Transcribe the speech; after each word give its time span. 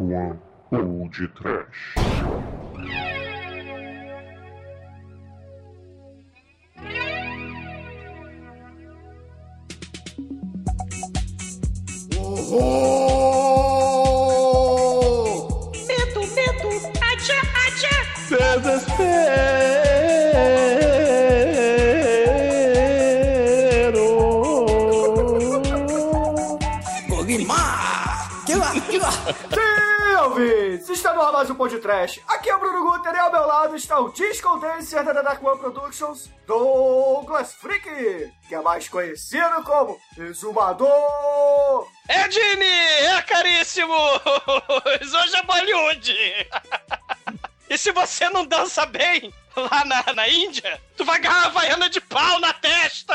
One 0.00 0.38
ou 0.72 1.08
de 1.08 1.26
Trash. 1.28 1.94
Um 31.62 31.80
Trash. 31.80 32.20
Aqui 32.26 32.50
é 32.50 32.56
o 32.56 32.58
Bruno 32.58 32.82
Guter 32.82 33.14
e 33.14 33.18
ao 33.18 33.30
meu 33.30 33.46
lado 33.46 33.76
está 33.76 33.98
o 34.00 34.10
Disco 34.10 34.58
Dancer 34.58 35.04
da 35.04 35.22
Dark 35.22 35.42
One 35.42 35.58
Productions, 35.58 36.28
Douglas 36.46 37.54
Freak, 37.54 38.32
que 38.48 38.54
é 38.54 38.60
mais 38.60 38.88
conhecido 38.88 39.62
como 39.64 39.98
Exumador. 40.18 41.88
É 42.08 42.28
Jimmy! 42.30 42.64
É 42.66 43.22
caríssimo! 43.22 43.94
Hoje 43.94 45.36
é 45.36 45.42
Bollywood! 45.42 46.14
E 47.66 47.78
se 47.78 47.90
você 47.92 48.28
não 48.28 48.44
dança 48.44 48.84
bem 48.84 49.32
lá 49.56 49.84
na, 49.86 50.12
na 50.12 50.28
Índia, 50.28 50.80
tu 50.96 51.04
vai 51.04 51.18
ganhar 51.18 51.46
a 51.46 51.48
vaiana 51.48 51.88
de 51.88 51.98
pau 51.98 52.38
na 52.38 52.52
testa! 52.52 53.14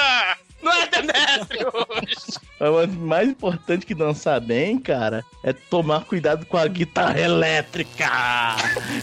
Não 0.61 0.71
é 0.73 0.87
Demetrius! 0.87 2.39
Mas 2.59 2.69
o 2.69 2.99
mais 2.99 3.29
importante 3.29 3.85
que 3.85 3.95
dançar 3.95 4.41
bem, 4.41 4.77
cara, 4.77 5.23
é 5.43 5.53
tomar 5.53 6.03
cuidado 6.03 6.45
com 6.45 6.57
a 6.57 6.67
guitarra 6.67 7.19
elétrica. 7.19 8.09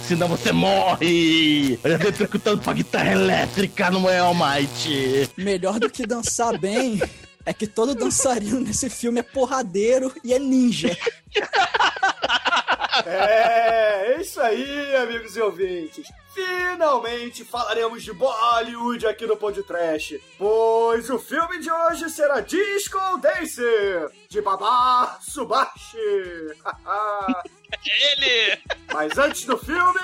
Senão 0.03 0.29
você 0.29 0.53
morre. 0.53 1.79
Eu 1.83 1.91
já 1.93 1.97
dei 1.97 2.13
tanto 2.13 2.59
pra 2.59 2.73
guitarra 2.75 3.13
elétrica 3.13 3.91
no 3.91 4.07
All 4.09 4.35
Might. 4.35 5.31
Melhor 5.37 5.79
do 5.81 5.89
que 5.89 6.07
dançar 6.07 6.59
bem 6.59 7.01
é 7.47 7.55
que 7.55 7.67
todo 7.67 7.95
dançarino 7.95 8.61
nesse 8.61 8.91
filme 8.91 9.20
é 9.20 9.23
porradeiro 9.23 10.13
e 10.23 10.35
é 10.35 10.39
ninja. 10.39 10.97
É, 13.05 14.14
é 14.14 14.20
isso 14.20 14.41
aí, 14.41 14.97
amigos 14.97 15.36
e 15.36 15.41
ouvintes. 15.41 16.06
Finalmente 16.34 17.44
falaremos 17.44 18.02
de 18.02 18.12
Bollywood 18.12 19.06
aqui 19.06 19.27
no 19.27 19.36
Pod 19.36 19.62
Trash, 19.62 20.14
pois 20.39 21.08
o 21.08 21.19
filme 21.19 21.58
de 21.58 21.70
hoje 21.70 22.11
será 22.11 22.41
Disco 22.41 22.98
Dancer, 23.19 24.11
de 24.28 24.41
Babá 24.42 25.19
Subashi. 25.20 25.97
É 27.84 28.12
Ele! 28.12 28.61
Mas 28.92 29.19
antes 29.19 29.44
do 29.44 29.58
filme, 29.58 29.98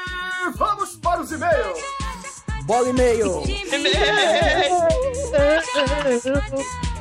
vamos 0.57 0.97
para 0.97 1.21
os 1.21 1.31
e-mails. 1.31 1.79
Bola 2.65 2.89
e 2.89 2.93
meio! 2.93 3.41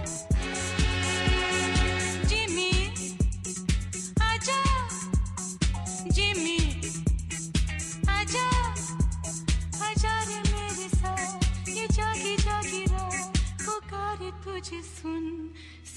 तुझे 14.30 14.80
सुन 14.82 15.24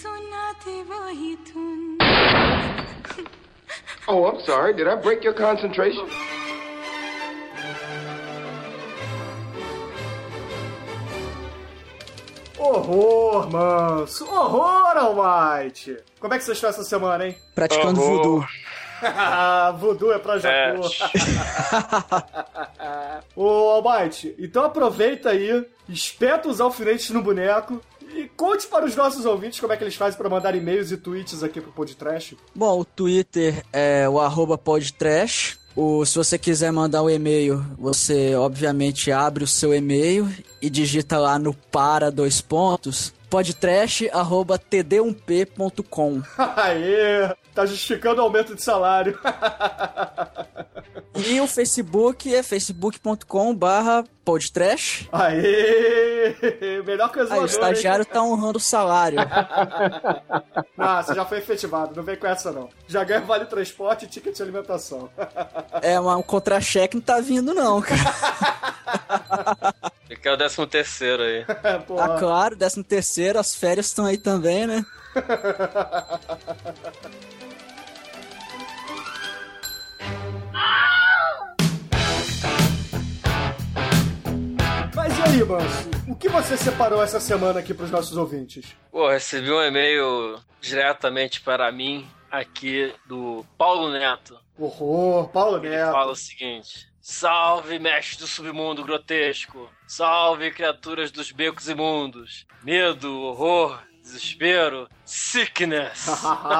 सुनाते 0.01 0.81
वही 0.89 1.35
धुन 1.49 1.97
Oh, 4.11 4.25
I'm 4.25 4.39
sorry. 4.41 4.73
Did 4.73 4.87
I 4.87 4.95
break 4.95 5.23
your 5.23 5.33
concentration? 5.33 6.07
Horror, 12.57 13.49
manso. 13.51 14.25
Horror, 14.25 14.97
Almighty. 14.97 15.97
Como 16.19 16.33
é 16.33 16.37
que 16.37 16.43
você 16.43 16.53
está 16.53 16.69
essa 16.69 16.83
semana, 16.83 17.27
hein? 17.27 17.35
Praticando 17.53 18.01
Horror. 18.01 18.23
voodoo. 18.23 18.47
voodoo 19.79 20.11
é 20.11 20.19
pra 20.19 20.39
Jacó. 20.39 20.89
Ô, 23.35 23.69
Almighty, 23.69 24.35
então 24.39 24.63
aproveita 24.65 25.29
aí, 25.29 25.65
espeta 25.87 26.49
os 26.49 26.59
alfinetes 26.59 27.11
no 27.11 27.21
boneco 27.21 27.79
e 28.14 28.28
conte 28.28 28.66
para 28.66 28.84
os 28.84 28.94
nossos 28.94 29.24
ouvintes 29.24 29.58
como 29.60 29.72
é 29.72 29.76
que 29.76 29.84
eles 29.84 29.96
fazem 29.96 30.16
para 30.16 30.28
mandar 30.28 30.54
e-mails 30.54 30.92
e 30.92 30.96
tweets 30.96 31.42
aqui 31.42 31.60
pro 31.60 31.72
podcast. 31.72 32.38
Bom, 32.54 32.78
o 32.80 32.84
Twitter 32.84 33.64
é 33.72 34.08
o 34.08 34.20
arroba 34.20 34.56
podtrash. 34.56 35.58
O, 35.76 36.06
se 36.06 36.16
você 36.16 36.38
quiser 36.38 36.70
mandar 36.70 37.02
um 37.02 37.10
e-mail, 37.10 37.60
você 37.76 38.36
obviamente 38.36 39.10
abre 39.10 39.42
o 39.42 39.48
seu 39.48 39.74
e-mail 39.74 40.32
e 40.62 40.70
digita 40.70 41.18
lá 41.18 41.36
no 41.38 41.52
para 41.52 42.12
dois 42.12 42.40
pontos 42.40 43.12
podtrash@td1p.com. 43.28 46.22
Aê, 46.56 47.34
tá 47.52 47.66
justificando 47.66 48.20
o 48.20 48.24
aumento 48.24 48.54
de 48.54 48.62
salário. 48.62 49.18
E 51.16 51.40
o 51.40 51.46
Facebook 51.46 52.34
é 52.34 52.42
facebook.com 52.42 53.54
barra 53.54 54.04
podtrash. 54.24 55.08
Aê, 55.12 56.34
melhor 56.84 57.12
que 57.12 57.18
o 57.18 57.22
Aí, 57.22 57.22
o 57.22 57.24
exumador, 57.24 57.38
hein? 57.38 57.44
estagiário 57.46 58.04
tá 58.04 58.20
honrando 58.22 58.58
o 58.58 58.60
salário. 58.60 59.18
Ah, 60.76 61.02
você 61.02 61.14
já 61.14 61.24
foi 61.24 61.38
efetivado, 61.38 61.94
não 61.96 62.02
vem 62.02 62.16
com 62.16 62.26
essa 62.26 62.52
não. 62.52 62.68
Já 62.86 63.02
ganha 63.04 63.20
vale 63.20 63.46
transporte 63.46 64.04
e 64.04 64.08
ticket 64.08 64.36
de 64.36 64.42
alimentação. 64.42 65.08
É, 65.80 65.98
mas 65.98 66.18
o 66.18 66.22
contra-cheque 66.22 66.96
não 66.96 67.02
tá 67.02 67.20
vindo 67.20 67.54
não, 67.54 67.80
cara. 67.80 69.72
Ele 70.10 70.20
quer 70.20 70.32
o 70.32 70.36
décimo 70.36 70.66
terceiro 70.66 71.22
aí. 71.22 71.46
Ah, 71.98 72.18
claro, 72.18 72.56
décimo 72.56 72.84
terceiro, 72.84 73.38
as 73.38 73.54
férias 73.54 73.86
estão 73.86 74.04
aí 74.04 74.18
também, 74.18 74.66
né? 74.66 74.84
Mas 80.52 80.84
aí, 85.34 85.44
Manso? 85.44 85.90
O 86.08 86.14
que 86.14 86.28
você 86.28 86.56
separou 86.56 87.02
essa 87.02 87.18
semana 87.18 87.60
aqui 87.60 87.74
pros 87.74 87.90
nossos 87.90 88.16
ouvintes? 88.16 88.74
Pô, 88.90 89.08
recebi 89.08 89.50
um 89.50 89.62
e-mail 89.62 90.38
diretamente 90.60 91.40
para 91.40 91.70
mim 91.72 92.06
aqui 92.30 92.92
do 93.06 93.44
Paulo 93.58 93.90
Neto. 93.90 94.38
Horror, 94.56 95.28
Paulo 95.28 95.58
Ele 95.58 95.70
Neto. 95.70 95.92
fala 95.92 96.12
o 96.12 96.16
seguinte: 96.16 96.88
Salve, 97.00 97.78
mestre 97.78 98.18
do 98.18 98.26
submundo 98.26 98.84
grotesco! 98.84 99.68
Salve, 99.86 100.50
criaturas 100.52 101.10
dos 101.10 101.32
becos 101.32 101.68
imundos! 101.68 102.46
Medo, 102.62 103.20
horror, 103.20 103.82
desespero, 104.04 104.86
sickness! 105.04 106.06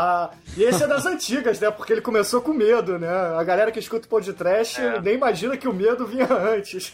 e 0.57 0.63
esse 0.65 0.83
é 0.83 0.87
das 0.87 1.05
antigas, 1.07 1.61
né? 1.61 1.71
Porque 1.71 1.93
ele 1.93 2.01
começou 2.01 2.41
com 2.41 2.53
medo, 2.53 2.99
né? 2.99 3.09
A 3.39 3.45
galera 3.45 3.71
que 3.71 3.79
escuta 3.79 4.07
o 4.07 4.11
podcast 4.11 4.81
É. 4.81 5.01
nem 5.01 5.15
imagina 5.15 5.57
que 5.57 5.69
o 5.69 5.73
medo 5.73 6.07
vinha 6.07 6.27
antes. 6.33 6.93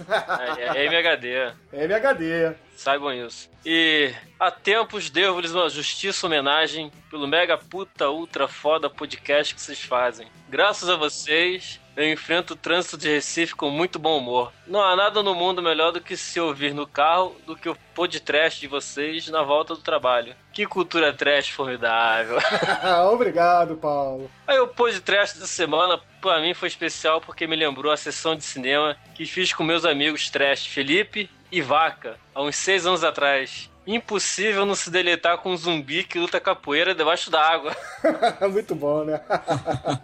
é, 0.58 0.78
é 0.78 0.86
MHD. 0.86 1.28
É 1.72 1.84
MHD. 1.84 2.54
Saibam 2.76 3.12
isso. 3.12 3.48
E 3.64 4.12
há 4.38 4.50
tempos 4.50 5.08
devo-lhes 5.10 5.52
uma 5.52 5.68
justiça 5.68 6.26
homenagem 6.26 6.90
pelo 7.10 7.26
mega 7.28 7.56
puta 7.56 8.08
ultra 8.10 8.48
foda 8.48 8.90
podcast 8.90 9.54
que 9.54 9.60
vocês 9.60 9.80
fazem. 9.82 10.26
Graças 10.48 10.88
a 10.88 10.96
vocês, 10.96 11.78
eu 12.00 12.10
enfrento 12.10 12.54
o 12.54 12.56
trânsito 12.56 12.96
de 12.96 13.08
Recife 13.08 13.54
com 13.54 13.68
muito 13.68 13.98
bom 13.98 14.16
humor. 14.16 14.50
Não 14.66 14.80
há 14.82 14.96
nada 14.96 15.22
no 15.22 15.34
mundo 15.34 15.60
melhor 15.60 15.92
do 15.92 16.00
que 16.00 16.16
se 16.16 16.40
ouvir 16.40 16.72
no 16.72 16.86
carro 16.86 17.36
do 17.46 17.54
que 17.54 17.68
o 17.68 17.76
podcast 17.94 18.58
de 18.58 18.66
vocês 18.66 19.28
na 19.28 19.42
volta 19.42 19.74
do 19.74 19.82
trabalho. 19.82 20.34
Que 20.50 20.66
cultura 20.66 21.12
trash 21.12 21.50
formidável. 21.50 22.38
Obrigado, 23.12 23.76
Paulo. 23.76 24.30
Aí 24.46 24.58
o 24.58 24.68
podcast 24.68 25.38
dessa 25.38 25.46
semana, 25.46 26.00
pra 26.22 26.40
mim, 26.40 26.54
foi 26.54 26.68
especial 26.68 27.20
porque 27.20 27.46
me 27.46 27.54
lembrou 27.54 27.92
a 27.92 27.96
sessão 27.98 28.34
de 28.34 28.44
cinema 28.44 28.96
que 29.14 29.26
fiz 29.26 29.52
com 29.52 29.62
meus 29.62 29.84
amigos 29.84 30.30
trash 30.30 30.66
Felipe 30.66 31.28
e 31.52 31.60
Vaca, 31.60 32.16
há 32.34 32.42
uns 32.42 32.56
seis 32.56 32.86
anos 32.86 33.04
atrás. 33.04 33.68
Impossível 33.86 34.64
não 34.64 34.74
se 34.74 34.90
deletar 34.90 35.38
com 35.38 35.50
um 35.50 35.56
zumbi 35.56 36.04
que 36.04 36.18
luta 36.18 36.40
capoeira 36.40 36.94
debaixo 36.94 37.30
d'água. 37.30 37.76
Muito 38.50 38.74
bom, 38.74 39.04
né? 39.04 39.20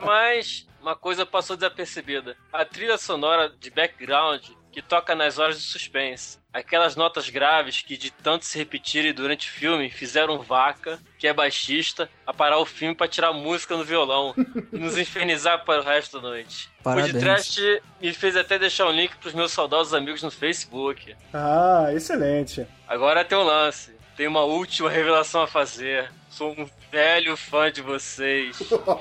Mas 0.04 0.65
uma 0.86 0.94
coisa 0.94 1.26
passou 1.26 1.56
desapercebida. 1.56 2.36
A 2.52 2.64
trilha 2.64 2.96
sonora 2.96 3.52
de 3.58 3.70
background 3.70 4.40
que 4.70 4.80
toca 4.80 5.16
nas 5.16 5.36
horas 5.36 5.58
de 5.58 5.64
suspense. 5.64 6.38
Aquelas 6.52 6.94
notas 6.94 7.28
graves 7.28 7.82
que, 7.82 7.96
de 7.96 8.12
tanto 8.12 8.44
se 8.44 8.56
repetirem 8.56 9.12
durante 9.12 9.48
o 9.48 9.50
filme, 9.50 9.90
fizeram 9.90 10.38
Vaca, 10.38 11.00
que 11.18 11.26
é 11.26 11.32
baixista, 11.32 12.08
a 12.24 12.32
parar 12.32 12.58
o 12.58 12.64
filme 12.64 12.94
para 12.94 13.08
tirar 13.08 13.32
música 13.32 13.76
no 13.76 13.82
violão 13.82 14.32
e 14.72 14.78
nos 14.78 14.96
infernizar 14.96 15.64
para 15.64 15.80
o 15.80 15.84
resto 15.84 16.20
da 16.20 16.28
noite. 16.28 16.70
O 16.80 16.84
Parabéns. 16.84 17.12
podcast 17.12 17.82
me 18.00 18.12
fez 18.12 18.36
até 18.36 18.56
deixar 18.56 18.86
um 18.86 18.92
link 18.92 19.16
pros 19.16 19.34
meus 19.34 19.50
saudosos 19.50 19.92
amigos 19.92 20.22
no 20.22 20.30
Facebook. 20.30 21.16
Ah, 21.34 21.88
excelente. 21.92 22.64
Agora 22.86 23.24
tem 23.24 23.36
um 23.36 23.42
lance. 23.42 23.96
Tem 24.16 24.28
uma 24.28 24.44
última 24.44 24.88
revelação 24.88 25.42
a 25.42 25.46
fazer. 25.48 26.12
Sou 26.36 26.52
um 26.52 26.68
velho 26.92 27.34
fã 27.34 27.72
de 27.72 27.80
vocês. 27.80 28.58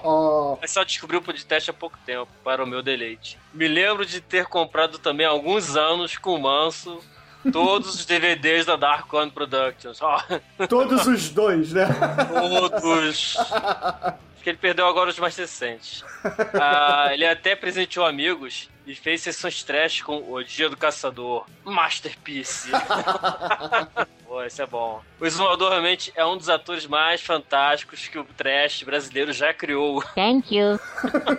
Mas 0.62 0.72
só 0.72 0.86
descobri 0.86 1.18
o 1.18 1.22
podcast 1.22 1.70
há 1.70 1.74
pouco 1.74 1.98
tempo, 2.06 2.32
para 2.46 2.64
o 2.64 2.68
meu 2.68 2.82
deleite. 2.82 3.38
Me 3.54 3.68
lembro 3.68 4.06
de 4.06 4.22
ter 4.22 4.46
comprado 4.46 4.98
também 4.98 5.26
há 5.26 5.32
alguns 5.32 5.76
anos 5.76 6.18
com 6.18 6.36
o 6.36 6.42
Manso 6.42 7.04
todos 7.52 7.94
os 7.94 8.06
DVDs 8.06 8.66
da 8.66 8.78
Dark 8.78 9.12
One 9.14 9.30
Productions. 9.30 10.02
Ó, 10.02 10.18
Todos 10.70 11.06
os 11.08 11.30
dois, 11.30 11.74
né? 11.74 11.88
todos. 12.82 13.36
Acho 14.36 14.42
que 14.42 14.50
ele 14.52 14.58
perdeu 14.58 14.88
agora 14.88 15.10
os 15.10 15.20
mais 15.20 15.36
recentes. 15.36 16.06
Ah, 16.54 17.10
ele 17.12 17.26
até 17.26 17.54
presenteou 17.54 18.06
amigos 18.06 18.70
e 18.88 18.96
fez 18.96 19.22
sessões 19.22 19.62
trash 19.62 20.02
com 20.02 20.32
O 20.32 20.42
Dia 20.42 20.70
do 20.70 20.78
Caçador, 20.78 21.46
Masterpiece. 21.66 22.70
Pô, 24.36 24.44
esse 24.44 24.62
é 24.62 24.66
bom. 24.66 25.02
O 25.18 25.26
Exumador 25.26 25.70
realmente 25.70 26.12
é 26.14 26.26
um 26.26 26.36
dos 26.36 26.50
atores 26.50 26.86
mais 26.86 27.22
fantásticos 27.22 28.10
que 28.10 28.20
o 28.20 28.26
trash 28.26 28.84
brasileiro 28.84 29.32
já 29.32 29.54
criou. 29.54 30.04
Thank 30.14 30.54
you. 30.54 30.78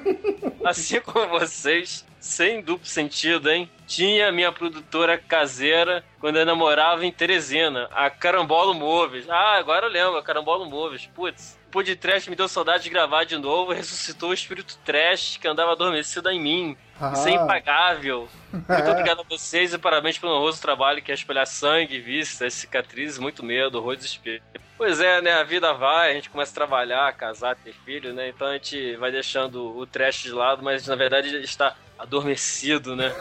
Assim 0.64 0.98
como 1.02 1.28
vocês, 1.28 2.06
sem 2.18 2.62
duplo 2.62 2.86
sentido, 2.86 3.50
hein? 3.50 3.70
Tinha 3.86 4.32
minha 4.32 4.50
produtora 4.50 5.18
caseira 5.18 6.02
quando 6.18 6.36
eu 6.38 6.46
namorava 6.46 7.04
em 7.04 7.12
Teresina, 7.12 7.86
a 7.92 8.08
Carambolo 8.08 8.72
Moves. 8.72 9.28
Ah, 9.28 9.58
agora 9.58 9.88
eu 9.88 9.90
lembro, 9.92 10.16
a 10.16 10.22
Carambolo 10.22 10.64
Moves. 10.64 11.04
Putz, 11.14 11.58
o 11.76 11.82
de 11.82 11.94
trash 11.94 12.26
me 12.26 12.34
deu 12.34 12.48
saudade 12.48 12.84
de 12.84 12.88
gravar 12.88 13.24
de 13.24 13.36
novo 13.36 13.74
ressuscitou 13.74 14.30
o 14.30 14.34
espírito 14.34 14.78
trash 14.82 15.36
que 15.36 15.46
andava 15.46 15.72
adormecido 15.72 16.30
em 16.30 16.40
mim. 16.40 16.76
Isso 17.12 17.28
é 17.28 17.32
impagável. 17.32 18.28
Muito 18.52 18.90
obrigado 18.90 19.20
a 19.20 19.24
vocês 19.24 19.74
e 19.74 19.78
parabéns 19.78 20.18
pelo 20.18 20.32
honroso 20.32 20.60
trabalho 20.62 21.02
que 21.02 21.10
é 21.10 21.14
espelhar 21.14 21.46
sangue, 21.46 22.00
vísceras, 22.00 22.54
cicatrizes, 22.54 23.18
muito 23.18 23.44
medo, 23.44 23.78
horror 23.78 23.94
e 23.94 23.96
desespero. 23.96 24.42
Pois 24.78 25.00
é, 25.00 25.20
né? 25.20 25.32
A 25.32 25.42
vida 25.42 25.72
vai, 25.72 26.10
a 26.10 26.14
gente 26.14 26.30
começa 26.30 26.52
a 26.52 26.54
trabalhar, 26.54 27.12
casar, 27.14 27.56
ter 27.56 27.74
filho, 27.84 28.12
né? 28.12 28.28
Então 28.28 28.46
a 28.46 28.54
gente 28.54 28.96
vai 28.96 29.10
deixando 29.10 29.76
o 29.76 29.86
trash 29.86 30.22
de 30.22 30.32
lado, 30.32 30.62
mas 30.62 30.86
na 30.86 30.94
verdade 30.96 31.28
ele 31.28 31.44
está 31.44 31.74
adormecido, 31.98 32.94
né? 32.96 33.12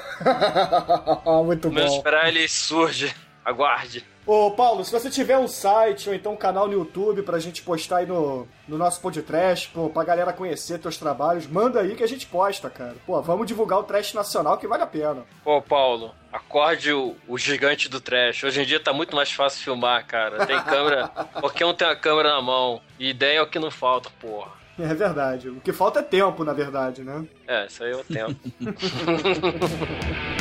Muito 1.45 1.69
Menos 1.71 1.91
bom. 1.91 1.97
esperar 1.97 2.27
ele 2.27 2.47
surge. 2.47 3.13
Aguarde. 3.43 4.05
Ô, 4.25 4.49
Paulo, 4.49 4.83
se 4.83 4.91
você 4.91 5.07
tiver 5.07 5.37
um 5.37 5.47
site 5.47 6.09
ou 6.09 6.15
então 6.15 6.33
um 6.33 6.37
canal 6.37 6.65
no 6.65 6.73
YouTube 6.73 7.21
pra 7.21 7.37
gente 7.37 7.61
postar 7.61 7.97
aí 7.97 8.07
no, 8.07 8.47
no 8.67 8.75
nosso 8.75 8.99
podcast, 8.99 9.69
pô, 9.69 9.87
pra 9.87 10.03
galera 10.03 10.33
conhecer 10.33 10.79
teus 10.79 10.97
trabalhos, 10.97 11.45
manda 11.45 11.79
aí 11.79 11.95
que 11.95 12.03
a 12.03 12.07
gente 12.07 12.25
posta, 12.25 12.67
cara. 12.67 12.95
Pô, 13.05 13.21
vamos 13.21 13.45
divulgar 13.45 13.77
o 13.77 13.83
trash 13.83 14.13
nacional 14.13 14.57
que 14.57 14.67
vale 14.67 14.81
a 14.81 14.87
pena. 14.87 15.23
Pô, 15.43 15.61
Paulo, 15.61 16.11
acorde 16.33 16.91
o, 16.91 17.15
o 17.27 17.37
gigante 17.37 17.87
do 17.87 18.01
trash. 18.01 18.43
Hoje 18.43 18.63
em 18.63 18.65
dia 18.65 18.79
tá 18.79 18.91
muito 18.91 19.15
mais 19.15 19.31
fácil 19.31 19.63
filmar, 19.63 20.07
cara. 20.07 20.43
Tem 20.47 20.59
câmera, 20.59 21.07
qualquer 21.39 21.67
um 21.67 21.73
tem 21.75 21.87
a 21.87 21.95
câmera 21.95 22.29
na 22.29 22.41
mão. 22.41 22.81
E 22.99 23.09
ideia 23.09 23.37
é 23.37 23.41
o 23.43 23.47
que 23.47 23.59
não 23.59 23.69
falta, 23.69 24.09
porra. 24.19 24.49
É 24.79 24.93
verdade. 24.93 25.49
O 25.49 25.61
que 25.61 25.71
falta 25.71 25.99
é 25.99 26.03
tempo, 26.03 26.43
na 26.43 26.51
verdade, 26.51 27.03
né? 27.03 27.25
É, 27.47 27.67
isso 27.67 27.83
aí 27.83 27.91
eu 27.91 28.03
tempo. 28.03 28.35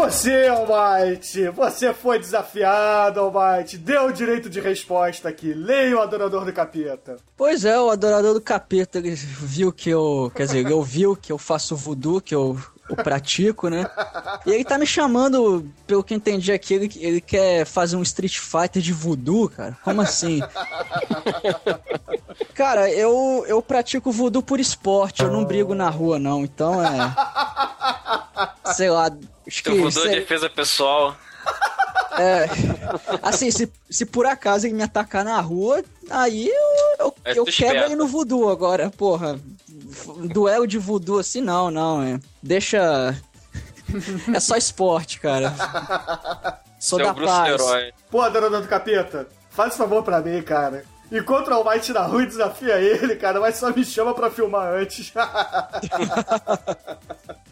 você, 0.00 0.46
Almighty? 0.46 1.48
Você 1.50 1.92
foi 1.92 2.18
desafiado, 2.18 3.20
Almighty. 3.20 3.76
Deu 3.76 4.06
o 4.06 4.12
direito 4.12 4.48
de 4.48 4.58
resposta 4.58 5.28
aqui. 5.28 5.52
Leia 5.52 5.98
o 5.98 6.00
Adorador 6.00 6.44
do 6.44 6.52
Capeta. 6.52 7.18
Pois 7.36 7.66
é, 7.66 7.78
o 7.78 7.90
adorador 7.90 8.34
do 8.34 8.40
capeta, 8.40 8.98
ele 8.98 9.14
viu 9.14 9.72
que 9.72 9.90
eu. 9.90 10.32
Quer 10.34 10.44
dizer, 10.44 10.58
ele 10.58 10.72
ouviu 10.72 11.14
que 11.14 11.30
eu 11.30 11.38
faço 11.38 11.76
voodoo, 11.76 12.20
que 12.20 12.34
eu, 12.34 12.58
eu 12.90 12.96
pratico, 12.96 13.68
né? 13.68 13.88
E 14.44 14.50
ele 14.50 14.64
tá 14.64 14.76
me 14.76 14.86
chamando, 14.86 15.64
pelo 15.86 16.02
que 16.02 16.12
eu 16.12 16.16
entendi 16.16 16.52
aqui, 16.52 16.74
ele, 16.74 16.90
ele 16.96 17.20
quer 17.20 17.64
fazer 17.64 17.96
um 17.96 18.02
Street 18.02 18.38
Fighter 18.38 18.82
de 18.82 18.92
voodoo, 18.92 19.48
cara. 19.48 19.76
Como 19.82 20.00
assim? 20.00 20.40
Cara, 22.54 22.90
eu, 22.90 23.44
eu 23.46 23.62
pratico 23.62 24.12
voodoo 24.12 24.42
por 24.42 24.60
esporte, 24.60 25.22
eu 25.22 25.30
não 25.30 25.44
brigo 25.44 25.74
na 25.74 25.88
rua, 25.88 26.18
não. 26.18 26.42
Então 26.42 26.82
é. 26.84 27.14
Sei 28.72 28.90
lá. 28.90 29.10
Acho 29.46 29.62
que. 29.62 29.70
Eu 29.70 29.76
vou 29.76 29.84
dar 29.90 30.02
sei- 30.02 30.20
defesa 30.20 30.50
pessoal. 30.50 31.16
É, 32.18 32.46
assim, 33.22 33.50
se, 33.50 33.70
se 33.88 34.04
por 34.04 34.26
acaso 34.26 34.66
ele 34.66 34.74
me 34.74 34.82
atacar 34.82 35.24
na 35.24 35.40
rua, 35.40 35.82
aí 36.08 36.48
eu, 36.48 37.06
eu, 37.06 37.14
Aí 37.24 37.36
eu 37.36 37.44
quebro 37.44 37.84
ele 37.84 37.96
no 37.96 38.06
voodoo 38.06 38.48
agora, 38.48 38.90
porra. 38.90 39.38
Duelo 40.32 40.66
de 40.66 40.78
voodoo 40.78 41.18
assim, 41.18 41.40
não, 41.40 41.70
não, 41.70 42.02
é. 42.02 42.18
Deixa. 42.42 43.14
É 44.32 44.38
só 44.40 44.56
esporte, 44.56 45.18
cara. 45.18 45.52
Sou 46.78 46.98
Seu 46.98 47.06
da 47.06 47.12
Bruce 47.12 47.30
paz. 47.30 47.52
Herói. 47.52 47.92
Pô, 48.10 48.20
Adorador 48.22 48.62
do 48.62 48.68
Capeta, 48.68 49.28
faz 49.50 49.76
favor 49.76 50.02
pra 50.02 50.20
mim, 50.20 50.40
cara. 50.42 50.84
Encontra 51.10 51.54
o 51.54 51.58
Almighty 51.58 51.92
na 51.92 52.02
rua 52.02 52.22
e 52.22 52.26
desafia 52.26 52.78
ele, 52.80 53.16
cara, 53.16 53.40
mas 53.40 53.56
só 53.56 53.70
me 53.70 53.84
chama 53.84 54.14
pra 54.14 54.30
filmar 54.30 54.74
antes. 54.74 55.12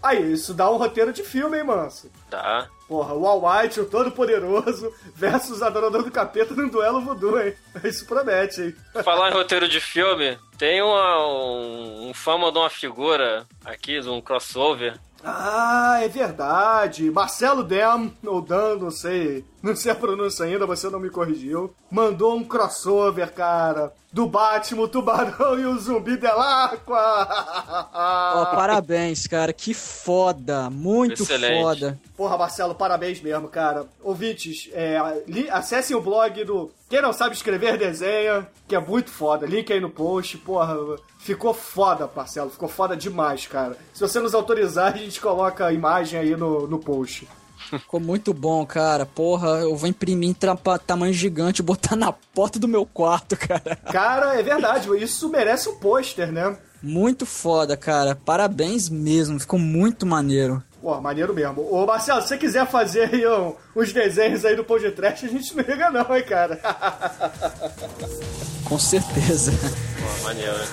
Aí, 0.00 0.32
isso 0.32 0.54
dá 0.54 0.70
um 0.70 0.76
roteiro 0.76 1.12
de 1.12 1.24
filme, 1.24 1.58
hein, 1.58 1.64
manso? 1.64 2.10
Tá. 2.30 2.68
Porra, 2.86 3.14
o 3.14 3.26
All 3.26 3.42
Might, 3.42 3.78
o 3.80 3.84
Todo-Poderoso, 3.84 4.92
versus 5.14 5.60
Adorador 5.60 6.04
do 6.04 6.10
Capeta 6.10 6.54
num 6.54 6.68
duelo 6.68 7.00
voodoo, 7.00 7.38
hein? 7.40 7.54
Isso 7.84 8.06
promete, 8.06 8.62
hein? 8.62 9.02
Falar 9.02 9.30
em 9.30 9.34
roteiro 9.34 9.68
de 9.68 9.80
filme, 9.80 10.38
tem 10.56 10.80
uma, 10.80 11.26
um, 11.26 12.08
um 12.08 12.14
fama 12.14 12.50
de 12.52 12.58
uma 12.58 12.70
figura 12.70 13.44
aqui, 13.64 14.00
de 14.00 14.08
um 14.08 14.20
crossover. 14.20 14.98
Ah, 15.22 15.98
é 16.00 16.08
verdade. 16.08 17.10
Marcelo 17.10 17.64
Dem, 17.64 18.16
ou 18.24 18.40
Dan, 18.40 18.76
não 18.76 18.90
sei. 18.90 19.44
Não 19.62 19.74
sei 19.74 19.90
a 19.90 19.94
pronúncia 19.94 20.44
ainda, 20.44 20.64
você 20.66 20.88
não 20.88 21.00
me 21.00 21.10
corrigiu. 21.10 21.74
Mandou 21.90 22.36
um 22.36 22.44
crossover, 22.44 23.32
cara. 23.32 23.92
Do 24.12 24.26
Batman, 24.26 24.82
o 24.84 24.88
Tubarão 24.88 25.58
e 25.58 25.66
o 25.66 25.78
Zumbi 25.78 26.16
Delacqua. 26.16 27.28
Ó, 27.92 28.44
parabéns, 28.54 29.26
cara. 29.26 29.52
Que 29.52 29.74
foda. 29.74 30.70
Muito 30.70 31.22
Excelente. 31.24 31.60
foda. 31.62 31.98
Porra, 32.16 32.38
Marcelo, 32.38 32.74
parabéns 32.74 33.20
mesmo, 33.20 33.48
cara. 33.48 33.84
Ouvintes, 34.02 34.70
é, 34.72 35.22
li- 35.26 35.50
acessem 35.50 35.96
o 35.96 36.00
blog 36.00 36.42
do 36.44 36.70
Quem 36.88 37.02
Não 37.02 37.12
Sabe 37.12 37.34
Escrever 37.34 37.76
Desenha, 37.76 38.48
que 38.66 38.74
é 38.74 38.80
muito 38.80 39.10
foda. 39.10 39.46
Link 39.46 39.70
aí 39.72 39.80
no 39.80 39.90
post. 39.90 40.38
Porra, 40.38 40.74
ficou 41.18 41.52
foda, 41.52 42.08
Marcelo. 42.14 42.50
Ficou 42.50 42.68
foda 42.68 42.96
demais, 42.96 43.46
cara. 43.46 43.76
Se 43.92 44.00
você 44.00 44.20
nos 44.20 44.34
autorizar, 44.34 44.94
a 44.94 44.96
gente 44.96 45.20
coloca 45.20 45.66
a 45.66 45.72
imagem 45.72 46.18
aí 46.18 46.34
no, 46.36 46.66
no 46.66 46.78
post. 46.78 47.28
Ficou 47.70 48.00
muito 48.00 48.32
bom, 48.32 48.64
cara. 48.64 49.04
Porra, 49.04 49.48
eu 49.60 49.76
vou 49.76 49.88
imprimir 49.88 50.30
em 50.30 50.34
trapa- 50.34 50.78
tamanho 50.78 51.12
gigante 51.12 51.60
e 51.60 51.64
botar 51.64 51.96
na 51.96 52.12
porta 52.12 52.58
do 52.58 52.68
meu 52.68 52.86
quarto, 52.86 53.36
cara. 53.36 53.76
Cara, 53.90 54.38
é 54.38 54.42
verdade. 54.42 54.88
Isso 55.02 55.28
merece 55.28 55.68
um 55.68 55.76
pôster, 55.76 56.32
né? 56.32 56.56
Muito 56.82 57.26
foda, 57.26 57.76
cara. 57.76 58.14
Parabéns 58.14 58.88
mesmo. 58.88 59.38
Ficou 59.40 59.58
muito 59.58 60.06
maneiro. 60.06 60.62
Pô, 60.80 60.98
maneiro 61.00 61.34
mesmo. 61.34 61.62
Ô, 61.74 61.84
Marcelo, 61.84 62.22
se 62.22 62.28
você 62.28 62.38
quiser 62.38 62.66
fazer 62.68 63.10
aí 63.12 63.26
um- 63.26 63.52
uns 63.74 63.92
desenhos 63.92 64.44
aí 64.44 64.54
do 64.54 64.62
podcast, 64.64 65.26
a 65.26 65.28
gente 65.28 65.56
não 65.56 65.64
liga 65.64 65.90
não, 65.90 66.16
hein, 66.16 66.22
cara. 66.22 66.60
Com 68.64 68.78
certeza. 68.78 69.50
Pô, 69.52 70.24
maneiro, 70.24 70.56
né? 70.56 70.66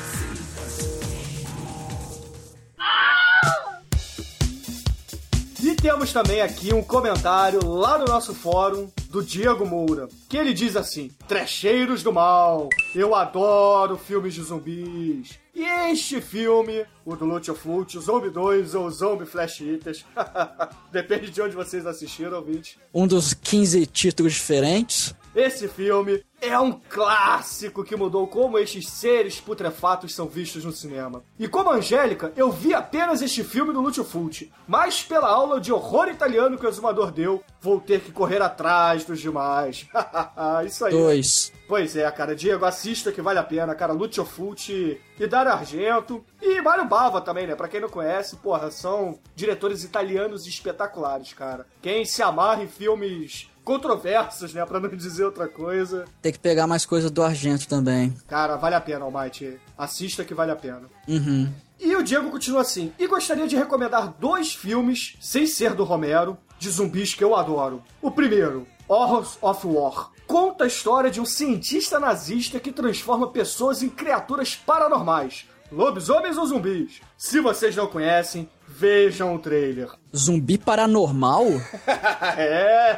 Temos 5.85 6.11
também 6.11 6.41
aqui 6.41 6.73
um 6.73 6.81
comentário 6.81 7.63
lá 7.63 7.99
no 7.99 8.05
nosso 8.05 8.33
fórum 8.33 8.91
do 9.11 9.21
Diego 9.21 9.67
Moura, 9.67 10.09
que 10.27 10.35
ele 10.35 10.51
diz 10.51 10.75
assim: 10.75 11.11
Trecheiros 11.27 12.01
do 12.01 12.11
mal, 12.11 12.69
eu 12.95 13.13
adoro 13.13 13.95
filmes 13.95 14.33
de 14.33 14.41
zumbis. 14.41 15.37
E 15.53 15.63
este 15.91 16.19
filme, 16.19 16.87
o 17.05 17.15
do 17.15 17.23
Lute 17.25 17.51
of 17.51 17.67
Loot, 17.67 17.99
Zombie 17.99 18.31
2 18.31 18.73
ou 18.73 18.89
Zombie 18.89 19.27
Flash 19.27 19.61
Eaters, 19.61 20.03
depende 20.91 21.29
de 21.29 21.39
onde 21.39 21.55
vocês 21.55 21.85
assistiram, 21.85 22.37
ouvinte. 22.37 22.79
Um 22.91 23.05
dos 23.05 23.35
15 23.35 23.85
títulos 23.85 24.33
diferentes. 24.33 25.13
Esse 25.35 25.67
filme 25.67 26.23
é 26.39 26.57
um 26.57 26.71
clássico 26.71 27.83
que 27.83 27.95
mudou 27.95 28.25
como 28.25 28.57
estes 28.57 28.87
seres 28.87 29.37
putrefatos 29.39 30.15
são 30.15 30.27
vistos 30.27 30.63
no 30.63 30.71
cinema. 30.71 31.23
E 31.37 31.45
como 31.45 31.71
Angélica, 31.71 32.31
eu 32.37 32.49
vi 32.49 32.73
apenas 32.73 33.21
este 33.21 33.43
filme 33.43 33.73
do 33.73 33.81
Lúcio 33.81 34.05
Fulci, 34.05 34.49
mas 34.65 35.03
pela 35.03 35.27
aula 35.27 35.59
de 35.59 35.73
horror 35.73 36.07
italiano 36.07 36.57
que 36.57 36.65
o 36.65 36.69
exumador 36.69 37.11
deu, 37.11 37.43
vou 37.59 37.81
ter 37.81 37.99
que 37.99 38.13
correr 38.13 38.41
atrás 38.41 39.03
dos 39.03 39.19
demais. 39.19 39.87
Isso 40.65 40.85
aí. 40.85 40.93
Dois. 40.93 41.51
Pois 41.67 41.97
é, 41.97 42.09
cara, 42.11 42.33
Diego, 42.33 42.63
assista 42.63 43.11
que 43.11 43.21
vale 43.21 43.39
a 43.39 43.43
pena, 43.43 43.75
cara. 43.75 43.91
Lucio 43.91 44.23
Fulci 44.23 45.01
e 45.19 45.27
Dario 45.27 45.51
Argento. 45.51 46.23
E 46.41 46.61
Mário 46.61 46.85
Bava 46.85 47.19
também, 47.19 47.45
né? 47.45 47.55
Pra 47.55 47.67
quem 47.67 47.81
não 47.81 47.89
conhece, 47.89 48.37
porra, 48.37 48.71
são 48.71 49.19
diretores 49.35 49.83
italianos 49.83 50.47
espetaculares, 50.47 51.33
cara. 51.33 51.65
Quem 51.81 52.05
se 52.05 52.21
amarra 52.21 52.63
em 52.63 52.67
filmes 52.67 53.49
controversos, 53.65 54.53
né? 54.53 54.63
Pra 54.65 54.79
não 54.79 54.87
dizer 54.89 55.25
outra 55.25 55.47
coisa. 55.47 56.05
Tem 56.21 56.31
que 56.31 56.39
pegar 56.39 56.67
mais 56.67 56.85
coisa 56.85 57.09
do 57.09 57.23
Argento 57.23 57.67
também. 57.67 58.15
Cara, 58.27 58.55
vale 58.55 58.75
a 58.75 58.81
pena, 58.81 59.03
Almighty. 59.03 59.59
Assista 59.77 60.23
que 60.23 60.33
vale 60.33 60.51
a 60.51 60.55
pena. 60.55 60.83
Uhum. 61.07 61.51
E 61.79 61.93
o 61.95 62.03
Diego 62.03 62.29
continua 62.29 62.61
assim. 62.61 62.93
E 62.97 63.07
gostaria 63.07 63.47
de 63.47 63.57
recomendar 63.57 64.13
dois 64.19 64.53
filmes, 64.53 65.17
sem 65.19 65.45
ser 65.45 65.73
do 65.73 65.83
Romero, 65.83 66.37
de 66.57 66.69
zumbis 66.69 67.13
que 67.13 67.23
eu 67.23 67.35
adoro. 67.35 67.83
O 68.01 68.11
primeiro, 68.11 68.65
Horrors 68.87 69.37
of 69.41 69.67
War. 69.67 70.11
Conta 70.27 70.63
a 70.63 70.67
história 70.67 71.11
de 71.11 71.19
um 71.19 71.25
cientista 71.25 71.99
nazista 71.99 72.59
que 72.59 72.71
transforma 72.71 73.31
pessoas 73.31 73.83
em 73.83 73.89
criaturas 73.89 74.55
paranormais. 74.55 75.45
Lobisomens 75.71 76.37
ou 76.37 76.45
zumbis? 76.45 77.01
Se 77.17 77.39
vocês 77.41 77.75
não 77.75 77.87
conhecem, 77.87 78.47
vejam 78.77 79.35
o 79.35 79.39
trailer. 79.39 79.89
Zumbi 80.15 80.57
paranormal? 80.57 81.45
é. 82.37 82.95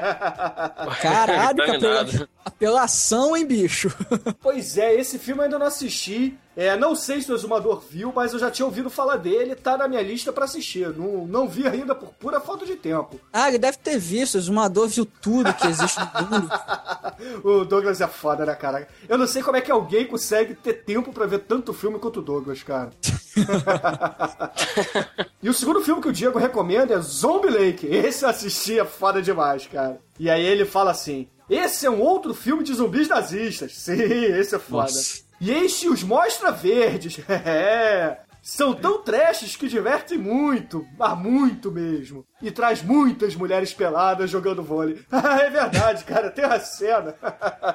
Caralho, 1.02 1.64
que 1.64 1.72
apela- 1.72 2.28
apelação, 2.46 3.36
hein, 3.38 3.46
bicho? 3.46 3.90
Pois 4.42 4.78
é, 4.78 4.94
esse 4.96 5.20
filme 5.20 5.42
eu 5.42 5.46
ainda 5.46 5.60
não 5.60 5.68
assisti. 5.68 6.38
É, 6.58 6.76
não 6.76 6.96
sei 6.96 7.22
se 7.22 7.32
o 7.32 7.36
Exumador 7.36 7.84
viu, 7.88 8.12
mas 8.16 8.34
eu 8.34 8.40
já 8.40 8.50
tinha 8.50 8.66
ouvido 8.66 8.90
falar 8.90 9.18
dele, 9.18 9.54
tá 9.54 9.78
na 9.78 9.88
minha 9.88 10.02
lista 10.02 10.34
pra 10.34 10.46
assistir. 10.46 10.90
Não, 10.90 11.28
não 11.28 11.48
vi 11.48 11.68
ainda 11.68 11.94
por 11.94 12.10
pura 12.14 12.40
falta 12.40 12.66
de 12.66 12.76
tempo. 12.76 13.20
Ah, 13.32 13.48
ele 13.48 13.60
deve 13.60 13.78
ter 13.78 14.00
visto. 14.00 14.34
O 14.34 14.38
Exumador 14.40 14.88
viu 14.88 15.06
tudo 15.06 15.54
que 15.54 15.68
existe 15.68 16.00
no 16.00 16.28
mundo. 16.28 16.50
O 17.44 17.66
Douglas 17.66 18.00
é 18.00 18.08
foda, 18.08 18.46
né, 18.46 18.54
cara? 18.54 18.88
Eu 19.10 19.18
não 19.18 19.26
sei 19.26 19.42
como 19.42 19.58
é 19.58 19.62
que 19.62 19.72
alguém 19.72 20.06
consegue 20.06 20.54
ter 20.54 20.86
tempo 20.86 21.12
pra 21.12 21.26
ver 21.26 21.40
tanto 21.40 21.74
filme 21.74 21.98
quanto 21.98 22.20
o 22.20 22.22
Douglas, 22.22 22.62
cara. 22.62 22.92
e 25.42 25.50
o 25.50 25.54
segundo 25.54 25.82
filme 25.82 26.02
que 26.02 26.10
o 26.10 26.14
Diego 26.14 26.38
recomenda 26.38 26.94
é 26.94 27.02
Zombie 27.02 27.50
Lake. 27.50 27.88
Esse 27.88 28.24
eu 28.24 28.30
assisti, 28.30 28.80
é 28.80 28.86
foda 28.86 29.20
demais, 29.20 29.66
cara. 29.66 30.00
E 30.20 30.30
aí 30.30 30.46
ele 30.46 30.66
fala 30.66 30.92
assim: 30.92 31.28
Esse 31.50 31.88
é 31.88 31.90
um 31.90 32.02
outro 32.02 32.36
filme 32.36 32.64
de 32.64 32.74
zumbis 32.74 33.08
nazistas. 33.08 33.74
Sim, 33.78 33.94
esse 33.94 34.56
é 34.56 34.60
foda. 34.60 34.84
Nossa. 34.84 35.27
E 35.40 35.52
este 35.52 35.88
os 35.88 36.04
mostra 36.04 36.52
verdes. 36.52 37.20
É. 37.30 38.20
São 38.48 38.74
tão 38.74 39.04
trashes 39.04 39.58
que 39.58 39.68
divertem 39.68 40.18
muito, 40.18 40.88
mas 40.98 41.18
muito 41.18 41.70
mesmo. 41.70 42.26
E 42.42 42.50
traz 42.50 42.82
muitas 42.82 43.36
mulheres 43.36 43.74
peladas 43.74 44.30
jogando 44.30 44.64
vôlei. 44.64 45.02
é 45.12 45.50
verdade, 45.50 46.06
cara, 46.06 46.32
tem 46.32 46.46
uma 46.46 46.58
cena 46.58 47.14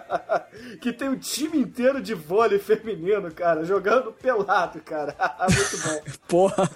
que 0.81 0.91
tem 0.91 1.11
um 1.11 1.19
time 1.19 1.59
inteiro 1.59 2.01
de 2.01 2.15
vôlei 2.15 2.59
feminino, 2.59 3.31
cara, 3.31 3.65
jogando 3.65 4.13
pelado, 4.13 4.81
cara. 4.81 5.15
muito 5.51 5.77
bom. 5.87 6.13
Porra. 6.27 6.71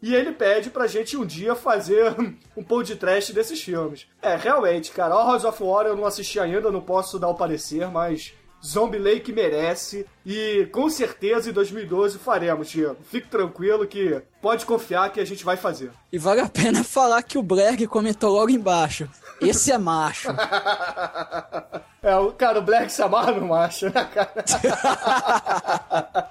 E 0.00 0.14
ele 0.14 0.30
pede 0.30 0.70
pra 0.70 0.86
gente 0.86 1.16
um 1.16 1.26
dia 1.26 1.56
fazer 1.56 2.14
um 2.56 2.62
pão 2.62 2.82
de 2.82 2.94
trash 2.94 3.30
desses 3.30 3.60
filmes. 3.60 4.06
É, 4.20 4.36
realmente, 4.36 4.92
cara, 4.92 5.16
Horrors 5.16 5.44
of 5.44 5.60
War 5.60 5.86
eu 5.86 5.96
não 5.96 6.06
assisti 6.06 6.38
ainda, 6.38 6.70
não 6.70 6.80
posso 6.80 7.18
dar 7.18 7.28
o 7.28 7.34
parecer, 7.34 7.88
mas 7.88 8.34
Zombie 8.64 8.98
Lake 8.98 9.32
merece. 9.32 10.06
E 10.24 10.68
com 10.72 10.88
certeza 10.88 11.50
em 11.50 11.52
2012 11.52 12.18
faremos, 12.18 12.68
Diego. 12.68 12.98
Fique 13.10 13.28
tranquilo 13.28 13.86
que 13.86 14.22
pode 14.40 14.64
confiar 14.64 15.10
que 15.10 15.20
a 15.20 15.24
gente 15.24 15.44
vai 15.44 15.56
fazer. 15.56 15.90
E 16.12 16.18
vale 16.18 16.40
a 16.40 16.48
pena 16.48 16.82
falar 16.84 17.22
que 17.22 17.38
o 17.38 17.42
Blerg 17.42 17.86
comentou 17.86 18.32
logo 18.32 18.50
embaixo. 18.50 19.08
Esse 19.40 19.72
é 19.72 19.78
macho. 19.78 20.28
É, 22.02 22.16
o 22.16 22.32
cara, 22.32 22.58
o 22.58 22.62
Black 22.62 22.92
se 22.92 23.00
amarra 23.00 23.30
no 23.30 23.46
macho, 23.46 23.86
né, 23.86 24.04
cara? 24.12 24.44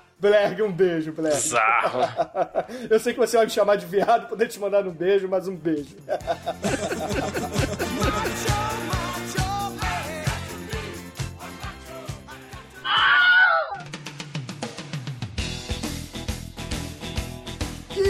Blerg, 0.20 0.62
um 0.64 0.72
beijo, 0.72 1.14
Blerg. 1.14 1.34
Bizarro. 1.34 2.02
Eu 2.90 3.00
sei 3.00 3.14
que 3.14 3.20
você 3.20 3.38
vai 3.38 3.46
me 3.46 3.52
chamar 3.54 3.78
de 3.78 3.86
viado, 3.86 4.28
poder 4.28 4.50
te 4.50 4.60
mandar 4.60 4.86
um 4.86 4.92
beijo, 4.92 5.30
mas 5.30 5.48
um 5.48 5.56
beijo. 5.56 5.96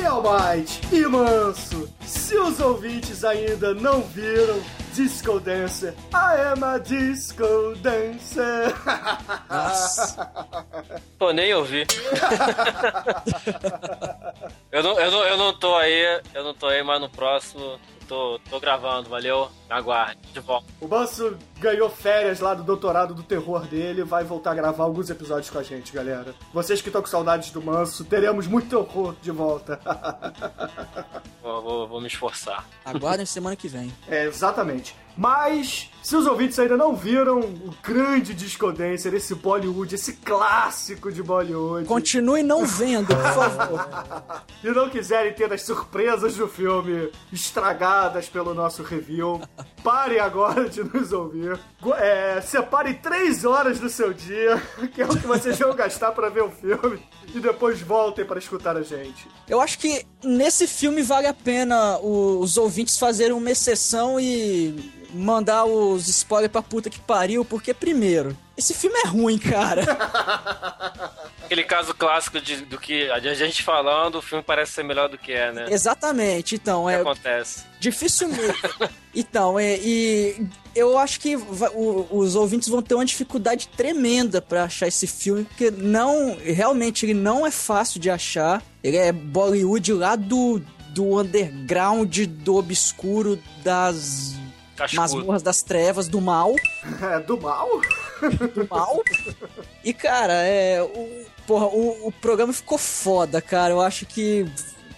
E 0.01 0.05
Almighty 0.05 0.81
e 0.91 1.05
Manso, 1.05 1.87
se 2.01 2.35
os 2.35 2.59
ouvintes 2.59 3.23
ainda 3.23 3.75
não 3.75 4.01
viram 4.01 4.59
Disco 4.93 5.39
Dancer, 5.39 5.93
I 6.11 6.53
am 6.53 6.63
a 6.63 6.79
Disco 6.79 7.75
Dancer. 7.75 8.73
Pô, 11.19 11.31
nem 11.31 11.53
ouvi. 11.53 11.85
eu, 14.71 14.81
não, 14.81 14.99
eu, 14.99 15.11
não, 15.11 15.23
eu 15.23 15.37
não 15.37 15.53
tô 15.53 15.75
aí, 15.75 16.19
eu 16.33 16.43
não 16.43 16.55
tô 16.55 16.65
aí, 16.65 16.81
mas 16.81 16.99
no 16.99 17.07
próximo 17.07 17.79
tô, 18.11 18.37
tô 18.49 18.59
gravando, 18.59 19.09
valeu? 19.09 19.49
Aguarde, 19.69 20.19
de 20.33 20.41
volta. 20.41 20.67
O 20.81 20.87
Manso 20.87 21.37
ganhou 21.59 21.89
férias 21.89 22.41
lá 22.41 22.53
do 22.53 22.61
doutorado 22.61 23.13
do 23.13 23.23
terror 23.23 23.65
dele, 23.65 24.03
vai 24.03 24.25
voltar 24.25 24.51
a 24.51 24.55
gravar 24.55 24.83
alguns 24.83 25.09
episódios 25.09 25.49
com 25.49 25.57
a 25.57 25.63
gente, 25.63 25.93
galera. 25.93 26.35
Vocês 26.53 26.81
que 26.81 26.89
estão 26.89 27.01
com 27.01 27.07
saudades 27.07 27.51
do 27.51 27.61
Manso, 27.61 28.03
teremos 28.03 28.47
muito 28.47 28.77
horror 28.77 29.15
de 29.21 29.31
volta. 29.31 29.79
Vou, 31.41 31.61
vou, 31.63 31.87
vou 31.87 32.01
me 32.01 32.07
esforçar. 32.07 32.67
Aguardem 32.85 33.25
semana 33.25 33.55
que 33.55 33.67
vem. 33.67 33.91
É, 34.07 34.25
exatamente. 34.25 34.95
Mas, 35.17 35.89
se 36.01 36.15
os 36.15 36.25
ouvintes 36.25 36.57
ainda 36.57 36.77
não 36.77 36.95
viram 36.95 37.39
o 37.39 37.73
grande 37.83 38.33
Disco 38.33 38.71
Dancer, 38.71 39.13
esse 39.13 39.35
Bollywood, 39.35 39.95
esse 39.95 40.13
clássico 40.13 41.11
de 41.11 41.21
Bollywood, 41.21 41.87
Continue 41.87 42.43
não 42.43 42.65
vendo, 42.65 43.07
por 43.07 43.33
favor. 43.33 43.89
e 44.63 44.69
não 44.69 44.89
quiserem 44.89 45.33
ter 45.33 45.51
as 45.51 45.61
surpresas 45.61 46.35
do 46.35 46.47
filme 46.47 47.11
estragadas 47.31 48.29
pelo 48.29 48.53
nosso 48.53 48.83
review, 48.83 49.41
parem 49.83 50.19
agora 50.19 50.69
de 50.69 50.83
nos 50.83 51.11
ouvir. 51.11 51.59
É, 51.97 52.41
separem 52.41 52.93
três 52.95 53.45
horas 53.45 53.79
do 53.79 53.89
seu 53.89 54.13
dia, 54.13 54.61
que 54.93 55.01
é 55.01 55.05
o 55.05 55.09
que 55.09 55.27
vocês 55.27 55.57
vão 55.59 55.75
gastar 55.75 56.11
para 56.11 56.29
ver 56.29 56.43
o 56.43 56.51
filme, 56.51 57.01
e 57.33 57.39
depois 57.39 57.81
voltem 57.81 58.25
para 58.25 58.39
escutar 58.39 58.77
a 58.77 58.81
gente. 58.81 59.27
Eu 59.47 59.59
acho 59.61 59.77
que 59.77 60.05
nesse 60.23 60.67
filme 60.67 61.01
vale 61.01 61.27
a 61.27 61.33
pena 61.33 61.97
os 61.99 62.57
ouvintes 62.57 62.97
fazerem 62.97 63.33
uma 63.33 63.51
exceção 63.51 64.19
e 64.19 64.91
mandar 65.13 65.65
os 65.65 66.07
spoilers 66.07 66.51
pra 66.51 66.61
puta 66.61 66.89
que 66.89 66.99
pariu, 66.99 67.43
porque 67.43 67.73
primeiro, 67.73 68.37
esse 68.61 68.73
filme 68.73 68.97
é 69.03 69.07
ruim, 69.07 69.37
cara. 69.37 69.81
Aquele 71.43 71.63
caso 71.63 71.93
clássico 71.93 72.39
de, 72.39 72.57
do 72.65 72.77
que 72.77 73.09
a 73.11 73.19
gente 73.33 73.61
falando, 73.61 74.15
o 74.15 74.21
filme 74.21 74.41
parece 74.43 74.71
ser 74.71 74.83
melhor 74.83 75.09
do 75.09 75.17
que 75.17 75.33
é, 75.33 75.51
né? 75.51 75.65
Exatamente, 75.69 76.55
então, 76.55 76.89
é 76.89 76.95
acontece? 77.01 77.63
dificilmente. 77.79 78.57
então, 79.13 79.59
é, 79.59 79.77
e 79.79 80.47
eu 80.73 80.97
acho 80.97 81.19
que 81.19 81.35
o- 81.35 82.07
os 82.09 82.35
ouvintes 82.35 82.69
vão 82.69 82.81
ter 82.81 82.95
uma 82.95 83.05
dificuldade 83.05 83.67
tremenda 83.75 84.41
pra 84.41 84.63
achar 84.63 84.87
esse 84.87 85.05
filme, 85.07 85.43
porque 85.43 85.69
não, 85.71 86.37
realmente 86.41 87.05
ele 87.05 87.13
não 87.15 87.45
é 87.45 87.51
fácil 87.51 87.99
de 87.99 88.09
achar. 88.09 88.61
Ele 88.83 88.95
é 88.97 89.11
Bollywood 89.11 89.91
lá 89.93 90.15
do 90.15 90.61
do 90.93 91.19
underground, 91.19 92.17
do 92.27 92.55
obscuro, 92.57 93.39
das 93.63 94.33
Cascudo. 94.75 95.01
masmorras 95.01 95.41
das 95.41 95.61
trevas, 95.63 96.07
do 96.09 96.19
mal. 96.19 96.53
É, 97.01 97.19
do 97.19 97.39
mal? 97.39 97.67
Do 98.29 98.67
mal. 98.69 99.01
E, 99.83 99.93
cara, 99.93 100.33
é. 100.33 100.81
O, 100.81 101.25
porra, 101.47 101.67
o, 101.67 102.07
o 102.07 102.11
programa 102.11 102.53
ficou 102.53 102.77
foda, 102.77 103.41
cara. 103.41 103.73
Eu 103.73 103.81
acho 103.81 104.05
que 104.05 104.45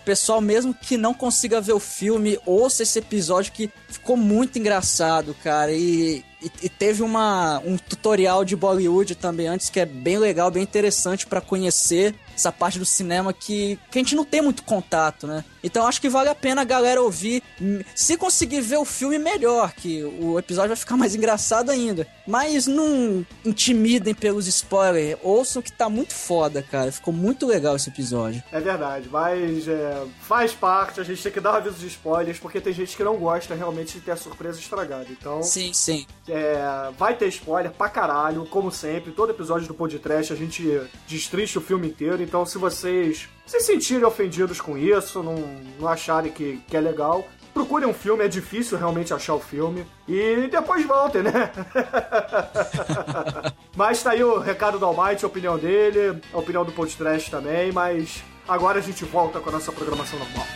pessoal, 0.04 0.42
mesmo 0.42 0.74
que 0.74 0.98
não 0.98 1.14
consiga 1.14 1.62
ver 1.62 1.74
o 1.74 1.80
filme, 1.80 2.38
ouça 2.46 2.84
esse 2.84 3.00
episódio 3.00 3.54
que 3.54 3.72
ficou 3.88 4.18
muito 4.18 4.60
engraçado, 4.60 5.36
cara. 5.44 5.72
E, 5.72 6.24
e, 6.44 6.52
e 6.64 6.70
teve 6.70 7.02
uma, 7.02 7.60
um 7.60 7.78
tutorial 7.78 8.44
de 8.44 8.56
Bollywood 8.56 9.16
também 9.16 9.48
antes 9.48 9.70
que 9.70 9.80
é 9.80 9.86
bem 9.86 10.18
legal, 10.18 10.52
bem 10.52 10.64
interessante 10.64 11.26
pra 11.26 11.42
conhecer 11.42 12.14
essa 12.36 12.52
parte 12.52 12.80
do 12.80 12.86
cinema 12.86 13.32
que, 13.32 13.80
que 13.92 14.00
a 14.00 14.02
gente 14.02 14.16
não 14.16 14.26
tem 14.26 14.42
muito 14.42 14.64
contato, 14.64 15.28
né? 15.28 15.44
Então 15.64 15.88
acho 15.88 16.02
que 16.02 16.10
vale 16.10 16.30
a 16.30 16.36
pena 16.36 16.62
a 16.62 16.66
galera 16.66 17.02
ouvir. 17.02 17.42
Se 17.96 18.18
conseguir 18.18 18.62
ver 18.62 18.78
o 18.78 18.86
filme, 18.86 19.18
melhor, 19.18 19.72
que 19.72 20.04
o 20.04 20.38
episódio 20.38 20.70
vai 20.70 20.78
ficar 20.78 20.98
mais 20.98 21.16
engraçado 21.16 21.70
ainda. 21.70 22.08
Mas 22.28 22.68
não 22.68 23.26
intimidem 23.46 24.14
pelos 24.14 24.48
spoilers. 24.48 25.18
Ouçam 25.22 25.62
que 25.62 25.72
tá 25.72 25.90
muito 25.90 26.14
foda, 26.14 26.62
cara. 26.62 26.92
Ficou 26.92 27.14
muito 27.14 27.46
legal 27.46 27.76
esse 27.76 27.90
episódio. 27.90 28.44
É 28.52 28.60
verdade, 28.60 29.08
mas 29.10 29.68
é, 29.68 30.04
faz 30.22 30.54
parte, 30.54 31.00
a 31.00 31.04
gente 31.04 31.22
tem 31.22 31.32
que 31.32 31.40
dar 31.40 31.56
aviso 31.56 31.78
de 31.78 31.88
spoilers, 31.88 32.40
porque 32.40 32.60
tem 32.60 32.74
gente 32.74 32.96
que 32.96 33.04
não 33.04 33.16
gosta 33.18 33.56
realmente 33.56 33.94
de 33.94 34.02
ter 34.02 34.12
a 34.12 34.18
surpresa 34.18 34.60
estragada. 34.60 35.08
Então, 35.10 35.42
Sim, 35.44 35.72
sim. 35.74 36.06
É, 36.34 36.92
vai 36.98 37.16
ter 37.16 37.28
spoiler 37.28 37.72
pra 37.72 37.88
caralho, 37.88 38.48
como 38.48 38.72
sempre. 38.72 39.12
Todo 39.12 39.30
episódio 39.30 39.68
do 39.68 39.74
podcast 39.76 40.34
a 40.34 40.36
gente 40.36 40.82
destrincha 41.08 41.60
o 41.60 41.62
filme 41.62 41.90
inteiro. 41.90 42.24
Então, 42.24 42.44
se 42.44 42.58
vocês 42.58 43.30
se 43.46 43.60
sentirem 43.60 44.04
ofendidos 44.04 44.60
com 44.60 44.76
isso, 44.76 45.22
não, 45.22 45.36
não 45.80 45.88
acharem 45.88 46.32
que, 46.32 46.60
que 46.68 46.76
é 46.76 46.82
legal, 46.82 47.24
procurem 47.54 47.88
um 47.88 47.94
filme. 47.94 48.26
É 48.26 48.28
difícil 48.28 48.80
realmente 48.80 49.14
achar 49.14 49.36
o 49.36 49.40
filme. 49.40 49.86
E 50.08 50.48
depois 50.50 50.84
voltem, 50.88 51.22
né? 51.22 51.52
mas 53.78 54.02
tá 54.02 54.10
aí 54.12 54.24
o 54.24 54.40
recado 54.40 54.80
do 54.80 54.86
Almighty, 54.88 55.24
a 55.24 55.28
opinião 55.28 55.60
dele, 55.60 56.20
a 56.34 56.38
opinião 56.40 56.66
do 56.66 56.72
podcast 56.72 57.30
também. 57.30 57.72
Mas 57.72 58.24
agora 58.48 58.80
a 58.80 58.82
gente 58.82 59.06
volta 59.06 59.40
com 59.40 59.50
a 59.50 59.54
nossa 59.54 59.72
programação 59.72 60.18
normal. 60.18 60.48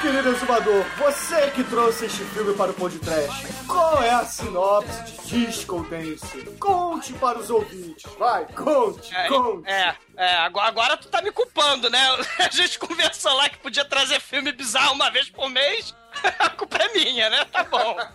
Querido 0.00 0.30
exumador, 0.30 0.84
você 0.96 1.50
que 1.50 1.62
trouxe 1.64 2.06
este 2.06 2.24
filme 2.24 2.54
para 2.54 2.70
o 2.70 2.74
podcast, 2.74 3.46
qual 3.66 4.02
é 4.02 4.10
a 4.10 4.24
sinopse 4.24 5.02
de 5.26 5.46
Disco 5.46 5.82
Dance? 5.84 6.44
Conte 6.58 7.12
para 7.14 7.38
os 7.38 7.50
ouvintes. 7.50 8.10
Vai, 8.18 8.46
conte, 8.46 9.14
É, 9.14 9.28
conte. 9.28 9.68
é, 9.68 9.94
é, 10.16 10.34
agora, 10.36 10.68
agora 10.68 10.96
tu 10.96 11.08
tá 11.08 11.20
me 11.20 11.30
culpando, 11.30 11.90
né? 11.90 12.00
A 12.38 12.48
gente 12.50 12.78
conversou 12.78 13.32
lá 13.34 13.48
que 13.48 13.58
podia 13.58 13.84
trazer 13.84 14.20
filme 14.20 14.52
bizarro 14.52 14.94
uma 14.94 15.10
vez 15.10 15.28
por 15.28 15.50
mês. 15.50 15.94
A 16.38 16.48
culpa 16.50 16.78
é 16.78 16.92
minha, 16.94 17.28
né? 17.28 17.44
Tá 17.46 17.64
bom. 17.64 17.96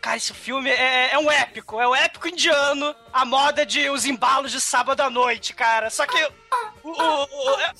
Cara, 0.00 0.16
esse 0.16 0.32
filme 0.32 0.70
é, 0.70 1.12
é 1.12 1.18
um 1.18 1.30
épico, 1.30 1.80
é 1.80 1.86
um 1.88 1.94
épico 1.94 2.28
indiano, 2.28 2.94
a 3.12 3.24
moda 3.24 3.66
de 3.66 3.90
os 3.90 4.04
embalos 4.06 4.52
de 4.52 4.60
sábado 4.60 5.00
à 5.02 5.10
noite, 5.10 5.52
cara. 5.54 5.90
Só 5.90 6.06
que 6.06 6.16
o, 6.82 6.90
o- 6.90 7.24
o- 7.24 7.60
é- 7.60 7.72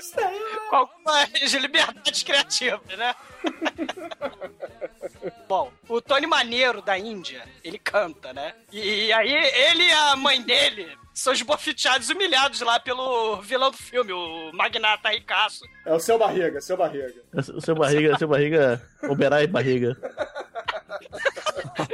Stay 0.00 0.24
alive. 0.24 0.60
com 0.70 0.76
algumas 0.76 1.52
liberdades 1.54 2.22
criativas, 2.22 2.96
né? 2.96 3.14
Bom, 5.48 5.72
o 5.88 6.00
Tony 6.00 6.26
Maneiro 6.26 6.82
da 6.82 6.98
Índia, 6.98 7.44
ele 7.64 7.78
canta, 7.78 8.32
né? 8.32 8.54
E 8.72 9.12
aí 9.12 9.32
ele 9.32 9.84
e 9.84 9.90
a 9.90 10.16
mãe 10.16 10.40
dele 10.42 10.96
são 11.14 11.32
esbofeteados 11.32 12.08
e 12.08 12.12
humilhados 12.12 12.60
lá 12.60 12.78
pelo 12.78 13.40
vilão 13.40 13.70
do 13.70 13.76
filme, 13.76 14.12
o 14.12 14.50
magnata 14.52 15.08
ricaço. 15.08 15.64
É 15.84 15.92
o 15.92 15.98
seu 15.98 16.18
barriga, 16.18 16.60
seu 16.60 16.76
barriga. 16.76 17.14
O 17.32 17.60
seu 17.60 17.74
barriga, 17.74 18.18
seu 18.18 18.28
barriga, 18.28 18.82
Oberai 19.02 19.46
barriga. 19.46 19.96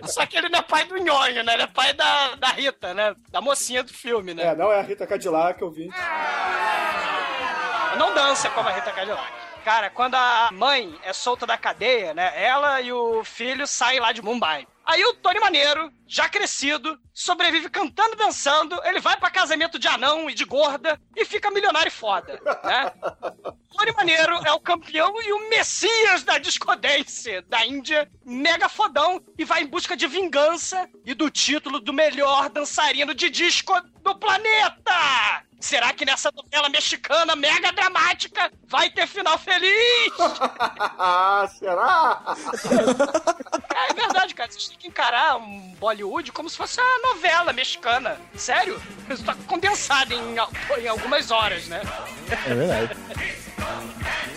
Só 0.04 0.26
que 0.26 0.36
ele 0.36 0.48
não 0.48 0.58
é 0.58 0.62
pai 0.62 0.84
do 0.84 0.96
Nhonho, 0.96 1.42
né? 1.42 1.54
Ele 1.54 1.62
é 1.62 1.66
pai 1.66 1.92
da, 1.94 2.34
da 2.34 2.48
Rita, 2.48 2.92
né? 2.94 3.14
Da 3.30 3.40
mocinha 3.40 3.82
do 3.82 3.92
filme, 3.92 4.34
né? 4.34 4.48
É, 4.48 4.54
não 4.54 4.72
é 4.72 4.78
a 4.78 4.82
Rita 4.82 5.06
Cadillac, 5.06 5.60
eu 5.60 5.70
vi. 5.70 5.88
Não 7.96 8.14
dança 8.14 8.50
como 8.50 8.68
a 8.68 8.72
Rita 8.72 8.92
Cadillac. 8.92 9.32
Cara, 9.64 9.88
quando 9.88 10.14
a 10.14 10.50
mãe 10.52 10.94
é 11.02 11.12
solta 11.12 11.46
da 11.46 11.56
cadeia, 11.56 12.12
né? 12.12 12.32
Ela 12.36 12.80
e 12.82 12.92
o 12.92 13.24
filho 13.24 13.66
saem 13.66 13.98
lá 13.98 14.12
de 14.12 14.20
Mumbai. 14.20 14.66
Aí 14.84 15.02
o 15.02 15.14
Tony 15.14 15.40
Maneiro, 15.40 15.90
já 16.06 16.28
crescido, 16.28 16.98
sobrevive 17.14 17.70
cantando 17.70 18.12
e 18.12 18.18
dançando. 18.18 18.78
Ele 18.84 19.00
vai 19.00 19.16
pra 19.16 19.30
casamento 19.30 19.78
de 19.78 19.88
anão 19.88 20.28
e 20.28 20.34
de 20.34 20.44
gorda 20.44 21.00
e 21.16 21.24
fica 21.24 21.50
milionário 21.50 21.88
e 21.88 21.90
foda, 21.90 22.38
né? 22.62 22.92
Tony 23.74 23.92
Maneiro 23.96 24.34
é 24.44 24.52
o 24.52 24.60
campeão 24.60 25.14
e 25.22 25.32
o 25.32 25.48
messias 25.48 26.22
da 26.22 26.36
discodência 26.36 27.40
da 27.42 27.64
Índia, 27.64 28.10
mega 28.22 28.68
fodão, 28.68 29.22
e 29.38 29.44
vai 29.44 29.62
em 29.62 29.66
busca 29.66 29.96
de 29.96 30.06
vingança 30.06 30.86
e 31.06 31.14
do 31.14 31.30
título 31.30 31.80
do 31.80 31.92
melhor 31.92 32.50
dançarino 32.50 33.14
de 33.14 33.30
disco 33.30 33.72
do 34.02 34.14
planeta! 34.14 35.44
Será 35.64 35.94
que 35.94 36.04
nessa 36.04 36.30
novela 36.30 36.68
mexicana 36.68 37.34
mega 37.34 37.72
dramática 37.72 38.52
vai 38.68 38.90
ter 38.90 39.06
final 39.06 39.38
feliz? 39.38 40.12
Ah, 40.98 41.48
será? 41.58 42.36
É 43.74 43.94
verdade, 43.94 44.34
cara. 44.34 44.52
Vocês 44.52 44.68
têm 44.68 44.76
que 44.76 44.88
encarar 44.88 45.38
um 45.38 45.74
Bollywood 45.80 46.32
como 46.32 46.50
se 46.50 46.58
fosse 46.58 46.78
uma 46.78 47.14
novela 47.14 47.50
mexicana. 47.54 48.20
Sério? 48.34 48.78
Isso 49.08 49.24
tá 49.24 49.34
condensado 49.46 50.12
em, 50.12 50.34
em 50.82 50.86
algumas 50.86 51.30
horas, 51.30 51.66
né? 51.66 51.80
É 52.46 52.54
verdade. 52.54 52.96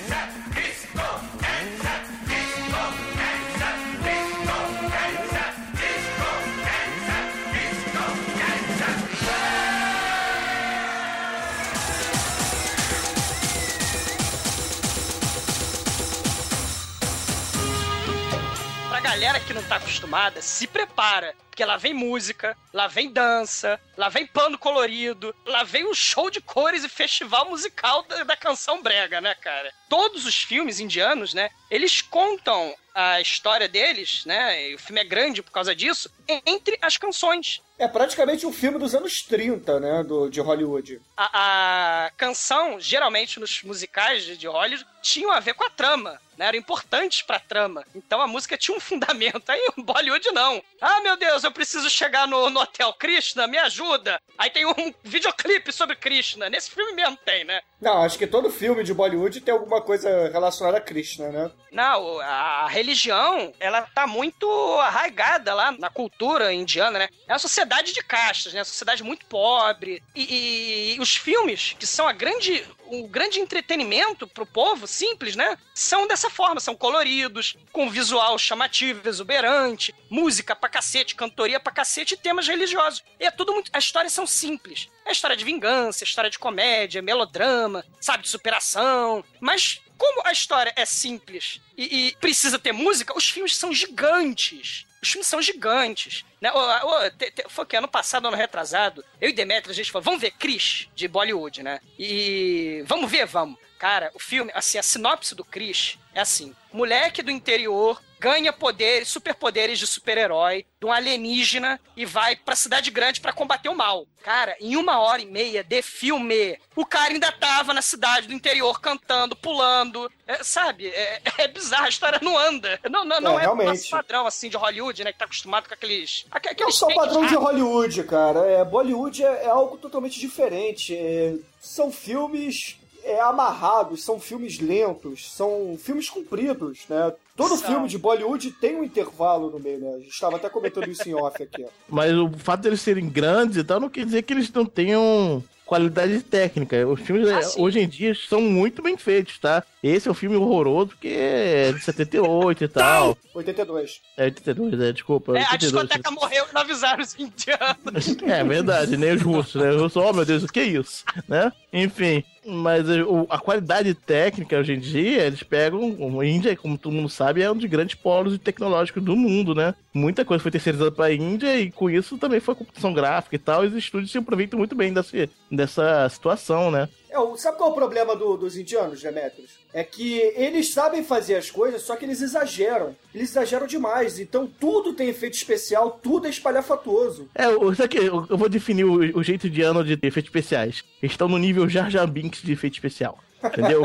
galera 19.17 19.39
que 19.39 19.51
não 19.51 19.63
tá 19.63 19.77
acostumada, 19.77 20.43
se 20.43 20.67
prepara. 20.67 21.34
Porque 21.49 21.65
lá 21.65 21.75
vem 21.75 21.91
música, 21.91 22.56
lá 22.71 22.86
vem 22.86 23.12
dança, 23.12 23.82
lá 23.97 24.10
vem 24.10 24.27
pano 24.27 24.60
colorido, 24.60 25.36
lá 25.43 25.63
vem 25.63 25.89
um 25.89 25.93
show 25.93 26.30
de 26.30 26.39
cores 26.39 26.84
e 26.84 26.89
festival 26.89 27.49
musical 27.49 28.03
da, 28.03 28.23
da 28.23 28.38
canção 28.38 28.84
brega, 28.84 29.19
né, 29.19 29.34
cara? 29.34 29.73
Todos 29.89 30.27
os 30.27 30.36
filmes 30.36 30.80
indianos, 30.80 31.34
né, 31.34 31.49
eles 31.71 31.99
contam 31.99 32.75
a 32.93 33.19
história 33.19 33.67
deles, 33.67 34.23
né, 34.23 34.69
e 34.69 34.75
o 34.75 34.80
filme 34.80 35.01
é 35.01 35.03
grande 35.03 35.41
por 35.41 35.51
causa 35.51 35.75
disso, 35.75 36.12
entre 36.45 36.77
as 36.80 36.95
canções. 36.95 37.60
É 37.79 37.87
praticamente 37.87 38.45
um 38.45 38.51
filme 38.51 38.79
dos 38.79 38.95
anos 38.95 39.21
30, 39.21 39.79
né, 39.79 40.03
do, 40.03 40.29
de 40.29 40.41
Hollywood. 40.41 40.99
a, 41.15 42.05
a 42.05 42.11
canção, 42.11 42.79
geralmente 42.79 43.39
nos 43.39 43.61
musicais 43.61 44.23
de, 44.23 44.35
de 44.37 44.47
Hollywood, 44.47 44.85
tinham 45.01 45.31
a 45.31 45.39
ver 45.39 45.53
com 45.53 45.63
a 45.63 45.69
trama, 45.69 46.19
né? 46.37 46.47
Eram 46.47 46.57
importantes 46.57 47.21
pra 47.21 47.39
trama. 47.39 47.85
Então 47.95 48.21
a 48.21 48.27
música 48.27 48.57
tinha 48.57 48.75
um 48.75 48.79
fundamento. 48.79 49.49
Aí 49.49 49.61
o 49.77 49.83
Bollywood 49.83 50.29
não. 50.31 50.61
Ah, 50.81 50.99
meu 51.01 51.15
Deus, 51.15 51.43
eu 51.43 51.51
preciso 51.51 51.89
chegar 51.89 52.27
no, 52.27 52.49
no 52.49 52.59
Hotel 52.59 52.91
Krishna, 52.93 53.47
me 53.47 53.57
ajuda. 53.57 54.19
Aí 54.37 54.49
tem 54.49 54.65
um 54.65 54.93
videoclipe 55.03 55.71
sobre 55.71 55.95
Krishna. 55.95 56.49
Nesse 56.49 56.71
filme 56.71 56.93
mesmo 56.93 57.17
tem, 57.17 57.45
né? 57.45 57.61
Não, 57.79 58.03
acho 58.03 58.17
que 58.17 58.27
todo 58.27 58.49
filme 58.49 58.83
de 58.83 58.93
Bollywood 58.93 59.39
tem 59.41 59.53
alguma 59.53 59.81
coisa 59.81 60.29
relacionada 60.29 60.77
a 60.77 60.81
Krishna, 60.81 61.29
né? 61.29 61.51
Não, 61.71 62.19
a, 62.19 62.63
a 62.63 62.67
religião, 62.67 63.53
ela 63.59 63.81
tá 63.83 64.07
muito 64.07 64.49
arraigada 64.79 65.53
lá 65.53 65.71
na 65.71 65.89
cultura 65.89 66.53
indiana, 66.53 66.99
né? 66.99 67.09
É 67.27 67.33
uma 67.33 67.39
sociedade 67.39 67.66
de 67.67 68.03
castas, 68.03 68.53
né? 68.53 68.63
Sociedade 68.63 69.03
muito 69.03 69.25
pobre. 69.25 70.01
E, 70.15 70.95
e- 70.95 70.99
os 70.99 71.15
filmes, 71.15 71.75
que 71.77 71.86
são 71.86 72.08
a 72.08 72.13
grande, 72.13 72.63
o 72.86 73.08
grande 73.08 73.39
entretenimento 73.39 74.27
pro 74.27 74.45
povo, 74.45 74.88
simples, 74.88 75.36
né? 75.36 75.58
São 75.73 76.08
dessa 76.08 76.30
forma, 76.30 76.60
são 76.60 76.75
coloridos, 76.75 77.56
com 77.71 77.89
visual 77.89 78.38
chamativo, 78.39 79.08
exuberante, 79.08 79.93
música 80.10 80.56
pra 80.56 80.69
cacete, 80.69 81.15
cantoria 81.15 81.60
pra 81.60 81.71
cacete 81.73 82.13
e 82.13 82.17
temas 82.17 82.47
religiosos. 82.47 83.03
E 83.19 83.25
é 83.25 83.32
tudo 83.32 83.53
muito... 83.53 83.69
As 83.73 83.84
histórias 83.84 84.13
são 84.13 84.25
simples. 84.25 84.88
É 85.06 85.12
história 85.12 85.36
de 85.36 85.45
vingança, 85.45 86.03
é 86.03 86.08
história 86.08 86.30
de 86.30 86.39
comédia, 86.39 87.01
melodrama, 87.01 87.86
sabe, 87.99 88.23
de 88.23 88.30
superação. 88.30 89.23
Mas 89.39 89.82
como 89.97 90.21
a 90.25 90.32
história 90.32 90.73
é 90.75 90.86
simples 90.86 91.60
e, 91.77 92.08
e 92.08 92.15
precisa 92.17 92.60
ter 92.60 92.71
música, 92.71 93.17
os 93.17 93.30
filmes 93.30 93.56
são 93.56 93.73
gigantes. 93.73 94.86
Os 95.01 95.10
filmes 95.10 95.27
são 95.27 95.41
gigantes. 95.41 96.25
Né? 96.41 96.51
Ô, 96.51 96.57
ô, 96.60 97.10
te- 97.12 97.31
te- 97.31 97.45
foi 97.49 97.65
que 97.65 97.75
ano 97.75 97.88
passado, 97.88 98.27
ano 98.27 98.38
retrasado, 98.38 99.03
eu 99.21 99.29
e 99.29 99.33
Demetrio, 99.33 99.71
a 99.71 99.75
gente 99.75 99.91
falou, 99.91 100.03
vamos 100.03 100.21
ver 100.21 100.31
Chris, 100.31 100.88
de 100.95 101.07
Bollywood, 101.07 101.62
né? 101.63 101.79
E 101.99 102.83
vamos 102.86 103.10
ver, 103.10 103.25
vamos. 103.25 103.60
Cara, 103.77 104.12
o 104.15 104.19
filme, 104.19 104.51
assim, 104.55 104.77
a 104.79 104.83
sinopse 104.83 105.36
do 105.36 105.45
Chris 105.45 105.99
é 106.13 106.19
assim: 106.21 106.55
moleque 106.73 107.21
do 107.21 107.29
interior 107.29 108.01
ganha 108.19 108.51
poderes, 108.53 109.08
superpoderes 109.08 109.80
de 109.80 109.88
super-herói, 109.88 110.65
de 110.80 110.86
um 110.86 110.91
alienígena 110.91 111.80
e 111.95 112.06
vai 112.06 112.36
pra 112.36 112.56
cidade 112.56 112.89
grande 112.91 113.21
pra 113.21 113.34
combater 113.34 113.69
o 113.69 113.75
mal. 113.75 114.08
Cara, 114.23 114.56
em 114.60 114.75
uma 114.75 114.99
hora 114.99 115.21
e 115.21 115.25
meia 115.25 115.63
de 115.63 115.82
filme, 115.82 116.60
o 116.75 116.86
cara 116.86 117.13
ainda 117.13 117.32
tava 117.32 117.73
na 117.73 117.82
cidade 117.82 118.27
do 118.27 118.34
interior 118.34 118.80
cantando, 118.82 119.36
pulando, 119.36 120.12
é, 120.27 120.43
sabe? 120.43 120.88
É, 120.88 121.21
é 121.39 121.47
bizarro, 121.47 121.86
a 121.86 121.89
história 121.89 122.19
não 122.21 122.38
anda. 122.38 122.80
Não, 122.89 123.06
não, 123.06 123.21
não 123.21 123.32
É, 123.32 123.34
é, 123.34 123.38
o 123.38 123.56
realmente. 123.56 123.67
nosso 123.67 123.89
padrão, 123.89 124.27
assim, 124.27 124.49
de 124.49 124.58
Hollywood, 124.58 125.03
né? 125.03 125.13
Que 125.13 125.19
tá 125.19 125.25
acostumado 125.25 125.67
com 125.67 125.73
aqueles... 125.73 126.25
aqu- 126.30 126.45
Não 126.45 126.51
aqueles 126.51 126.75
só 126.75 126.88
padrão 126.93 127.25
de. 127.25 127.36
Hollywood, 127.36 128.03
cara. 128.03 128.39
É, 128.45 128.65
Bollywood 128.65 129.23
é, 129.23 129.43
é 129.45 129.47
algo 129.49 129.77
totalmente 129.77 130.19
diferente. 130.19 130.95
É, 130.95 131.36
são 131.62 131.91
filmes 131.91 132.77
é, 133.03 133.19
amarrados, 133.21 134.03
são 134.03 134.19
filmes 134.19 134.60
lentos, 134.60 135.32
são 135.32 135.77
filmes 135.82 136.10
compridos, 136.10 136.80
né? 136.89 137.13
Todo 137.38 137.56
São. 137.56 137.69
filme 137.69 137.88
de 137.88 138.00
Bollywood 138.00 138.52
tem 138.52 138.76
um 138.76 138.84
intervalo 138.84 139.52
no 139.52 139.60
meio, 139.60 139.80
né? 139.80 139.93
A 139.93 140.00
gente 140.00 140.10
estava 140.10 140.38
até 140.38 140.50
comentando 140.50 140.89
isso 140.89 141.08
em 141.08 141.13
off 141.13 141.41
aqui. 141.41 141.65
Mas 141.88 142.12
o 142.12 142.30
fato 142.32 142.62
deles 142.62 142.82
serem 142.82 143.08
grandes 143.08 143.58
e 143.58 143.63
tal 143.63 143.80
não 143.80 143.89
quer 143.89 144.04
dizer 144.04 144.23
que 144.23 144.34
eles 144.34 144.52
não 144.52 144.65
tenham 144.65 145.43
qualidade 145.63 146.19
técnica. 146.23 146.88
Os 146.88 147.00
filmes 147.02 147.28
Ah, 147.30 147.39
eh, 147.41 147.62
hoje 147.62 147.80
em 147.80 147.88
dia 147.88 148.15
são 148.15 148.41
muito 148.41 148.82
bem 148.82 148.97
feitos, 148.97 149.38
tá? 149.38 149.63
Esse 149.83 150.07
é 150.07 150.11
um 150.11 150.15
filme 150.15 150.35
horroroso 150.35 150.87
porque 150.89 151.07
é 151.07 151.71
de 151.71 151.79
78 151.83 152.63
e 152.63 152.67
tal. 152.67 153.17
82. 153.33 154.01
É 154.17 154.25
82, 154.25 154.81
é, 154.81 154.91
desculpa. 154.91 155.37
É, 155.37 155.43
a 155.43 155.51
82. 155.51 155.83
discoteca 155.87 156.11
morreu 156.11 156.45
e 156.49 156.53
não 156.53 156.61
avisaram 156.61 157.03
os 157.03 157.13
indianos. 157.17 158.17
É 158.27 158.43
verdade, 158.43 158.97
nem 158.97 159.13
os 159.13 159.21
russos, 159.21 159.61
né? 159.61 159.69
Os 159.71 159.81
russos, 159.81 160.03
oh 160.03 160.13
meu 160.13 160.25
Deus, 160.25 160.43
o 160.43 160.47
que 160.47 160.59
é 160.59 160.63
isso? 160.63 161.03
Né? 161.27 161.51
Enfim, 161.71 162.23
mas 162.45 162.89
eh, 162.89 163.03
o- 163.03 163.27
a 163.29 163.37
qualidade 163.37 163.93
técnica 163.93 164.57
hoje 164.57 164.73
em 164.73 164.79
dia, 164.79 165.23
eles 165.25 165.43
pegam. 165.43 165.79
A 166.19 166.25
Índia, 166.25 166.55
como 166.55 166.77
todo 166.77 166.93
mundo 166.93 167.09
sabe, 167.09 167.41
é 167.41 167.51
um 167.51 167.55
dos 167.55 167.65
grandes 167.69 167.95
polos 167.95 168.37
tecnológicos 168.39 169.03
do 169.03 169.15
mundo, 169.15 169.53
né? 169.53 169.75
Muita 169.93 170.23
coisa 170.25 170.41
foi 170.41 170.51
terceirizada 170.51 170.91
pra 170.91 171.11
Índia 171.13 171.59
e 171.59 171.71
com 171.71 171.89
isso 171.89 172.17
também 172.17 172.39
foi 172.39 172.55
computação 172.55 172.93
gráfica 172.93 173.35
e 173.35 173.39
tal. 173.39 173.63
E 173.63 173.67
os 173.67 173.75
estúdios 173.75 174.11
se 174.11 174.17
aproveitam 174.17 174.57
muito 174.57 174.75
bem 174.75 174.91
desse, 174.93 175.29
dessa 175.51 176.07
situação, 176.09 176.71
né? 176.71 176.87
É, 177.09 177.37
sabe 177.37 177.57
qual 177.57 177.69
é 177.69 177.71
o 177.71 177.75
problema 177.75 178.15
do- 178.15 178.35
dos 178.37 178.57
indianos, 178.57 179.01
Demetrius? 179.01 179.51
É 179.73 179.83
que 179.83 180.19
eles 180.35 180.71
sabem 180.73 181.03
fazer 181.03 181.35
as 181.35 181.49
coisas, 181.49 181.81
só 181.81 181.95
que 181.95 182.03
eles 182.05 182.21
exageram. 182.21 182.95
Eles 183.15 183.29
exageram 183.29 183.65
demais. 183.67 184.19
Então 184.19 184.45
tudo 184.59 184.93
tem 184.93 185.07
efeito 185.09 185.35
especial, 185.35 185.99
tudo 186.03 186.27
é 186.27 186.29
espalhafatoso. 186.29 187.29
É, 187.35 187.47
o- 187.47 187.71
isso 187.71 187.83
aqui, 187.83 187.97
eu, 187.97 188.25
vou 188.37 188.49
definir 188.49 188.83
o, 188.83 189.17
o 189.19 189.23
jeito 189.23 189.49
de 189.49 189.61
ano 189.61 189.83
de 189.83 189.93
efeitos 189.93 190.25
especiais. 190.29 190.83
Eles 191.01 191.13
estão 191.13 191.27
no 191.27 191.37
nível 191.37 191.67
Jar 191.69 191.89
Jar 191.89 192.07
Binks 192.07 192.41
de 192.41 192.51
efeito 192.51 192.73
especial. 192.73 193.17
Entendeu? 193.43 193.84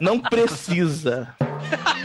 Não 0.00 0.18
precisa. 0.20 1.34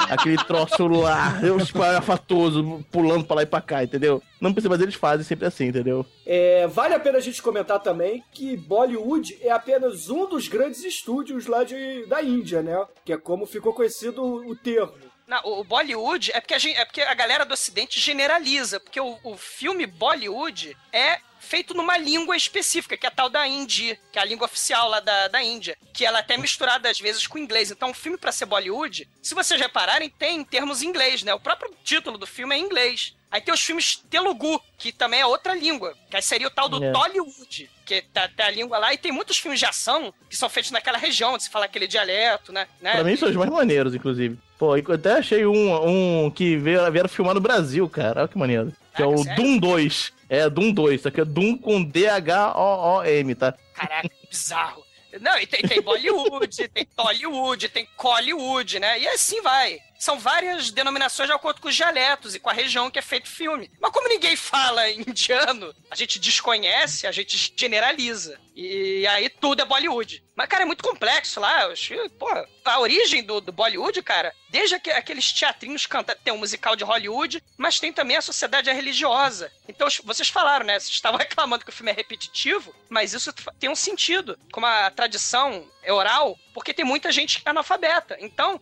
Aquele 0.09 0.37
troço 0.37 0.87
lá, 0.87 1.39
eu 1.43 1.57
espalhafatoso, 1.57 2.83
pulando 2.91 3.25
pra 3.25 3.37
lá 3.37 3.43
e 3.43 3.45
pra 3.45 3.61
cá, 3.61 3.83
entendeu? 3.83 4.23
Não 4.41 4.53
precisa, 4.53 4.69
mas 4.69 4.81
eles 4.81 4.95
fazem 4.95 5.25
sempre 5.25 5.45
assim, 5.45 5.67
entendeu? 5.67 6.05
É, 6.25 6.65
vale 6.67 6.95
a 6.95 6.99
pena 6.99 7.17
a 7.17 7.21
gente 7.21 7.41
comentar 7.41 7.79
também 7.79 8.23
que 8.31 8.57
Bollywood 8.57 9.37
é 9.41 9.51
apenas 9.51 10.09
um 10.09 10.27
dos 10.27 10.47
grandes 10.47 10.83
estúdios 10.83 11.45
lá 11.45 11.63
de, 11.63 12.05
da 12.07 12.21
Índia, 12.23 12.61
né? 12.61 12.85
Que 13.05 13.13
é 13.13 13.17
como 13.17 13.45
ficou 13.45 13.73
conhecido 13.73 14.23
o 14.23 14.55
termo. 14.55 14.93
Não, 15.27 15.39
o 15.43 15.59
o 15.59 15.63
Bollywood 15.63 16.31
é 16.33 16.39
porque, 16.41 16.55
a 16.55 16.57
gente, 16.57 16.77
é 16.77 16.85
porque 16.85 17.01
a 17.01 17.13
galera 17.13 17.45
do 17.45 17.53
Ocidente 17.53 17.99
generaliza, 17.99 18.79
porque 18.79 18.99
o, 18.99 19.17
o 19.23 19.37
filme 19.37 19.85
Bollywood 19.85 20.75
é 20.91 21.19
feito 21.39 21.73
numa 21.73 21.97
língua 21.97 22.35
específica, 22.35 22.97
que 22.97 23.05
é 23.05 23.09
a 23.09 23.11
tal 23.11 23.29
da 23.29 23.47
Hindi, 23.47 23.99
que 24.11 24.19
é 24.19 24.21
a 24.21 24.25
língua 24.25 24.45
oficial 24.45 24.89
lá 24.89 24.99
da, 24.99 25.27
da 25.27 25.43
Índia, 25.43 25.77
que 25.93 26.05
ela 26.05 26.19
é 26.19 26.21
até 26.21 26.37
misturada 26.37 26.89
às 26.89 26.99
vezes 26.99 27.25
com 27.27 27.37
inglês. 27.37 27.71
Então, 27.71 27.89
um 27.89 27.93
filme 27.93 28.17
pra 28.17 28.31
ser 28.31 28.45
Bollywood, 28.45 29.07
se 29.21 29.33
vocês 29.33 29.59
repararem, 29.59 30.09
tem 30.09 30.43
termos 30.43 30.81
em 30.81 30.87
inglês, 30.87 31.23
né? 31.23 31.33
O 31.33 31.39
próprio 31.39 31.73
título 31.83 32.17
do 32.17 32.27
filme 32.27 32.55
é 32.55 32.57
em 32.57 32.63
inglês. 32.63 33.15
Aí 33.31 33.41
tem 33.41 33.53
os 33.53 33.61
filmes 33.61 33.97
Telugu, 34.09 34.59
que 34.77 34.91
também 34.91 35.19
é 35.21 35.25
outra 35.25 35.53
língua, 35.53 35.93
que 36.09 36.15
aí 36.15 36.21
seria 36.21 36.47
o 36.47 36.51
tal 36.51 36.67
do 36.67 36.83
É. 36.83 36.91
Tollywood, 36.91 37.69
que 37.85 38.01
tá, 38.01 38.27
tá 38.27 38.47
a 38.47 38.51
língua 38.51 38.79
lá, 38.79 38.91
e 38.91 38.97
tem 38.97 39.11
muitos 39.11 39.37
filmes 39.37 39.59
de 39.59 39.67
ação 39.67 40.11
que 40.27 40.35
são 40.35 40.49
feitos 40.49 40.71
naquela 40.71 40.97
região, 40.97 41.33
onde 41.35 41.43
se 41.43 41.49
fala 41.49 41.65
aquele 41.65 41.85
dialeto, 41.85 42.51
né? 42.51 42.67
né? 42.81 42.93
Pra 42.93 43.03
mim 43.03 43.15
são 43.15 43.29
os 43.29 43.35
mais 43.35 43.51
maneiros, 43.51 43.93
inclusive. 43.93 44.37
Pô, 44.57 44.75
eu 44.75 44.93
até 44.93 45.13
achei 45.13 45.45
um, 45.45 46.25
um 46.25 46.31
que 46.31 46.57
veio, 46.57 46.91
vieram 46.91 47.07
filmar 47.07 47.35
no 47.35 47.39
Brasil, 47.39 47.87
cara. 47.87 48.21
Olha 48.21 48.27
que 48.27 48.37
maneiro. 48.37 48.73
Que 48.95 49.03
é 49.03 49.05
Caraca, 49.05 49.21
o 49.21 49.23
sério? 49.23 49.43
Doom 49.43 49.57
2. 49.59 50.13
É, 50.29 50.49
Doom 50.49 50.71
2. 50.71 50.99
Isso 50.99 51.07
aqui 51.07 51.21
é 51.21 51.25
Doom 51.25 51.57
com 51.57 51.83
D-H-O-O-M, 51.83 53.35
tá? 53.35 53.55
Caraca, 53.73 54.09
bizarro. 54.29 54.85
Não, 55.19 55.39
e 55.39 55.47
tem, 55.47 55.61
tem 55.61 55.81
Bollywood, 55.81 56.67
tem 56.69 56.85
Tollywood, 56.85 57.69
tem 57.69 57.87
Collywood, 57.97 58.79
né? 58.79 58.99
E 58.99 59.07
assim 59.07 59.41
vai. 59.41 59.79
São 59.97 60.19
várias 60.19 60.71
denominações 60.71 61.27
de 61.27 61.33
acordo 61.33 61.59
com 61.59 61.67
os 61.67 61.75
dialetos 61.75 62.35
e 62.35 62.39
com 62.39 62.49
a 62.49 62.53
região 62.53 62.91
que 62.91 62.99
é 62.99 63.01
feito 63.01 63.27
filme. 63.27 63.71
Mas 63.81 63.91
como 63.91 64.07
ninguém 64.07 64.35
fala 64.35 64.89
indiano, 64.91 65.73
a 65.89 65.95
gente 65.95 66.19
desconhece, 66.19 67.07
a 67.07 67.11
gente 67.11 67.53
generaliza. 67.57 68.39
E 68.61 69.07
aí 69.07 69.29
tudo 69.29 69.61
é 69.61 69.65
Bollywood. 69.65 70.21
Mas, 70.35 70.47
cara, 70.47 70.63
é 70.63 70.65
muito 70.65 70.83
complexo 70.83 71.39
lá. 71.39 71.69
Pô, 72.17 72.27
a 72.65 72.79
origem 72.79 73.23
do, 73.23 73.39
do 73.41 73.51
Bollywood, 73.51 74.01
cara, 74.01 74.33
desde 74.49 74.75
aque- 74.75 74.91
aqueles 74.91 75.31
teatrinhos 75.33 75.85
canta 75.85 76.15
tem 76.15 76.33
um 76.33 76.37
musical 76.37 76.75
de 76.75 76.83
Hollywood, 76.83 77.41
mas 77.57 77.79
tem 77.79 77.91
também 77.91 78.17
a 78.17 78.21
sociedade 78.21 78.71
religiosa. 78.71 79.51
Então, 79.67 79.87
vocês 80.03 80.27
falaram, 80.29 80.65
né? 80.65 80.79
Vocês 80.79 80.91
estavam 80.91 81.17
reclamando 81.19 81.63
que 81.63 81.69
o 81.69 81.73
filme 81.73 81.91
é 81.91 81.95
repetitivo, 81.95 82.73
mas 82.89 83.13
isso 83.13 83.33
tem 83.59 83.69
um 83.69 83.75
sentido. 83.75 84.37
Como 84.51 84.65
a 84.65 84.89
tradição 84.91 85.65
é 85.83 85.91
oral, 85.93 86.37
porque 86.53 86.73
tem 86.73 86.83
muita 86.85 87.11
gente 87.11 87.41
analfabeta. 87.45 88.17
Então, 88.19 88.59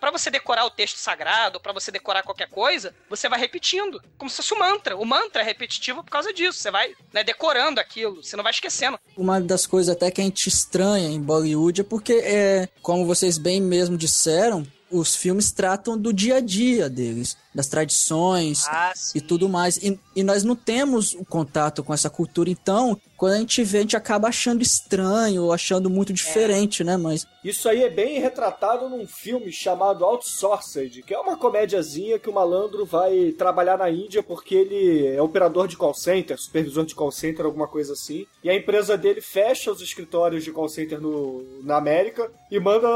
para 0.00 0.10
você 0.10 0.30
decorar 0.30 0.64
o 0.64 0.70
texto 0.70 0.96
sagrado, 0.96 1.60
para 1.60 1.72
você 1.72 1.90
decorar 1.90 2.22
qualquer 2.22 2.48
coisa, 2.48 2.94
você 3.08 3.28
vai 3.28 3.38
repetindo, 3.38 4.02
como 4.16 4.30
se 4.30 4.36
fosse 4.36 4.54
um 4.54 4.58
mantra. 4.58 4.96
O 4.96 5.04
mantra 5.04 5.42
é 5.42 5.44
repetitivo 5.44 6.02
por 6.04 6.10
causa 6.10 6.32
disso. 6.32 6.58
Você 6.58 6.70
vai 6.70 6.94
né, 7.12 7.22
decorando 7.24 7.80
aquilo, 7.80 8.22
você 8.22 8.36
não 8.36 8.44
vai 8.44 8.52
esquecendo. 8.52 8.98
Uma 9.16 9.37
das 9.46 9.66
coisas 9.66 9.94
até 9.94 10.10
que 10.10 10.20
a 10.20 10.24
gente 10.24 10.48
estranha 10.48 11.08
em 11.08 11.20
Bollywood 11.20 11.80
é 11.80 11.84
porque, 11.84 12.14
é, 12.14 12.68
como 12.82 13.06
vocês 13.06 13.38
bem 13.38 13.60
mesmo 13.60 13.96
disseram, 13.96 14.66
os 14.90 15.14
filmes 15.14 15.52
tratam 15.52 15.98
do 15.98 16.12
dia 16.12 16.36
a 16.36 16.40
dia 16.40 16.88
deles, 16.88 17.36
das 17.58 17.66
tradições 17.66 18.66
Ah, 18.68 18.92
e 19.16 19.20
tudo 19.20 19.48
mais. 19.48 19.78
E, 19.78 19.98
e 20.14 20.22
nós 20.22 20.44
não 20.44 20.54
temos 20.54 21.12
o 21.14 21.24
contato 21.24 21.82
com 21.82 21.92
essa 21.92 22.08
cultura, 22.08 22.48
então, 22.48 22.96
quando 23.16 23.32
a 23.32 23.38
gente 23.38 23.64
vê, 23.64 23.78
a 23.78 23.80
gente 23.80 23.96
acaba 23.96 24.28
achando 24.28 24.62
estranho 24.62 25.42
ou 25.42 25.52
achando 25.52 25.90
muito 25.90 26.12
diferente, 26.12 26.84
né? 26.84 26.96
Mas 26.96 27.26
Isso 27.42 27.68
aí 27.68 27.82
é 27.82 27.90
bem 27.90 28.20
retratado 28.20 28.88
num 28.88 29.08
filme 29.08 29.50
chamado 29.50 30.04
Outsourced, 30.04 31.02
que 31.02 31.12
é 31.12 31.18
uma 31.18 31.36
comédiazinha 31.36 32.16
que 32.16 32.30
o 32.30 32.32
malandro 32.32 32.86
vai 32.86 33.32
trabalhar 33.36 33.76
na 33.76 33.90
Índia 33.90 34.22
porque 34.22 34.54
ele 34.54 35.08
é 35.08 35.20
operador 35.20 35.66
de 35.66 35.76
call 35.76 35.94
center, 35.94 36.38
supervisor 36.38 36.84
de 36.86 36.94
call 36.94 37.10
center, 37.10 37.44
alguma 37.44 37.66
coisa 37.66 37.94
assim. 37.94 38.24
E 38.44 38.48
a 38.48 38.54
empresa 38.54 38.96
dele 38.96 39.20
fecha 39.20 39.72
os 39.72 39.80
escritórios 39.82 40.44
de 40.44 40.52
call 40.52 40.68
center 40.68 41.00
no, 41.00 41.44
na 41.64 41.76
América 41.76 42.30
e 42.52 42.60
manda 42.60 42.88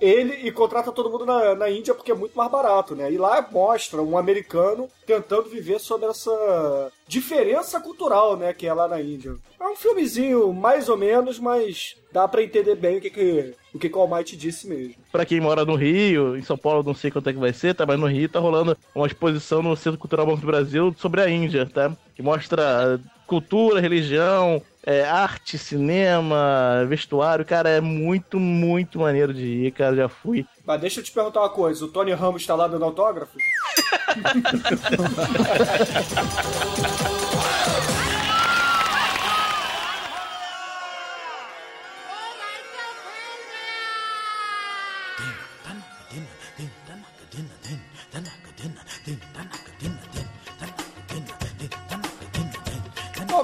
ele 0.00 0.34
e 0.46 0.52
contrata 0.52 0.92
todo 0.92 1.10
mundo 1.10 1.26
na, 1.26 1.56
na 1.56 1.68
Índia 1.68 1.94
porque 1.94 2.12
é 2.12 2.14
muito 2.14 2.36
mais 2.36 2.50
barato, 2.50 2.94
né? 2.94 3.10
E 3.10 3.18
lá 3.18 3.44
mostra 3.50 4.03
um 4.04 4.18
americano 4.18 4.88
tentando 5.06 5.48
viver 5.48 5.80
sobre 5.80 6.06
essa 6.08 6.92
diferença 7.06 7.80
cultural, 7.80 8.36
né, 8.36 8.52
que 8.52 8.66
é 8.66 8.72
lá 8.72 8.88
na 8.88 9.00
Índia. 9.00 9.36
É 9.60 9.64
um 9.64 9.76
filmezinho 9.76 10.52
mais 10.52 10.88
ou 10.88 10.96
menos, 10.96 11.38
mas 11.38 11.96
dá 12.12 12.28
pra 12.28 12.42
entender 12.42 12.76
bem 12.76 12.98
o 12.98 13.00
que 13.00 13.10
que, 13.10 13.54
o 13.72 13.78
que, 13.78 13.88
que 13.88 13.96
o 13.96 14.00
Almighty 14.00 14.36
disse 14.36 14.68
mesmo. 14.68 14.94
Pra 15.10 15.24
quem 15.24 15.40
mora 15.40 15.64
no 15.64 15.74
Rio, 15.74 16.36
em 16.36 16.42
São 16.42 16.56
Paulo, 16.56 16.82
não 16.82 16.94
sei 16.94 17.10
quanto 17.10 17.28
é 17.28 17.32
que 17.32 17.38
vai 17.38 17.52
ser, 17.52 17.74
tá? 17.74 17.84
Mas 17.86 17.98
no 17.98 18.06
Rio 18.06 18.28
tá 18.28 18.38
rolando 18.38 18.76
uma 18.94 19.06
exposição 19.06 19.62
no 19.62 19.76
Centro 19.76 19.98
Cultural 19.98 20.26
Banco 20.26 20.40
do 20.40 20.46
Brasil 20.46 20.94
sobre 20.98 21.20
a 21.22 21.28
Índia, 21.28 21.66
tá? 21.66 21.96
Que 22.14 22.22
mostra 22.22 23.00
cultura, 23.26 23.80
religião, 23.80 24.62
é, 24.84 25.04
arte, 25.04 25.58
cinema, 25.58 26.84
vestuário. 26.88 27.44
Cara, 27.44 27.68
é 27.68 27.80
muito, 27.80 28.38
muito 28.38 28.98
maneiro 28.98 29.32
de 29.32 29.46
ir, 29.46 29.72
cara. 29.72 29.96
Já 29.96 30.08
fui. 30.08 30.46
Mas 30.64 30.80
deixa 30.80 31.00
eu 31.00 31.04
te 31.04 31.12
perguntar 31.12 31.40
uma 31.40 31.50
coisa, 31.50 31.84
o 31.84 31.88
Tony 31.88 32.12
Ramos 32.12 32.46
tá 32.46 32.54
lá 32.54 32.68
dando 32.68 32.84
autógrafo? 32.84 33.36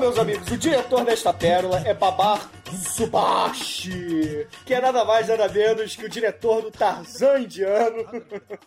meus 0.01 0.19
amigos, 0.19 0.51
o 0.51 0.57
diretor 0.57 1.05
desta 1.05 1.33
pérola 1.33 1.81
é 1.85 1.93
Babar 1.95 2.51
Subashi, 2.95 4.47
que 4.65 4.73
é 4.75 4.81
nada 4.81 5.05
mais 5.05 5.29
nada 5.29 5.49
menos 5.49 5.95
que 5.97 6.07
o 6.07 6.09
diretor 6.09 6.63
do 6.63 6.71
Tarzan 6.71 7.41
indiano, 7.41 8.05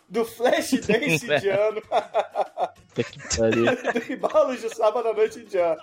do 0.08 0.24
Flashdance 0.24 1.24
indiano, 1.26 1.82
do 4.06 4.12
Embalos 4.12 4.60
de 4.60 4.74
Sábado 4.74 5.08
à 5.08 5.14
Noite 5.14 5.40
indiano. 5.40 5.80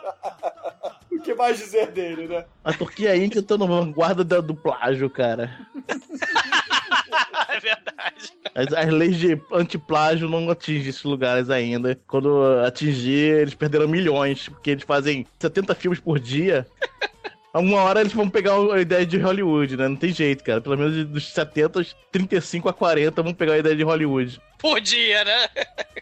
O 1.11 1.19
que 1.21 1.33
mais 1.33 1.57
dizer 1.57 1.87
dele, 1.91 2.27
né? 2.27 2.45
A 2.63 2.73
Turquia 2.73 3.11
a 3.11 3.17
Índia 3.17 3.39
estão 3.39 3.57
na 3.57 3.65
vanguarda 3.65 4.23
da- 4.23 4.39
do 4.41 4.55
plágio, 4.55 5.09
cara. 5.09 5.51
é 7.49 7.59
verdade. 7.59 8.33
As, 8.53 8.73
as 8.73 8.89
leis 8.89 9.17
de 9.17 9.39
antiplágio 9.51 10.29
não 10.29 10.49
atingem 10.49 10.89
esses 10.89 11.03
lugares 11.03 11.49
ainda. 11.49 11.99
Quando 12.07 12.43
atingir, 12.65 13.39
eles 13.39 13.53
perderam 13.53 13.87
milhões, 13.87 14.49
porque 14.49 14.71
eles 14.71 14.83
fazem 14.83 15.25
70 15.39 15.75
filmes 15.75 15.99
por 15.99 16.19
dia. 16.19 16.67
Uma 17.53 17.83
hora 17.83 17.99
eles 17.99 18.13
vão 18.13 18.29
pegar 18.29 18.53
a 18.73 18.79
ideia 18.79 19.05
de 19.05 19.17
Hollywood, 19.17 19.75
né? 19.75 19.87
Não 19.89 19.95
tem 19.97 20.13
jeito, 20.13 20.41
cara. 20.41 20.61
Pelo 20.61 20.77
menos 20.77 21.05
dos 21.05 21.33
70, 21.33 21.85
35 22.09 22.69
a 22.69 22.73
40 22.73 23.21
vão 23.21 23.33
pegar 23.33 23.53
a 23.53 23.57
ideia 23.57 23.75
de 23.75 23.83
Hollywood. 23.83 24.41
Por 24.57 24.79
dia, 24.79 25.25
né? 25.25 25.49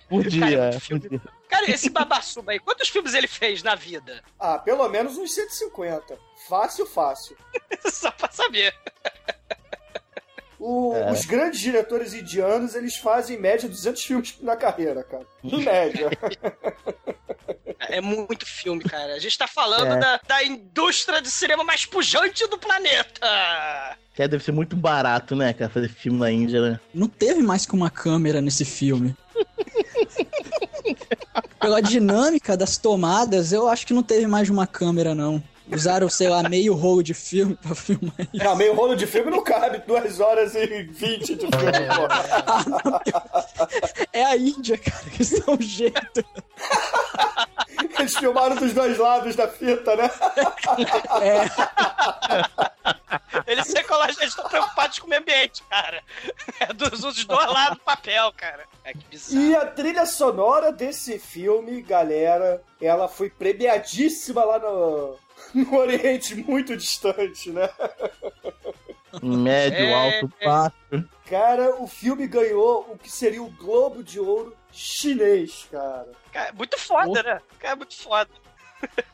Por 0.07 0.23
Cara, 0.23 0.29
dia. 0.29 0.69
muito 0.69 0.79
filme. 0.79 1.21
Cara, 1.49 1.71
esse 1.71 1.89
babassuba 1.89 2.51
aí, 2.51 2.59
quantos 2.59 2.89
filmes 2.89 3.15
ele 3.15 3.27
fez 3.27 3.63
na 3.63 3.73
vida? 3.73 4.21
Ah, 4.39 4.59
pelo 4.59 4.87
menos 4.89 5.17
uns 5.17 5.33
150. 5.33 6.19
Fácil, 6.47 6.85
fácil. 6.85 7.35
Só 7.91 8.11
pra 8.11 8.29
saber. 8.29 8.71
O- 10.59 10.93
É. 10.93 11.11
Os 11.11 11.23
grandes 11.25 11.59
diretores 11.61 12.13
indianos, 12.13 12.75
eles 12.75 12.97
fazem 12.97 13.37
em 13.37 13.39
média 13.39 13.67
200 13.69 14.03
filmes 14.03 14.35
na 14.41 14.55
carreira, 14.57 15.03
cara. 15.03 15.25
Em 15.43 15.63
média. 15.63 16.09
É 17.87 18.01
muito 18.01 18.45
filme, 18.45 18.83
cara. 18.83 19.13
A 19.13 19.19
gente 19.19 19.37
tá 19.37 19.47
falando 19.47 19.93
É. 19.93 19.97
da, 19.99 20.19
da 20.27 20.43
indústria 20.43 21.21
de 21.21 21.31
cinema 21.31 21.63
mais 21.63 21.85
pujante 21.85 22.45
do 22.47 22.57
planeta. 22.57 23.21
Que 24.13 24.27
deve 24.27 24.43
ser 24.43 24.51
muito 24.51 24.75
barato, 24.75 25.33
né, 25.35 25.53
cara, 25.53 25.71
fazer 25.71 25.87
filme 25.87 26.19
na 26.19 26.29
Índia, 26.29 26.61
né? 26.61 26.79
não 26.93 27.07
teve 27.07 27.41
mais 27.41 27.65
que 27.65 27.73
uma 27.73 27.89
câmera 27.89 28.41
nesse 28.41 28.65
filme. 28.65 29.15
Pela 31.59 31.81
dinâmica 31.81 32.55
das 32.57 32.77
tomadas, 32.77 33.51
eu 33.53 33.67
acho 33.67 33.85
que 33.87 33.93
não 33.93 34.03
teve 34.03 34.27
mais 34.27 34.45
de 34.47 34.51
uma 34.51 34.67
câmera, 34.67 35.13
não. 35.15 35.41
Usaram, 35.71 36.09
sei 36.09 36.27
lá, 36.29 36.41
meio 36.49 36.73
rolo 36.73 37.03
de 37.03 37.13
filme 37.13 37.55
pra 37.55 37.75
filmar 37.75 38.13
isso. 38.33 38.43
Não, 38.43 38.55
meio 38.55 38.73
rolo 38.73 38.95
de 38.95 39.05
filme 39.05 39.29
não 39.29 39.43
cabe 39.43 39.79
2 39.79 40.19
horas 40.19 40.55
e 40.55 40.83
20 40.83 41.35
de 41.35 41.47
filme, 41.47 41.49
pô. 41.95 42.07
É 44.11 44.25
a 44.25 44.35
Índia, 44.35 44.77
cara, 44.77 45.03
que 45.11 45.21
isso 45.21 45.43
é 45.45 45.51
um 45.51 45.61
jeito. 45.61 46.25
Eles 47.99 48.15
filmaram 48.17 48.55
dos 48.55 48.73
dois 48.73 48.97
lados 48.97 49.35
da 49.35 49.47
fita, 49.47 49.95
né? 49.95 50.09
É, 51.21 51.45
Eles 53.51 53.73
ecológicos 53.73 54.21
eles 54.21 54.33
estão 54.33 54.49
preocupados 54.49 54.99
com 54.99 55.07
o 55.07 55.09
meio 55.09 55.21
ambiente, 55.21 55.63
cara. 55.69 56.01
É 56.59 56.73
dos, 56.73 57.01
dos 57.01 57.25
dois 57.25 57.47
lados 57.47 57.77
do 57.77 57.83
papel, 57.83 58.31
cara. 58.35 58.65
É 58.83 58.93
que 58.93 59.05
bizarro. 59.09 59.41
E 59.41 59.55
a 59.55 59.65
trilha 59.65 60.05
sonora 60.05 60.71
desse 60.71 61.19
filme, 61.19 61.81
galera, 61.81 62.61
ela 62.81 63.07
foi 63.07 63.29
premiadíssima 63.29 64.43
lá 64.43 64.59
no, 64.59 65.15
no 65.55 65.77
Oriente 65.77 66.35
muito 66.35 66.75
distante, 66.75 67.51
né? 67.51 67.69
Médio, 69.21 69.77
É, 69.79 69.93
alto, 69.93 70.33
é. 70.39 70.45
baixo. 70.45 71.09
Cara, 71.25 71.75
o 71.81 71.87
filme 71.87 72.27
ganhou 72.27 72.87
o 72.91 72.97
que 72.97 73.11
seria 73.11 73.41
o 73.41 73.49
Globo 73.51 74.03
de 74.03 74.19
Ouro 74.19 74.55
chinês, 74.71 75.67
cara. 75.71 76.11
Cara, 76.31 76.53
muito 76.53 76.79
foda, 76.79 77.23
né? 77.23 77.41
Cara, 77.59 77.75
muito 77.75 77.95
foda. 77.97 78.29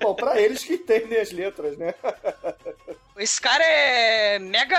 Bom, 0.01 0.13
pra 0.13 0.39
eles 0.39 0.63
que 0.63 0.73
entendem 0.73 1.19
as 1.19 1.31
letras, 1.31 1.77
né? 1.77 1.93
Esse 3.17 3.39
cara 3.39 3.63
é 3.63 4.37
mega 4.39 4.77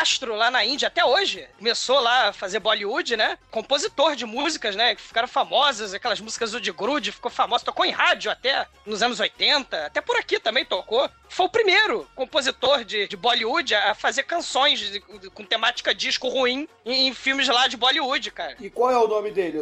astro 0.00 0.34
lá 0.34 0.50
na 0.50 0.64
Índia 0.64 0.88
até 0.88 1.04
hoje. 1.04 1.46
Começou 1.58 2.00
lá 2.00 2.28
a 2.28 2.32
fazer 2.32 2.58
Bollywood, 2.58 3.14
né? 3.16 3.38
Compositor 3.50 4.16
de 4.16 4.24
músicas, 4.24 4.74
né? 4.74 4.94
Que 4.94 5.02
ficaram 5.02 5.28
famosas, 5.28 5.92
aquelas 5.92 6.18
músicas 6.18 6.52
do 6.52 6.60
de 6.60 6.72
Grude, 6.72 7.12
ficou 7.12 7.30
famoso. 7.30 7.64
Tocou 7.64 7.84
em 7.84 7.90
rádio 7.90 8.30
até 8.30 8.66
nos 8.86 9.02
anos 9.02 9.20
80. 9.20 9.86
Até 9.86 10.00
por 10.00 10.16
aqui 10.16 10.40
também 10.40 10.64
tocou. 10.64 11.10
Foi 11.28 11.44
o 11.46 11.50
primeiro 11.50 12.08
compositor 12.14 12.84
de, 12.84 13.06
de 13.06 13.16
Bollywood 13.18 13.74
a 13.74 13.94
fazer 13.94 14.22
canções 14.22 14.80
de- 14.80 15.00
com 15.00 15.44
temática 15.44 15.94
disco 15.94 16.28
ruim 16.28 16.66
em, 16.86 17.08
em 17.08 17.14
filmes 17.14 17.48
lá 17.48 17.66
de 17.68 17.76
Bollywood, 17.76 18.30
cara. 18.30 18.56
E 18.60 18.70
qual 18.70 18.90
é 18.90 18.96
o 18.96 19.06
nome 19.06 19.30
dele, 19.30 19.58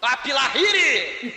Sumador? 0.00 0.18
Apilahiri! 0.18 1.34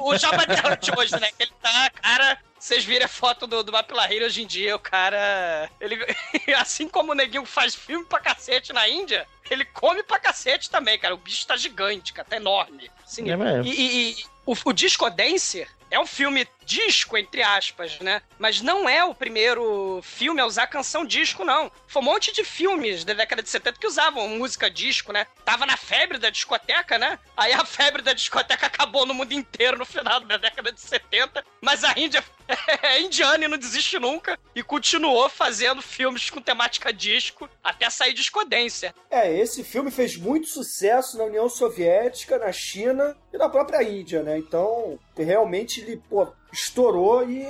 o 0.00 0.16
Jabba 0.16 0.42
Hutt 0.72 0.90
hoje, 0.98 1.18
né? 1.20 1.30
Que 1.36 1.44
ele 1.44 1.52
tá, 1.62 1.90
cara. 1.90 2.38
Vocês 2.58 2.82
viram 2.84 3.04
a 3.04 3.08
foto 3.08 3.46
do, 3.46 3.62
do 3.62 3.72
Mapilahiri 3.72 4.24
hoje 4.24 4.42
em 4.42 4.46
dia, 4.46 4.74
o 4.74 4.78
cara. 4.78 5.70
Ele, 5.80 5.98
assim 6.56 6.88
como 6.88 7.12
o 7.12 7.14
neguinho 7.14 7.44
faz 7.44 7.74
filme 7.74 8.06
pra 8.06 8.20
cacete 8.20 8.72
na 8.72 8.88
Índia, 8.88 9.26
ele 9.50 9.64
come 9.66 10.02
pra 10.02 10.18
cacete 10.18 10.70
também, 10.70 10.98
cara. 10.98 11.14
O 11.14 11.18
bicho 11.18 11.46
tá 11.46 11.56
gigante, 11.56 12.12
cara, 12.12 12.26
tá 12.28 12.36
enorme. 12.36 12.90
Sinistro. 13.04 13.42
É 13.42 13.44
mesmo. 13.44 13.64
E, 13.72 13.80
e- 13.80 14.10
e 14.20 14.24
o, 14.46 14.54
o 14.64 14.72
Disco 14.72 15.08
Dancer 15.10 15.68
é 15.90 16.00
um 16.00 16.06
filme 16.06 16.46
disco, 16.64 17.16
entre 17.16 17.42
aspas, 17.42 17.98
né? 18.00 18.22
Mas 18.38 18.60
não 18.60 18.88
é 18.88 19.04
o 19.04 19.14
primeiro 19.14 20.00
filme 20.02 20.40
a 20.40 20.46
usar 20.46 20.66
canção 20.66 21.04
disco, 21.04 21.44
não. 21.44 21.70
Foi 21.86 22.02
um 22.02 22.04
monte 22.04 22.32
de 22.32 22.44
filmes 22.44 23.04
da 23.04 23.14
década 23.14 23.42
de 23.42 23.48
70 23.48 23.78
que 23.78 23.86
usavam 23.86 24.28
música 24.28 24.70
disco, 24.70 25.12
né? 25.12 25.26
Tava 25.44 25.66
na 25.66 25.76
febre 25.76 26.18
da 26.18 26.30
discoteca, 26.30 26.98
né? 26.98 27.18
Aí 27.36 27.52
a 27.52 27.64
febre 27.64 28.02
da 28.02 28.12
discoteca 28.12 28.66
acabou 28.66 29.06
no 29.06 29.14
mundo 29.14 29.32
inteiro 29.32 29.78
no 29.78 29.84
final 29.84 30.20
da 30.20 30.36
década 30.36 30.72
de 30.72 30.80
70, 30.80 31.44
mas 31.60 31.84
a 31.84 31.92
Índia 31.96 32.24
é 32.82 33.00
indiana 33.00 33.44
e 33.44 33.48
não 33.48 33.58
desiste 33.58 33.98
nunca 33.98 34.38
e 34.54 34.62
continuou 34.62 35.28
fazendo 35.28 35.82
filmes 35.82 36.30
com 36.30 36.40
temática 36.40 36.92
disco 36.92 37.48
até 37.62 37.88
sair 37.90 38.12
discodência. 38.12 38.94
É, 39.10 39.32
esse 39.32 39.64
filme 39.64 39.90
fez 39.90 40.16
muito 40.16 40.48
sucesso 40.48 41.16
na 41.18 41.24
União 41.24 41.48
Soviética, 41.48 42.38
na 42.38 42.52
China 42.52 43.16
e 43.32 43.38
na 43.38 43.48
própria 43.48 43.82
Índia, 43.82 44.22
né? 44.22 44.38
Então, 44.38 44.98
realmente 45.16 45.80
ele, 45.80 45.96
pô, 46.08 46.28
estourou 46.54 47.28
e, 47.28 47.44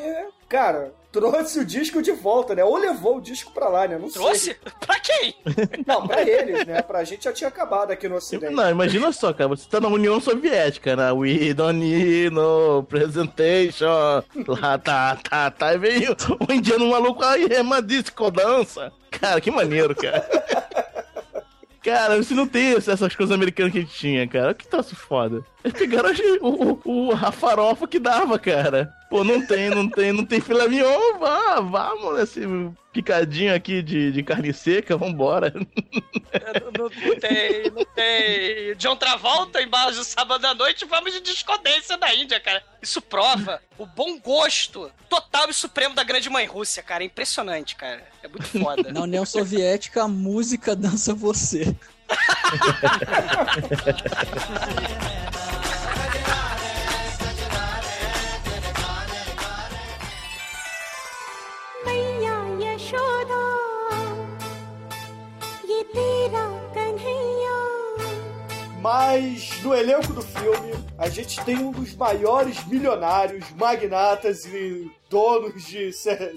cara, 0.49 0.93
trouxe 1.13 1.61
o 1.61 1.65
disco 1.65 2.03
de 2.03 2.11
volta, 2.11 2.55
né? 2.55 2.65
Ou 2.65 2.77
levou 2.77 3.19
o 3.19 3.21
disco 3.21 3.53
pra 3.53 3.69
lá, 3.69 3.87
né? 3.87 3.99
Não 3.99 4.09
Trouxe? 4.11 4.47
sei. 4.47 4.57
Pra 4.85 4.99
quem? 4.99 5.35
Não, 5.87 6.07
pra 6.07 6.23
eles, 6.23 6.67
né? 6.67 6.83
Pra 6.83 7.05
gente 7.05 7.25
já 7.25 7.33
tinha 7.33 7.49
acabado 7.49 7.91
aqui 7.91 8.09
no 8.09 8.17
Ocidente. 8.17 8.53
Não, 8.53 8.69
imagina 8.69 9.13
só, 9.13 9.33
cara, 9.33 9.49
você 9.49 9.69
tá 9.69 9.81
na 9.81 9.89
União 9.89 10.21
Soviética, 10.21 10.97
né? 10.97 11.13
We 11.13 11.55
don't 11.55 11.79
need 11.79 12.31
no 12.31 12.83
presentation. 12.85 13.87
Lá 14.49 14.79
tá, 14.79 15.17
tá, 15.17 15.51
tá. 15.51 15.75
E 15.75 15.79
veio 15.79 16.17
o 16.49 16.53
indiano 16.53 16.89
maluco 16.89 17.23
aí, 17.25 17.47
é 17.51 17.61
uma 17.61 17.81
disco 17.81 18.31
dança. 18.31 18.93
Cara, 19.11 19.41
que 19.41 19.51
maneiro, 19.51 19.95
cara. 19.95 20.27
Cara, 21.83 22.17
você 22.17 22.35
não 22.35 22.47
tem 22.47 22.75
essas 22.75 23.15
coisas 23.15 23.31
americanas 23.35 23.73
que 23.73 23.79
a 23.79 23.83
gente 23.83 23.95
tinha, 23.95 24.27
cara. 24.27 24.55
Que 24.55 24.67
troço 24.67 24.97
foda. 24.97 25.45
Eles 25.65 25.73
pegaram 25.79 26.11
o, 26.43 26.81
o, 26.85 27.13
a 27.13 27.33
farofa 27.33 27.89
que 27.89 27.99
dava, 27.99 28.39
cara. 28.39 28.93
Pô, 29.09 29.25
não 29.25 29.47
tem, 29.47 29.71
não 29.71 29.89
tem, 29.89 30.13
não 30.13 30.25
tem 30.25 30.41
filé 30.41 30.69
mignon. 30.69 31.19
Vá, 31.19 31.61
vamos 31.61 32.19
nesse 32.19 32.41
picadinho 32.93 33.55
aqui 33.55 33.81
de, 33.83 34.13
de 34.13 34.23
carne 34.23 34.53
seca, 34.53 34.97
vambora. 34.97 35.53
não, 35.55 35.67
não- 36.79 36.91
não 37.09 37.17
tem, 37.19 37.71
não 37.75 37.85
tem. 37.95 38.75
John 38.77 38.97
Travolta 38.97 39.63
embaixo 39.63 39.99
do 39.99 40.05
sábado 40.05 40.45
à 40.47 40.55
noite, 40.55 40.85
vamos 40.85 41.13
de 41.15 41.21
discodência 41.21 41.97
da 41.97 42.15
Índia, 42.15 42.39
cara. 42.41 42.63
Isso 42.83 43.01
prova 43.01 43.61
o 43.79 43.87
bom 43.87 44.19
gosto 44.21 44.91
total 45.09 45.49
e 45.49 45.55
supremo 45.55 45.95
da 45.95 46.03
grande 46.05 46.29
mãe 46.29 46.45
Rússia, 46.47 46.83
cara. 46.83 47.03
É 47.03 47.07
impressionante, 47.07 47.75
cara. 47.77 48.03
É 48.23 48.29
muito 48.29 48.47
foda. 48.47 48.93
Na 48.93 49.01
União 49.03 49.25
Soviética, 49.25 50.03
a 50.05 50.09
música 50.09 50.77
dança 50.77 51.15
você. 51.15 51.75
Mas 68.85 69.63
no 69.63 69.75
elenco 69.75 70.13
do 70.13 70.21
filme, 70.21 70.75
a 70.99 71.09
gente 71.09 71.43
tem 71.43 71.57
um 71.57 71.71
dos 71.71 71.95
maiores 71.95 72.63
milionários, 72.67 73.51
magnatas 73.53 74.45
e 74.45 74.93
donos 75.09 75.65
de, 75.65 75.91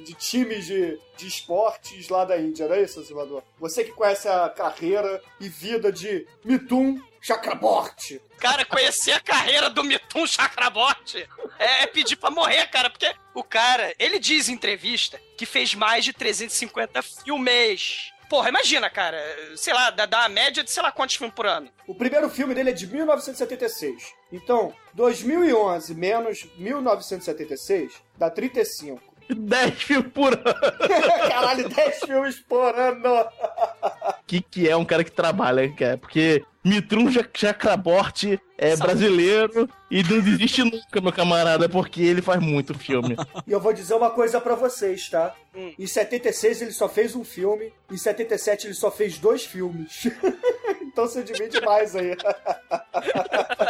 de 0.05 0.13
times 0.13 0.65
de, 0.65 0.97
de 1.17 1.27
esportes 1.27 2.07
lá 2.07 2.23
da 2.23 2.39
Índia, 2.39 2.65
não 2.65 2.75
é 2.75 2.83
isso, 2.83 3.03
Salvador? 3.03 3.43
Você 3.59 3.83
que 3.83 3.91
conhece 3.91 4.29
a 4.29 4.47
carreira 4.47 5.21
e 5.41 5.49
vida 5.49 5.91
de 5.91 6.25
Mithun 6.45 7.01
Chakraborty. 7.19 8.21
Cara, 8.39 8.63
conhecer 8.63 9.11
a 9.11 9.19
carreira 9.19 9.69
do 9.69 9.83
Mithun 9.83 10.25
Chakraborty 10.25 11.27
é, 11.59 11.83
é 11.83 11.87
pedir 11.87 12.15
pra 12.15 12.31
morrer, 12.31 12.65
cara, 12.67 12.89
porque 12.89 13.13
o 13.33 13.43
cara, 13.43 13.93
ele 13.99 14.19
diz 14.19 14.47
em 14.47 14.53
entrevista 14.53 15.19
que 15.37 15.45
fez 15.45 15.75
mais 15.75 16.05
de 16.05 16.13
350 16.13 17.01
filmes. 17.01 18.13
Porra, 18.29 18.49
imagina, 18.49 18.89
cara, 18.89 19.17
sei 19.55 19.73
lá, 19.73 19.89
dá, 19.89 20.05
dá 20.05 20.19
uma 20.19 20.29
média 20.29 20.63
de 20.63 20.69
sei 20.69 20.83
lá 20.83 20.91
quantos 20.91 21.15
filmes 21.15 21.35
por 21.35 21.45
ano. 21.45 21.69
O 21.87 21.95
primeiro 21.95 22.29
filme 22.29 22.53
dele 22.53 22.71
é 22.71 22.73
de 22.73 22.85
1976. 22.87 24.13
Então, 24.31 24.73
2011 24.93 25.95
menos 25.95 26.45
1976 26.57 27.93
dá 28.17 28.29
35. 28.29 29.01
10 29.29 29.73
filmes 29.83 30.11
por 30.13 30.33
ano. 30.33 30.43
Caralho, 31.29 31.69
10 31.69 31.99
filmes 31.99 32.39
por 32.41 32.75
ano! 32.77 33.27
que, 34.25 34.41
que 34.41 34.69
é 34.69 34.75
um 34.75 34.85
cara 34.85 35.03
que 35.03 35.11
trabalha, 35.11 35.73
cara. 35.73 35.97
Porque 35.97 36.43
Mitrum 36.67 37.09
Chakraborty 37.33 38.39
é 38.57 38.75
Sabe? 38.75 38.91
brasileiro 38.91 39.69
e 39.89 40.03
não 40.03 40.19
desiste 40.19 40.63
nunca, 40.63 40.99
meu 40.99 41.13
camarada, 41.13 41.69
porque 41.69 42.01
ele 42.01 42.21
faz 42.21 42.41
muito 42.41 42.77
filme. 42.77 43.15
E 43.47 43.51
eu 43.51 43.61
vou 43.61 43.71
dizer 43.71 43.93
uma 43.93 44.09
coisa 44.09 44.41
pra 44.41 44.55
vocês, 44.55 45.07
tá? 45.09 45.33
Hum. 45.55 45.73
Em 45.79 45.87
76 45.87 46.61
ele 46.61 46.71
só 46.71 46.89
fez 46.89 47.15
um 47.15 47.23
filme, 47.23 47.71
em 47.89 47.95
77 47.95 48.67
ele 48.67 48.73
só 48.73 48.91
fez 48.91 49.17
dois 49.17 49.45
filmes. 49.45 50.05
então 50.81 51.07
você 51.07 51.23
divide 51.23 51.61
mais 51.61 51.95
aí. 51.95 52.15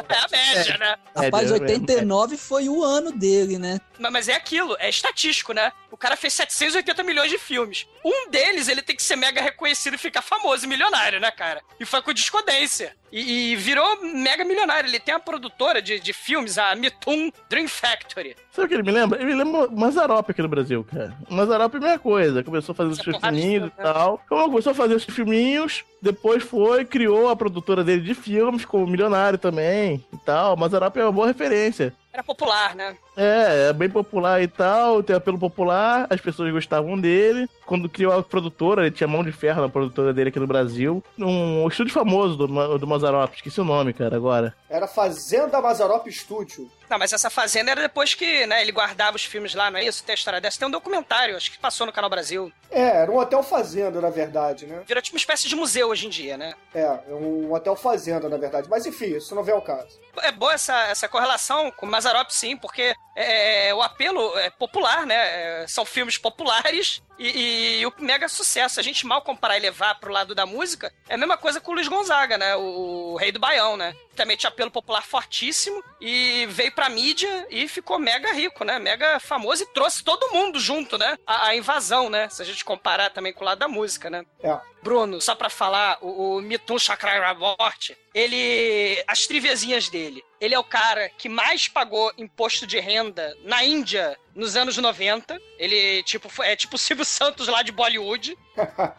É 0.10 0.18
a 0.20 0.28
média, 0.30 0.78
né? 0.78 0.96
Rapaz, 1.16 1.52
É, 1.52 1.54
89 1.54 2.38
foi 2.38 2.70
o 2.70 2.82
ano 2.84 3.12
dele, 3.12 3.58
né? 3.58 3.80
Mas, 4.00 4.12
mas 4.12 4.30
é 4.30 4.34
aquilo, 4.36 4.76
é 4.80 4.90
estatístico, 4.90 5.54
né? 5.54 5.72
O 5.92 5.98
cara 5.98 6.16
fez 6.16 6.34
780 6.34 7.04
milhões 7.04 7.30
de 7.30 7.38
filmes. 7.38 7.86
Um 8.06 8.30
deles, 8.30 8.68
ele 8.68 8.82
tem 8.82 8.96
que 8.96 9.04
ser 9.04 9.18
mega 9.18 9.42
reconhecido 9.42 9.96
e 9.96 9.98
ficar 9.98 10.22
famoso 10.22 10.66
e 10.66 10.68
milionário, 10.68 11.20
né, 11.20 11.30
cara? 11.30 11.62
E 11.80 11.86
foi 11.86 12.02
com 12.02 12.14
Discodência. 12.14 12.87
E, 13.12 13.52
e 13.52 13.56
virou 13.56 14.04
mega 14.04 14.44
milionário. 14.44 14.90
Ele 14.90 15.00
tem 15.00 15.14
a 15.14 15.20
produtora 15.20 15.82
de, 15.82 16.00
de 16.00 16.14
filmes, 16.14 16.58
a 16.58 16.76
Mitum 16.76 17.32
Dream 17.50 17.68
Factory. 17.68 18.36
Sabe 18.52 18.66
o 18.66 18.68
que 18.68 18.74
ele 18.74 18.84
me 18.84 18.92
lembra? 18.92 19.20
Ele 19.22 19.34
me 19.34 19.44
lembra 19.44 19.68
Mazarop 19.70 20.30
aqui 20.30 20.42
no 20.42 20.48
Brasil, 20.50 20.84
cara. 20.84 21.16
Mazarop 21.30 21.74
é 21.74 21.78
a 21.78 21.82
mesma 21.82 22.00
coisa. 22.00 22.44
Começou 22.44 22.74
a 22.74 22.76
fazer 22.76 22.92
os 22.92 23.00
Essa 23.00 23.20
filminhos 23.20 23.68
e 23.68 23.82
tal. 23.82 24.22
Como 24.28 24.50
começou 24.50 24.72
a 24.72 24.76
fazer 24.76 24.96
os 24.96 25.06
filminhos, 25.06 25.86
depois 26.02 26.44
foi, 26.44 26.84
criou 26.84 27.30
a 27.30 27.36
produtora 27.36 27.84
dele 27.84 28.02
de 28.02 28.14
filmes, 28.14 28.66
como 28.66 28.86
milionário 28.86 29.40
também 29.40 30.04
e 30.14 30.18
tal. 30.18 30.58
Mazarop 30.58 30.98
é 30.98 31.04
uma 31.04 31.12
boa 31.12 31.28
referência. 31.28 31.94
Era 32.12 32.24
popular, 32.24 32.76
né? 32.76 32.98
É, 33.18 33.70
é 33.70 33.74
bem 33.74 33.90
popular 33.90 34.42
e 34.44 34.48
tal, 34.48 35.02
tem 35.02 35.16
apelo 35.16 35.40
popular, 35.40 36.06
as 36.08 36.22
pessoas 36.22 36.54
gostavam 36.54 37.00
dele. 37.00 37.50
Quando 37.66 37.90
criou 37.90 38.14
a 38.14 38.22
produtora, 38.22 38.84
ele 38.84 38.92
tinha 38.92 39.08
mão 39.08 39.24
de 39.24 39.32
ferro 39.32 39.62
na 39.62 39.70
produtora 39.70 40.14
dele 40.14 40.30
aqui 40.30 40.40
no 40.40 40.46
Brasil. 40.46 41.04
Um 41.18 41.68
estúdio 41.68 41.92
famoso 41.94 42.38
do, 42.38 42.78
do 42.78 42.88
Mazarop, 42.88 43.34
esqueci 43.34 43.60
o 43.60 43.66
nome, 43.66 43.92
cara, 43.92 44.16
agora. 44.16 44.56
Era 44.70 44.88
Fazenda 44.88 45.60
Mazarop 45.60 46.08
Studio. 46.12 46.70
Não, 46.90 46.98
mas 46.98 47.12
essa 47.12 47.30
fazenda 47.30 47.72
era 47.72 47.82
depois 47.82 48.14
que, 48.14 48.46
né, 48.46 48.62
ele 48.62 48.72
guardava 48.72 49.18
os 49.18 49.26
filmes 49.26 49.54
lá, 49.54 49.70
não 49.70 49.78
é 49.78 49.84
isso? 49.84 50.04
Tem 50.04 50.14
a 50.14 50.16
história 50.16 50.40
dessa. 50.40 50.58
Tem 50.60 50.68
um 50.68 50.72
documentário, 50.72 51.36
acho 51.36 51.52
que 51.52 51.58
passou 51.58 51.86
no 51.86 51.92
Canal 51.92 52.10
Brasil. 52.10 52.52
É, 52.72 53.02
era 53.02 53.12
um 53.12 53.18
hotel 53.18 53.44
fazenda, 53.44 54.00
na 54.00 54.10
verdade, 54.10 54.66
né? 54.66 54.84
Virou 54.88 55.02
tipo 55.02 55.16
uma 55.16 55.20
espécie 55.20 55.50
de 55.50 55.56
museu 55.56 55.90
hoje 55.90 56.06
em 56.08 56.10
dia, 56.10 56.38
né? 56.38 56.54
É, 56.74 56.84
é 56.84 57.14
um 57.14 57.52
hotel 57.52 57.76
fazenda, 57.76 58.30
na 58.30 58.38
verdade. 58.38 58.70
Mas 58.70 58.86
enfim, 58.86 59.18
isso 59.18 59.36
não 59.36 59.44
vem 59.44 59.54
ao 59.54 59.62
caso. 59.62 60.00
É 60.22 60.32
boa 60.32 60.54
essa, 60.54 60.88
essa 60.88 61.10
correlação 61.10 61.72
com 61.72 61.86
o 61.86 61.90
Mazarop, 61.90 62.30
sim, 62.30 62.56
porque 62.56 62.96
é, 63.18 63.74
o 63.74 63.82
apelo 63.82 64.38
é 64.38 64.50
popular, 64.50 65.06
né? 65.06 65.16
É, 65.16 65.68
são 65.68 65.84
filmes 65.84 66.18
populares 66.18 67.02
E, 67.18 67.80
e 67.80 67.86
o 67.86 67.94
mega 68.00 68.28
sucesso. 68.28 68.80
A 68.80 68.84
gente 68.84 69.06
mal 69.06 69.22
comparar 69.22 69.58
e 69.58 69.62
levar 69.62 70.00
pro 70.00 70.12
lado 70.12 70.36
da 70.36 70.46
música, 70.46 70.94
é 71.08 71.16
a 71.16 71.18
mesma 71.18 71.38
coisa 71.38 71.60
com 71.60 71.72
o 71.72 71.76
Luiz 71.76 71.88
Gonzaga, 71.88 72.38
né? 72.38 72.56
O, 72.56 73.14
o 73.14 73.16
rei 73.16 73.32
do 73.32 73.40
Baião, 73.40 73.76
né? 73.76 73.96
Também 74.16 74.38
tinha 74.38 74.50
apelo 74.50 74.72
popular 74.72 75.04
fortíssimo 75.04 75.84
e 76.02 76.46
veio 76.50 76.72
pra 76.72 76.90
mídia 76.90 77.48
e 77.50 77.68
ficou 77.68 78.00
mega 78.00 78.32
rico, 78.34 78.64
né? 78.64 78.80
Mega 78.80 79.20
famoso 79.20 79.64
e 79.64 79.74
trouxe 79.74 80.04
todo 80.04 80.32
mundo 80.32 80.60
junto, 80.60 80.98
né? 80.98 81.18
A, 81.26 81.48
a 81.48 81.56
invasão, 81.56 82.10
né? 82.10 82.30
Se 82.30 82.42
a 82.42 82.46
gente 82.46 82.66
comparar 82.66 83.10
também 83.10 83.34
com 83.34 83.42
o 83.42 83.46
lado 83.46 83.60
da 83.60 83.68
música, 83.68 84.10
né? 84.10 84.24
É. 84.42 84.58
Bruno, 84.82 85.20
só 85.20 85.36
pra 85.36 85.50
falar, 85.50 85.98
o, 86.02 86.38
o 86.38 86.42
Mithun 86.42 86.80
Chakraborty, 86.80 87.98
ele. 88.14 89.04
As 89.08 89.28
triviazinhas 89.28 89.90
dele. 89.90 90.24
Ele 90.40 90.56
é 90.56 90.60
o 90.60 90.64
cara 90.64 91.10
que 91.10 91.28
mais 91.28 91.68
pagou 91.68 92.12
imposto 92.18 92.66
de 92.66 92.80
renda 92.80 93.36
na 93.44 93.64
Índia 93.64 94.18
nos 94.38 94.56
anos 94.56 94.78
90. 94.78 95.42
Ele, 95.58 96.04
tipo, 96.04 96.32
é 96.44 96.56
tipo 96.56 96.76
o 96.76 96.80
Silvio 96.80 97.04
Santos 97.04 97.48
lá 97.48 97.64
de 97.64 97.72
Bollywood. 97.72 98.38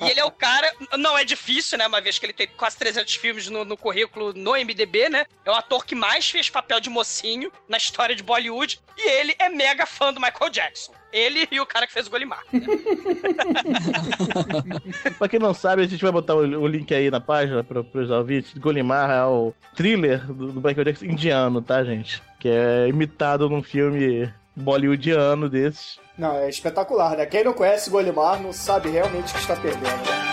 e 0.00 0.10
ele 0.10 0.20
é 0.20 0.24
o 0.24 0.30
cara. 0.30 0.70
Não 0.98 1.16
é 1.16 1.24
difícil, 1.24 1.78
né? 1.78 1.86
Uma 1.86 2.00
vez 2.00 2.18
que 2.18 2.26
ele 2.26 2.32
tem 2.32 2.48
quase 2.48 2.76
300 2.76 3.14
filmes 3.14 3.48
no, 3.48 3.64
no 3.64 3.76
currículo 3.76 4.32
no 4.34 4.52
MDB, 4.52 5.08
né? 5.08 5.24
É 5.44 5.50
o 5.50 5.54
ator 5.54 5.86
que 5.86 5.94
mais 5.94 6.28
fez 6.28 6.50
papel 6.50 6.80
de 6.80 6.90
mocinho 6.90 7.50
na 7.68 7.76
história 7.76 8.14
de 8.14 8.22
Bollywood. 8.22 8.80
E 8.96 9.08
ele 9.08 9.34
é 9.38 9.48
mega 9.48 9.86
fã 9.86 10.12
do 10.12 10.20
Michael 10.20 10.50
Jackson. 10.50 10.92
Ele 11.10 11.48
e 11.50 11.58
o 11.58 11.64
cara 11.64 11.86
que 11.86 11.92
fez 11.92 12.06
o 12.06 12.10
Golimar. 12.10 12.42
Né? 12.52 12.60
pra 15.18 15.28
quem 15.28 15.38
não 15.38 15.54
sabe, 15.54 15.82
a 15.82 15.86
gente 15.86 16.02
vai 16.02 16.12
botar 16.12 16.34
o, 16.34 16.40
o 16.40 16.66
link 16.66 16.92
aí 16.92 17.10
na 17.10 17.20
página 17.20 17.64
pro, 17.64 17.82
pros 17.82 18.10
ouvintes. 18.10 18.52
Golimar 18.58 19.08
é 19.08 19.24
o 19.24 19.54
thriller 19.74 20.26
do, 20.26 20.52
do 20.52 20.60
Michael 20.60 20.84
Jackson 20.84 21.06
indiano, 21.06 21.62
tá, 21.62 21.82
gente? 21.82 22.22
Que 22.38 22.48
é 22.48 22.88
imitado 22.88 23.48
num 23.48 23.62
filme 23.62 24.30
bollywoodiano 24.58 25.48
desses. 25.48 25.98
Não, 26.16 26.36
é 26.36 26.48
espetacular, 26.48 27.16
né? 27.16 27.26
Quem 27.26 27.44
não 27.44 27.52
conhece 27.52 27.90
Golimar 27.90 28.42
não 28.42 28.52
sabe 28.52 28.90
realmente 28.90 29.30
o 29.30 29.34
que 29.34 29.40
está 29.40 29.54
perdendo. 29.54 29.86
Né? 29.86 30.27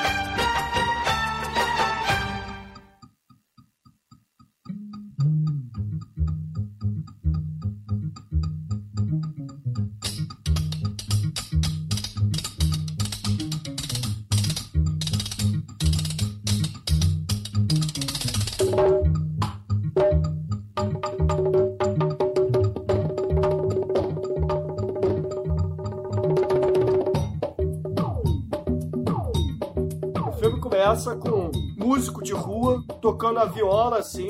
Viola 33.55 33.99
assim. 33.99 34.24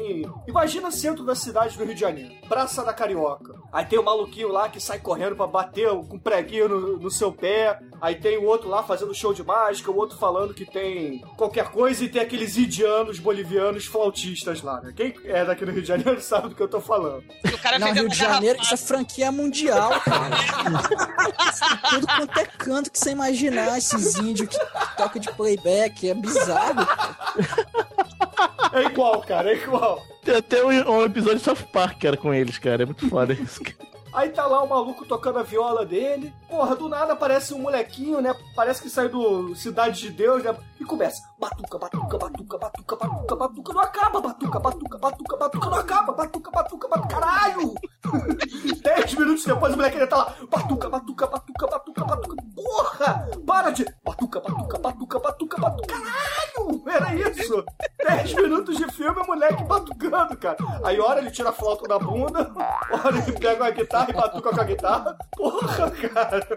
Imagina 0.47 0.91
centro 0.91 1.25
da 1.25 1.35
cidade 1.35 1.77
do 1.77 1.83
Rio 1.83 1.95
de 1.95 2.01
Janeiro, 2.01 2.33
Praça 2.47 2.83
da 2.83 2.93
Carioca. 2.93 3.55
Aí 3.73 3.85
tem 3.85 3.99
o 3.99 4.03
maluquinho 4.03 4.49
lá 4.49 4.69
que 4.69 4.79
sai 4.79 4.99
correndo 4.99 5.35
pra 5.35 5.47
bater 5.47 5.89
com 5.89 6.15
um 6.15 6.19
preguinho 6.19 6.69
no, 6.69 6.99
no 6.99 7.11
seu 7.11 7.31
pé. 7.31 7.79
Aí 7.99 8.15
tem 8.15 8.37
o 8.37 8.45
outro 8.45 8.69
lá 8.69 8.83
fazendo 8.83 9.13
show 9.13 9.33
de 9.33 9.43
mágica, 9.43 9.91
o 9.91 9.97
outro 9.97 10.17
falando 10.17 10.53
que 10.53 10.65
tem 10.65 11.19
qualquer 11.35 11.69
coisa 11.69 12.03
e 12.03 12.09
tem 12.09 12.21
aqueles 12.21 12.57
indianos, 12.57 13.19
bolivianos, 13.19 13.85
flautistas 13.85 14.61
lá, 14.61 14.79
né? 14.81 14.93
Quem 14.95 15.13
é 15.25 15.43
daqui 15.43 15.65
do 15.65 15.71
Rio 15.71 15.81
de 15.81 15.87
Janeiro 15.87 16.21
sabe 16.21 16.49
do 16.49 16.55
que 16.55 16.61
eu 16.61 16.67
tô 16.67 16.79
falando. 16.79 17.23
O 17.43 17.57
cara 17.57 17.79
Não, 17.79 17.91
Rio 17.91 18.07
de 18.07 18.15
Janeiro, 18.15 18.61
isso 18.61 18.73
é 18.73 18.77
franquia 18.77 19.31
mundial, 19.31 19.99
cara. 20.01 20.35
Tudo 21.89 22.07
quanto 22.07 22.39
é 22.39 22.45
canto 22.45 22.91
que 22.91 22.99
você 22.99 23.11
imaginar, 23.11 23.77
esses 23.77 24.15
índios 24.15 24.49
que 24.49 24.57
tocam 24.95 25.19
de 25.19 25.31
playback, 25.33 26.09
é 26.09 26.13
bizarro. 26.13 26.87
É 28.73 28.83
igual, 28.83 29.21
cara, 29.21 29.51
é 29.51 29.55
igual. 29.55 30.01
Tem 30.25 30.35
até 30.35 30.65
um, 30.65 31.05
episódio 31.05 31.37
de 31.37 31.43
South 31.43 31.67
Park, 31.71 32.01
cara, 32.01 32.17
com 32.17 32.33
eles, 32.33 32.57
cara. 32.57 32.81
É 32.81 32.85
muito 32.85 33.07
foda 33.07 33.31
isso. 33.33 33.61
cara. 33.63 33.94
Aí 34.15 34.29
tá 34.29 34.47
lá 34.47 34.63
o 34.63 34.69
maluco 34.69 35.05
tocando 35.05 35.39
a 35.39 35.43
viola 35.43 35.85
dele. 35.85 36.33
Porra, 36.49 36.73
do 36.73 36.87
nada 36.87 37.11
aparece 37.11 37.53
um 37.53 37.59
molequinho, 37.59 38.21
né? 38.21 38.33
Parece 38.55 38.81
que 38.81 38.89
sai 38.89 39.09
do 39.09 39.53
Cidade 39.55 39.99
de 39.99 40.09
Deus, 40.09 40.41
né? 40.41 40.55
E 40.79 40.85
começa. 40.85 41.21
Batuca, 41.37 41.77
batuca, 41.77 42.17
batuca, 42.17 42.57
batuca, 42.57 42.95
batuca, 42.95 43.35
batuca. 43.35 43.73
Não 43.73 43.81
acaba, 43.81 44.21
batuca, 44.21 44.59
batuca, 44.59 44.97
batuca, 44.97 45.37
batuca. 45.37 45.69
Não 45.69 45.77
acaba, 45.77 46.13
batuca, 46.13 46.49
batuca, 46.49 46.87
batuca. 46.87 47.19
Caralho! 47.19 47.73
Dez 48.81 49.13
minutos 49.15 49.43
depois 49.43 49.73
o 49.73 49.75
moleque 49.75 49.97
ainda 49.97 50.07
tá 50.07 50.15
lá. 50.15 50.35
Batuca, 50.49 50.89
batuca, 50.89 51.27
batuca, 51.27 51.67
batuca, 51.67 52.05
batuca. 52.05 52.35
Porra! 52.55 53.29
Para 53.45 53.71
de. 53.71 53.85
Batuca, 54.01 54.39
batuca, 54.39 54.79
batuca, 54.79 55.19
batuca, 55.19 55.57
batuca. 55.57 55.87
Caralho! 55.87 56.83
Era 56.87 57.15
isso! 57.15 57.65
Dez 57.97 58.33
minutos 58.33 58.77
de 58.77 58.89
filme, 58.93 59.19
o 59.19 59.27
moleque 59.27 59.63
batucando, 59.65 60.37
cara. 60.37 60.57
Aí, 60.85 60.99
hora 61.01 61.19
ele 61.19 61.31
tira 61.31 61.49
a 61.49 61.53
flauta 61.53 61.87
da 61.87 61.99
bunda, 61.99 62.53
hora 63.03 63.17
ele 63.17 63.31
pega 63.33 63.63
uma 63.63 63.71
guitarra 63.71 64.04
e 64.09 64.13
batuca 64.13 64.49
com 64.51 64.61
a 64.61 64.63
guitarra. 64.63 65.17
Porra, 65.35 65.91
cara! 65.91 66.47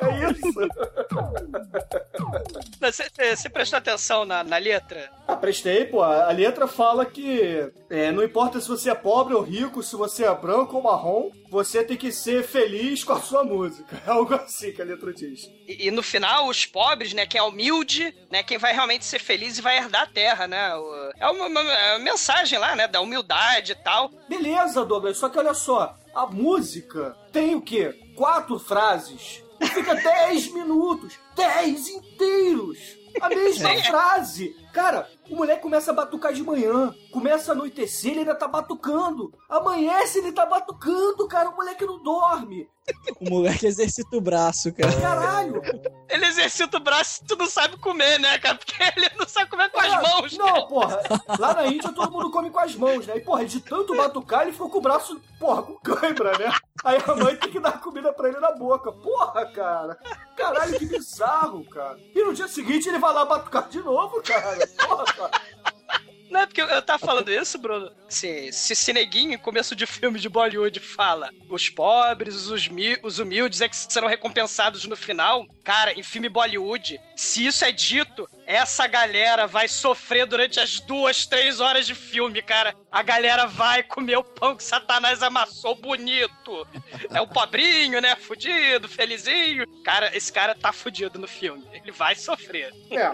É 0.00 0.30
isso! 0.30 0.60
Você 2.80 3.48
prestou 3.48 3.78
atenção 3.78 4.24
na, 4.24 4.42
na 4.44 4.56
letra? 4.58 5.10
Ah, 5.26 5.36
prestei, 5.36 5.84
pô. 5.86 6.02
A 6.02 6.24
a 6.28 6.32
letra 6.32 6.66
fala 6.66 7.04
que 7.06 7.70
é, 7.90 8.10
não 8.10 8.22
importa 8.22 8.60
se 8.60 8.68
você 8.68 8.90
é 8.90 8.94
pobre 8.94 9.34
ou 9.34 9.42
rico, 9.42 9.82
se 9.82 9.94
você 9.96 10.24
é 10.24 10.34
branco 10.34 10.76
ou 10.76 10.82
marrom, 10.82 11.30
você 11.50 11.84
tem 11.84 11.96
que 11.96 12.10
ser 12.10 12.42
feliz 12.42 13.04
com 13.04 13.12
a 13.12 13.20
sua 13.20 13.44
música. 13.44 14.00
É 14.06 14.10
algo 14.10 14.34
assim 14.34 14.72
que 14.72 14.82
a 14.82 14.84
letra 14.84 15.12
diz. 15.12 15.48
E, 15.68 15.88
e 15.88 15.90
no 15.90 16.02
final, 16.02 16.48
os 16.48 16.66
pobres, 16.66 17.12
né? 17.12 17.26
Quem 17.26 17.38
é 17.38 17.42
humilde, 17.42 18.14
né? 18.30 18.42
Quem 18.42 18.58
vai 18.58 18.72
realmente 18.72 19.04
ser 19.04 19.18
feliz 19.20 19.58
e 19.58 19.62
vai 19.62 19.76
herdar 19.78 20.02
a 20.02 20.06
terra, 20.06 20.46
né? 20.46 20.74
O- 20.74 21.12
É 21.18 21.28
uma, 21.28 21.46
uma- 21.46 21.60
uma 21.62 21.98
mensagem 22.00 22.58
lá, 22.58 22.74
né? 22.74 22.88
Da 22.88 23.00
humildade 23.00 23.72
e 23.72 23.76
tal. 23.76 24.10
Beleza, 24.28 24.84
Douglas, 24.84 25.16
só 25.18 25.28
que 25.28 25.38
olha 25.38 25.54
só, 25.54 25.94
a 26.14 26.26
música 26.26 27.16
tem 27.32 27.54
o 27.54 27.60
quê? 27.62 27.92
Quatro 28.16 28.58
frases. 28.58 29.42
Fica 29.72 29.94
dez 29.94 30.52
minutos, 30.52 31.18
dez 31.34 31.88
inteiros. 31.88 32.78
A 33.20 33.28
mesma 33.28 33.70
frase. 33.82 34.54
Cara, 34.74 35.08
o 35.30 35.36
moleque 35.36 35.62
começa 35.62 35.92
a 35.92 35.94
batucar 35.94 36.32
de 36.32 36.42
manhã, 36.42 36.92
começa 37.12 37.52
a 37.52 37.54
anoitecer, 37.54 38.10
ele 38.10 38.20
ainda 38.20 38.34
tá 38.34 38.48
batucando. 38.48 39.32
Amanhece, 39.48 40.18
ele 40.18 40.32
tá 40.32 40.44
batucando, 40.44 41.28
cara, 41.28 41.48
o 41.50 41.54
moleque 41.56 41.86
não 41.86 42.02
dorme. 42.02 42.68
O 43.20 43.30
moleque 43.30 43.66
exercita 43.66 44.14
o 44.16 44.20
braço, 44.20 44.70
cara. 44.74 44.92
Caralho. 45.00 45.62
Ele 46.10 46.26
exercita 46.26 46.76
o 46.76 46.80
braço 46.80 47.22
e 47.22 47.26
tu 47.26 47.34
não 47.36 47.46
sabe 47.46 47.78
comer, 47.78 48.18
né, 48.20 48.38
cara? 48.38 48.56
Porque 48.58 48.74
ele 48.94 49.08
não 49.18 49.26
sabe 49.26 49.48
comer 49.48 49.70
com 49.70 49.80
as 49.80 49.90
Ah, 49.92 50.02
mãos, 50.02 50.36
Não, 50.36 50.46
cara. 50.46 50.66
porra. 50.66 51.00
Lá 51.38 51.54
na 51.54 51.66
Índia 51.66 51.90
todo 51.92 52.10
mundo 52.12 52.30
come 52.30 52.50
com 52.50 52.60
as 52.60 52.74
mãos, 52.74 53.06
né? 53.06 53.16
E, 53.16 53.20
porra, 53.20 53.46
de 53.46 53.60
tanto 53.60 53.96
batucar, 53.96 54.42
ele 54.42 54.52
ficou 54.52 54.68
com 54.68 54.78
o 54.78 54.82
braço, 54.82 55.18
porra, 55.40 55.62
com 55.62 55.76
cãibra, 55.78 56.36
né? 56.36 56.52
Aí 56.84 56.98
a 57.06 57.14
mãe 57.14 57.36
tem 57.36 57.50
que 57.50 57.60
dar 57.60 57.80
comida 57.80 58.12
pra 58.12 58.28
ele 58.28 58.38
na 58.38 58.52
boca. 58.52 58.92
Porra, 58.92 59.46
cara. 59.46 59.98
Caralho, 60.36 60.78
que 60.78 60.84
bizarro, 60.84 61.64
cara. 61.70 61.98
E 62.14 62.22
no 62.22 62.34
dia 62.34 62.48
seguinte 62.48 62.86
ele 62.88 62.98
vai 62.98 63.14
lá 63.14 63.24
batucar 63.24 63.66
de 63.68 63.78
novo, 63.80 64.20
cara. 64.22 64.63
Não 66.34 66.40
é 66.40 66.46
porque 66.46 66.60
eu, 66.60 66.82
tava 66.82 66.98
falando 66.98 67.30
isso, 67.30 67.56
Bruno. 67.58 67.92
Se, 68.08 68.50
se 68.50 68.72
esse 68.72 68.92
neguinho, 68.92 69.38
começo 69.38 69.76
de 69.76 69.86
filme 69.86 70.18
de 70.18 70.28
Bollywood, 70.28 70.80
fala 70.80 71.30
os 71.48 71.68
pobres, 71.68 72.34
os, 72.48 72.68
os 73.04 73.18
humildes 73.20 73.60
é 73.60 73.68
que 73.68 73.76
serão 73.76 74.08
recompensados 74.08 74.84
no 74.84 74.96
final, 74.96 75.46
cara, 75.62 75.92
em 75.92 76.02
filme 76.02 76.28
Bollywood, 76.28 77.00
se 77.16 77.46
isso 77.46 77.64
é 77.64 77.72
dito, 77.72 78.28
essa 78.46 78.86
galera 78.86 79.46
vai 79.46 79.68
sofrer 79.68 80.26
durante 80.26 80.60
as 80.60 80.80
duas, 80.80 81.26
três 81.26 81.60
horas 81.60 81.86
de 81.86 81.94
filme, 81.94 82.42
cara. 82.42 82.74
A 82.90 83.02
galera 83.02 83.46
vai 83.46 83.82
comer 83.82 84.16
o 84.16 84.24
pão 84.24 84.56
que 84.56 84.64
Satanás 84.64 85.22
amassou 85.22 85.74
bonito. 85.74 86.66
É 87.10 87.20
o 87.20 87.26
pobrinho, 87.26 88.00
né? 88.00 88.16
Fudido, 88.16 88.88
felizinho. 88.88 89.66
Cara, 89.82 90.14
esse 90.16 90.32
cara 90.32 90.54
tá 90.54 90.72
fudido 90.72 91.18
no 91.18 91.26
filme. 91.26 91.64
Ele 91.72 91.90
vai 91.90 92.14
sofrer. 92.14 92.72
É. 92.90 93.12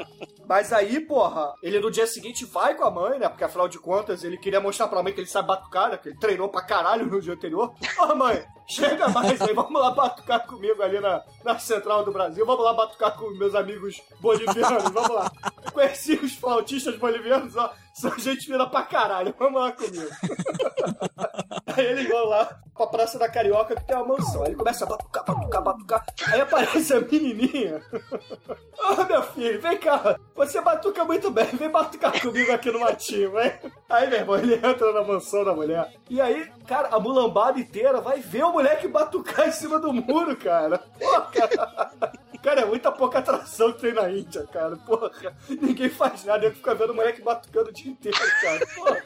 Mas 0.49 0.73
aí, 0.73 1.01
porra, 1.01 1.55
ele 1.63 1.79
no 1.79 1.91
dia 1.91 2.07
seguinte 2.07 2.45
vai 2.45 2.75
com 2.75 2.85
a 2.85 2.91
mãe, 2.91 3.19
né? 3.19 3.29
Porque 3.29 3.45
afinal 3.45 3.69
de 3.69 3.79
contas 3.79 4.25
ele 4.25 4.37
queria 4.37 4.61
mostrar 4.61 4.89
pra 4.89 5.03
mãe 5.03 5.13
que 5.13 5.21
ele 5.21 5.29
sabe 5.29 5.49
batucar, 5.49 5.91
né? 5.91 5.97
Que 5.97 6.09
ele 6.09 6.19
treinou 6.19 6.49
pra 6.49 6.63
caralho 6.63 7.07
no 7.07 7.21
dia 7.21 7.35
anterior. 7.35 7.75
Ô, 7.99 8.15
mãe, 8.15 8.45
chega 8.69 9.09
mais 9.09 9.41
aí, 9.41 9.55
vamos 9.55 9.81
lá 9.81 9.91
batucar 9.93 10.47
comigo 10.47 10.83
ali 10.83 10.99
na, 11.01 11.23
na 11.45 11.59
Central 11.59 12.05
do 12.05 12.13
Brasil. 12.13 12.45
Vamos 12.45 12.65
lá 12.65 12.73
batucar 12.73 13.17
com 13.17 13.31
meus 13.31 13.55
amigos 13.55 13.90
bolivianos, 14.21 14.91
vamos 14.93 15.11
lá. 15.11 15.31
Conheci 15.73 16.15
os 16.15 16.35
flautistas 16.35 16.97
bolivianos, 16.97 17.57
ó. 17.57 17.73
São 17.95 18.17
gente 18.19 18.47
fina 18.47 18.69
pra 18.69 18.83
caralho, 18.83 19.35
vamos 19.39 19.61
lá 19.61 19.73
comigo. 19.73 20.09
Aí 21.77 21.87
ele 21.87 22.09
vai 22.09 22.25
lá 22.27 22.61
pra 22.75 22.87
Praça 22.87 23.19
da 23.19 23.29
Carioca 23.29 23.77
que 23.77 23.85
tem 23.85 23.97
uma 23.97 24.17
mansão. 24.17 24.43
Aí 24.43 24.49
ele 24.49 24.57
começa 24.57 24.85
a 24.85 24.89
batucar, 24.89 25.25
batucar, 25.25 25.63
batucar. 25.63 26.07
Aí 26.29 26.41
aparece 26.41 26.95
a 26.95 27.01
menininha. 27.01 27.83
Ô, 28.79 29.05
meu 29.05 29.23
filho, 29.23 29.61
vem 29.61 29.79
cá. 29.79 30.19
Você 30.35 30.61
batuca 30.61 31.05
muito 31.05 31.31
bem. 31.31 31.47
Vem 31.47 31.71
batucar 31.71 32.21
comigo 32.21 32.53
aqui 32.53 32.71
no 32.71 32.81
matinho, 32.81 33.33
vem. 33.33 33.53
Aí, 33.89 34.09
meu 34.09 34.19
irmão, 34.21 34.39
ele 34.39 34.55
entra 34.55 34.93
na 34.93 35.03
mansão 35.03 35.45
da 35.45 35.55
mulher. 35.55 35.93
E 36.09 36.21
aí, 36.21 36.51
cara, 36.67 36.89
a 36.89 36.99
mulambada 36.99 37.61
inteira 37.61 38.01
vai 38.01 38.21
ver 38.21 38.45
o 38.45 38.53
moleque 38.53 38.89
batucar 38.89 39.49
em 39.49 39.53
cima 39.53 39.79
do 39.79 39.93
muro, 39.93 40.37
cara. 40.37 40.79
Pô, 40.99 41.21
cara. 41.21 42.13
Cara, 42.43 42.63
é 42.63 42.65
muita 42.65 42.91
pouca 42.91 43.19
atração 43.19 43.73
que 43.73 43.81
tem 43.81 43.93
na 43.93 44.11
Índia, 44.11 44.47
cara. 44.53 44.77
Porra, 44.77 45.11
ninguém 45.49 45.91
faz 45.91 46.25
nada, 46.25 46.47
eu 46.47 46.53
fico 46.53 46.75
vendo 46.75 46.95
moleque 46.95 47.23
batucando 47.23 47.71
o 47.71 47.73
dia 47.73 47.91
inteiro, 47.91 48.19
cara. 48.41 48.67
Porra. 48.75 49.03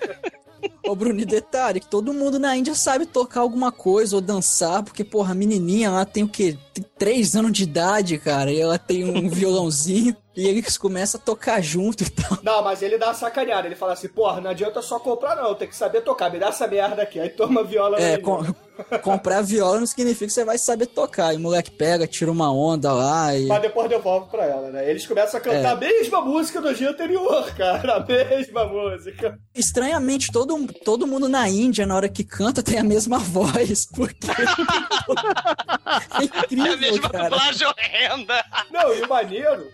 Ô, 0.86 0.94
Bruno, 0.94 1.24
detalhe, 1.24 1.80
que 1.80 1.86
todo 1.86 2.14
mundo 2.14 2.38
na 2.38 2.56
Índia 2.56 2.74
sabe 2.74 3.06
tocar 3.06 3.40
alguma 3.40 3.72
coisa 3.72 4.16
ou 4.16 4.22
dançar, 4.22 4.82
porque, 4.82 5.02
porra, 5.02 5.32
a 5.32 5.34
menininha 5.34 5.90
lá 5.90 6.04
tem 6.04 6.22
o 6.22 6.28
quê? 6.28 6.56
Tem 6.72 6.84
três 6.96 7.34
anos 7.34 7.52
de 7.52 7.64
idade, 7.64 8.18
cara, 8.18 8.52
e 8.52 8.60
ela 8.60 8.78
tem 8.78 9.04
um 9.04 9.28
violãozinho, 9.30 10.16
e 10.36 10.46
eles 10.48 10.76
começam 10.76 11.20
a 11.20 11.24
tocar 11.24 11.60
junto 11.62 12.02
e 12.04 12.10
tal. 12.10 12.38
Não, 12.42 12.62
mas 12.62 12.82
ele 12.82 12.98
dá 12.98 13.06
uma 13.06 13.14
sacaneada. 13.14 13.66
Ele 13.68 13.76
fala 13.76 13.92
assim, 13.92 14.08
porra, 14.08 14.40
não 14.40 14.50
adianta 14.50 14.82
só 14.82 14.98
comprar, 14.98 15.36
não. 15.36 15.54
Tem 15.54 15.68
que 15.68 15.76
saber 15.76 16.00
tocar. 16.02 16.30
Me 16.30 16.38
dá 16.38 16.48
essa 16.48 16.66
merda 16.66 17.02
aqui. 17.02 17.20
Aí 17.20 17.28
toma 17.30 17.60
a 17.60 17.64
viola 17.64 18.00
É, 18.00 18.18
com- 18.18 18.44
comprar 19.02 19.40
viola 19.42 19.78
não 19.78 19.86
significa 19.86 20.26
que 20.26 20.32
você 20.32 20.44
vai 20.44 20.58
saber 20.58 20.86
tocar. 20.86 21.32
E 21.32 21.36
o 21.36 21.40
moleque 21.40 21.70
pega, 21.70 22.06
tira 22.06 22.30
uma 22.32 22.52
onda 22.52 22.92
lá 22.92 23.34
e. 23.36 23.46
Mas 23.46 23.62
depois 23.62 23.88
devolve 23.88 24.28
pra 24.30 24.44
ela, 24.44 24.70
né? 24.70 24.90
Eles 24.90 25.06
começam 25.06 25.38
a 25.38 25.40
cantar 25.42 25.58
É. 25.58 25.66
a 25.72 25.76
mesma 25.76 26.20
música 26.20 26.60
do 26.60 26.74
dia 26.74 26.90
anterior, 26.90 27.50
cara. 27.54 27.94
A 27.96 28.00
mesma 28.00 28.64
música. 28.66 29.38
Estranhamente, 29.54 30.32
todo, 30.32 30.56
todo 30.84 31.06
mundo 31.06 31.28
na 31.28 31.48
Índia, 31.48 31.86
na 31.86 31.94
hora 31.94 32.08
que 32.08 32.24
canta, 32.24 32.62
tem 32.62 32.78
a 32.78 32.84
mesma 32.84 33.18
voz. 33.22 33.86
Porque. 33.86 34.28
é 34.30 34.34
É 34.34 36.18
a 36.18 36.24
incrível, 36.24 36.78
mesma 36.78 37.08
cara. 37.10 37.24
dublagem 37.30 37.66
horrenda. 37.68 38.44
Não, 38.72 38.94
e 38.94 39.02
o 39.02 39.08
maneiro 39.08 39.68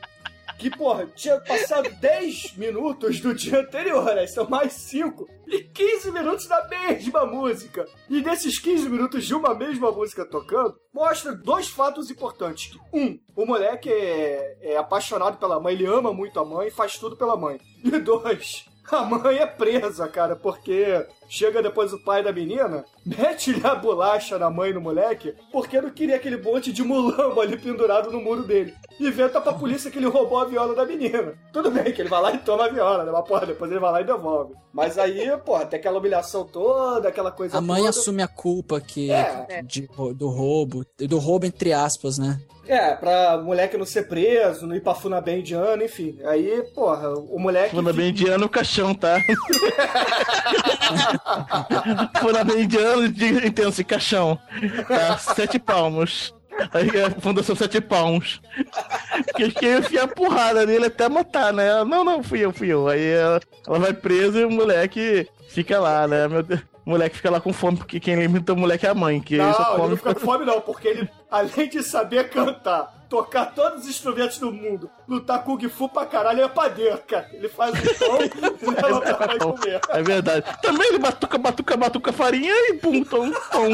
que, 0.61 0.71
porra, 0.71 1.07
tinha 1.07 1.41
passado 1.41 1.91
10 1.91 2.57
minutos 2.57 3.19
do 3.19 3.35
dia 3.35 3.61
anterior, 3.61 4.05
né? 4.15 4.27
São 4.27 4.47
mais 4.47 4.75
5. 4.75 5.27
E 5.47 5.63
15 5.63 6.13
minutos 6.13 6.47
da 6.47 6.69
mesma 6.69 7.25
música. 7.25 7.89
E 8.11 8.21
desses 8.21 8.59
15 8.59 8.89
minutos 8.91 9.27
de 9.27 9.35
uma 9.35 9.55
mesma 9.55 9.91
música 9.91 10.25
tocando, 10.25 10.77
mostra 10.93 11.35
dois 11.35 11.69
fatos 11.69 12.11
importantes. 12.11 12.79
Um, 12.93 13.19
o 13.35 13.47
moleque 13.47 13.89
é, 13.89 14.59
é 14.61 14.77
apaixonado 14.77 15.39
pela 15.39 15.59
mãe, 15.59 15.73
ele 15.73 15.87
ama 15.87 16.13
muito 16.13 16.39
a 16.39 16.45
mãe 16.45 16.69
e 16.69 16.71
faz 16.71 16.99
tudo 16.99 17.17
pela 17.17 17.37
mãe. 17.37 17.59
E 17.83 17.99
dois, 17.99 18.67
a 18.97 19.03
mãe 19.05 19.39
é 19.39 19.47
presa, 19.47 20.09
cara, 20.09 20.35
porque 20.37 21.07
chega 21.29 21.63
depois 21.63 21.93
o 21.93 21.99
pai 22.03 22.23
da 22.23 22.33
menina, 22.33 22.85
mete-lhe 23.07 23.65
a 23.65 23.75
bolacha 23.75 24.39
na 24.39 24.51
mãe 24.51 24.71
e 24.71 24.75
no 24.75 24.81
moleque, 24.81 25.35
porque 25.53 25.81
não 25.81 25.91
queria 25.91 26.17
aquele 26.17 26.37
monte 26.37 26.73
de 26.73 26.83
mulambo 26.83 27.41
ali 27.41 27.57
pendurado 27.57 28.11
no 28.11 28.21
muro 28.21 28.43
dele. 28.43 28.75
Inventa 28.99 29.41
pra 29.41 29.53
polícia 29.53 29.91
que 29.91 29.99
ele 29.99 30.07
roubou 30.09 30.39
a 30.39 30.45
viola 30.45 30.75
da 30.75 30.85
menina. 30.85 31.35
Tudo 31.53 31.71
bem 31.71 31.93
que 31.93 32.03
ele 32.03 32.09
vai 32.09 32.21
lá 32.21 32.33
e 32.33 32.39
toma 32.39 32.67
a 32.67 32.69
viola, 32.69 33.05
né? 33.05 33.11
Mas, 33.13 33.27
porra, 33.27 33.47
depois 33.47 33.71
ele 33.71 33.81
vai 33.81 33.93
lá 33.93 34.01
e 34.01 34.05
devolve. 34.05 34.55
Mas 34.73 34.99
aí, 34.99 35.31
porra, 35.39 35.65
tem 35.65 35.79
aquela 35.81 35.99
humilhação 35.99 36.45
toda, 36.45 37.09
aquela 37.09 37.31
coisa 37.31 37.57
A 37.57 37.61
mãe 37.61 37.79
toda. 37.79 37.91
assume 37.91 38.23
a 38.23 38.29
culpa 38.29 38.81
que, 38.81 39.11
É. 39.11 39.63
de- 39.63 39.89
do 40.15 40.29
roubo. 40.29 40.85
Do 40.99 41.19
roubo, 41.19 41.47
entre 41.47 41.73
aspas, 41.73 42.19
né? 42.19 42.39
É, 42.73 42.95
pra 42.95 43.37
moleque 43.39 43.77
não 43.77 43.85
ser 43.85 44.07
preso, 44.07 44.65
não 44.67 44.77
ir 44.77 44.81
pra 44.81 44.95
Funabem 44.95 45.41
indiano, 45.41 45.83
enfim. 45.83 46.17
Aí, 46.25 46.63
porra, 46.75 47.09
o 47.11 47.37
moleque... 47.39 47.71
Funa 47.75 47.93
bem 47.93 48.11
indiano, 48.11 48.47
o 48.47 48.49
caixão, 48.49 48.95
tá? 48.95 49.19
Funa 52.21 52.45
bem 52.45 52.63
indiano, 52.63 53.09
de- 53.09 53.47
entenda-se, 53.47 53.83
caixão. 53.85 54.39
Tá? 54.87 55.19
Sete 55.19 55.59
palmos. 55.59 56.35
Aí 56.75 56.91
a 57.03 57.11
Fundação 57.21 57.57
Sete 57.57 57.81
Palmos. 57.81 58.39
Que 59.35 59.51
quem 59.51 59.79
enfia 59.79 60.03
a 60.03 60.09
porrada 60.09 60.67
nele 60.67 60.87
até 60.87 61.09
matar, 61.09 61.55
né? 61.55 61.67
Ela, 61.69 61.85
Não, 61.87 62.05
não, 62.05 62.23
fui 62.23 62.41
eu, 62.41 62.53
fui 62.53 62.69
eu. 62.69 62.87
Aí 62.87 63.03
ela, 63.13 63.41
ela 63.67 63.79
vai 63.79 63.95
presa 63.95 64.41
e 64.41 64.45
o 64.45 64.51
moleque 64.51 65.27
fica 65.49 65.81
lá, 65.81 66.07
né? 66.07 66.29
Meu 66.29 66.43
Deus. 66.43 66.61
O 66.91 66.95
moleque 66.95 67.19
fica 67.19 67.31
lá 67.31 67.41
com 67.41 67.53
fome, 67.53 67.77
porque 67.77 68.01
quem 68.01 68.17
limita 68.17 68.53
o 68.53 68.57
moleque 68.57 68.85
é 68.85 68.89
a 68.89 68.95
mãe, 68.95 69.21
que 69.21 69.37
Não, 69.37 69.55
só 69.55 69.63
ele 69.63 69.77
come. 69.77 69.89
não 69.91 69.97
fica 69.97 70.15
com 70.15 70.21
fome 70.21 70.45
não, 70.45 70.61
porque 70.61 70.89
ele, 70.89 71.09
além 71.31 71.69
de 71.69 71.85
saber 71.85 72.29
cantar, 72.31 72.93
tocar 73.09 73.47
todos 73.55 73.85
os 73.85 73.89
instrumentos 73.89 74.39
do 74.39 74.51
mundo, 74.51 74.91
lutar 75.07 75.45
Kung 75.45 75.61
Fu 75.69 75.89
pra 75.89 76.05
caralho, 76.05 76.43
é 76.43 76.49
padeiro, 76.49 76.99
cara. 77.07 77.29
Ele 77.33 77.49
faz 77.49 77.75
o 77.79 77.95
pão 77.97 78.19
e 78.61 78.83
leva 78.83 79.01
pra 79.15 79.27
mãe 79.29 79.39
comer. 79.39 79.81
É 79.91 80.03
verdade. 80.03 80.45
Também 80.61 80.89
ele 80.89 80.99
batuca, 80.99 81.39
batuca, 81.39 81.77
batuca 81.77 82.13
farinha 82.13 82.53
e 82.71 82.75
pum, 82.75 83.05
tom, 83.05 83.31
tom. 83.53 83.69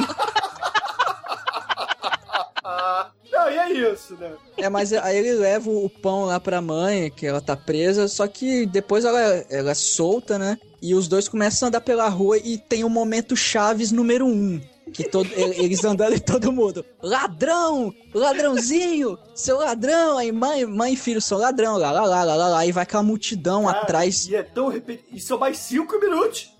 Ah, 2.68 3.12
não, 3.30 3.48
e 3.48 3.56
é 3.56 3.92
isso, 3.92 4.14
né? 4.16 4.32
É, 4.56 4.68
mas 4.68 4.92
aí 4.92 5.16
ele 5.16 5.34
leva 5.34 5.70
o 5.70 5.88
pão 5.88 6.24
lá 6.24 6.40
pra 6.40 6.60
mãe, 6.60 7.10
que 7.10 7.24
ela 7.24 7.40
tá 7.40 7.56
presa, 7.56 8.08
só 8.08 8.26
que 8.26 8.66
depois 8.66 9.04
ela, 9.04 9.20
ela 9.48 9.70
é 9.70 9.74
solta, 9.74 10.36
né? 10.36 10.58
E 10.82 10.94
os 10.94 11.06
dois 11.06 11.28
começam 11.28 11.66
a 11.66 11.68
andar 11.68 11.80
pela 11.80 12.08
rua 12.08 12.38
e 12.38 12.58
tem 12.58 12.82
o 12.82 12.90
momento 12.90 13.36
Chaves 13.36 13.92
número 13.92 14.26
um. 14.26 14.60
Que 14.92 15.08
todo, 15.08 15.28
eles 15.34 15.84
andando 15.84 16.14
e 16.14 16.20
todo 16.20 16.52
mundo. 16.52 16.84
Ladrão! 17.02 17.92
Ladrãozinho! 18.14 19.18
Seu 19.34 19.58
ladrão! 19.58 20.16
Aí 20.16 20.30
mãe, 20.30 20.64
mãe 20.64 20.94
e 20.94 20.96
filho 20.96 21.20
são 21.20 21.38
ladrão, 21.38 21.76
lá, 21.76 21.90
lá, 21.90 22.04
lá, 22.04 22.22
lá, 22.22 22.36
lá, 22.36 22.48
lá. 22.48 22.66
E 22.66 22.72
vai 22.72 22.84
aquela 22.84 23.02
multidão 23.02 23.64
Cara, 23.64 23.80
atrás. 23.80 24.26
E 24.28 24.36
é 24.36 24.42
tão 24.42 24.68
repetido. 24.68 25.08
E 25.12 25.20
são 25.20 25.38
mais 25.38 25.58
cinco 25.58 25.98
minutos. 25.98 26.50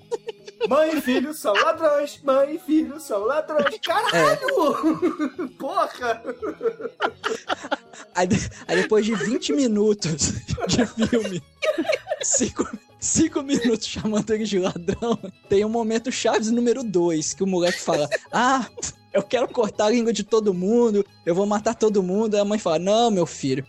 Mãe 0.69 0.99
e 0.99 1.01
filho 1.01 1.35
são 1.35 1.53
ladrões, 1.55 2.21
mãe 2.23 2.55
e 2.55 2.59
filho 2.59 3.01
são 3.01 3.25
ladrões. 3.25 3.79
Caralho! 3.83 5.49
Porra! 5.59 6.23
Aí, 8.15 8.29
aí 8.67 8.83
depois 8.83 9.05
de 9.05 9.15
20 9.15 9.53
minutos 9.53 10.33
de 10.67 10.87
filme, 10.87 11.43
5 12.23 12.87
cinco 12.99 13.43
minutos 13.43 13.87
chamando 13.87 14.31
ele 14.33 14.45
de 14.45 14.59
ladrão, 14.59 15.19
tem 15.49 15.65
o 15.65 15.69
momento 15.69 16.11
Chaves 16.11 16.51
número 16.51 16.83
2, 16.83 17.35
que 17.35 17.45
o 17.45 17.47
moleque 17.47 17.81
fala: 17.81 18.09
Ah, 18.33 18.67
eu 19.13 19.23
quero 19.23 19.49
cortar 19.49 19.87
a 19.87 19.91
língua 19.91 20.13
de 20.13 20.25
todo 20.25 20.53
mundo, 20.53 21.07
eu 21.25 21.35
vou 21.35 21.47
matar 21.47 21.75
todo 21.75 22.03
mundo. 22.03 22.35
Aí 22.35 22.41
a 22.41 22.45
mãe 22.45 22.59
fala: 22.59 22.79
Não, 22.79 23.11
meu 23.11 23.27
filho. 23.27 23.67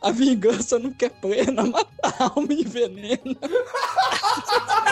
A 0.00 0.10
vingança 0.10 0.78
nunca 0.78 1.06
é 1.06 1.08
plena, 1.08 1.64
mata 1.64 1.88
a 2.02 2.24
alma 2.24 2.52
e 2.52 2.62
envenena. 2.62 3.36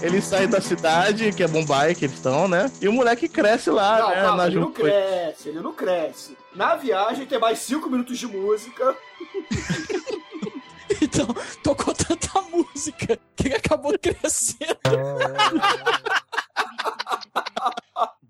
Ele 0.00 0.22
sai 0.22 0.46
da 0.46 0.60
cidade, 0.60 1.32
que 1.32 1.42
é 1.42 1.48
Mumbai, 1.48 1.94
que 1.94 2.04
eles 2.04 2.16
estão, 2.16 2.46
né? 2.46 2.70
E 2.80 2.88
o 2.88 2.92
moleque 2.92 3.28
cresce 3.28 3.68
lá, 3.68 3.98
Não, 3.98 4.08
né? 4.10 4.22
calma, 4.22 4.46
ele 4.46 4.60
não 4.60 4.72
cresce, 4.72 5.48
ele 5.48 5.60
não 5.60 5.72
cresce. 5.72 6.36
Na 6.54 6.76
viagem 6.76 7.26
tem 7.26 7.38
mais 7.38 7.58
cinco 7.58 7.90
minutos 7.90 8.16
de 8.16 8.26
música. 8.26 8.96
Então, 11.02 11.26
tocou 11.62 11.94
tanta 11.94 12.40
música 12.50 13.18
que 13.36 13.46
ele 13.48 13.54
acabou 13.56 13.96
crescendo. 13.98 14.76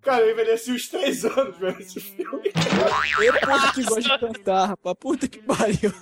Cara, 0.02 0.22
eu 0.22 0.32
envelheci 0.32 0.72
uns 0.72 0.88
três 0.88 1.24
anos 1.24 1.56
vendo 1.58 1.80
esse 1.80 2.00
filme. 2.00 2.52
Eu, 3.20 3.32
puta 3.34 3.72
que 3.74 3.82
gosta 3.84 4.00
de 4.02 4.18
cantar, 4.18 4.66
rapaz. 4.66 4.96
Puta 4.98 5.28
que 5.28 5.38
pariu. 5.38 5.92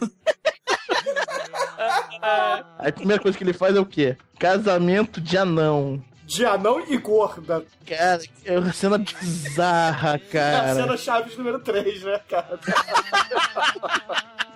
Aí 2.79 2.89
a 2.89 2.93
primeira 2.93 3.23
coisa 3.23 3.37
que 3.37 3.45
ele 3.45 3.53
faz 3.53 3.75
é 3.77 3.81
o 3.81 3.87
quê? 3.87 4.17
Casamento 4.39 5.21
de 5.21 5.37
anão. 5.37 6.03
De 6.25 6.45
anão 6.45 6.81
e 6.89 6.97
gorda. 6.97 7.65
Cara, 7.87 8.23
é 8.45 8.59
uma 8.59 8.73
cena 8.73 8.99
bizarra, 8.99 10.11
É 10.11 10.15
a 10.15 10.19
cara. 10.19 10.75
cena 10.75 10.97
Chaves 10.97 11.37
número 11.37 11.61
3, 11.61 12.03
né, 12.03 12.21
cara? 12.29 12.59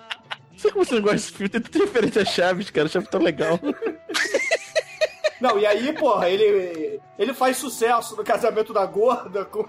Sei 0.60 0.70
como 0.70 0.84
você 0.84 0.94
não 0.94 1.00
gosta 1.00 1.16
desse 1.16 1.32
filme, 1.32 1.48
tem 1.48 1.58
tanta 1.58 1.78
referência 1.78 2.20
a 2.20 2.24
Chaves, 2.26 2.68
cara. 2.68 2.86
Chaves 2.86 3.08
tão 3.08 3.22
legal. 3.22 3.58
Não, 5.40 5.58
e 5.58 5.64
aí, 5.64 5.94
porra, 5.94 6.28
ele, 6.28 7.00
ele 7.18 7.32
faz 7.32 7.56
sucesso 7.56 8.14
no 8.14 8.22
casamento 8.22 8.74
da 8.74 8.84
gorda 8.84 9.42
com, 9.46 9.64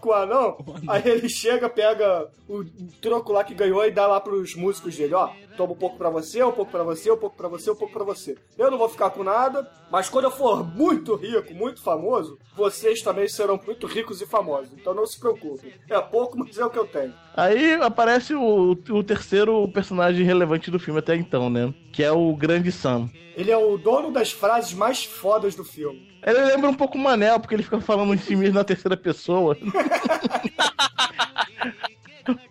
com 0.00 0.08
o 0.08 0.12
anão. 0.12 0.56
Aí 0.86 1.02
ele 1.04 1.28
chega, 1.28 1.68
pega 1.68 2.30
o 2.48 2.64
troco 3.00 3.32
lá 3.32 3.42
que 3.42 3.52
ganhou 3.52 3.84
e 3.84 3.90
dá 3.90 4.06
lá 4.06 4.20
pros 4.20 4.54
músicos 4.54 4.96
dele, 4.96 5.14
ó. 5.14 5.30
Toma 5.56 5.72
um 5.72 5.76
pouco 5.76 5.98
pra 5.98 6.08
você, 6.08 6.42
um 6.44 6.52
pouco 6.52 6.70
pra 6.70 6.84
você, 6.84 7.10
um 7.10 7.16
pouco 7.16 7.36
pra 7.36 7.48
você, 7.48 7.70
um 7.70 7.74
pouco 7.74 7.92
pra 7.92 8.04
você. 8.04 8.38
Eu 8.56 8.70
não 8.70 8.78
vou 8.78 8.88
ficar 8.88 9.10
com 9.10 9.24
nada, 9.24 9.68
mas 9.90 10.08
quando 10.08 10.26
eu 10.26 10.30
for 10.30 10.64
muito 10.64 11.16
rico, 11.16 11.52
muito 11.52 11.82
famoso, 11.82 12.38
vocês 12.54 13.02
também 13.02 13.26
serão 13.28 13.60
muito 13.66 13.88
ricos 13.88 14.22
e 14.22 14.26
famosos. 14.26 14.72
Então 14.72 14.94
não 14.94 15.04
se 15.04 15.18
preocupe. 15.18 15.74
É 15.90 16.00
pouco, 16.00 16.38
mas 16.38 16.56
é 16.56 16.64
o 16.64 16.70
que 16.70 16.78
eu 16.78 16.86
tenho. 16.86 17.12
Aí 17.36 17.74
aparece 17.74 18.34
o, 18.34 18.76
o 18.90 19.02
terceiro 19.02 19.66
personagem 19.68 20.24
relevante 20.24 20.70
do 20.70 20.78
filme 20.78 21.00
até 21.00 21.16
então, 21.16 21.48
né? 21.48 21.72
Que 21.92 22.02
é 22.02 22.12
o 22.12 22.34
Grande 22.36 22.70
Sam. 22.70 23.08
Ele 23.34 23.50
é 23.50 23.56
o 23.56 23.78
dono 23.78 24.12
das 24.12 24.30
frases 24.30 24.74
mais 24.74 25.04
fodas 25.04 25.54
do 25.54 25.64
filme. 25.64 26.12
Ele 26.24 26.40
lembra 26.44 26.68
um 26.68 26.74
pouco 26.74 26.98
o 26.98 27.00
Manel, 27.00 27.40
porque 27.40 27.54
ele 27.54 27.62
fica 27.62 27.80
falando 27.80 28.14
em 28.14 28.18
si 28.18 28.36
mesmo 28.36 28.54
na 28.54 28.64
terceira 28.64 28.96
pessoa. 28.96 29.56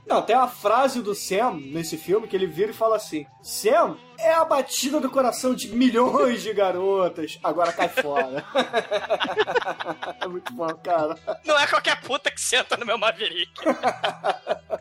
Não, 0.05 0.21
tem 0.21 0.35
uma 0.35 0.47
frase 0.47 1.01
do 1.01 1.15
Sam 1.15 1.53
nesse 1.53 1.97
filme 1.97 2.27
que 2.27 2.35
ele 2.35 2.47
vira 2.47 2.71
e 2.71 2.75
fala 2.75 2.95
assim: 2.95 3.25
Sam 3.41 3.97
é 4.17 4.33
a 4.33 4.45
batida 4.45 4.99
do 4.99 5.09
coração 5.09 5.55
de 5.55 5.69
milhões 5.69 6.43
de 6.43 6.53
garotas. 6.53 7.39
Agora 7.43 7.73
cai 7.73 7.89
fora. 7.89 8.45
é 10.21 10.27
muito 10.27 10.53
bom, 10.53 10.67
cara. 10.75 11.17
Não 11.45 11.59
é 11.59 11.65
qualquer 11.67 11.99
puta 12.01 12.29
que 12.29 12.41
senta 12.41 12.77
no 12.77 12.85
meu 12.85 12.97
Maverick. 12.97 13.53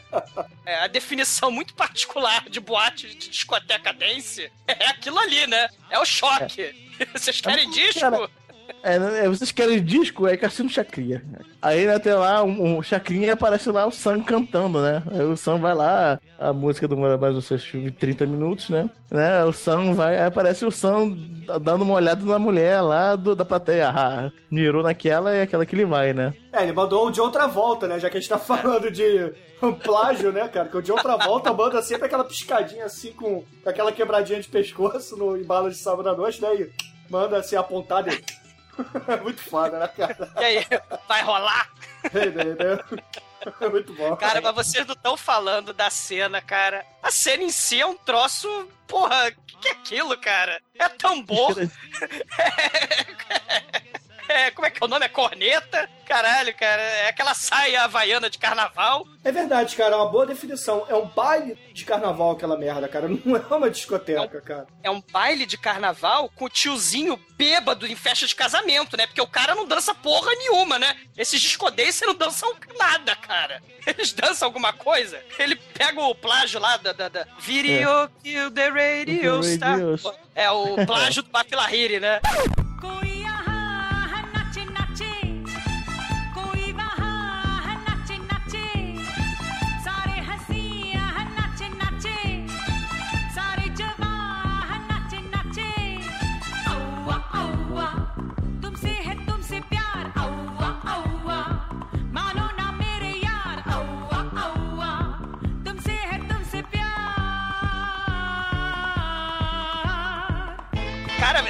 É 0.66 0.84
a 0.84 0.86
definição 0.86 1.50
muito 1.50 1.74
particular 1.74 2.48
de 2.48 2.60
boate 2.60 3.08
de 3.08 3.28
discoteca 3.28 3.92
dance. 3.92 4.52
É 4.68 4.86
aquilo 4.86 5.18
ali, 5.18 5.46
né? 5.48 5.68
É 5.88 5.98
o 5.98 6.04
choque. 6.04 6.72
Vocês 7.12 7.40
querem 7.40 7.68
disco? 7.70 8.00
Cara, 8.00 8.30
É, 8.82 8.98
né, 8.98 9.28
vocês 9.28 9.52
querem 9.52 9.82
disco? 9.82 10.26
É 10.26 10.36
Cassino 10.36 10.68
Chacrinha. 10.68 11.22
Aí 11.60 11.86
né, 11.86 11.98
tem 11.98 12.14
lá 12.14 12.42
um, 12.42 12.78
um 12.78 12.82
Chacrinha 12.82 13.34
aparece 13.34 13.70
lá 13.70 13.86
o 13.86 13.90
Sam 13.90 14.22
cantando, 14.22 14.80
né? 14.80 15.02
Aí 15.10 15.24
o 15.24 15.36
Sam 15.36 15.58
vai 15.58 15.74
lá, 15.74 16.18
a 16.38 16.52
música 16.52 16.88
demora 16.88 17.18
mais 17.18 17.36
uns 17.36 17.44
seus 17.44 17.62
30 17.98 18.26
minutos, 18.26 18.70
né? 18.70 18.88
né? 19.10 19.44
O 19.44 19.52
Sam 19.52 19.92
vai, 19.94 20.16
aí 20.16 20.26
aparece 20.26 20.64
o 20.64 20.70
Sam 20.70 21.16
dando 21.60 21.82
uma 21.82 21.94
olhada 21.94 22.24
na 22.24 22.38
mulher 22.38 22.80
lá 22.80 23.16
do, 23.16 23.34
da 23.34 23.44
plateia. 23.44 23.90
Ah, 23.90 24.30
mirou 24.50 24.82
naquela 24.82 25.34
e 25.34 25.42
aquela 25.42 25.66
que 25.66 25.74
ele 25.74 25.84
vai, 25.84 26.12
né? 26.12 26.32
É, 26.52 26.62
ele 26.62 26.72
mandou 26.72 27.10
de 27.10 27.20
outra 27.20 27.46
volta, 27.46 27.86
né? 27.86 27.98
Já 27.98 28.08
que 28.08 28.16
a 28.16 28.20
gente 28.20 28.30
tá 28.30 28.38
falando 28.40 28.90
de 28.90 29.32
plágio, 29.82 30.32
né, 30.32 30.48
cara? 30.48 30.68
Que 30.68 30.76
o 30.76 30.82
de 30.82 30.92
outra 30.92 31.16
volta 31.16 31.52
manda 31.52 31.82
sempre 31.82 32.06
aquela 32.06 32.24
piscadinha 32.24 32.84
assim 32.86 33.12
com, 33.12 33.44
aquela 33.66 33.92
quebradinha 33.92 34.40
de 34.40 34.48
pescoço 34.48 35.16
no 35.16 35.36
embalo 35.36 35.68
de 35.70 35.76
sábado 35.76 36.08
à 36.08 36.14
noite, 36.14 36.40
né? 36.40 36.54
E 36.54 36.70
manda 37.10 37.36
assim 37.36 37.56
apontado 37.56 38.08
e. 38.10 38.39
Muito 39.22 39.42
foda, 39.42 39.78
né, 39.78 39.88
cara? 39.88 40.32
E 40.36 40.44
aí, 40.44 40.66
vai 41.08 41.22
rolar? 41.22 41.70
É 42.04 43.68
muito 43.70 43.94
bom. 43.94 44.16
Cara, 44.16 44.40
mas 44.40 44.54
vocês 44.54 44.86
não 44.86 44.94
estão 44.94 45.16
falando 45.16 45.72
da 45.72 45.88
cena, 45.88 46.40
cara. 46.42 46.84
A 47.02 47.10
cena 47.10 47.42
em 47.42 47.50
si 47.50 47.80
é 47.80 47.86
um 47.86 47.96
troço. 47.96 48.68
Porra, 48.86 49.28
o 49.28 49.32
que, 49.46 49.56
que 49.56 49.68
é 49.68 49.72
aquilo, 49.72 50.16
cara? 50.18 50.60
É 50.78 50.88
tambor. 50.88 51.56
É, 51.58 51.68
como 54.54 54.66
é 54.66 54.70
que 54.70 54.82
é 54.82 54.86
o 54.86 54.88
nome? 54.88 55.04
É 55.04 55.08
corneta? 55.08 55.88
Caralho, 56.06 56.54
cara. 56.54 56.82
É 56.82 57.08
aquela 57.08 57.34
saia 57.34 57.82
havaiana 57.82 58.28
de 58.28 58.38
carnaval. 58.38 59.06
É 59.22 59.30
verdade, 59.30 59.76
cara. 59.76 59.94
É 59.94 59.96
uma 59.96 60.10
boa 60.10 60.26
definição. 60.26 60.84
É 60.88 60.94
um 60.94 61.06
baile 61.06 61.56
de 61.72 61.84
carnaval 61.84 62.32
aquela 62.32 62.56
merda, 62.56 62.88
cara. 62.88 63.08
Não 63.08 63.36
é 63.36 63.54
uma 63.54 63.70
discoteca, 63.70 64.36
é 64.36 64.40
um, 64.40 64.44
cara. 64.44 64.66
É 64.84 64.90
um 64.90 65.02
baile 65.12 65.46
de 65.46 65.56
carnaval 65.56 66.28
com 66.34 66.46
o 66.46 66.48
tiozinho 66.48 67.20
bêbado 67.36 67.86
em 67.86 67.96
festa 67.96 68.26
de 68.26 68.34
casamento, 68.34 68.96
né? 68.96 69.06
Porque 69.06 69.20
o 69.20 69.26
cara 69.26 69.54
não 69.54 69.66
dança 69.66 69.94
porra 69.94 70.32
nenhuma, 70.34 70.78
né? 70.78 70.96
Esses 71.16 71.40
discodências 71.40 72.06
não 72.06 72.14
dançam 72.14 72.54
nada, 72.78 73.14
cara. 73.16 73.62
Eles 73.86 74.12
dançam 74.12 74.46
alguma 74.46 74.72
coisa. 74.72 75.22
Ele 75.38 75.56
pega 75.56 76.00
o 76.00 76.14
plágio 76.14 76.60
lá 76.60 76.76
da, 76.76 76.92
da, 76.92 77.08
da 77.08 77.26
Video 77.38 77.90
é. 77.90 78.08
Kill 78.22 78.50
the 78.50 78.68
Radio 78.68 79.42
Star. 79.42 79.78
É 80.34 80.50
o 80.50 80.84
plágio 80.86 81.22
do 81.22 81.30
Bafilahiri, 81.30 82.00
né? 82.00 82.20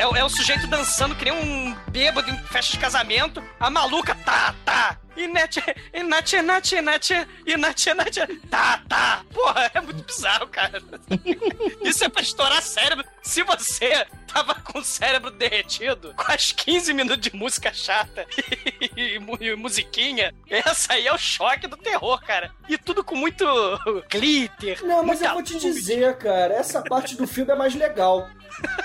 É, 0.00 0.18
é, 0.18 0.24
o 0.24 0.28
sujeito 0.30 0.66
dançando 0.66 1.14
que 1.14 1.26
nem 1.26 1.34
um 1.34 1.76
bêbado 1.88 2.30
em 2.30 2.38
festa 2.44 2.72
de 2.72 2.78
casamento. 2.78 3.42
A 3.58 3.68
maluca, 3.68 4.14
tá, 4.14 4.54
tá. 4.64 4.98
E 5.14 5.26
nete, 5.26 5.62
e 5.92 6.02
nete, 6.02 6.40
nete, 6.40 6.80
nete, 6.80 7.28
e 7.46 7.56
nete, 7.56 7.92
nete, 7.92 8.26
tá, 8.48 8.80
tá. 8.88 9.22
Porra, 9.34 9.70
é 9.74 9.80
muito 9.80 10.02
bizarro, 10.02 10.46
cara. 10.46 10.82
Isso 11.84 12.02
é 12.02 12.08
pra 12.08 12.22
estourar 12.22 12.62
cérebro. 12.62 13.04
Se 13.22 13.42
você 13.42 14.06
tava 14.32 14.54
com 14.54 14.78
o 14.78 14.84
cérebro 14.84 15.30
derretido, 15.30 16.14
com 16.16 16.32
as 16.32 16.52
15 16.52 16.92
minutos 16.92 17.20
de 17.20 17.34
música 17.36 17.72
chata 17.72 18.26
e, 18.96 19.18
e, 19.18 19.48
e, 19.48 19.56
musiquinha, 19.56 20.34
essa 20.48 20.94
aí 20.94 21.06
é 21.06 21.12
o 21.12 21.18
choque 21.18 21.66
do 21.66 21.76
terror, 21.76 22.20
cara. 22.22 22.50
E 22.68 22.78
tudo 22.78 23.02
com 23.04 23.16
muito 23.16 23.44
glitter. 24.10 24.84
Não, 24.84 25.04
mas 25.04 25.20
eu 25.22 25.32
vou 25.32 25.42
te 25.42 25.58
dizer, 25.58 26.16
cara, 26.16 26.54
essa 26.54 26.82
parte 26.82 27.16
do 27.16 27.26
filme 27.26 27.52
é 27.52 27.56
mais 27.56 27.74
legal. 27.74 28.28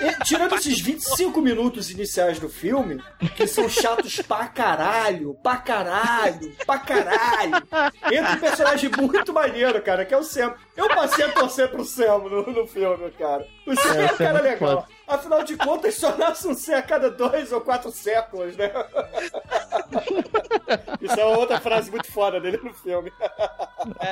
E, 0.00 0.24
tirando 0.24 0.54
esses 0.54 0.80
25 0.80 1.40
minutos 1.40 1.90
iniciais 1.90 2.38
do 2.38 2.48
filme, 2.48 3.02
que 3.36 3.46
são 3.46 3.68
chatos 3.68 4.16
pra 4.22 4.46
caralho, 4.46 5.34
pra 5.42 5.56
caralho, 5.56 6.56
pra 6.64 6.78
caralho, 6.78 7.56
entra 8.10 8.32
um 8.32 8.40
personagem 8.40 8.90
muito 8.96 9.32
maneiro, 9.32 9.82
cara, 9.82 10.04
que 10.04 10.14
é 10.14 10.16
o 10.16 10.22
Sam. 10.22 10.54
Eu 10.76 10.88
passei 10.88 11.24
a 11.24 11.32
torcer 11.32 11.68
pro 11.68 11.84
Sam 11.84 12.18
no, 12.18 12.46
no 12.46 12.66
filme, 12.66 13.10
cara. 13.18 13.46
O 13.66 13.74
Sam 13.74 13.94
é, 13.96 14.06
é 14.06 14.12
um 14.12 14.16
cara 14.16 14.40
legal. 14.40 14.88
Afinal 15.06 15.44
de 15.44 15.56
contas, 15.56 15.94
só 15.94 16.16
nasce 16.16 16.48
um 16.48 16.54
Sam 16.54 16.78
a 16.78 16.82
cada 16.82 17.10
dois 17.10 17.52
ou 17.52 17.60
quatro 17.60 17.90
séculos, 17.92 18.56
né? 18.56 18.72
Isso 21.00 21.20
é 21.20 21.24
outra 21.24 21.60
frase 21.60 21.90
muito 21.90 22.10
foda 22.10 22.40
dele 22.40 22.58
no 22.62 22.74
filme. 22.74 23.12
É, 24.00 24.10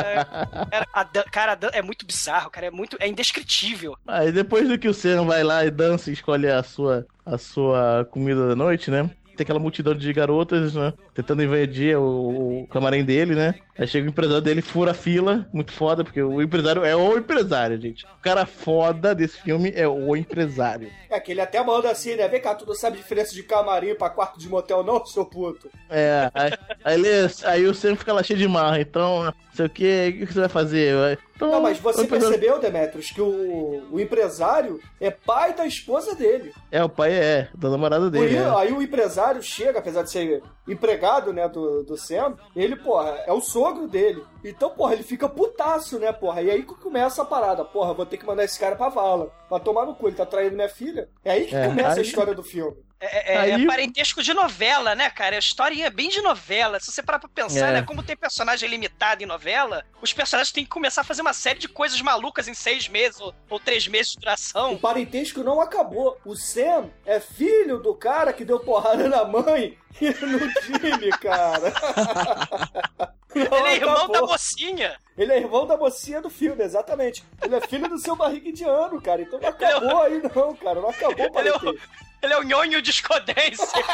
é, 0.00 0.78
é, 0.78 0.86
a, 0.92 1.04
cara, 1.30 1.56
é 1.72 1.80
muito 1.80 2.04
bizarro, 2.04 2.50
cara. 2.50 2.66
É 2.66 2.70
muito. 2.70 2.96
É 2.98 3.06
indescritível. 3.06 3.96
Aí 4.06 4.32
depois 4.32 4.68
do 4.68 4.78
que 4.78 4.88
o 4.88 4.94
Sam 4.94 5.26
vai 5.26 5.44
lá 5.44 5.64
e 5.64 5.70
dança 5.70 6.10
e 6.10 6.14
escolhe 6.14 6.50
a 6.50 6.62
sua, 6.62 7.06
a 7.24 7.38
sua 7.38 8.06
comida 8.10 8.48
da 8.48 8.56
noite, 8.56 8.90
né? 8.90 9.08
tem 9.36 9.44
aquela 9.44 9.58
multidão 9.58 9.94
de 9.94 10.12
garotas, 10.12 10.74
né? 10.74 10.94
Tentando 11.14 11.42
invadir 11.42 11.96
o, 11.96 12.62
o 12.62 12.66
camarim 12.68 13.04
dele, 13.04 13.34
né? 13.34 13.54
Aí 13.78 13.86
chega 13.86 14.06
o 14.06 14.10
empresário 14.10 14.42
dele, 14.42 14.62
fura 14.62 14.92
a 14.92 14.94
fila, 14.94 15.46
muito 15.52 15.72
foda, 15.72 16.02
porque 16.02 16.22
o 16.22 16.40
empresário 16.40 16.84
é 16.84 16.96
o 16.96 17.16
empresário, 17.18 17.80
gente. 17.80 18.04
O 18.04 18.22
cara 18.22 18.46
foda 18.46 19.14
desse 19.14 19.40
filme 19.42 19.72
é 19.74 19.86
o 19.86 20.16
empresário. 20.16 20.90
É 21.10 21.20
que 21.20 21.32
ele 21.32 21.40
até 21.40 21.62
manda 21.62 21.90
assim, 21.90 22.14
né? 22.14 22.26
Vem 22.26 22.40
cá, 22.40 22.54
tu 22.54 22.66
não 22.66 22.74
sabe 22.74 22.96
a 22.96 23.00
diferença 23.00 23.34
de 23.34 23.42
camarim 23.42 23.94
pra 23.94 24.08
quarto 24.08 24.38
de 24.38 24.48
motel, 24.48 24.82
não, 24.82 25.04
seu 25.04 25.26
puto? 25.26 25.70
É, 25.90 26.30
aí, 26.34 26.52
aí, 26.84 26.94
ele, 26.94 27.08
aí 27.44 27.66
o 27.66 27.74
Sam 27.74 27.96
fica 27.96 28.12
lá 28.12 28.22
cheio 28.22 28.38
de 28.38 28.48
marra, 28.48 28.80
então, 28.80 29.24
não 29.24 29.34
sei 29.54 29.66
o 29.66 29.70
que, 29.70 30.20
o 30.22 30.26
que 30.26 30.32
você 30.32 30.40
vai 30.40 30.48
fazer? 30.48 31.18
Então, 31.36 31.50
não, 31.50 31.60
mas 31.60 31.78
você 31.78 32.06
percebeu, 32.06 32.58
Demetrius, 32.58 33.10
que 33.10 33.20
o, 33.20 33.86
o 33.90 34.00
empresário 34.00 34.80
é 34.98 35.10
pai 35.10 35.52
da 35.52 35.66
esposa 35.66 36.14
dele. 36.14 36.52
É, 36.70 36.82
o 36.82 36.88
pai 36.88 37.12
é, 37.12 37.48
da 37.54 37.68
namorada 37.68 38.10
dele. 38.10 38.38
Aí, 38.38 38.42
é. 38.42 38.48
aí 38.56 38.72
o 38.72 38.80
empresário 38.80 39.42
chega, 39.42 39.78
apesar 39.78 40.02
de 40.02 40.10
ser 40.10 40.42
empregado, 40.66 41.32
né, 41.32 41.46
do, 41.48 41.84
do 41.84 41.96
Sam, 41.96 42.36
ele, 42.54 42.74
porra, 42.74 43.22
é 43.26 43.32
o 43.32 43.40
sogro 43.40 43.65
dele. 43.88 44.24
Então, 44.44 44.70
porra, 44.70 44.94
ele 44.94 45.02
fica 45.02 45.28
putaço, 45.28 45.98
né, 45.98 46.12
porra? 46.12 46.42
E 46.42 46.50
aí 46.50 46.62
que 46.62 46.74
começa 46.74 47.22
a 47.22 47.24
parada. 47.24 47.64
Porra, 47.64 47.94
vou 47.94 48.06
ter 48.06 48.16
que 48.16 48.26
mandar 48.26 48.44
esse 48.44 48.58
cara 48.58 48.76
pra 48.76 48.88
vala. 48.88 49.30
Pra 49.48 49.58
tomar 49.58 49.86
no 49.86 49.94
cu, 49.94 50.08
ele 50.08 50.16
tá 50.16 50.26
traindo 50.26 50.56
minha 50.56 50.68
filha. 50.68 51.08
É 51.24 51.32
aí 51.32 51.46
que 51.46 51.56
é, 51.56 51.68
começa 51.68 51.94
aí... 51.94 51.98
a 51.98 52.02
história 52.02 52.34
do 52.34 52.42
filme. 52.42 52.76
É, 52.98 53.34
é, 53.34 53.38
Aí... 53.38 53.62
é, 53.62 53.66
parentesco 53.66 54.22
de 54.22 54.32
novela, 54.32 54.94
né, 54.94 55.10
cara? 55.10 55.36
É 55.36 55.38
historinha 55.38 55.90
bem 55.90 56.08
de 56.08 56.22
novela. 56.22 56.80
Se 56.80 56.90
você 56.90 57.02
parar 57.02 57.18
pra 57.18 57.28
pensar, 57.28 57.68
é. 57.68 57.72
né? 57.74 57.82
Como 57.82 58.02
tem 58.02 58.16
personagem 58.16 58.68
limitado 58.68 59.22
em 59.22 59.26
novela, 59.26 59.84
os 60.00 60.12
personagens 60.12 60.52
têm 60.52 60.64
que 60.64 60.70
começar 60.70 61.02
a 61.02 61.04
fazer 61.04 61.22
uma 61.22 61.34
série 61.34 61.58
de 61.58 61.68
coisas 61.68 62.00
malucas 62.00 62.48
em 62.48 62.54
seis 62.54 62.88
meses 62.88 63.20
ou, 63.20 63.34
ou 63.50 63.60
três 63.60 63.86
meses 63.86 64.12
de 64.12 64.20
duração. 64.20 64.72
O 64.72 64.78
parentesco 64.78 65.42
não 65.42 65.60
acabou. 65.60 66.18
O 66.24 66.34
Sam 66.34 66.90
é 67.04 67.20
filho 67.20 67.78
do 67.78 67.94
cara 67.94 68.32
que 68.32 68.44
deu 68.44 68.60
porrada 68.60 69.08
na 69.08 69.24
mãe 69.24 69.76
no 70.00 70.78
time, 70.78 71.10
cara. 71.18 71.72
Não, 73.36 73.58
ele 73.58 73.68
é 73.68 73.74
irmão 73.76 73.96
acabou. 73.96 74.12
da 74.14 74.22
mocinha. 74.22 74.96
Ele 75.16 75.32
é 75.32 75.38
irmão 75.38 75.66
da 75.66 75.76
mocinha 75.76 76.22
do 76.22 76.30
filme, 76.30 76.64
exatamente. 76.64 77.22
Ele 77.42 77.54
é 77.54 77.60
filho 77.60 77.86
do 77.86 77.98
seu 77.98 78.16
barriga 78.16 78.48
indiano, 78.48 79.00
cara. 79.00 79.20
Então 79.20 79.38
não 79.38 79.48
acabou 79.48 80.02
aí, 80.02 80.22
não, 80.22 80.56
cara. 80.56 80.80
Não 80.80 80.88
acabou 80.88 81.26
o 81.26 81.32
parentesco. 81.32 81.74
Ele 82.22 82.32
é 82.32 82.38
o 82.38 82.42
nhonho 82.42 82.82
de 82.82 82.90
escodência. 82.90 83.84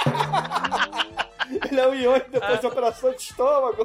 Ele 1.70 1.80
é 1.80 1.86
o 1.86 1.94
nhonho 1.94 2.24
depois 2.30 2.60
da 2.60 2.68
operação 2.68 3.10
de 3.10 3.22
estômago. 3.22 3.84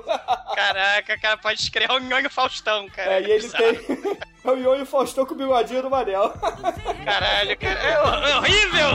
Caraca, 0.56 1.20
cara, 1.20 1.38
pode 1.38 1.62
escrever 1.62 1.92
o 1.92 2.00
nhonho 2.00 2.30
Faustão, 2.30 2.88
cara. 2.90 3.14
É, 3.14 3.22
e 3.22 3.32
ele 3.32 3.50
tem. 3.50 3.80
É 4.44 4.52
o 4.52 4.56
nhonho 4.56 4.86
Faustão 4.86 5.26
com 5.26 5.34
o 5.34 5.38
bigodinho 5.38 5.82
do 5.82 5.90
Manel. 5.90 6.34
Caralho, 7.04 7.58
cara. 7.58 7.80
É, 7.84 8.32
é 8.32 8.38
horrível! 8.38 8.90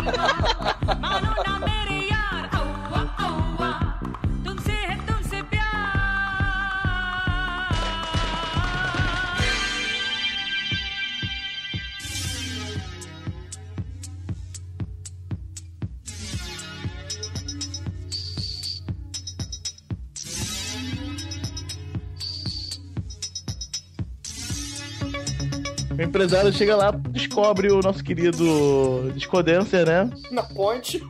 O 26.02 26.04
empresário 26.04 26.52
chega 26.52 26.74
lá, 26.74 26.90
descobre 26.90 27.70
o 27.70 27.80
nosso 27.80 28.02
querido 28.02 29.12
Discodancer, 29.14 29.86
né? 29.86 30.10
Na 30.32 30.42
ponte, 30.42 31.00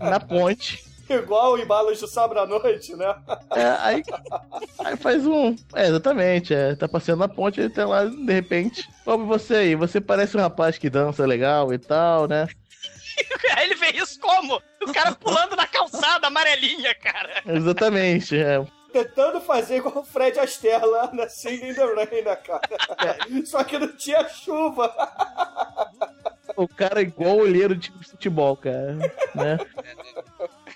Na 0.00 0.18
ponte. 0.18 0.82
igual 1.10 1.58
em 1.58 1.66
balas 1.66 1.98
de 1.98 2.08
sábado 2.08 2.40
à 2.40 2.46
noite, 2.46 2.96
né? 2.96 3.14
É, 3.54 3.64
aí, 3.80 4.02
aí 4.78 4.96
faz 4.96 5.26
um. 5.26 5.54
É, 5.74 5.88
exatamente. 5.88 6.54
É, 6.54 6.74
tá 6.74 6.88
passeando 6.88 7.20
na 7.20 7.28
ponte, 7.28 7.60
ele 7.60 7.68
tá 7.68 7.86
lá, 7.86 8.06
de 8.06 8.32
repente. 8.32 8.88
Como 9.04 9.26
você 9.26 9.56
aí? 9.56 9.74
Você 9.74 10.00
parece 10.00 10.38
um 10.38 10.40
rapaz 10.40 10.78
que 10.78 10.88
dança 10.88 11.26
legal 11.26 11.70
e 11.74 11.78
tal, 11.78 12.26
né? 12.26 12.48
Aí 13.56 13.64
ele 13.64 13.74
vê 13.74 13.90
isso 13.96 14.20
como? 14.20 14.62
O 14.86 14.92
cara 14.92 15.12
pulando 15.12 15.56
na 15.56 15.66
calçada 15.66 16.28
amarelinha, 16.28 16.94
cara. 16.94 17.42
Exatamente. 17.44 18.36
É. 18.38 18.64
Tentando 18.98 19.40
fazer 19.40 19.76
igual 19.76 19.98
o 19.98 20.02
Fred 20.02 20.40
Astaire 20.40 20.84
lá 20.84 21.08
na 21.12 21.28
Singing 21.28 21.68
in 21.68 21.74
the 21.74 21.84
Rain, 21.84 22.22
né, 22.24 22.34
cara? 22.34 22.60
Só 23.44 23.62
que 23.62 23.78
não 23.78 23.96
tinha 23.96 24.28
chuva. 24.28 24.92
O 26.56 26.66
cara 26.66 26.98
é 26.98 27.04
igual 27.04 27.36
olheiro 27.36 27.76
de 27.76 27.92
futebol, 27.92 28.56
cara. 28.56 28.98
Né? 29.36 29.58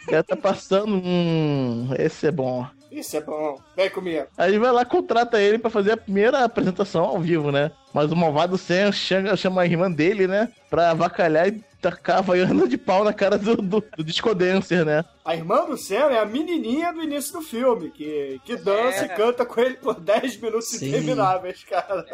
O 0.07 0.11
cara 0.11 0.23
tá 0.23 0.37
passando. 0.37 0.95
Hum, 0.95 1.89
esse 1.99 2.29
é 2.29 2.31
bom. 2.31 2.65
Isso 2.93 3.17
é 3.17 3.21
bom. 3.21 3.59
Vem 3.75 3.91
comigo. 3.91 4.29
Aí 4.39 4.57
vai 4.57 4.71
lá, 4.71 4.85
contrata 4.85 5.41
ele 5.41 5.59
pra 5.59 5.71
fazer 5.71 5.93
a 5.93 5.97
primeira 5.97 6.45
apresentação 6.45 7.05
ao 7.05 7.19
vivo, 7.19 7.51
né? 7.51 7.73
Mas 7.93 8.13
o 8.13 8.17
malvado 8.17 8.57
Sam 8.57 8.93
chama, 8.93 9.37
chama 9.37 9.63
a 9.63 9.67
irmã 9.67 9.91
dele, 9.91 10.29
né? 10.29 10.49
Pra 10.71 10.91
avacalhar 10.91 11.49
e 11.49 11.65
tacar 11.81 12.19
a 12.19 12.23
vaiana 12.23 12.69
de 12.69 12.79
pau 12.79 13.03
na 13.03 13.13
cara 13.13 13.37
do, 13.37 13.57
do, 13.57 13.85
do 13.97 14.05
Disco 14.05 14.33
Dancer, 14.35 14.85
né? 14.85 15.05
A 15.25 15.35
irmã 15.37 15.65
do 15.65 15.77
Sam 15.77 16.11
é 16.11 16.19
a 16.19 16.25
menininha 16.25 16.93
do 16.93 17.03
início 17.03 17.33
do 17.35 17.43
filme, 17.43 17.91
que, 17.91 18.41
que 18.45 18.57
dança 18.57 19.03
É. 19.03 19.07
e 19.07 19.09
canta 19.11 19.47
com 19.47 19.61
ele 19.61 19.75
por 19.75 20.01
10 20.01 20.37
minutos 20.39 20.69
Sim. 20.71 20.89
intermináveis, 20.89 21.63
cara. 21.65 22.05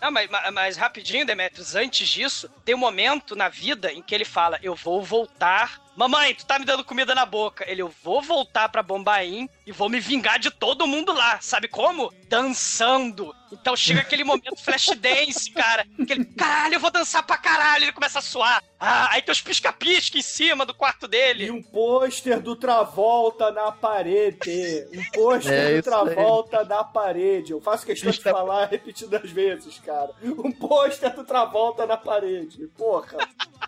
Não, 0.00 0.10
mas, 0.10 0.30
mas- 0.52 0.76
rapidinho, 0.76 1.26
Demetrius, 1.26 1.74
antes 1.74 2.08
disso, 2.08 2.48
tem 2.64 2.74
um 2.74 2.78
momento 2.78 3.36
na 3.36 3.48
vida 3.48 3.92
em 3.92 4.00
que 4.02 4.14
ele 4.14 4.24
fala: 4.24 4.58
Eu 4.62 4.74
vou 4.74 5.02
voltar. 5.02 5.80
Mamãe, 5.94 6.34
tu 6.34 6.46
tá 6.46 6.58
me 6.58 6.64
dando 6.64 6.82
comida 6.82 7.14
na 7.14 7.26
boca. 7.26 7.70
Ele, 7.70 7.82
eu 7.82 7.92
vou 8.02 8.22
voltar 8.22 8.66
pra 8.70 8.82
Bombaim 8.82 9.46
e 9.66 9.72
vou 9.72 9.90
me 9.90 10.00
vingar 10.00 10.38
de 10.38 10.50
todo 10.50 10.86
mundo 10.86 11.12
lá. 11.12 11.38
Sabe 11.42 11.68
como? 11.68 12.10
Dançando. 12.30 13.34
Então 13.52 13.76
chega 13.76 14.00
aquele 14.00 14.24
momento 14.24 14.56
flash 14.56 14.86
dance, 14.96 15.50
cara. 15.50 15.84
Que 16.06 16.14
ele, 16.14 16.24
caralho, 16.24 16.76
eu 16.76 16.80
vou 16.80 16.90
dançar 16.90 17.22
pra 17.22 17.36
caralho. 17.36 17.84
Ele 17.84 17.92
começa 17.92 18.20
a 18.20 18.22
suar. 18.22 18.62
Ah, 18.80 19.08
aí 19.12 19.20
tem 19.20 19.32
os 19.32 19.42
pisca-pisca 19.42 20.16
em 20.16 20.22
cima 20.22 20.64
do 20.64 20.72
quarto 20.72 21.04
E 21.04 21.08
dele. 21.08 21.50
um 21.50 21.62
pôster 21.62 22.21
do 22.42 22.56
Travolta 22.56 23.50
na 23.50 23.72
parede. 23.72 24.86
Um 24.94 25.02
pôster 25.12 25.52
É 25.52 25.72
do 25.72 25.78
isso 25.78 25.94
aí. 25.94 26.04
Travolta 26.14 26.64
na 26.64 26.84
parede. 26.84 27.52
Eu 27.52 27.60
faço 27.60 27.86
questão 27.86 28.10
de 28.10 28.20
falar 28.20 28.66
repetidas 28.66 29.30
vezes, 29.30 29.78
cara. 29.84 30.10
Um 30.22 30.52
pôster 30.52 31.14
do 31.14 31.24
Travolta 31.24 31.86
na 31.86 31.96
parede. 31.96 32.68
Porra. 32.76 33.18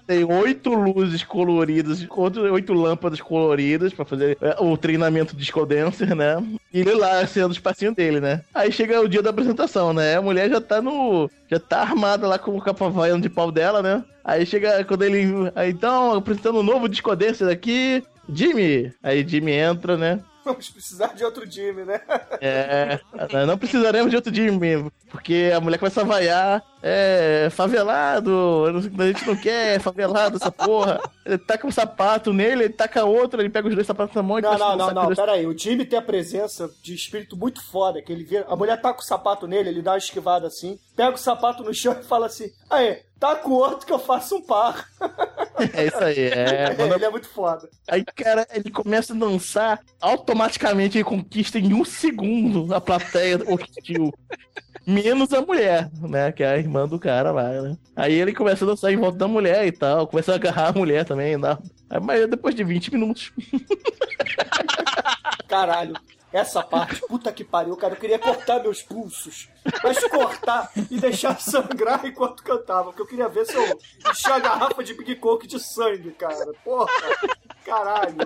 Tem 0.06 0.22
oito 0.24 0.70
luzes 0.74 1.24
coloridas, 1.24 2.06
oito, 2.50 2.74
lâmpadas 2.74 3.20
coloridas 3.20 3.92
pra 3.94 4.04
fazer 4.04 4.36
é, 4.40 4.56
o 4.60 4.76
treinamento 4.76 5.34
de 5.34 5.40
Disco 5.40 5.64
Dancer, 5.64 6.14
né? 6.14 6.36
E 6.72 6.80
ele 6.80 6.94
lá 6.94 7.26
sendo 7.26 7.50
o 7.50 7.54
espacinho 7.54 7.94
dele, 7.94 8.20
né? 8.20 8.42
Aí 8.54 8.70
chega 8.70 9.00
o 9.00 9.08
dia 9.08 9.22
da 9.22 9.30
apresentação, 9.30 9.92
né? 9.94 10.16
A 10.16 10.22
mulher 10.22 10.50
já 10.50 10.60
tá 10.60 10.82
no. 10.82 11.30
Já 11.48 11.58
tá 11.58 11.80
armada 11.80 12.26
lá 12.26 12.38
com 12.38 12.56
o 12.56 12.60
capa 12.60 12.90
vaiano 12.90 13.22
de 13.22 13.30
pau 13.30 13.50
dela, 13.50 13.82
né? 13.82 14.04
Aí 14.22 14.44
chega 14.44 14.84
quando 14.84 15.04
ele. 15.04 15.50
Aí, 15.54 15.70
então, 15.70 16.14
apresentando 16.14 16.58
um 16.58 16.62
novo 16.62 16.88
Disco 16.88 17.14
Dancer 17.16 17.48
aqui. 17.48 18.02
Jimmy! 18.28 18.92
Aí 19.02 19.26
Jimmy 19.26 19.52
entra, 19.52 19.96
né? 19.96 20.20
Vamos 20.44 20.68
precisar 20.68 21.14
de 21.14 21.24
outro 21.24 21.48
time, 21.48 21.84
né? 21.84 22.00
É, 22.40 23.00
não 23.46 23.56
precisaremos 23.56 24.10
de 24.10 24.16
outro 24.16 24.34
Jimmy, 24.34 24.90
porque 25.10 25.50
a 25.54 25.60
mulher 25.60 25.78
começa 25.78 26.02
a 26.02 26.04
vaiar. 26.04 26.62
É, 26.86 27.48
favelado, 27.50 28.64
a 28.98 29.06
gente 29.06 29.26
não 29.26 29.34
quer, 29.34 29.80
favelado, 29.80 30.36
essa 30.36 30.52
porra. 30.52 31.00
Ele 31.24 31.38
taca 31.38 31.66
um 31.66 31.70
sapato 31.70 32.30
nele, 32.30 32.64
ele 32.64 32.74
taca 32.74 33.06
outro, 33.06 33.40
ele 33.40 33.48
pega 33.48 33.68
os 33.68 33.74
dois 33.74 33.86
sapatos 33.86 34.14
na 34.14 34.22
mão 34.22 34.38
e 34.38 34.42
Não, 34.42 34.58
não, 34.58 34.76
não, 34.76 34.90
não, 34.92 35.06
com 35.06 35.14
pera 35.14 35.32
aí. 35.32 35.46
O 35.46 35.56
Jimmy 35.56 35.86
tem 35.86 35.98
a 35.98 36.02
presença 36.02 36.70
de 36.82 36.94
espírito 36.94 37.38
muito 37.38 37.64
foda, 37.64 38.02
que 38.02 38.12
ele 38.12 38.22
vê... 38.22 38.44
A 38.46 38.54
mulher 38.54 38.78
com 38.82 38.90
o 39.00 39.02
sapato 39.02 39.46
nele, 39.46 39.70
ele 39.70 39.80
dá 39.80 39.92
uma 39.92 39.96
esquivada 39.96 40.46
assim, 40.46 40.78
pega 40.94 41.14
o 41.14 41.18
sapato 41.18 41.62
no 41.62 41.72
chão 41.72 41.96
e 41.98 42.04
fala 42.04 42.26
assim, 42.26 42.50
aí, 42.68 42.98
tá 43.18 43.34
com 43.34 43.52
o 43.52 43.54
outro 43.54 43.86
que 43.86 43.92
eu 43.92 43.98
faço 43.98 44.36
um 44.36 44.42
par. 44.42 44.86
É 45.72 45.86
isso 45.86 45.96
aí, 45.98 46.18
é. 46.18 46.74
manda- 46.76 46.96
ele 46.96 47.04
é 47.04 47.10
muito 47.10 47.28
foda. 47.28 47.70
Aí, 47.88 48.04
cara, 48.04 48.44
ele 48.52 48.72
começa 48.72 49.14
a 49.14 49.16
dançar, 49.16 49.80
automaticamente 50.00 50.98
ele 50.98 51.04
conquista 51.04 51.60
em 51.60 51.72
um 51.72 51.84
segundo 51.84 52.74
a 52.74 52.80
plateia 52.80 53.38
hostil. 53.46 54.12
Menos 54.86 55.32
a 55.32 55.40
mulher, 55.40 55.90
né? 56.00 56.32
Que 56.32 56.42
é 56.42 56.48
a 56.48 56.58
irmã 56.58 56.86
do 56.86 56.98
cara 56.98 57.30
lá, 57.30 57.48
né? 57.48 57.76
Aí 57.96 58.14
ele 58.14 58.34
começa 58.34 58.64
a 58.64 58.68
dançar 58.68 58.92
em 58.92 58.96
volta 58.96 59.18
da 59.18 59.28
mulher 59.28 59.66
e 59.66 59.72
tal, 59.72 60.06
começa 60.06 60.32
a 60.32 60.34
agarrar 60.34 60.68
a 60.68 60.78
mulher 60.78 61.04
também? 61.04 61.34
Aí, 61.34 62.00
Mas 62.02 62.28
depois 62.28 62.54
de 62.54 62.64
20 62.64 62.92
minutos. 62.92 63.32
Caralho. 65.48 65.94
Essa 66.34 66.64
parte, 66.64 67.00
puta 67.06 67.30
que 67.30 67.44
pariu, 67.44 67.76
cara. 67.76 67.94
Eu 67.94 68.00
queria 68.00 68.18
cortar 68.18 68.60
meus 68.60 68.82
pulsos. 68.82 69.48
Mas 69.84 70.02
cortar 70.08 70.68
e 70.90 70.98
deixar 70.98 71.40
sangrar 71.40 72.04
enquanto 72.04 72.42
cantava. 72.42 72.86
Porque 72.86 73.02
eu 73.02 73.06
queria 73.06 73.28
ver 73.28 73.46
se 73.46 73.54
eu 73.54 73.78
encher 74.10 74.32
a 74.32 74.40
garrafa 74.40 74.82
de 74.82 74.94
Big 74.94 75.14
Coke 75.14 75.46
de 75.46 75.60
sangue, 75.60 76.10
cara. 76.10 76.52
Porra. 76.64 76.90
Caralho. 77.64 78.16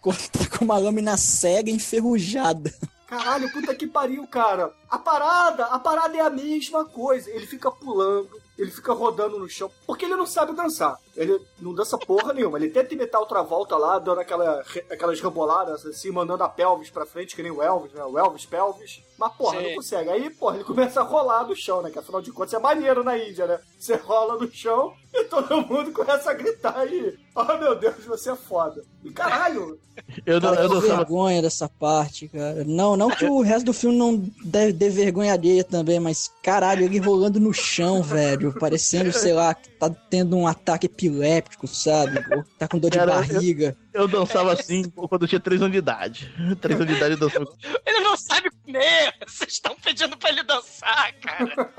Cortar 0.00 0.48
com 0.48 0.64
uma 0.64 0.78
lâmina 0.78 1.18
cega 1.18 1.70
enferrujada. 1.70 2.72
Caralho, 3.12 3.52
puta 3.52 3.74
que 3.74 3.86
pariu, 3.86 4.26
cara. 4.26 4.72
A 4.88 4.98
parada, 4.98 5.66
a 5.66 5.78
parada 5.78 6.16
é 6.16 6.20
a 6.22 6.30
mesma 6.30 6.82
coisa. 6.86 7.30
Ele 7.30 7.46
fica 7.46 7.70
pulando, 7.70 8.30
ele 8.56 8.70
fica 8.70 8.94
rodando 8.94 9.38
no 9.38 9.46
chão, 9.50 9.70
porque 9.86 10.06
ele 10.06 10.16
não 10.16 10.24
sabe 10.24 10.54
dançar. 10.54 10.96
Ele 11.16 11.38
não 11.60 11.74
dança 11.74 11.98
porra 11.98 12.32
nenhuma. 12.32 12.58
Ele 12.58 12.70
tenta 12.70 12.94
imitar 12.94 13.20
outra 13.20 13.42
volta 13.42 13.76
lá, 13.76 13.98
dando 13.98 14.20
aquela, 14.20 14.62
aquelas 14.90 15.20
reboladas, 15.20 15.84
assim, 15.84 16.10
mandando 16.10 16.42
a 16.42 16.48
pelvis 16.48 16.90
pra 16.90 17.04
frente, 17.06 17.36
que 17.36 17.42
nem 17.42 17.52
o 17.52 17.62
Elvis, 17.62 17.92
né? 17.92 18.02
O 18.04 18.18
Elvis 18.18 18.46
pelvis. 18.46 19.02
Mas, 19.18 19.32
porra, 19.34 19.58
Sim. 19.60 19.68
não 19.68 19.74
consegue. 19.76 20.10
Aí, 20.10 20.30
porra, 20.30 20.56
ele 20.56 20.64
começa 20.64 21.00
a 21.00 21.04
rolar 21.04 21.46
no 21.46 21.54
chão, 21.54 21.82
né? 21.82 21.90
Que 21.90 21.98
afinal 21.98 22.22
de 22.22 22.32
contas 22.32 22.54
é 22.54 22.58
maneiro 22.58 23.04
na 23.04 23.16
Índia, 23.16 23.46
né? 23.46 23.60
Você 23.78 23.94
rola 23.96 24.36
no 24.38 24.50
chão 24.50 24.92
e 25.12 25.24
todo 25.24 25.62
mundo 25.66 25.92
começa 25.92 26.30
a 26.30 26.34
gritar 26.34 26.76
aí. 26.78 27.14
Oh, 27.34 27.44
meu 27.58 27.74
Deus, 27.74 28.04
você 28.04 28.30
é 28.30 28.36
foda. 28.36 28.82
E 29.04 29.10
caralho, 29.10 29.78
Eu, 30.24 30.40
Cara, 30.40 30.62
eu 30.62 30.68
que 30.68 30.74
dançava. 30.74 30.96
vergonha 30.96 31.42
dessa 31.42 31.68
parte, 31.68 32.28
cara. 32.28 32.64
Não, 32.64 32.96
não 32.96 33.10
que 33.10 33.24
o 33.24 33.40
resto 33.42 33.66
do 33.66 33.72
filme 33.72 33.96
não 33.96 34.16
deve 34.44 34.72
ter 34.72 34.88
vergonha 34.90 35.32
alheia 35.32 35.64
também, 35.64 36.00
mas 36.00 36.30
caralho, 36.42 36.84
ele 36.84 36.98
rolando 36.98 37.38
no 37.40 37.52
chão, 37.52 38.02
velho. 38.02 38.54
Parecendo, 38.58 39.12
sei 39.12 39.32
lá, 39.32 39.54
que 39.54 39.68
tá 39.70 39.90
tendo 39.90 40.36
um 40.36 40.46
ataque 40.46 40.88
epiléptico, 41.06 41.66
sabe? 41.66 42.18
Ou 42.34 42.44
tá 42.58 42.68
com 42.68 42.78
dor 42.78 42.90
de 42.90 42.98
Cara, 42.98 43.10
eu- 43.12 43.16
barriga. 43.16 43.76
Eu 43.91 43.91
dançava 44.08 44.52
assim 44.52 44.88
quando 44.90 45.22
eu 45.22 45.28
tinha 45.28 45.40
3 45.40 45.62
anos 45.62 45.72
de 45.72 45.78
idade. 45.78 46.32
3 46.60 46.80
anos 46.80 46.92
de 46.92 46.96
idade 46.96 47.14
eu 47.14 47.18
dançava. 47.18 47.46
Ele 47.86 48.00
não 48.00 48.16
sabe 48.16 48.50
comer. 48.50 49.14
Vocês 49.26 49.52
estão 49.52 49.76
pedindo 49.76 50.16
pra 50.16 50.30
ele 50.30 50.42
dançar, 50.42 51.12
cara. 51.14 51.72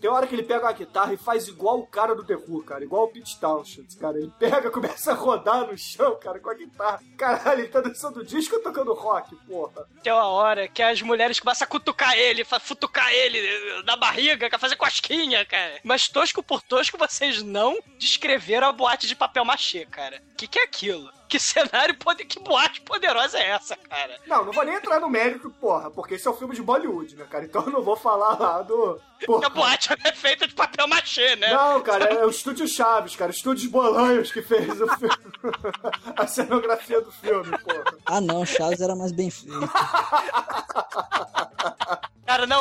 Tem 0.00 0.10
hora 0.10 0.26
que 0.26 0.34
ele 0.34 0.42
pega 0.42 0.64
uma 0.64 0.72
guitarra 0.72 1.12
e 1.12 1.16
faz 1.16 1.48
igual 1.48 1.78
o 1.80 1.86
cara 1.86 2.14
do 2.14 2.24
The 2.24 2.34
Who, 2.34 2.62
cara. 2.62 2.84
Igual 2.84 3.04
o 3.04 3.08
Pete 3.08 3.38
Townshend, 3.38 3.96
cara. 3.96 4.18
Ele 4.18 4.32
pega, 4.38 4.70
começa 4.72 5.12
a 5.12 5.14
rodar 5.14 5.66
no 5.66 5.76
chão, 5.76 6.18
cara, 6.20 6.38
com 6.38 6.50
a 6.50 6.54
guitarra. 6.54 7.00
Caralho, 7.16 7.60
ele 7.60 7.68
tá 7.68 7.80
dançando 7.80 8.24
disco 8.24 8.56
ou 8.56 8.62
tocando 8.62 8.94
rock, 8.94 9.34
porra? 9.46 9.86
Tem 10.02 10.12
uma 10.12 10.28
hora 10.28 10.68
que 10.68 10.82
as 10.82 11.02
mulheres 11.02 11.38
começam 11.40 11.64
a 11.64 11.68
cutucar 11.68 12.16
ele, 12.16 12.44
futucar 12.44 13.12
ele 13.12 13.40
na 13.84 13.96
barriga, 13.96 14.48
quer 14.48 14.58
fazer 14.58 14.76
cosquinha, 14.76 15.44
cara. 15.44 15.80
Mas 15.84 16.08
tosco 16.08 16.42
por 16.42 16.62
tosco, 16.62 16.98
vocês 16.98 17.42
não 17.42 17.78
descreveram 17.98 18.68
a 18.68 18.72
boate 18.72 19.06
de 19.06 19.14
papel 19.14 19.44
machê, 19.44 19.86
cara. 19.86 20.22
O 20.32 20.36
que, 20.36 20.46
que 20.46 20.58
é 20.58 20.66
aquilo? 20.70 21.12
Que 21.30 21.38
cenário, 21.38 21.96
poder... 21.96 22.24
que 22.24 22.40
boate 22.40 22.80
poderosa 22.80 23.38
é 23.38 23.50
essa, 23.50 23.76
cara? 23.76 24.18
Não, 24.26 24.46
não 24.46 24.52
vou 24.52 24.64
nem 24.64 24.74
entrar 24.74 24.98
no 24.98 25.08
mérito, 25.08 25.48
porra, 25.60 25.88
porque 25.88 26.14
esse 26.14 26.26
é 26.26 26.30
um 26.30 26.34
filme 26.34 26.56
de 26.56 26.60
Bollywood, 26.60 27.14
né, 27.14 27.24
cara? 27.30 27.44
Então 27.44 27.62
eu 27.62 27.70
não 27.70 27.82
vou 27.82 27.94
falar 27.94 28.36
lá 28.36 28.62
do. 28.62 29.00
Porra. 29.24 29.46
A 29.46 29.50
boate 29.50 29.90
é 30.02 30.12
feita 30.12 30.48
de 30.48 30.54
papel 30.54 30.88
machê, 30.88 31.36
né? 31.36 31.54
Não, 31.54 31.80
cara, 31.82 32.06
é 32.06 32.26
o 32.26 32.30
Estúdio 32.30 32.66
Chaves, 32.66 33.14
cara. 33.14 33.30
Estúdios 33.30 33.70
Bolanhos 33.70 34.32
que 34.32 34.42
fez 34.42 34.80
o 34.80 34.88
filme. 34.88 35.14
a 36.16 36.26
cenografia 36.26 37.00
do 37.00 37.12
filme, 37.12 37.56
porra. 37.58 37.84
Ah 38.06 38.20
não, 38.20 38.44
Chaves 38.44 38.80
era 38.80 38.96
mais 38.96 39.12
bem 39.12 39.30
feito. 39.30 39.56
Cara, 42.30 42.46
não, 42.46 42.60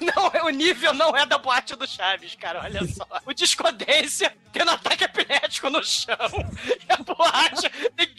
não, 0.00 0.30
é- 0.32 0.44
o 0.44 0.48
nível 0.48 0.94
não 0.94 1.16
é 1.16 1.26
da 1.26 1.38
boate 1.38 1.74
do 1.74 1.88
Chaves, 1.88 2.36
cara, 2.36 2.62
olha 2.62 2.86
só. 2.86 3.04
O 3.26 3.32
Discodência 3.32 4.32
tendo 4.52 4.70
ataque 4.70 5.02
epilético 5.02 5.68
no 5.68 5.82
chão 5.82 6.16
e 6.88 6.92
a 6.92 6.98
boate 6.98 7.68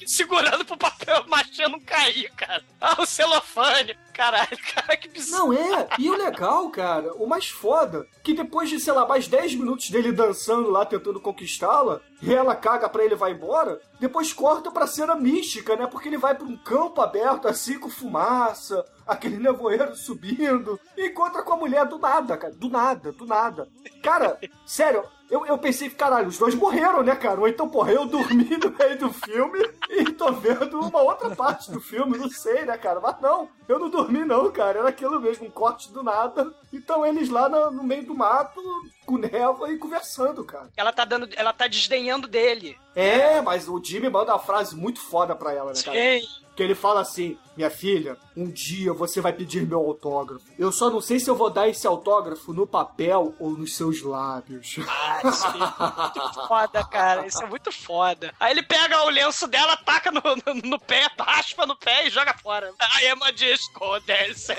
segurando 0.06 0.66
pro 0.66 0.78
papel 0.78 1.26
machê 1.28 1.68
não 1.68 1.80
cair, 1.80 2.32
cara. 2.32 2.64
Ah, 2.82 3.02
o 3.02 3.06
celofane. 3.06 3.98
Caralho, 4.14 4.58
cara, 4.76 4.98
que 4.98 5.10
Não 5.32 5.54
é, 5.54 5.88
e 5.98 6.10
o 6.10 6.18
legal, 6.18 6.70
cara, 6.70 7.14
o 7.14 7.26
mais 7.26 7.48
foda, 7.48 8.06
que 8.22 8.34
depois 8.34 8.70
de, 8.70 8.78
sei 8.78 8.92
lá, 8.92 9.08
mais 9.08 9.30
10 9.30 9.56
minutos 9.56 9.90
dele 9.90 10.12
dançando 10.12 10.70
lá, 10.70 10.86
tentando 10.86 11.22
conquistá-la, 11.22 12.02
e 12.22 12.34
ela 12.34 12.54
caga 12.54 12.90
pra 12.90 13.06
ele 13.06 13.14
e 13.14 13.18
vai 13.18 13.32
embora, 13.32 13.80
depois 13.98 14.34
corta 14.34 14.72
pra 14.72 14.88
cena 14.88 15.16
mística, 15.16 15.78
né? 15.78 15.88
Porque 15.88 16.10
ele 16.10 16.18
vai 16.18 16.36
pra 16.36 16.46
um 16.46 16.58
campo 16.58 17.02
aberto, 17.02 17.48
assim, 17.48 17.80
com 17.80 17.90
fumaça, 17.90 18.86
aquele 19.08 19.38
nevoeiro 19.38 19.96
subindo, 19.96 20.78
e 20.98 21.08
encontra 21.08 21.42
com 21.42 21.54
a 21.54 21.58
mulher 21.58 21.86
do 21.86 21.98
nada, 21.98 22.38
cara, 22.38 22.54
do 22.54 22.70
nada, 22.70 23.14
do 23.14 23.26
nada. 23.26 23.70
Cara, 24.04 24.38
sério, 24.66 25.06
eu, 25.30 25.46
eu 25.46 25.58
pensei, 25.58 25.90
caralho, 25.90 26.28
os 26.28 26.38
dois 26.38 26.56
morreram, 26.56 27.04
né, 27.04 27.16
cara? 27.16 27.40
Ou 27.40 27.48
então, 27.48 27.70
porra, 27.70 27.92
eu 27.92 28.06
dormi 28.06 28.58
no 28.58 28.72
meio 28.72 28.98
do 28.98 29.14
filme 29.14 29.60
e 29.90 30.06
tô 30.12 30.32
vendo 30.34 30.80
uma 30.80 31.02
outra 31.02 31.36
parte 31.36 31.72
do 31.72 31.80
filme, 31.80 32.18
não 32.18 32.30
sei, 32.30 32.66
né, 32.66 32.78
cara? 32.78 33.00
Mas 33.00 33.22
não, 33.22 33.48
eu 33.68 33.78
não 33.78 33.90
dormi 33.90 34.26
não, 34.26 34.52
cara. 34.52 34.80
Era 34.80 34.90
aquilo 34.90 35.22
mesmo, 35.22 35.48
um 35.48 35.52
corte 35.52 35.92
do 35.92 36.02
nada. 36.02 36.52
Então 36.74 37.06
eles 37.06 37.30
lá 37.30 37.48
no, 37.48 37.72
no 37.72 37.84
meio 37.84 38.06
do 38.06 38.16
mato, 38.16 38.62
com 39.06 39.18
névoa 39.18 39.72
e 39.72 39.78
conversando, 39.78 40.44
cara. 40.44 40.70
Ela 40.76 40.92
tá 40.92 41.06
dando. 41.06 41.30
Ela 41.36 41.54
tá 41.54 41.68
desdenhando 41.68 42.28
dele. 42.28 42.78
É, 42.96 43.40
mas 43.42 43.70
o 43.70 43.82
Jimmy 43.84 44.10
manda 44.10 44.34
uma 44.34 44.40
frase 44.40 44.76
muito 44.76 45.00
foda 45.00 45.36
pra 45.36 45.54
ela, 45.54 45.74
né, 45.74 45.82
cara? 45.84 45.98
Sim. 45.98 46.22
Que 46.60 46.64
ele 46.64 46.76
fala 46.76 47.00
assim: 47.00 47.38
Minha 47.56 47.70
filha, 47.70 48.18
um 48.36 48.52
dia 48.52 48.92
você 48.92 49.22
vai 49.22 49.32
pedir 49.32 49.66
meu 49.66 49.80
autógrafo. 49.80 50.44
Eu 50.58 50.74
só 50.74 50.90
não 50.90 51.00
sei 51.00 51.18
se 51.18 51.30
eu 51.30 51.36
vou 51.38 51.50
dar 51.50 51.70
esse 51.70 51.88
autógrafo 51.88 52.52
no 52.52 52.68
papel 52.68 53.34
ou 53.40 53.52
nos 53.52 53.78
seus 53.78 54.02
lábios. 54.02 54.76
Ah, 54.90 55.22
isso 55.24 55.48
é 55.48 55.52
muito 55.58 56.48
foda, 56.48 56.84
cara. 56.84 57.26
Isso 57.26 57.42
é 57.42 57.46
muito 57.46 57.72
foda. 57.72 58.34
Aí 58.38 58.52
ele 58.52 58.64
pega 58.64 59.06
o 59.06 59.10
lenço 59.10 59.48
dela, 59.48 59.78
taca 59.78 60.12
no, 60.12 60.22
no, 60.22 60.70
no 60.70 60.80
pé, 60.80 61.08
raspa 61.18 61.66
no 61.66 61.78
pé 61.78 62.08
e 62.08 62.10
joga 62.10 62.34
fora. 62.38 62.74
I 63.02 63.08
am 63.08 63.24
a 63.24 63.32
disco 63.32 64.00
dancer. 64.02 64.58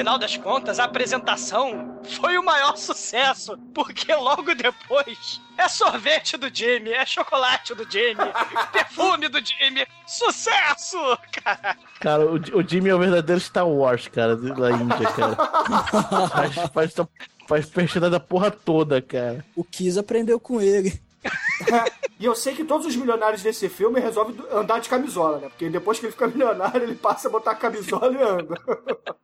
Final 0.00 0.18
das 0.18 0.34
contas, 0.34 0.80
a 0.80 0.84
apresentação 0.84 2.00
foi 2.18 2.38
o 2.38 2.42
maior 2.42 2.74
sucesso, 2.78 3.58
porque 3.74 4.14
logo 4.14 4.54
depois 4.54 5.38
é 5.58 5.68
sorvete 5.68 6.38
do 6.38 6.48
Jimmy, 6.50 6.90
é 6.90 7.04
chocolate 7.04 7.74
do 7.74 7.84
Jimmy, 7.84 8.24
perfume 8.72 9.28
do 9.28 9.44
Jimmy. 9.44 9.86
Sucesso! 10.06 10.96
Cara, 11.44 11.76
Cara, 12.00 12.24
o, 12.24 12.36
o 12.36 12.66
Jimmy 12.66 12.88
é 12.88 12.94
o 12.94 12.98
verdadeiro 12.98 13.42
Star 13.42 13.68
Wars, 13.68 14.08
cara, 14.08 14.36
da 14.36 14.70
Índia, 14.70 15.12
cara. 15.12 15.36
faz, 16.72 16.94
faz, 17.46 17.68
faz 17.68 17.94
da 18.10 18.18
porra 18.18 18.50
toda, 18.50 19.02
cara. 19.02 19.44
O 19.54 19.62
Kiss 19.62 19.98
aprendeu 19.98 20.40
com 20.40 20.62
ele. 20.62 20.98
E 22.20 22.26
eu 22.26 22.34
sei 22.34 22.54
que 22.54 22.64
todos 22.64 22.86
os 22.86 22.94
milionários 22.94 23.42
desse 23.42 23.66
filme 23.66 23.98
resolvem 23.98 24.36
andar 24.52 24.78
de 24.78 24.90
camisola, 24.90 25.38
né? 25.38 25.48
Porque 25.48 25.70
depois 25.70 25.98
que 25.98 26.04
ele 26.04 26.12
fica 26.12 26.28
milionário, 26.28 26.82
ele 26.82 26.94
passa 26.94 27.28
a 27.28 27.30
botar 27.30 27.52
a 27.52 27.54
camisola 27.54 28.12
e 28.12 28.22
anda. 28.22 28.54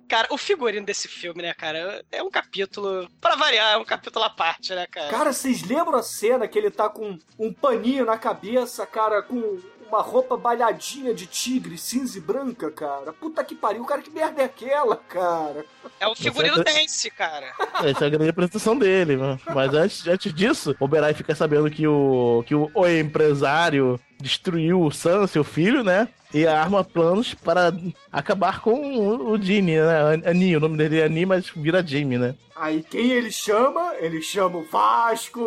Cara, 0.09 0.29
o 0.31 0.39
figurino 0.39 0.87
desse 0.87 1.09
filme, 1.09 1.43
né, 1.43 1.55
cara, 1.55 2.05
é 2.11 2.23
um 2.23 2.31
capítulo, 2.31 3.09
pra 3.21 3.37
variar, 3.37 3.75
é 3.75 3.77
um 3.77 3.85
capítulo 3.85 4.25
à 4.25 4.31
parte, 4.31 4.75
né, 4.75 4.87
cara? 4.87 5.11
Cara, 5.11 5.33
vocês 5.33 5.63
lembram 5.63 5.99
a 5.99 6.03
cena 6.03 6.49
que 6.49 6.59
ele 6.59 6.71
tá 6.71 6.89
com 6.89 7.19
um 7.39 7.53
paninho 7.53 8.05
na 8.05 8.19
cabeça, 8.19 8.87
cara, 8.87 9.23
com 9.23 9.59
uma 9.89 10.03
roupa 10.03 10.37
balhadinha 10.37 11.15
de 11.15 11.27
tigre, 11.27 11.79
cinza 11.79 12.19
e 12.19 12.21
branca, 12.21 12.71
cara? 12.71 13.13
Puta 13.13 13.45
que 13.45 13.55
pariu, 13.55 13.85
cara, 13.85 14.03
que 14.03 14.11
merda 14.11 14.43
é 14.43 14.45
aquela, 14.45 14.97
cara? 14.97 15.65
É 16.01 16.07
o 16.07 16.15
figurino 16.15 16.63
dance, 16.63 17.11
cara. 17.11 17.53
Essa 17.85 18.05
é 18.05 18.07
a 18.07 18.11
grande 18.11 18.31
apresentação 18.31 18.77
dele, 18.77 19.17
mano. 19.17 19.41
Mas 19.55 19.73
antes, 19.75 20.07
antes 20.07 20.35
disso, 20.35 20.75
o 20.81 20.89
Berai 20.89 21.15
fica 21.15 21.35
sabendo 21.35 21.71
que 21.71 21.87
o, 21.87 22.43
que 22.47 22.55
o, 22.55 22.71
o 22.75 22.87
empresário 22.87 23.99
destruiu 24.21 24.83
o 24.83 24.91
Sam, 24.91 25.27
seu 25.27 25.45
filho, 25.45 25.83
né? 25.85 26.09
E 26.35 26.47
arma 26.47 26.83
planos 26.85 27.35
para 27.35 27.73
acabar 28.11 28.61
com 28.61 28.99
o, 29.31 29.41
Jimmy, 29.41 29.77
né? 29.77 30.23
Ani, 30.27 30.57
o 30.57 30.61
nome 30.61 30.77
dele 30.77 31.01
é 31.01 31.05
Ani, 31.05 31.25
mas 31.25 31.51
vira 31.55 31.87
Jimmy, 31.87 32.19
né? 32.19 32.35
Aí 32.55 32.83
quem 32.83 33.11
ele 33.13 33.31
chama? 33.31 33.95
Ele 34.01 34.21
chama 34.21 34.59
o 34.59 34.65
Vasco! 34.65 35.47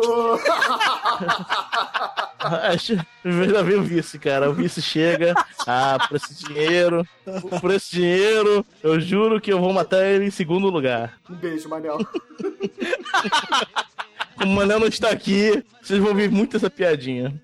Já 3.52 3.62
veio 3.62 3.80
o 3.80 3.84
vice, 3.84 4.18
cara. 4.18 4.48
O 4.48 4.54
vice 4.54 4.80
chega. 4.80 5.34
Ah, 5.66 5.98
por 6.08 6.16
esse 6.16 6.44
dinheiro. 6.44 7.06
Por 7.60 7.70
esse 7.72 7.90
dinheiro, 7.90 8.64
eu 8.82 8.98
juro 9.00 9.40
que 9.40 9.52
eu 9.52 9.60
vou 9.60 9.72
matar 9.72 10.06
ele 10.06 10.24
em 10.24 10.30
segundo 10.30 10.70
lugar. 10.70 11.18
Um 11.28 11.34
beijo, 11.34 11.68
Manel. 11.68 11.98
O 14.42 14.46
Manel 14.46 14.80
não 14.80 14.86
está 14.86 15.10
aqui, 15.10 15.62
vocês 15.82 15.98
vão 15.98 16.10
ouvir 16.10 16.30
muito 16.30 16.56
essa 16.56 16.70
piadinha. 16.70 17.34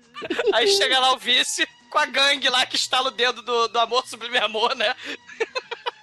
Aí 0.53 0.67
chega 0.67 0.99
lá 0.99 1.13
o 1.13 1.17
vice 1.17 1.67
com 1.89 1.99
a 1.99 2.05
gangue 2.05 2.49
lá 2.49 2.65
que 2.65 2.75
estala 2.75 3.09
o 3.09 3.11
dedo 3.11 3.41
do, 3.41 3.67
do 3.67 3.79
amor 3.79 4.05
sublime 4.07 4.37
amor, 4.37 4.75
né? 4.75 4.93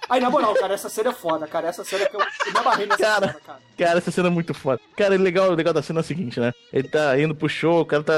Aí, 0.07 0.21
na 0.21 0.29
moral, 0.29 0.53
cara, 0.53 0.73
essa 0.73 0.87
cena 0.87 1.09
é 1.09 1.13
foda, 1.13 1.47
cara. 1.47 1.67
Essa 1.67 1.83
cena 1.83 2.05
que 2.05 2.15
eu, 2.15 2.19
eu 2.19 2.53
me 2.53 2.59
amarrei 2.59 2.85
nessa 2.85 3.01
Cara, 3.03 3.27
cena, 3.27 3.39
cara. 3.45 3.59
Cara, 3.77 3.97
essa 3.97 4.11
cena 4.11 4.27
é 4.27 4.31
muito 4.31 4.53
foda. 4.53 4.79
Cara, 4.95 5.15
o 5.15 5.17
legal, 5.17 5.49
o 5.49 5.55
legal 5.55 5.73
da 5.73 5.81
cena 5.81 5.99
é 5.99 6.01
o 6.01 6.05
seguinte, 6.05 6.39
né? 6.39 6.53
Ele 6.71 6.87
tá 6.87 7.19
indo 7.19 7.33
pro 7.35 7.49
show, 7.49 7.81
o 7.81 7.85
cara 7.85 8.03
tá 8.03 8.13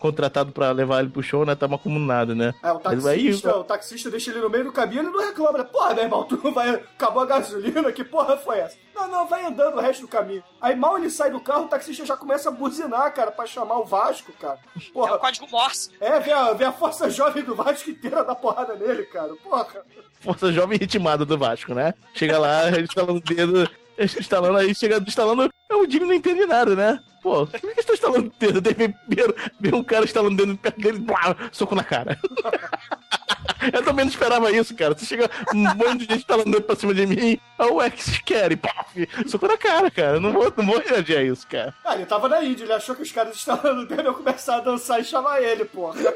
contratado 0.00 0.50
pra 0.50 0.72
levar 0.72 1.00
ele 1.00 1.10
pro 1.10 1.22
show, 1.22 1.44
né? 1.46 1.54
Tá 1.54 1.68
mal 1.68 1.78
como 1.78 1.98
nada, 1.98 2.34
né? 2.34 2.52
É, 2.62 2.72
o 2.72 2.80
Ele 2.90 3.00
vai- 3.00 3.16
taxista, 3.18 3.56
o 3.56 3.64
taxista 3.64 4.10
deixa 4.10 4.30
ele 4.30 4.40
no 4.40 4.50
meio 4.50 4.64
do 4.64 4.72
caminho 4.72 5.02
e 5.02 5.06
ele 5.06 5.10
não 5.16 5.24
reclama, 5.24 5.58
né? 5.58 5.64
Porra, 5.64 5.94
meu 5.94 6.04
irmão, 6.04 6.24
tu 6.24 6.40
não 6.42 6.52
vai. 6.52 6.70
Acabou 6.70 7.22
a 7.22 7.26
gasolina, 7.26 7.92
que 7.92 8.02
porra 8.02 8.36
foi 8.36 8.58
essa? 8.58 8.76
Não, 8.94 9.06
não, 9.08 9.26
vai 9.26 9.44
andando 9.46 9.76
o 9.76 9.80
resto 9.80 10.02
do 10.02 10.08
caminho. 10.08 10.42
Aí 10.60 10.74
mal 10.74 10.98
ele 10.98 11.08
sai 11.10 11.30
do 11.30 11.40
carro, 11.40 11.64
o 11.64 11.68
taxista 11.68 12.04
já 12.04 12.16
começa 12.16 12.48
a 12.48 12.52
buzinar, 12.52 13.12
cara, 13.14 13.30
pra 13.30 13.46
chamar 13.46 13.78
o 13.78 13.84
Vasco, 13.84 14.32
cara. 14.40 14.58
É 14.76 14.80
o 14.88 14.92
Porra. 14.92 15.18
código 15.18 15.46
Morse. 15.50 15.90
É, 16.00 16.18
vê 16.18 16.32
a, 16.32 16.52
vê 16.52 16.64
a 16.64 16.72
força 16.72 17.08
jovem 17.08 17.42
do 17.44 17.54
Vasco 17.54 17.90
inteira 17.90 18.24
dar 18.24 18.34
porrada 18.34 18.74
nele, 18.74 19.04
cara. 19.04 19.32
Porra. 19.42 19.66
Força 20.20 20.52
jovem 20.52 20.78
ritmada 20.78 21.24
do 21.24 21.38
Vasco, 21.38 21.72
né? 21.74 21.94
Chega 22.14 22.38
lá, 22.38 22.68
ele 22.72 22.82
instalando 22.82 23.18
o 23.18 23.20
dedo, 23.20 23.68
instalando 24.18 24.58
aí, 24.58 24.74
chega 24.74 25.02
instalando. 25.06 25.50
O 25.72 25.90
Jimmy 25.90 26.06
não 26.06 26.14
entende 26.14 26.46
nada, 26.46 26.74
né? 26.74 27.00
Pô, 27.22 27.46
por 27.46 27.60
que 27.60 27.80
estão 27.80 27.94
instalando 27.94 28.32
dedo? 28.38 28.60
Daí 28.60 28.74
vem, 28.74 28.94
vem 29.60 29.74
um 29.74 29.84
cara 29.84 30.04
instalando 30.04 30.32
o 30.32 30.36
dedo 30.36 30.56
perto 30.56 30.80
dele, 30.80 30.98
blá, 30.98 31.36
soco 31.52 31.74
na 31.74 31.84
cara. 31.84 32.18
Eu 33.74 33.84
também 33.84 34.06
não 34.06 34.10
esperava 34.10 34.50
isso, 34.50 34.74
cara. 34.74 34.94
Você 34.94 35.04
chega 35.04 35.30
um 35.54 35.58
monte 35.58 35.98
de 35.98 36.04
gente 36.04 36.16
instalando 36.20 36.50
dedo 36.50 36.62
pra 36.62 36.76
cima 36.76 36.94
de 36.94 37.04
mim, 37.04 37.38
aí 37.58 37.70
o 37.70 37.82
X 37.82 38.18
quer 38.24 38.52
e 38.52 38.56
paf, 38.56 39.08
soco 39.26 39.46
na 39.46 39.58
cara, 39.58 39.90
cara. 39.90 40.18
Não 40.18 40.32
vou, 40.32 40.50
não 40.56 40.64
vou 40.64 40.78
reagir 40.78 41.18
a 41.18 41.22
isso, 41.22 41.46
cara. 41.46 41.74
Ah, 41.84 41.94
ele 41.94 42.06
tava 42.06 42.26
na 42.26 42.42
Índia, 42.42 42.64
ele 42.64 42.72
achou 42.72 42.96
que 42.96 43.02
os 43.02 43.12
caras 43.12 43.36
estavam 43.36 43.84
dele 43.84 44.08
eu 44.08 44.14
começar 44.14 44.56
a 44.56 44.60
dançar 44.60 44.98
e 44.98 45.04
chamar 45.04 45.42
ele, 45.42 45.66
porra. 45.66 46.00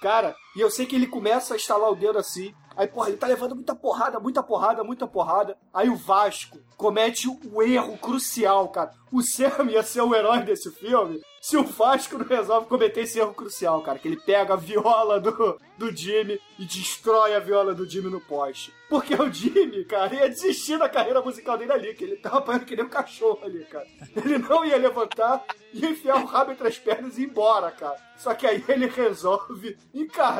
Cara, 0.00 0.34
e 0.56 0.60
eu 0.60 0.70
sei 0.70 0.86
que 0.86 0.96
ele 0.96 1.06
começa 1.06 1.54
a 1.54 1.56
estalar 1.56 1.90
o 1.90 1.96
dedo 1.96 2.18
assim. 2.18 2.54
Aí, 2.76 2.86
porra, 2.86 3.08
ele 3.08 3.18
tá 3.18 3.26
levando 3.26 3.54
muita 3.54 3.74
porrada, 3.74 4.18
muita 4.18 4.42
porrada, 4.42 4.84
muita 4.84 5.06
porrada. 5.06 5.56
Aí 5.72 5.88
o 5.88 5.96
Vasco 5.96 6.58
comete 6.76 7.28
o 7.28 7.62
erro 7.62 7.98
crucial, 7.98 8.68
cara. 8.68 8.92
O 9.12 9.22
Sam 9.22 9.70
ia 9.70 9.82
ser 9.82 10.02
o 10.02 10.14
herói 10.14 10.40
desse 10.40 10.70
filme 10.70 11.20
se 11.40 11.56
o 11.56 11.64
Vasco 11.64 12.18
não 12.18 12.26
resolve 12.26 12.68
cometer 12.68 13.00
esse 13.00 13.18
erro 13.18 13.34
crucial, 13.34 13.80
cara. 13.82 13.98
Que 13.98 14.08
ele 14.08 14.16
pega 14.16 14.54
a 14.54 14.56
viola 14.56 15.18
do, 15.18 15.58
do 15.76 15.94
Jimmy 15.94 16.40
e 16.58 16.64
destrói 16.64 17.34
a 17.34 17.40
viola 17.40 17.74
do 17.74 17.88
Jimmy 17.88 18.10
no 18.10 18.20
poste. 18.20 18.72
Porque 18.88 19.14
o 19.14 19.32
Jimmy, 19.32 19.84
cara, 19.84 20.14
ia 20.14 20.28
desistir 20.28 20.78
da 20.78 20.88
carreira 20.88 21.22
musical 21.22 21.56
dele 21.56 21.72
ali, 21.72 21.94
que 21.94 22.04
ele 22.04 22.16
tava 22.16 22.38
apanhando 22.38 22.66
que 22.66 22.76
nem 22.76 22.84
um 22.84 22.90
cachorro 22.90 23.40
ali, 23.42 23.64
cara. 23.64 23.86
Ele 24.16 24.38
não 24.38 24.64
ia 24.64 24.76
levantar 24.76 25.44
e 25.72 25.86
enfiar 25.86 26.22
o 26.22 26.26
rabo 26.26 26.52
entre 26.52 26.68
as 26.68 26.78
pernas 26.78 27.16
e 27.16 27.22
ir 27.22 27.26
embora, 27.26 27.70
cara. 27.70 27.96
Só 28.16 28.34
que 28.34 28.46
aí 28.46 28.62
ele 28.68 28.86
resolve 28.86 29.78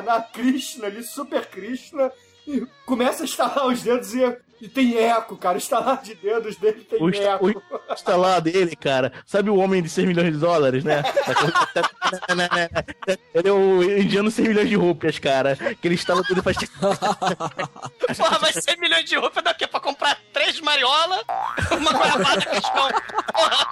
encarnar 0.01 0.30
Krishna 0.32 0.86
ali, 0.86 1.03
Super 1.03 1.46
Krishna, 1.46 2.11
e 2.46 2.66
começa 2.86 3.22
a 3.22 3.26
estalar 3.26 3.66
os 3.66 3.82
dedos 3.82 4.14
e, 4.14 4.36
e 4.61 4.68
tem 4.68 4.96
eco, 4.96 5.36
cara. 5.36 5.57
O 5.57 5.59
estalar 5.59 6.03
de 6.03 6.14
dedos 6.14 6.57
dele 6.57 6.84
tem 6.84 7.01
O, 7.01 7.14
eco. 7.14 7.46
o 7.46 7.92
instalar 7.92 8.40
dele, 8.40 8.74
cara. 8.74 9.12
Sabe 9.26 9.51
o 9.51 9.57
homem 9.57 9.82
de 9.82 9.88
6 9.88 10.09
milhões 10.09 10.32
de 10.32 10.38
dólares, 10.38 10.82
né? 10.82 11.03
ele 13.34 13.48
é 13.48 13.53
o 13.53 13.82
indiano 13.82 14.30
6 14.30 14.48
milhões 14.48 14.68
de 14.68 14.74
rupias, 14.74 15.18
cara. 15.18 15.57
Que 15.57 15.86
ele 15.86 15.94
instala 15.94 16.22
tudo 16.24 16.40
e 16.40 16.42
faz. 16.42 16.57
Porra, 18.16 18.38
vai 18.38 18.53
ser 18.53 18.76
milhões 18.78 19.05
de 19.05 19.16
roupas 19.16 19.44
daqui 19.44 19.66
pra 19.66 19.80
comprar 19.80 20.18
três 20.32 20.61
mariola, 20.61 21.22
uma 21.70 21.92
goiabada 21.92 22.46
cristão. 22.46 22.88
Porra. 23.32 23.66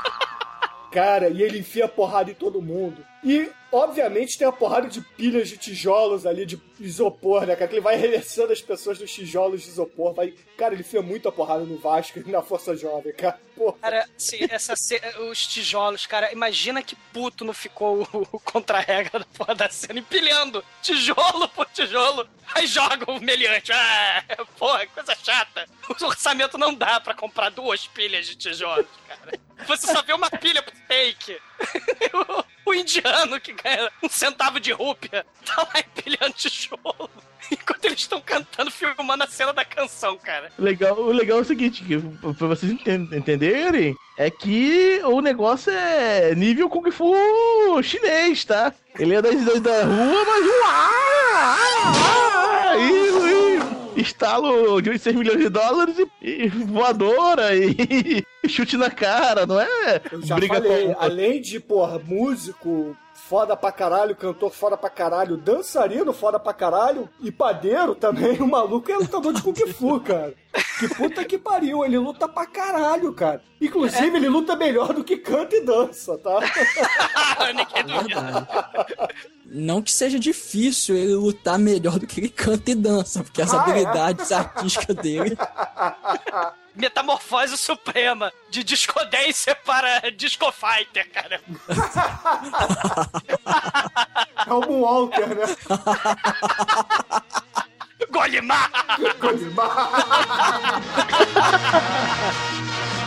cara 0.92 1.28
e 1.28 1.42
ele 1.42 1.58
enfia 1.58 1.88
porrada 1.88 2.30
em 2.30 2.34
todo 2.34 2.62
mundo. 2.62 3.04
E, 3.24 3.50
obviamente, 3.78 4.36
tem 4.38 4.46
a 4.46 4.52
porrada 4.52 4.88
de 4.88 5.00
pilhas 5.00 5.48
de 5.48 5.56
tijolos 5.56 6.26
ali, 6.26 6.44
de 6.46 6.60
isopor, 6.80 7.46
né, 7.46 7.56
cara? 7.56 7.66
Que 7.68 7.74
ele 7.74 7.80
vai 7.80 7.94
arremessando 7.94 8.52
as 8.52 8.60
pessoas 8.60 8.98
dos 8.98 9.12
tijolos 9.12 9.62
de 9.62 9.68
isopor. 9.68 10.12
Vai... 10.14 10.34
Cara, 10.56 10.74
ele 10.74 10.82
enfia 10.82 11.02
muita 11.02 11.30
porrada 11.32 11.64
no 11.64 11.76
Vasco 11.78 12.18
e 12.18 12.30
na 12.30 12.42
Força 12.42 12.76
Jovem, 12.76 13.12
cara. 13.12 13.40
Porra. 13.56 13.76
Cara, 13.80 14.08
sim, 14.16 14.38
essa, 14.50 14.76
ce- 14.76 15.00
os 15.30 15.46
tijolos, 15.46 16.06
cara, 16.06 16.32
imagina 16.32 16.82
que 16.82 16.94
puto 17.12 17.44
não 17.44 17.52
ficou 17.52 18.08
o, 18.12 18.40
contra-regra 18.40 19.18
da 19.20 19.24
porra 19.24 19.54
da 19.54 19.68
cena, 19.68 19.98
empilhando 19.98 20.64
tijolo 20.82 21.48
por 21.48 21.66
tijolo, 21.66 22.28
aí 22.54 22.66
joga 22.66 23.10
o 23.10 23.20
meliante. 23.20 23.72
Ah, 23.72 24.24
porra, 24.56 24.86
coisa 24.86 25.14
chata. 25.22 25.66
O 25.88 26.04
orçamento 26.04 26.56
não 26.56 26.72
dá 26.74 27.00
pra 27.00 27.14
comprar 27.14 27.50
duas 27.50 27.86
pilhas 27.88 28.26
de 28.26 28.36
tijolos, 28.36 28.86
cara. 29.08 29.32
Você 29.66 29.88
só 29.92 30.02
vê 30.02 30.12
uma 30.12 30.30
pilha 30.30 30.62
pro 30.62 30.72
take. 30.86 31.36
O, 32.68 32.74
indiano 32.74 33.40
que 33.40 33.52
ganha 33.52 33.90
um 34.02 34.08
centavo 34.08 34.60
de 34.60 34.72
rúpia 34.72 35.24
tá 35.44 35.62
lá 35.62 35.80
empilhando 35.80 36.32
tijolo. 36.34 37.10
Enquanto 37.50 37.84
eles 37.86 38.00
estão 38.00 38.20
cantando, 38.20 38.70
filmando 38.70 39.24
a 39.24 39.26
cena 39.26 39.54
da 39.54 39.64
canção, 39.64 40.18
cara. 40.18 40.52
Legal, 40.58 40.98
o 40.98 41.10
legal 41.10 41.38
é 41.38 41.40
o 41.40 41.44
seguinte, 41.44 41.82
que, 41.82 41.96
pra 42.34 42.46
vocês 42.46 42.70
enten- 42.70 43.08
entenderem, 43.12 43.96
é 44.18 44.30
que 44.30 45.00
o 45.04 45.22
negócio 45.22 45.72
é 45.72 46.34
nível 46.34 46.68
Kung 46.68 46.90
Fu 46.90 47.14
chinês, 47.82 48.44
tá? 48.44 48.70
Ele 48.98 49.14
é 49.14 49.22
da, 49.22 49.30
da, 49.30 49.54
da 49.54 49.84
rua, 49.84 50.24
mas 50.26 50.44
ah, 50.66 51.56
e, 52.76 53.34
e 53.34 53.38
estalo 54.01 54.80
de 54.80 54.99
6 54.99 55.16
milhões 55.16 55.38
de 55.38 55.49
dólares 55.49 55.96
e, 56.22 56.44
e 56.44 56.49
voadora 56.49 57.55
e, 57.57 58.24
e 58.44 58.49
chute 58.49 58.76
na 58.76 58.90
cara, 58.90 59.46
não 59.46 59.61
é? 59.61 60.01
Eu 60.11 60.22
já 60.22 60.36
Briga 60.36 60.55
falei, 60.55 60.94
com- 60.94 61.01
além 61.01 61.40
de, 61.40 61.59
porra, 61.61 61.99
músico 61.99 62.96
foda 63.14 63.55
pra 63.57 63.70
caralho, 63.70 64.16
cantor 64.16 64.51
foda 64.51 64.76
pra 64.76 64.88
caralho, 64.88 65.36
dançarino 65.36 66.12
foda 66.14 66.38
pra 66.40 66.55
caralho 66.55 67.09
e 67.20 67.30
padeiro 67.30 67.94
também, 67.94 68.38
o 68.40 68.46
maluco 68.46 68.90
é 68.90 68.96
lutador 68.96 69.32
de 69.34 69.42
Kung 69.42 69.55
Fu, 69.72 70.01
cara. 70.01 70.32
Que 70.78 70.88
puta 70.94 71.24
que 71.24 71.36
pariu, 71.36 71.84
ele 71.84 71.99
luta 71.99 72.26
pra 72.28 72.46
caralho, 72.46 73.12
cara. 73.12 73.42
Inclusive, 73.61 74.16
ele 74.16 74.28
luta 74.28 74.55
melhor 74.57 74.94
do 74.94 75.03
que 75.05 75.16
canta 75.16 75.57
e 75.57 75.61
dança, 75.61 76.16
tá? 76.18 76.38
Ninguém 77.53 77.84
duvida. 77.99 78.49
Não 79.51 79.80
que 79.80 79.90
seja 79.90 80.18
difícil 80.18 80.94
ele 80.94 81.14
lutar 81.14 81.59
melhor 81.59 81.99
do 81.99 82.07
que 82.07 82.20
ele 82.20 82.28
canta 82.28 82.70
e 82.70 82.74
dança, 82.74 83.24
porque 83.24 83.40
as 83.40 83.53
Ah, 83.55 83.57
é? 83.57 83.61
habilidades 83.61 84.30
artísticas 84.30 84.94
dele. 84.96 85.36
Metamorfose 86.76 87.57
suprema 87.57 88.30
de 88.51 88.62
discodência 88.62 89.55
para 89.55 90.11
disco 90.11 90.53
fighter, 90.53 91.11
cara. 91.11 91.40
É 94.46 94.53
o 94.53 94.61
Moonwalker, 94.61 95.28
né? 95.28 95.57
Golimar! 98.11 98.70
O 99.01 99.09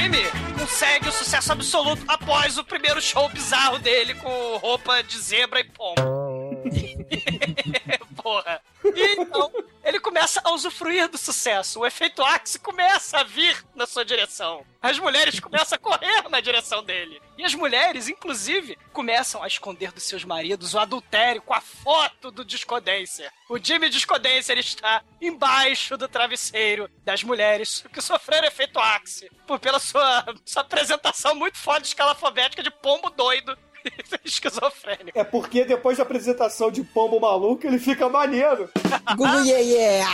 Jimmy 0.00 0.22
consegue 0.58 1.10
o 1.10 1.12
sucesso 1.12 1.52
absoluto 1.52 2.02
após 2.08 2.56
o 2.56 2.64
primeiro 2.64 3.02
show 3.02 3.28
bizarro 3.28 3.78
dele 3.78 4.14
com 4.14 4.56
roupa 4.56 5.02
de 5.02 5.18
zebra 5.18 5.60
e 5.60 5.64
pombo. 5.64 6.00
Porra. 8.16 8.62
E 8.82 9.20
então, 9.20 9.50
ele 9.90 9.98
começa 9.98 10.40
a 10.44 10.52
usufruir 10.52 11.08
do 11.08 11.18
sucesso. 11.18 11.80
O 11.80 11.86
efeito 11.86 12.22
Axe 12.22 12.58
começa 12.60 13.18
a 13.18 13.24
vir 13.24 13.64
na 13.74 13.86
sua 13.86 14.04
direção. 14.04 14.64
As 14.80 14.98
mulheres 14.98 15.40
começam 15.40 15.76
a 15.76 15.78
correr 15.78 16.28
na 16.28 16.40
direção 16.40 16.82
dele. 16.82 17.20
E 17.36 17.44
as 17.44 17.54
mulheres, 17.54 18.08
inclusive, 18.08 18.78
começam 18.92 19.42
a 19.42 19.48
esconder 19.48 19.90
dos 19.90 20.04
seus 20.04 20.24
maridos 20.24 20.74
o 20.74 20.78
adultério 20.78 21.42
com 21.42 21.52
a 21.52 21.60
foto 21.60 22.30
do 22.30 22.44
Discodancer. 22.44 23.32
O 23.48 23.58
Jimmy 23.58 23.88
Discodancer 23.88 24.56
está 24.58 25.02
embaixo 25.20 25.96
do 25.96 26.06
travesseiro 26.06 26.88
das 27.04 27.24
mulheres 27.24 27.84
que 27.92 28.00
sofreram 28.00 28.46
efeito 28.46 28.78
Axe. 28.78 29.28
Por 29.44 29.58
pela 29.58 29.80
sua, 29.80 30.24
sua 30.44 30.62
apresentação 30.62 31.34
muito 31.34 31.58
foda 31.58 31.84
escalafobética 31.84 32.62
de 32.62 32.70
pombo 32.70 33.10
doido 33.10 33.58
esquizofrênico. 34.24 35.18
É 35.18 35.24
porque 35.24 35.64
depois 35.64 35.98
da 35.98 36.02
apresentação 36.02 36.70
de 36.70 36.82
Pombo 36.82 37.20
Maluco, 37.20 37.66
ele 37.66 37.78
fica 37.78 38.08
maneiro. 38.08 38.68
Gugu 39.16 39.44
yeah, 39.44 39.58
yeah. 39.58 40.10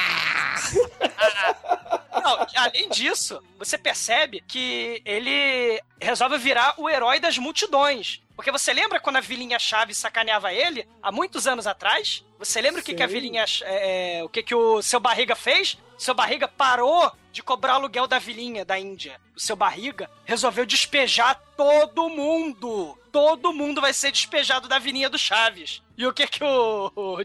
Não, 2.12 2.46
além 2.56 2.88
disso, 2.88 3.40
você 3.58 3.78
percebe 3.78 4.42
que 4.46 5.00
ele 5.04 5.80
resolve 6.00 6.38
virar 6.38 6.74
o 6.76 6.88
herói 6.88 7.20
das 7.20 7.38
multidões. 7.38 8.20
Porque 8.36 8.52
você 8.52 8.72
lembra 8.72 9.00
quando 9.00 9.16
a 9.16 9.20
Vilinha 9.20 9.58
Chave 9.58 9.94
sacaneava 9.94 10.52
ele, 10.52 10.86
há 11.02 11.10
muitos 11.10 11.46
anos 11.46 11.66
atrás? 11.66 12.22
Você 12.38 12.60
lembra 12.60 12.82
o 12.82 12.84
que, 12.84 12.94
que 12.94 13.02
a. 13.02 13.06
Vilinha. 13.06 13.44
é, 13.62 14.22
o 14.22 14.28
que, 14.28 14.42
que 14.42 14.54
o 14.54 14.82
seu 14.82 15.00
barriga 15.00 15.34
fez? 15.34 15.78
Seu 15.96 16.14
barriga 16.14 16.46
parou 16.46 17.10
de 17.32 17.42
cobrar 17.42 17.74
aluguel 17.74 18.06
da 18.06 18.18
Vilinha 18.18 18.64
da 18.64 18.78
Índia. 18.78 19.18
O 19.34 19.40
seu 19.40 19.56
barriga 19.56 20.10
resolveu 20.24 20.66
despejar 20.66 21.40
todo 21.56 22.10
mundo. 22.10 22.98
Todo 23.10 23.54
mundo 23.54 23.80
vai 23.80 23.94
ser 23.94 24.12
despejado 24.12 24.68
da 24.68 24.78
Vilinha 24.78 25.08
do 25.08 25.18
Chaves. 25.18 25.82
E 25.96 26.06
o 26.06 26.12
que, 26.12 26.26
que 26.26 26.44
o, 26.44 26.92
o 26.94 27.16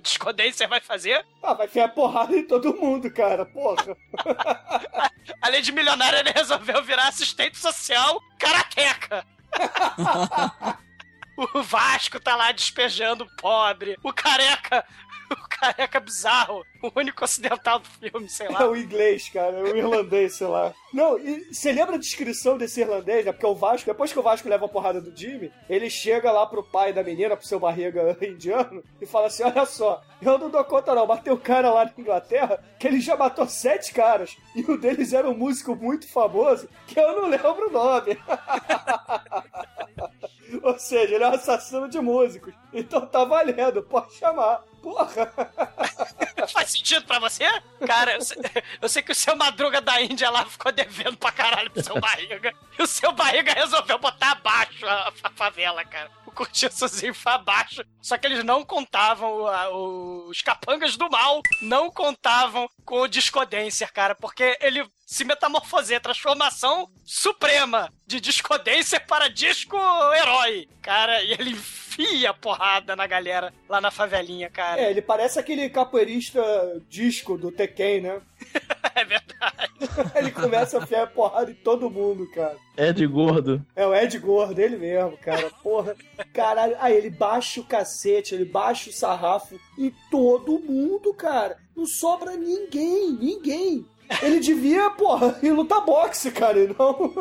vai 0.70 0.80
fazer? 0.80 1.26
Ah, 1.44 1.54
vai 1.54 1.66
enfiar 1.66 1.90
porrada 1.90 2.34
em 2.34 2.48
todo 2.48 2.74
mundo, 2.74 3.12
cara. 3.12 3.46
Porra. 3.46 3.98
Além 5.42 5.62
de 5.62 5.74
milionário, 5.74 6.20
ele 6.20 6.32
resolveu 6.32 6.82
virar 6.82 7.10
assistente 7.10 7.58
social 7.58 8.22
karateca. 8.40 9.26
o 11.38 11.62
Vasco 11.64 12.20
tá 12.20 12.36
lá 12.36 12.52
despejando 12.52 13.24
o 13.24 13.36
pobre. 13.38 13.98
O 14.04 14.14
careca. 14.14 14.86
O 15.32 15.48
careca 15.48 15.98
bizarro. 16.02 16.62
O 16.84 16.92
único 16.94 17.24
ocidental 17.24 17.80
do 17.80 17.88
filme, 17.88 18.28
sei 18.28 18.48
É 18.48 18.50
lá. 18.50 18.68
o 18.68 18.76
inglês, 18.76 19.30
cara. 19.30 19.60
É 19.60 19.64
o 19.64 19.78
irlandês, 19.78 20.36
sei 20.36 20.48
lá. 20.48 20.74
Não, 20.94 21.18
e 21.18 21.54
você 21.54 21.72
lembra 21.72 21.96
a 21.96 21.98
descrição 21.98 22.58
desse 22.58 22.82
irlandês, 22.82 23.26
né? 23.26 23.32
Porque 23.32 23.46
o 23.46 23.56
Vasco, 23.56 23.86
depois 23.86 24.12
que 24.12 24.20
o 24.20 24.22
Vasco 24.22 24.50
leva 24.50 24.66
a 24.66 24.68
porrada 24.68 25.00
do 25.00 25.16
Jimmy, 25.16 25.50
ele 25.70 25.90
chega 25.90 26.30
lá 26.34 26.46
pro 26.46 26.62
pai 26.62 26.92
da 26.92 27.02
menina, 27.02 27.38
pro 27.38 27.48
seu 27.48 27.62
barriga 27.62 28.18
indiano, 28.22 28.84
e 29.00 29.06
fala 29.06 29.28
assim: 29.28 29.44
Olha 29.44 29.66
só, 29.66 30.02
eu 30.22 30.38
não 30.38 30.50
dou 30.50 30.66
conta 30.66 30.94
não, 30.94 31.08
mas 31.08 31.22
tem 31.22 31.32
um 31.32 31.38
cara 31.38 31.72
lá 31.72 31.86
na 31.86 31.94
Inglaterra 31.98 32.62
que 32.78 32.86
ele 32.86 33.00
já 33.00 33.16
matou 33.16 33.48
sete 33.48 33.94
caras, 33.94 34.36
e 34.54 34.70
um 34.70 34.76
deles 34.78 35.14
era 35.14 35.30
um 35.30 35.34
músico 35.34 35.78
muito 35.78 36.12
famoso, 36.12 36.68
que 36.88 37.00
eu 37.00 37.22
não 37.22 37.30
lembro 37.30 37.70
o 37.70 37.72
nome. 37.72 38.18
Ou 40.64 40.78
seja, 40.80 41.16
ele 41.16 41.24
é 41.24 41.28
um 41.30 41.34
assassino 41.34 41.88
de 41.88 42.00
músicos. 42.00 42.54
Então 42.74 43.06
tá 43.06 43.24
valendo, 43.24 43.84
pode 43.84 44.14
chamar. 44.16 44.64
Porra! 44.82 45.32
Faz 46.52 46.72
sentido 46.72 47.06
pra 47.06 47.20
você? 47.20 47.46
Cara, 47.86 48.16
eu 48.16 48.22
sei, 48.22 48.38
eu 48.82 48.90
sei 48.90 49.04
que 49.04 49.12
o 49.12 49.16
seu 49.16 49.36
Madruga 49.36 49.80
da 49.80 50.02
Índia 50.02 50.30
lá 50.30 50.46
ficou 50.46 50.72
devendo 50.72 51.16
pra 51.18 51.32
caralho 51.32 51.70
pro 51.70 51.84
seu 51.84 51.98
barriga. 52.02 52.54
E 52.78 52.82
o 52.82 52.88
seu 52.88 53.12
barriga 53.12 53.54
resolveu 53.54 54.00
botar 54.00 54.32
abaixo 54.32 54.86
a, 54.88 55.14
a 55.24 55.30
favela, 55.32 55.86
cara. 55.86 56.10
O 56.34 56.36
cortiçozinho 56.42 57.14
foi 57.14 57.32
abaixo. 57.34 57.84
Só 58.02 58.18
que 58.18 58.26
eles 58.26 58.44
não 58.44 58.64
contavam, 58.64 59.46
a- 59.48 59.70
o- 59.70 60.28
os 60.30 60.42
capangas 60.42 60.96
do 60.98 61.10
mal 61.10 61.42
não 61.62 61.92
contavam 61.92 62.68
com 62.86 63.02
o 63.02 63.08
Discodancer, 63.08 63.92
cara, 63.94 64.16
porque 64.16 64.58
ele 64.62 64.88
se 65.06 65.24
metamorfosei, 65.26 66.00
transformação 66.00 66.90
suprema 67.06 67.92
de 68.08 68.20
Discodancer 68.22 69.06
para 69.06 69.30
disco 69.30 69.78
herói. 70.14 70.68
Cara, 70.82 71.22
e 71.22 71.34
ele 71.34 71.54
enfia 72.02 72.34
porrada 72.34 72.96
na 72.96 73.08
galera 73.08 73.54
lá 73.68 73.80
na 73.82 73.92
favelinha, 73.92 74.50
cara. 74.50 74.82
É, 74.82 74.90
ele 74.90 75.02
parece 75.02 75.40
aquele 75.40 75.70
capoeirista 75.70 76.42
disco 76.90 77.38
do 77.38 77.52
Tekken, 77.52 78.02
né? 78.02 78.22
É 78.94 79.06
verdade. 79.06 79.72
Ele 80.20 80.32
começa 80.32 80.78
a 80.78 80.84
enfiar 80.84 81.08
porrada 81.08 81.50
em 81.50 81.56
todo 81.56 81.90
mundo, 81.90 82.30
cara. 82.32 82.58
É 82.76 82.92
de 82.92 83.08
gordo. 83.08 83.66
É 83.76 83.88
o 83.88 83.96
Ed 83.96 84.18
Gordo, 84.20 84.60
ele 84.60 84.78
mesmo, 84.78 85.18
cara. 85.18 85.50
Porra. 85.64 85.96
Caralho. 86.34 86.76
Aí 86.80 86.96
ele 86.96 87.10
baixa 87.10 87.62
o 87.62 87.66
cacete, 87.66 88.36
ele 88.36 88.46
baixa 88.46 88.90
o 88.90 88.94
sarrafo 88.94 89.60
em 89.78 89.94
todo 90.10 90.60
mundo, 90.60 91.14
cara. 91.14 91.58
Não 91.76 91.86
sobra 91.86 92.36
ninguém, 92.36 93.12
ninguém. 93.12 93.86
Ele 94.22 94.40
devia, 94.40 94.90
porra, 94.90 95.40
ir 95.42 95.52
lutar 95.52 95.82
boxe, 95.86 96.32
cara, 96.32 96.60
e 96.60 96.68
não 96.68 97.14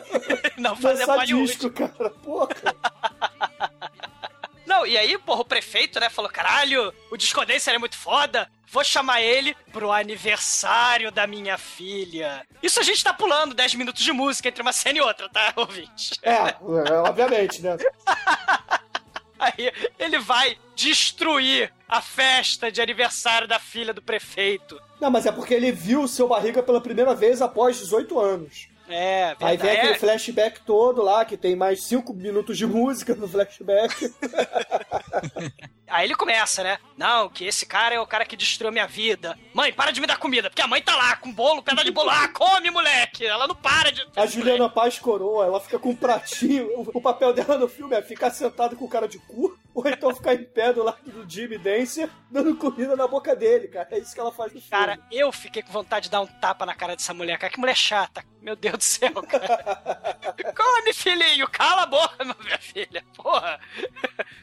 Não 0.56 0.76
fazer 0.76 1.06
disco, 1.26 1.70
cara. 1.70 2.10
Porra. 2.10 2.48
Não, 4.78 4.86
e 4.86 4.96
aí, 4.96 5.18
porra, 5.18 5.40
o 5.40 5.44
prefeito, 5.44 5.98
né, 5.98 6.08
falou: 6.08 6.30
caralho, 6.30 6.94
o 7.10 7.16
Discordância 7.16 7.72
é 7.72 7.78
muito 7.78 7.96
foda. 7.96 8.48
Vou 8.70 8.84
chamar 8.84 9.20
ele 9.22 9.56
pro 9.72 9.90
aniversário 9.90 11.10
da 11.10 11.26
minha 11.26 11.58
filha. 11.58 12.46
Isso 12.62 12.78
a 12.78 12.82
gente 12.84 13.02
tá 13.02 13.12
pulando 13.12 13.54
10 13.54 13.74
minutos 13.74 14.04
de 14.04 14.12
música 14.12 14.48
entre 14.48 14.62
uma 14.62 14.72
cena 14.72 14.98
e 14.98 15.00
outra, 15.00 15.28
tá, 15.28 15.52
ouvinte? 15.56 16.12
É, 16.22 16.32
é, 16.32 16.92
obviamente, 17.04 17.60
né? 17.60 17.76
Aí 19.40 19.72
ele 19.98 20.18
vai 20.18 20.56
destruir 20.76 21.72
a 21.88 22.00
festa 22.00 22.70
de 22.70 22.80
aniversário 22.80 23.48
da 23.48 23.58
filha 23.58 23.92
do 23.94 24.02
prefeito. 24.02 24.80
Não, 25.00 25.10
mas 25.10 25.26
é 25.26 25.32
porque 25.32 25.54
ele 25.54 25.72
viu 25.72 26.02
o 26.02 26.08
seu 26.08 26.28
barriga 26.28 26.62
pela 26.62 26.80
primeira 26.80 27.14
vez 27.14 27.40
após 27.40 27.78
18 27.78 28.20
anos. 28.20 28.68
É, 28.88 29.36
Aí 29.40 29.56
vem 29.56 29.66
verdade. 29.66 29.78
aquele 29.78 29.98
flashback 29.98 30.60
todo 30.60 31.02
lá, 31.02 31.24
que 31.24 31.36
tem 31.36 31.54
mais 31.54 31.82
5 31.84 32.12
minutos 32.14 32.56
de 32.56 32.66
música 32.66 33.14
no 33.14 33.28
flashback. 33.28 34.12
Aí 35.88 36.06
ele 36.06 36.14
começa, 36.14 36.62
né? 36.62 36.78
Não, 36.96 37.30
que 37.30 37.46
esse 37.46 37.64
cara 37.64 37.94
é 37.94 38.00
o 38.00 38.06
cara 38.06 38.24
que 38.26 38.36
destruiu 38.36 38.70
minha 38.70 38.86
vida. 38.86 39.38
Mãe, 39.54 39.72
para 39.72 39.90
de 39.90 40.00
me 40.00 40.06
dar 40.06 40.18
comida, 40.18 40.50
porque 40.50 40.60
a 40.60 40.66
mãe 40.66 40.82
tá 40.82 40.94
lá 40.94 41.16
com 41.16 41.32
bolo, 41.32 41.62
pedaço 41.62 41.84
de 41.86 41.90
bolo. 41.90 42.10
Ah, 42.10 42.28
come, 42.28 42.70
moleque! 42.70 43.24
Ela 43.24 43.46
não 43.46 43.54
para 43.54 43.90
de. 43.90 44.06
A 44.14 44.26
Juliana 44.26 44.68
Paz 44.68 44.98
coroa, 44.98 45.46
ela 45.46 45.60
fica 45.60 45.78
com 45.78 45.90
um 45.90 45.96
pratinho. 45.96 46.68
O 46.92 47.00
papel 47.00 47.32
dela 47.32 47.56
no 47.56 47.68
filme 47.68 47.96
é 47.96 48.02
ficar 48.02 48.30
sentada 48.30 48.76
com 48.76 48.86
cara 48.86 49.08
de 49.08 49.18
cu, 49.18 49.47
ou 49.78 49.88
então 49.88 50.12
ficar 50.12 50.34
em 50.34 50.42
pé 50.42 50.72
do 50.72 50.82
lado 50.82 50.98
do 51.08 51.30
Jimmy 51.30 51.56
Dancer, 51.56 52.10
dando 52.28 52.56
comida 52.56 52.96
na 52.96 53.06
boca 53.06 53.36
dele, 53.36 53.68
cara. 53.68 53.86
É 53.92 53.98
isso 54.00 54.12
que 54.12 54.18
ela 54.18 54.32
faz 54.32 54.52
no 54.52 54.60
filme. 54.60 54.70
Cara, 54.70 54.98
eu 55.08 55.30
fiquei 55.30 55.62
com 55.62 55.70
vontade 55.70 56.06
de 56.06 56.10
dar 56.10 56.20
um 56.20 56.26
tapa 56.26 56.66
na 56.66 56.74
cara 56.74 56.96
dessa 56.96 57.14
mulher, 57.14 57.38
cara. 57.38 57.52
Que 57.52 57.60
mulher 57.60 57.76
chata. 57.76 58.24
Meu 58.42 58.56
Deus 58.56 58.76
do 58.76 58.82
céu, 58.82 59.22
cara. 59.22 60.34
Come, 60.56 60.92
filhinho! 60.92 61.48
Cala 61.48 61.82
a 61.82 61.86
boca, 61.86 62.24
minha 62.42 62.58
filha. 62.58 63.04
Porra. 63.14 63.60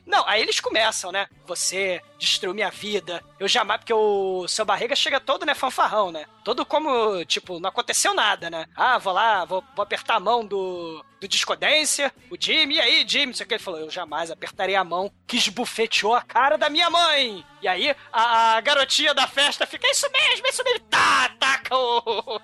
Não, 0.05 0.25
aí 0.25 0.41
eles 0.41 0.61
começam, 0.61 1.11
né? 1.11 1.27
Você 1.45 2.01
destruiu 2.17 2.53
minha 2.53 2.71
vida. 2.71 3.21
Eu 3.37 3.47
jamais. 3.49 3.81
Porque 3.81 3.93
o 3.93 4.47
seu 4.47 4.63
barriga 4.63 4.95
chega 4.95 5.19
todo, 5.19 5.45
né? 5.45 5.53
Fanfarrão, 5.53 6.13
né? 6.13 6.25
Todo 6.45 6.63
como, 6.63 7.25
tipo, 7.25 7.59
não 7.59 7.69
aconteceu 7.69 8.13
nada, 8.13 8.51
né? 8.51 8.67
Ah, 8.75 8.99
vou 8.99 9.11
lá, 9.11 9.43
vou, 9.45 9.63
vou 9.75 9.81
apertar 9.81 10.17
a 10.17 10.19
mão 10.19 10.45
do, 10.45 11.03
do 11.19 11.27
Discodência, 11.27 12.13
o 12.29 12.37
Jimmy. 12.39 12.75
E 12.75 12.79
aí, 12.79 13.05
Jimmy? 13.07 13.25
Não 13.25 13.33
sei 13.33 13.45
o 13.45 13.49
que. 13.49 13.55
Ele 13.55 13.63
falou: 13.63 13.79
Eu 13.79 13.89
jamais 13.89 14.29
apertarei 14.29 14.75
a 14.75 14.83
mão 14.83 15.11
que 15.25 15.37
esbufeteou 15.37 16.13
a 16.13 16.21
cara 16.21 16.55
da 16.55 16.69
minha 16.69 16.87
mãe. 16.87 17.43
E 17.63 17.67
aí, 17.67 17.95
a, 18.13 18.57
a 18.57 18.61
garotinha 18.61 19.11
da 19.15 19.25
festa 19.27 19.65
fica: 19.65 19.89
Isso 19.89 20.07
mesmo, 20.11 20.47
isso 20.47 20.63
mesmo. 20.63 20.81
Tá, 20.81 21.29
taca 21.39 21.75
o, 21.75 22.39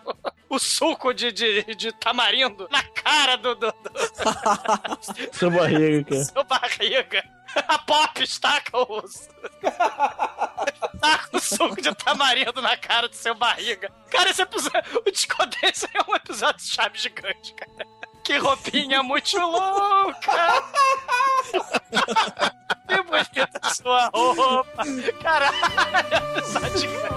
o 0.50 0.58
suco 0.58 1.14
de, 1.14 1.32
de, 1.32 1.76
de 1.76 1.92
tamarindo 1.92 2.68
na 2.72 2.82
cara 2.82 3.36
do, 3.36 3.54
do, 3.54 3.72
do 3.72 3.92
Seu 5.32 5.52
barriga, 5.52 6.04
cara. 6.10 6.24
seu 6.26 6.44
barriga. 6.44 7.41
A 7.68 7.78
Pop 7.80 8.24
estaca 8.24 8.78
o. 8.78 9.04
Taca 11.00 11.30
o 11.34 11.40
suco 11.40 11.82
de 11.82 11.94
tamarindo 11.96 12.62
na 12.62 12.78
cara 12.78 13.08
do 13.10 13.16
seu 13.16 13.34
barriga. 13.36 13.92
Cara, 14.10 14.30
esse 14.30 14.42
episódio. 14.42 15.02
O 15.06 15.12
Discodência 15.12 15.90
é 15.94 16.12
um 16.12 16.16
episódio 16.16 16.58
de 16.58 16.72
chave 16.72 16.98
gigante, 16.98 17.54
cara. 17.54 17.90
Que 18.24 18.38
roupinha 18.38 19.02
muito 19.02 19.38
louca! 19.40 20.64
que 22.88 23.02
bonita 23.02 23.74
sua 23.74 24.10
roupa! 24.14 24.84
Caralho, 25.22 26.38
episódio 26.38 26.78
gigante. 26.78 27.12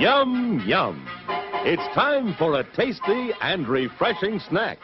Yum, 0.00 0.62
yum. 0.66 1.08
It's 1.64 1.82
time 1.94 2.34
for 2.38 2.60
a 2.60 2.64
tasty 2.76 3.30
and 3.40 3.66
refreshing 3.66 4.38
snack. 4.40 4.78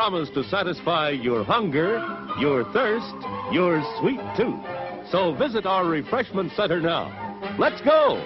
Promise 0.00 0.30
to 0.30 0.42
satisfy 0.44 1.10
your 1.10 1.44
hunger, 1.44 1.98
your 2.38 2.64
thirst, 2.72 3.14
your 3.52 3.82
sweet 3.98 4.18
tooth. 4.34 4.58
So 5.10 5.34
visit 5.34 5.66
our 5.66 5.84
refreshment 5.84 6.52
center 6.56 6.80
now. 6.80 7.12
Let's 7.58 7.82
go! 7.82 8.24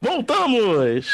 Voltamos! 0.00 1.10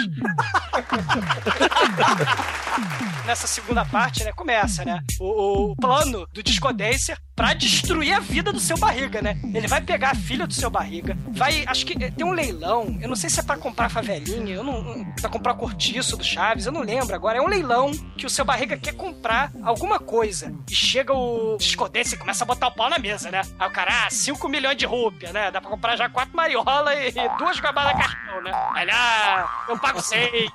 nessa 3.27 3.49
segunda 3.49 3.85
parte, 3.85 4.23
né, 4.23 4.33
começa, 4.33 4.85
né? 4.85 5.01
O, 5.19 5.73
o 5.73 5.77
plano 5.77 6.29
do 6.33 6.45
Discodência 6.45 7.19
pra 7.37 7.53
destruir 7.53 8.15
a 8.15 8.19
vida 8.19 8.51
do 8.51 8.59
seu 8.59 8.79
barriga, 8.79 9.21
né? 9.21 9.39
Ele 9.55 9.69
vai 9.69 9.83
pegar 9.83 10.13
a 10.13 10.15
filha 10.15 10.47
do 10.47 10.55
seu 10.55 10.71
barriga, 10.71 11.17
vai. 11.29 11.65
Acho 11.67 11.85
que 11.85 12.03
eh, 12.03 12.11
tem 12.11 12.25
um 12.25 12.33
leilão, 12.33 12.99
eu 13.01 13.09
não 13.09 13.15
sei 13.15 13.29
se 13.29 13.39
é 13.39 13.43
pra 13.43 13.59
comprar 13.59 13.91
favelinha, 13.91 14.55
eu 14.55 14.65
não. 14.65 15.05
pra 15.21 15.29
comprar 15.29 15.55
cortiço 15.55 16.17
do 16.17 16.25
Chaves, 16.25 16.65
eu 16.65 16.73
não 16.73 16.81
lembro 16.81 17.15
agora. 17.15 17.37
É 17.37 17.41
um 17.41 17.47
leilão 17.47 17.91
que 18.17 18.25
o 18.25 18.31
seu 18.31 18.45
barriga 18.45 18.77
quer 18.79 18.95
comprar 18.95 19.53
alguma 19.63 19.99
coisa. 19.99 20.53
E 20.71 20.75
chega 20.75 21.13
o 21.13 21.59
Discodência 21.59 22.17
e 22.17 22.19
começa 22.19 22.43
a 22.43 22.47
botar 22.47 22.69
o 22.69 22.73
pau 22.73 22.89
na 22.89 22.99
mesa, 22.99 23.31
né? 23.31 23.43
Aí 23.59 23.69
o 23.69 23.73
cara, 23.73 24.07
ah, 24.07 24.11
5 24.11 24.49
milhões 24.49 24.77
de 24.77 24.87
rúpia, 24.87 25.31
né? 25.31 25.51
Dá 25.51 25.61
pra 25.61 25.69
comprar 25.69 25.97
já 25.97 26.09
quatro 26.09 26.35
mariola 26.35 26.95
e, 26.95 27.13
duas 27.39 27.61
gabadas 27.61 27.93
cartão, 27.97 28.43
né? 28.43 28.51
Aí 28.75 28.83
ele, 28.83 28.91
ah, 28.93 29.67
eu 29.69 29.79
pago 29.79 30.01
seis, 30.01 30.51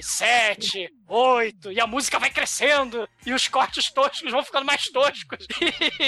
sete, 0.00 0.90
oito, 1.10 1.72
e 1.72 1.80
a 1.80 1.86
música 1.86 2.18
vai 2.18 2.30
crescendo, 2.30 3.08
e 3.26 3.32
os 3.32 3.48
cortes 3.48 3.90
toscos 3.90 4.30
vão 4.30 4.44
ficando 4.44 4.64
mais 4.64 4.84
toscos. 4.88 5.46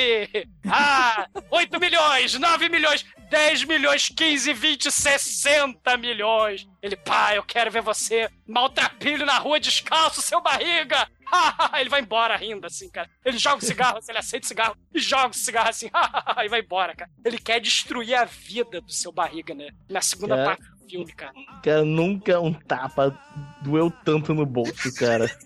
ah, 0.70 1.26
8 1.50 1.80
milhões, 1.80 2.38
9 2.38 2.68
milhões, 2.68 3.05
10 3.28 3.64
milhões, 3.64 4.09
15, 4.09 4.53
20, 4.53 4.92
60 4.92 5.96
milhões. 5.96 6.68
Ele, 6.80 6.96
pá, 6.96 7.34
eu 7.34 7.42
quero 7.42 7.70
ver 7.70 7.82
você 7.82 8.28
maltrapilho 8.46 9.26
na 9.26 9.38
rua 9.38 9.59
descalço, 9.59 10.22
seu 10.22 10.40
barriga. 10.40 11.09
ele 11.80 11.88
vai 11.88 12.00
embora 12.00 12.36
rindo, 12.36 12.66
assim, 12.66 12.90
cara. 12.90 13.09
Ele 13.24 13.38
joga 13.38 13.57
o 13.57 13.66
cigarro, 13.66 13.98
ele 14.07 14.18
aceita 14.18 14.44
o 14.44 14.48
cigarro 14.48 14.76
e 14.94 15.00
joga 15.00 15.28
o 15.28 15.34
cigarro 15.34 15.70
assim, 15.70 15.90
e 16.44 16.48
vai 16.48 16.61
embora, 16.61 16.94
cara. 16.94 17.11
Ele 17.24 17.38
quer 17.38 17.61
destruir 17.61 18.14
a 18.14 18.24
vida 18.24 18.80
do 18.80 18.92
seu 18.92 19.11
barriga, 19.11 19.55
né? 19.55 19.68
Na 19.88 20.00
segunda 20.00 20.36
Cara. 20.36 20.46
parte 20.46 20.72
filme, 20.93 21.12
cara. 21.12 21.32
Cara, 21.62 21.84
nunca 21.84 22.38
um 22.40 22.53
tapa 22.53 23.18
doeu 23.62 23.90
tanto 24.05 24.34
no 24.34 24.45
bolso, 24.45 24.95
cara. 24.95 25.30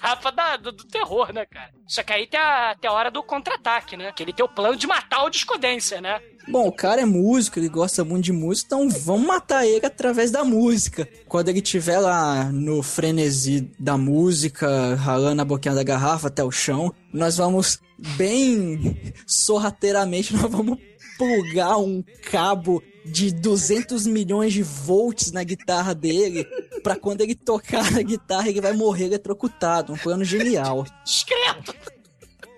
Tapa 0.00 0.32
da, 0.32 0.56
do, 0.56 0.72
do 0.72 0.84
terror, 0.86 1.30
né, 1.30 1.44
cara? 1.44 1.70
Só 1.86 2.02
que 2.02 2.10
aí 2.10 2.26
tem 2.26 2.40
a, 2.40 2.74
tem 2.74 2.88
a 2.88 2.92
hora 2.94 3.10
do 3.10 3.22
contra-ataque, 3.22 3.98
né? 3.98 4.10
Que 4.12 4.22
ele 4.22 4.32
tem 4.32 4.42
o 4.42 4.48
plano 4.48 4.74
de 4.74 4.86
matar 4.86 5.24
o 5.24 5.28
Discodência, 5.28 6.00
né? 6.00 6.18
Bom, 6.48 6.68
o 6.68 6.72
cara 6.72 7.02
é 7.02 7.04
músico, 7.04 7.58
ele 7.58 7.68
gosta 7.68 8.02
muito 8.02 8.24
de 8.24 8.32
música, 8.32 8.68
então 8.68 8.88
vamos 8.88 9.26
matar 9.26 9.66
ele 9.66 9.84
através 9.84 10.30
da 10.30 10.42
música. 10.42 11.06
Quando 11.28 11.50
ele 11.50 11.58
estiver 11.58 11.98
lá 11.98 12.44
no 12.44 12.82
frenesi 12.82 13.70
da 13.78 13.98
música, 13.98 14.94
ralando 14.94 15.42
a 15.42 15.44
boquinha 15.44 15.74
da 15.74 15.82
garrafa 15.82 16.28
até 16.28 16.42
o 16.42 16.50
chão, 16.50 16.94
nós 17.12 17.36
vamos 17.36 17.78
bem 18.16 18.96
sorrateiramente, 19.28 20.32
nós 20.32 20.50
vamos 20.50 20.78
plugar 21.18 21.76
um 21.76 22.02
cabo 22.30 22.82
de 23.04 23.32
200 23.32 24.06
milhões 24.06 24.52
de 24.52 24.62
volts 24.62 25.32
na 25.32 25.42
guitarra 25.42 25.94
dele, 25.94 26.44
pra 26.82 26.96
quando 26.96 27.22
ele 27.22 27.34
tocar 27.34 27.90
na 27.92 28.02
guitarra 28.02 28.48
ele 28.48 28.60
vai 28.60 28.72
morrer 28.72 29.06
eletrocutado. 29.06 29.92
Um 29.92 29.98
plano 29.98 30.24
genial. 30.24 30.86
Discreto! 31.04 31.74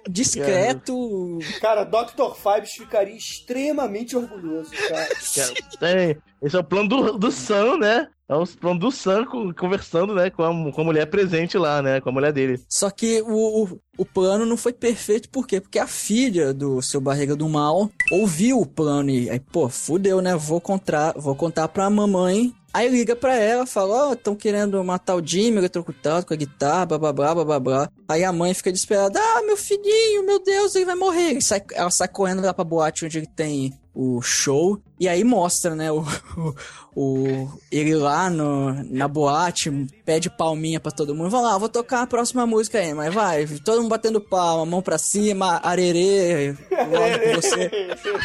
Discreto, 0.08 1.38
Cara, 1.60 1.84
Dr. 1.84 2.34
Fibes 2.34 2.72
ficaria 2.72 3.16
extremamente 3.16 4.16
orgulhoso, 4.16 4.70
cara. 4.88 5.08
Cara, 5.08 5.54
tem. 5.78 6.16
Esse 6.42 6.56
é 6.56 6.58
o 6.58 6.64
plano 6.64 6.88
do, 6.88 7.18
do 7.18 7.30
Sam, 7.30 7.76
né? 7.78 8.08
É 8.32 8.36
o 8.36 8.46
plano 8.46 8.80
do 8.80 8.90
Sam 8.90 9.24
co- 9.26 9.52
conversando, 9.54 10.14
né, 10.14 10.30
com 10.30 10.42
a, 10.42 10.72
com 10.72 10.80
a 10.80 10.84
mulher 10.84 11.06
presente 11.06 11.56
lá, 11.58 11.82
né, 11.82 12.00
com 12.00 12.08
a 12.08 12.12
mulher 12.12 12.32
dele. 12.32 12.60
Só 12.68 12.90
que 12.90 13.22
o, 13.22 13.64
o, 13.64 13.78
o 13.98 14.04
plano 14.04 14.46
não 14.46 14.56
foi 14.56 14.72
perfeito, 14.72 15.28
por 15.28 15.46
quê? 15.46 15.60
Porque 15.60 15.78
a 15.78 15.86
filha 15.86 16.52
do 16.54 16.80
seu 16.82 17.00
barriga 17.00 17.36
do 17.36 17.48
mal 17.48 17.90
ouviu 18.10 18.60
o 18.60 18.66
plano 18.66 19.10
e 19.10 19.28
aí, 19.30 19.38
pô, 19.40 19.68
fudeu, 19.68 20.20
né? 20.20 20.34
Vou 20.34 20.60
contar, 20.60 21.12
vou 21.16 21.34
contar 21.34 21.68
pra 21.68 21.88
mamãe. 21.90 22.52
Aí 22.74 22.88
liga 22.88 23.14
pra 23.14 23.34
ela, 23.36 23.66
fala, 23.66 24.12
ó, 24.12 24.14
tão 24.14 24.34
querendo 24.34 24.82
matar 24.82 25.14
o 25.14 25.22
Jimmy 25.26 25.58
eletrocutado 25.58 26.24
com 26.24 26.32
a 26.32 26.36
guitarra, 26.38 26.86
blá 26.86 26.98
blá 26.98 27.12
blá 27.12 27.44
blá 27.44 27.60
blá. 27.60 27.88
Aí 28.08 28.24
a 28.24 28.32
mãe 28.32 28.54
fica 28.54 28.72
desesperada, 28.72 29.20
ah, 29.20 29.42
meu 29.42 29.58
filhinho, 29.58 30.24
meu 30.24 30.42
Deus, 30.42 30.74
ele 30.74 30.86
vai 30.86 30.94
morrer. 30.94 31.32
E 31.32 31.42
sai- 31.42 31.62
ela 31.74 31.90
sai 31.90 32.08
correndo 32.08 32.40
lá 32.40 32.54
pra 32.54 32.64
boate 32.64 33.04
onde 33.04 33.18
ele 33.18 33.26
tem 33.26 33.74
o 33.94 34.20
show. 34.22 34.80
E 34.98 35.08
aí 35.08 35.24
mostra, 35.24 35.74
né, 35.74 35.90
o, 35.90 36.04
o, 36.36 36.54
o- 36.94 37.50
ele 37.70 37.94
lá 37.94 38.30
no, 38.30 38.72
na 38.84 39.08
boate, 39.08 39.70
pede 40.04 40.30
palminha 40.30 40.78
pra 40.80 40.92
todo 40.92 41.14
mundo. 41.14 41.28
Vamos 41.30 41.46
lá, 41.50 41.58
vou 41.58 41.68
tocar 41.68 42.02
a 42.02 42.06
próxima 42.06 42.46
música 42.46 42.78
aí, 42.78 42.94
mas 42.94 43.12
vai, 43.12 43.46
todo 43.46 43.78
mundo 43.82 43.90
batendo 43.90 44.20
palma, 44.20 44.64
mão 44.64 44.80
pra 44.80 44.98
cima, 44.98 45.60
arerê, 45.62 46.56
logo 46.70 47.18
com 47.24 47.40
você. 47.40 47.70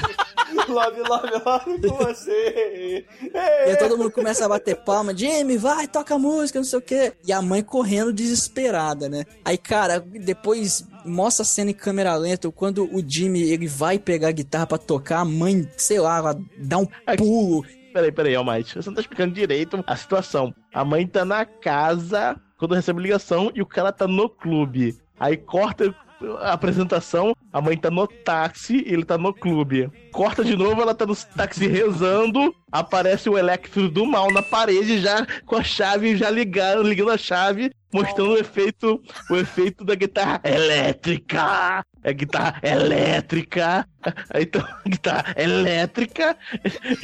love, 0.70 1.02
love, 1.02 1.30
love 1.46 1.82
com 1.88 1.96
você. 2.06 3.06
E 3.34 3.70
aí 3.72 3.76
todo 3.78 3.98
mundo 3.98 4.12
começa 4.12 4.46
a 4.46 4.50
bater 4.50 4.76
palma, 4.78 5.16
Jimmy, 5.16 5.58
vai, 5.58 5.88
toca 5.88 6.16
a 6.16 6.20
música, 6.20 6.60
não 6.60 6.64
sei 6.66 6.80
o 6.80 6.82
quê. 6.82 7.14
E 7.26 7.34
a 7.34 7.42
mãe 7.42 7.62
correndo 7.62 8.14
desesperada, 8.14 9.10
né? 9.10 9.26
Aí, 9.44 9.58
cara, 9.58 10.00
depois 10.00 10.86
mostra 11.08 11.44
a 11.44 11.46
cena 11.46 11.72
em 11.72 11.74
câmera 11.74 12.16
lenta, 12.16 12.52
quando 12.52 12.84
o 12.84 13.02
Jimmy, 13.06 13.42
ele 13.42 13.68
vai 13.68 13.98
pegar 13.98 14.30
a 14.30 14.32
guitarra 14.32 14.68
pra 14.68 14.78
tocar, 14.78 15.20
a 15.20 15.26
mãe, 15.26 15.68
sei 15.78 16.00
lá, 16.00 16.18
ela 16.18 16.40
dá 16.58 16.78
um 16.78 16.88
pulo. 17.18 17.66
Peraí, 17.94 18.12
peraí, 18.12 18.36
Almighty, 18.36 18.76
você 18.76 18.90
não 18.90 18.96
tá 18.96 19.02
explicando 19.02 19.34
direito 19.34 19.84
a 19.88 19.96
situação. 19.96 20.54
A 20.74 20.86
mãe 20.86 21.08
tá 21.08 21.26
na 21.26 21.46
casa 21.46 22.40
quando 22.58 22.76
recebe 22.76 23.02
ligação 23.02 23.52
e 23.56 23.62
o 23.62 23.66
cara 23.66 23.92
tá 23.92 24.08
no 24.08 24.30
clube. 24.30 24.96
Aí 25.20 25.38
corta 25.38 25.96
a 26.40 26.54
apresentação, 26.54 27.36
a 27.52 27.62
mãe 27.62 27.78
tá 27.78 27.92
no 27.92 28.08
táxi 28.08 28.84
e 28.86 28.94
ele 28.94 29.06
tá 29.06 29.18
no 29.18 29.34
clube. 29.34 29.90
Corta 30.12 30.44
de 30.44 30.56
novo, 30.56 30.82
ela 30.82 30.96
tá 30.96 31.06
no 31.06 31.16
táxi 31.16 31.68
rezando, 31.68 32.54
aparece 32.72 33.30
o 33.30 33.38
Electro 33.38 33.90
do 33.90 34.06
mal 34.06 34.32
na 34.32 34.42
parede 34.42 35.00
já 35.00 35.26
com 35.46 35.56
a 35.56 35.64
chave, 35.64 36.18
já 36.18 36.30
ligaram, 36.30 36.82
ligando 36.82 37.12
a 37.12 37.18
chave, 37.18 37.72
mostrando 37.94 38.32
o 38.32 38.38
efeito, 38.38 39.02
o 39.30 39.36
efeito 39.36 39.84
da 39.84 39.96
guitarra 39.96 40.42
elétrica. 40.44 41.86
É 42.04 42.14
guitarra 42.14 42.60
elétrica. 42.64 43.88
Então, 44.34 44.62
a 44.62 44.80
guitarra 44.90 45.34
elétrica 45.36 46.38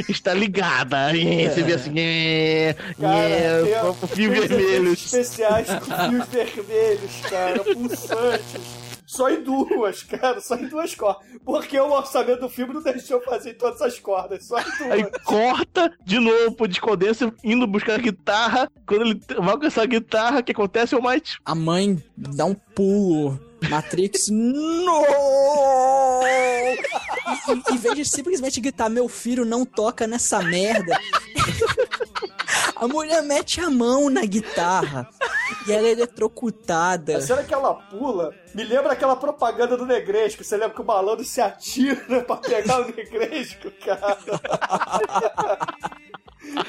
está 0.08 0.34
ligada. 0.34 1.16
E 1.16 1.50
você 1.50 1.64
vê 1.64 1.74
assim, 1.74 1.94
é, 1.98 2.76
Cara, 3.00 3.18
é, 3.18 3.94
fio 4.08 4.32
vermelho. 4.32 4.94
especiais 4.94 5.68
com 5.68 6.10
fios 6.10 6.28
vermelhos, 6.32 7.22
cara, 7.30 7.64
pulsantes. 7.64 8.83
Só 9.16 9.30
em 9.30 9.43
duas, 9.43 10.01
cara, 10.09 10.41
só 10.41 10.55
em 10.55 10.68
duas 10.68 10.95
cordas. 10.95 11.26
Porque 11.45 11.80
o 11.80 11.91
orçamento 11.91 12.41
do 12.41 12.49
filme 12.49 12.74
não 12.74 12.82
deixou 12.82 13.22
fazer 13.22 13.51
em 13.51 13.53
todas 13.55 13.82
as 13.82 13.99
cordas, 13.99 14.45
só 14.45 14.59
em 14.59 14.64
duas. 14.64 14.91
Aí 14.91 15.05
corta 15.24 15.91
de 16.03 16.20
novo 16.20 16.53
pro 16.55 16.68
discordância, 16.68 17.32
indo 17.43 17.68
buscar 17.68 17.95
a 17.95 17.97
guitarra. 17.97 18.72
Quando 18.88 19.01
ele 19.01 19.22
vai 19.39 19.51
alcançar 19.51 19.84
a 19.84 19.86
guitarra, 19.88 20.39
o 20.39 20.43
que 20.43 20.51
acontece, 20.51 20.95
Almighty? 20.95 21.38
A 21.45 21.53
mãe 21.53 22.03
dá 22.18 22.45
um 22.45 22.53
pulo. 22.55 23.39
Matrix, 23.70 24.28
não! 24.32 25.05
E, 26.28 26.74
e- 26.76 27.74
em 27.74 27.78
vez 27.78 27.95
de 27.95 28.03
simplesmente 28.05 28.59
gritar, 28.59 28.89
meu 28.89 29.07
filho 29.07 29.45
não 29.45 29.66
toca 29.66 30.05
nessa 30.05 30.41
merda, 30.41 30.99
a 32.76 32.88
mulher 32.88 33.22
mete 33.24 33.60
a 33.62 33.70
mão 33.70 34.10
na 34.10 34.26
guitarra 34.26 35.08
e 35.68 35.72
ela 35.72 35.88
é 35.88 35.91
eletrocutada. 35.91 37.18
A 37.18 37.22
cena 37.22 37.43
que 37.43 37.54
ela 37.54 37.74
pula 37.74 38.34
me 38.54 38.64
lembra 38.64 38.93
aquela 38.93 39.16
propaganda 39.16 39.76
do 39.78 39.86
Negresco. 39.86 40.43
Você 40.43 40.56
lembra 40.58 40.76
que 40.76 40.82
o 40.82 40.86
malandro 40.86 41.24
se 41.26 41.41
atira 41.41 42.22
pra 42.24 42.38
pegar 42.38 42.82
o 42.82 42.86
Negresco, 42.95 43.72
cara? 43.86 44.18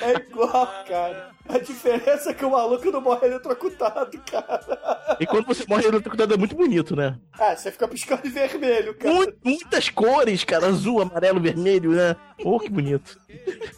É 0.00 0.12
igual, 0.12 0.68
cara. 0.88 1.30
A 1.48 1.58
diferença 1.58 2.30
é 2.30 2.34
que 2.34 2.44
o 2.44 2.50
maluco 2.50 2.90
não 2.90 3.00
morre 3.00 3.26
eletrocutado, 3.26 4.18
cara. 4.30 5.16
E 5.20 5.26
quando 5.26 5.46
você 5.46 5.64
morre 5.68 5.84
eletrocutado 5.86 6.32
é 6.32 6.36
muito 6.36 6.54
bonito, 6.56 6.94
né? 6.96 7.18
Ah, 7.38 7.54
você 7.56 7.70
fica 7.72 7.86
piscando 7.88 8.22
em 8.26 8.30
vermelho, 8.30 8.94
cara. 8.94 9.12
Mu- 9.12 9.32
muitas 9.44 9.88
cores, 9.90 10.42
cara. 10.44 10.68
Azul, 10.68 11.02
amarelo, 11.02 11.40
vermelho, 11.40 11.90
né? 11.90 12.16
Oh, 12.42 12.58
que 12.58 12.68
bonito. 12.68 13.18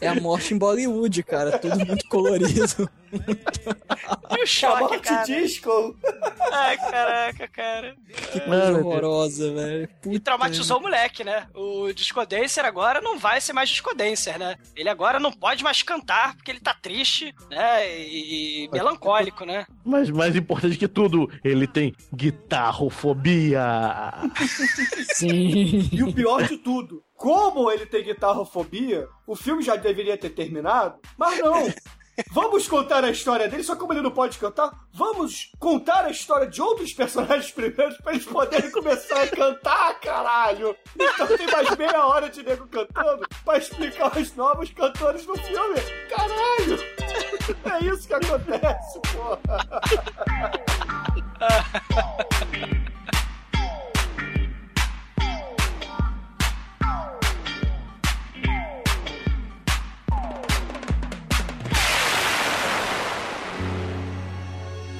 É 0.01 0.07
a 0.07 0.15
morte 0.15 0.53
em 0.53 0.57
Bollywood, 0.57 1.23
cara, 1.23 1.57
tudo 1.59 1.77
muito 1.85 2.07
colorido. 2.07 2.89
E 3.11 4.39
o 4.39 4.43
A 4.43 4.45
choque, 4.45 4.79
morte 4.81 4.99
cara. 4.99 5.23
disco. 5.23 5.95
Ai, 6.51 6.77
caraca, 6.77 7.47
cara. 7.47 7.95
Que 8.31 8.39
coisa 8.41 8.77
horrorosa, 8.79 9.53
velho. 9.53 9.89
E 10.07 10.19
traumatizou 10.19 10.77
o 10.79 10.81
moleque, 10.81 11.23
né? 11.23 11.47
O 11.53 11.91
Discodancer 11.93 12.65
agora 12.65 12.99
não 12.99 13.17
vai 13.17 13.39
ser 13.39 13.53
mais 13.53 13.69
Discodancer, 13.69 14.37
né? 14.37 14.55
Ele 14.75 14.89
agora 14.89 15.19
não 15.19 15.31
pode 15.31 15.63
mais 15.63 15.81
cantar 15.81 16.35
porque 16.35 16.51
ele 16.51 16.59
tá 16.59 16.73
triste, 16.73 17.33
né? 17.49 17.97
E, 17.97 18.65
e 18.65 18.69
melancólico, 18.71 19.45
né? 19.45 19.65
Mas 19.85 20.09
mais 20.09 20.35
importante 20.35 20.77
que 20.77 20.87
tudo, 20.87 21.29
ele 21.43 21.67
tem 21.67 21.93
guitarrofobia. 22.13 23.61
Sim. 25.15 25.89
E 25.91 26.03
o 26.03 26.13
pior 26.13 26.43
de 26.43 26.57
tudo, 26.57 27.01
como 27.17 27.69
ele 27.71 27.87
tem 27.87 28.03
guitarrofobia, 28.03 29.09
o 29.25 29.35
filme 29.35 29.63
já 29.63 29.75
deveria 29.75 30.17
ter 30.17 30.29
terminado, 30.29 30.99
mas 31.17 31.39
não. 31.39 31.67
Vamos 32.31 32.67
contar 32.67 33.03
a 33.03 33.11
história 33.11 33.47
dele, 33.47 33.63
só 33.63 33.75
como 33.75 33.93
ele 33.93 34.01
não 34.01 34.09
pode 34.09 34.39
cantar, 34.39 34.71
vamos 34.91 35.51
contar 35.59 36.03
a 36.03 36.09
história 36.09 36.47
de 36.47 36.59
outros 36.59 36.91
personagens 36.91 37.51
primeiro 37.53 37.95
pra 38.01 38.11
eles 38.11 38.25
poderem 38.25 38.71
começar 38.71 39.21
a 39.21 39.27
cantar, 39.27 39.99
caralho! 39.99 40.75
Então 40.95 41.27
tem 41.27 41.45
mais 41.45 41.77
meia 41.77 42.07
hora 42.07 42.27
de 42.27 42.41
nego 42.41 42.67
cantando 42.69 43.23
pra 43.45 43.59
explicar 43.59 44.17
os 44.17 44.35
novos 44.35 44.71
cantores 44.71 45.27
no 45.27 45.37
filme. 45.37 45.79
Caralho! 46.09 46.79
É 47.71 47.85
isso 47.85 48.07
que 48.07 48.13
acontece, 48.15 48.99
porra! 49.13 49.39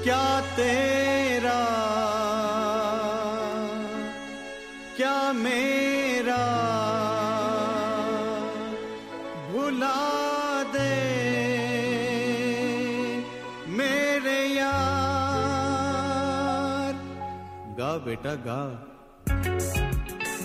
क्या 0.08 0.42
तेरा 0.42 1.62
क्या 4.98 5.34
मेरा? 5.34 6.44
भुला 9.50 10.00
दे 10.76 10.94
मेरे 13.78 14.40
यार। 14.54 14.78
गा 17.80 17.92
बेटा 18.06 18.36
गा। 18.48 18.62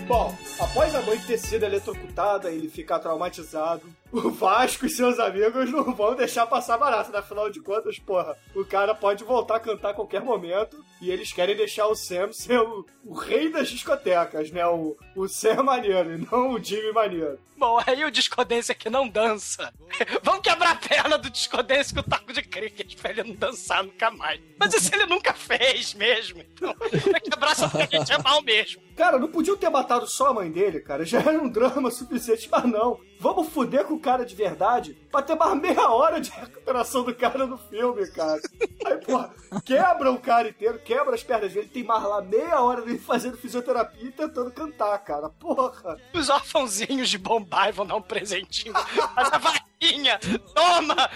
Bom, 0.09 0.42
após 0.63 0.95
a 0.95 1.03
mãe 1.03 1.19
ter 1.19 1.39
sido 1.39 1.65
eletrocutada 1.65 2.51
e 2.51 2.57
ele 2.57 2.69
ficar 2.69 3.01
traumatizado, 3.01 3.83
o 4.13 4.31
Vasco 4.31 4.87
e 4.87 4.91
seus 4.91 5.19
amigos 5.19 5.71
não 5.71 5.95
vão 5.95 6.15
deixar 6.15 6.47
passar 6.47 6.79
barato. 6.79 7.15
Afinal 7.17 7.51
de 7.51 7.61
contas, 7.61 7.99
porra, 7.99 8.37
o 8.55 8.65
cara 8.65 8.95
pode 8.95 9.25
voltar 9.25 9.57
a 9.57 9.61
cantar 9.61 9.91
a 9.91 9.95
qualquer 9.95 10.23
momento 10.23 10.83
e 11.01 11.11
eles 11.11 11.33
querem 11.33 11.57
deixar 11.57 11.87
o 11.89 11.95
Sam 11.95 12.33
ser 12.33 12.61
o, 12.61 12.87
o 13.05 13.15
rei 13.15 13.51
das 13.51 13.69
discotecas, 13.69 14.51
né? 14.51 14.65
O, 14.67 14.97
o 15.17 15.29
Sam 15.29 15.63
maneiro 15.65 16.15
e 16.15 16.19
não 16.19 16.53
o 16.53 16.63
Jimmy 16.63 16.93
maneiro. 16.93 17.39
Bom, 17.57 17.81
aí 17.87 18.05
o 18.05 18.11
Discodancer 18.11 18.77
que 18.77 18.91
não 18.91 19.09
dança. 19.09 19.73
Vamos 20.23 20.43
quebrar 20.43 20.73
a 20.73 20.75
perna 20.75 21.17
do 21.17 21.31
Discodancer 21.31 21.95
com 21.95 22.01
o 22.01 22.03
taco 22.11 22.33
de 22.33 22.43
cricket 22.43 22.97
pra 22.97 23.11
ele 23.11 23.23
não 23.23 23.35
dançar 23.37 23.85
nunca 23.85 24.11
mais. 24.11 24.41
Mas 24.59 24.75
isso 24.75 24.93
ele 24.93 25.07
nunca 25.07 25.33
fez 25.33 25.95
mesmo. 25.95 26.41
Então, 26.41 26.75
quebrar 27.23 27.53
essa 27.53 27.69
cricket 27.69 28.11
é 28.11 28.19
mal 28.19 28.43
mesmo. 28.43 28.83
Cara, 28.97 29.19
não 29.19 29.29
podiam 29.29 29.57
ter 29.57 29.71
matado 29.71 30.07
só 30.07 30.29
a 30.29 30.35
mãe 30.35 30.51
dele, 30.51 30.81
cara. 30.81 31.05
Já 31.05 31.21
era 31.21 31.43
um 31.43 31.49
drama 31.49 31.91
suficiente, 31.93 32.49
mas 32.51 32.65
não. 32.65 32.99
Vamos 33.23 33.51
fuder 33.51 33.85
com 33.85 33.95
o 33.95 34.01
cara 34.01 34.27
de 34.27 34.35
verdade 34.35 34.95
pra 35.09 35.23
ter 35.23 35.37
mais 35.37 35.57
meia 35.61 35.89
hora 35.91 36.21
de 36.21 36.29
recuperação 36.35 37.05
do 37.05 37.15
cara 37.15 37.47
no 37.47 37.57
filme, 37.57 38.05
cara. 38.09 38.41
Aí, 38.85 38.97
porra, 38.97 39.33
quebra 39.65 40.11
o 40.11 40.19
cara 40.19 40.49
inteiro, 40.49 40.81
quebra 40.81 41.15
as 41.15 41.23
pernas 41.23 41.53
dele, 41.53 41.69
tem 41.69 41.85
mais 41.85 42.03
lá 42.03 42.21
meia 42.21 42.61
hora 42.61 42.83
dele 42.83 42.99
fazendo 42.99 43.37
fisioterapia 43.37 44.09
e 44.09 44.11
tentando 44.11 44.51
cantar, 44.51 44.99
cara. 45.05 45.29
Porra. 45.29 45.97
Os 46.13 46.29
órfãozinhos 46.29 47.09
de 47.09 47.17
Bombay 47.17 47.71
vão 47.71 47.87
dar 47.87 47.95
um 47.95 48.03
presentinho. 48.03 48.75
Mas 49.15 49.33
a 49.33 49.39
vaquinha, 49.39 50.19
toma! 50.53 51.09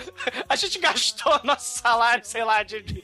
A 0.49 0.55
gente 0.55 0.79
gastou 0.79 1.41
nosso 1.43 1.81
salário, 1.81 2.25
sei 2.25 2.45
lá, 2.45 2.63
de... 2.63 2.83
de- 2.83 3.03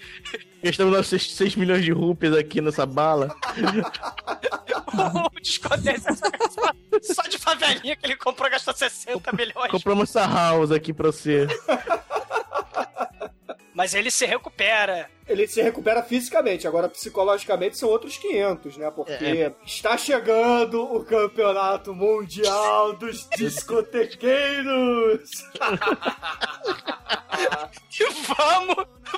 Gastamos 0.62 0.92
nossos 0.96 1.34
6 1.34 1.56
milhões 1.56 1.84
de 1.84 1.90
rupias 1.90 2.36
aqui 2.36 2.60
nessa 2.60 2.86
bala. 2.86 3.34
o 4.94 5.40
só, 6.52 7.14
só 7.14 7.22
de 7.22 7.36
favelinha 7.36 7.96
que 7.96 8.06
ele 8.06 8.14
comprou 8.14 8.48
gastou 8.48 8.72
60 8.72 8.91
milhões. 9.36 9.70
Compramos 9.70 10.08
essa 10.10 10.26
house 10.26 10.70
aqui 10.70 10.92
pra 10.92 11.06
você. 11.12 11.46
Mas 13.74 13.94
ele 13.94 14.10
se 14.10 14.26
recupera. 14.26 15.08
Ele 15.26 15.48
se 15.48 15.62
recupera 15.62 16.02
fisicamente, 16.02 16.68
agora 16.68 16.90
psicologicamente 16.90 17.78
são 17.78 17.88
outros 17.88 18.18
500, 18.18 18.76
né? 18.76 18.90
Porque 18.90 19.12
É. 19.24 19.50
está 19.64 19.96
chegando 19.96 20.82
o 20.94 21.02
campeonato 21.02 21.94
mundial 21.94 22.92
dos 22.92 23.26
discotequeiros. 23.36 25.30
E 27.98 28.04
vamos 28.34 28.76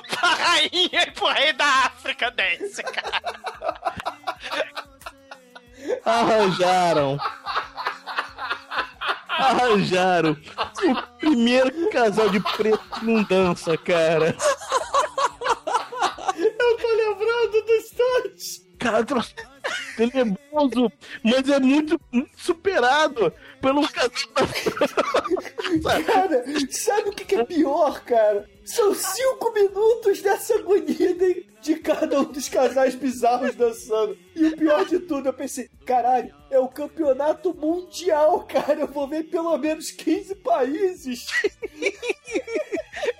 pra 0.09 0.29
rainha 0.29 1.03
e 1.07 1.11
pro 1.11 1.27
rei 1.27 1.53
da 1.53 1.65
África 1.65 2.31
desse, 2.31 2.81
cara. 2.83 3.21
Arranjaram. 6.03 7.17
Arranjaram. 9.37 10.31
O 10.31 11.17
primeiro 11.19 11.89
casal 11.89 12.29
de 12.29 12.39
preto 12.39 12.79
que 12.99 13.05
não 13.05 13.23
dança, 13.23 13.77
cara. 13.77 14.35
Eu 16.37 16.77
tô 16.77 16.87
lembrando 16.95 17.65
dos 17.65 17.91
dois. 17.91 18.65
Cara, 18.77 19.05
tenebroso, 19.95 20.91
mas 21.23 21.49
é 21.49 21.59
muito, 21.59 21.99
muito 22.11 22.31
superado 22.37 23.33
pelo 23.61 23.87
casal. 23.89 24.11
Cara, 26.05 26.43
sabe 26.69 27.09
o 27.09 27.13
que, 27.13 27.25
que 27.25 27.35
é 27.35 27.43
pior, 27.43 28.01
cara? 28.01 28.47
São 28.65 28.95
cinco 28.95 29.53
minutos 29.53 30.21
dessa 30.23 30.55
agonia 30.55 31.13
de, 31.13 31.47
de 31.61 31.75
cada 31.75 32.19
um 32.19 32.23
dos 32.23 32.49
casais 32.49 32.95
bizarros 32.95 33.53
dançando. 33.53 34.17
E 34.35 34.47
o 34.47 34.57
pior 34.57 34.83
de 34.85 34.99
tudo, 34.99 35.29
eu 35.29 35.33
pensei, 35.33 35.69
caralho, 35.85 36.35
é 36.49 36.57
o 36.57 36.67
campeonato 36.67 37.53
mundial, 37.53 38.43
cara. 38.43 38.81
Eu 38.81 38.87
vou 38.87 39.07
ver 39.07 39.25
pelo 39.25 39.55
menos 39.59 39.91
15 39.91 40.35
países. 40.35 41.27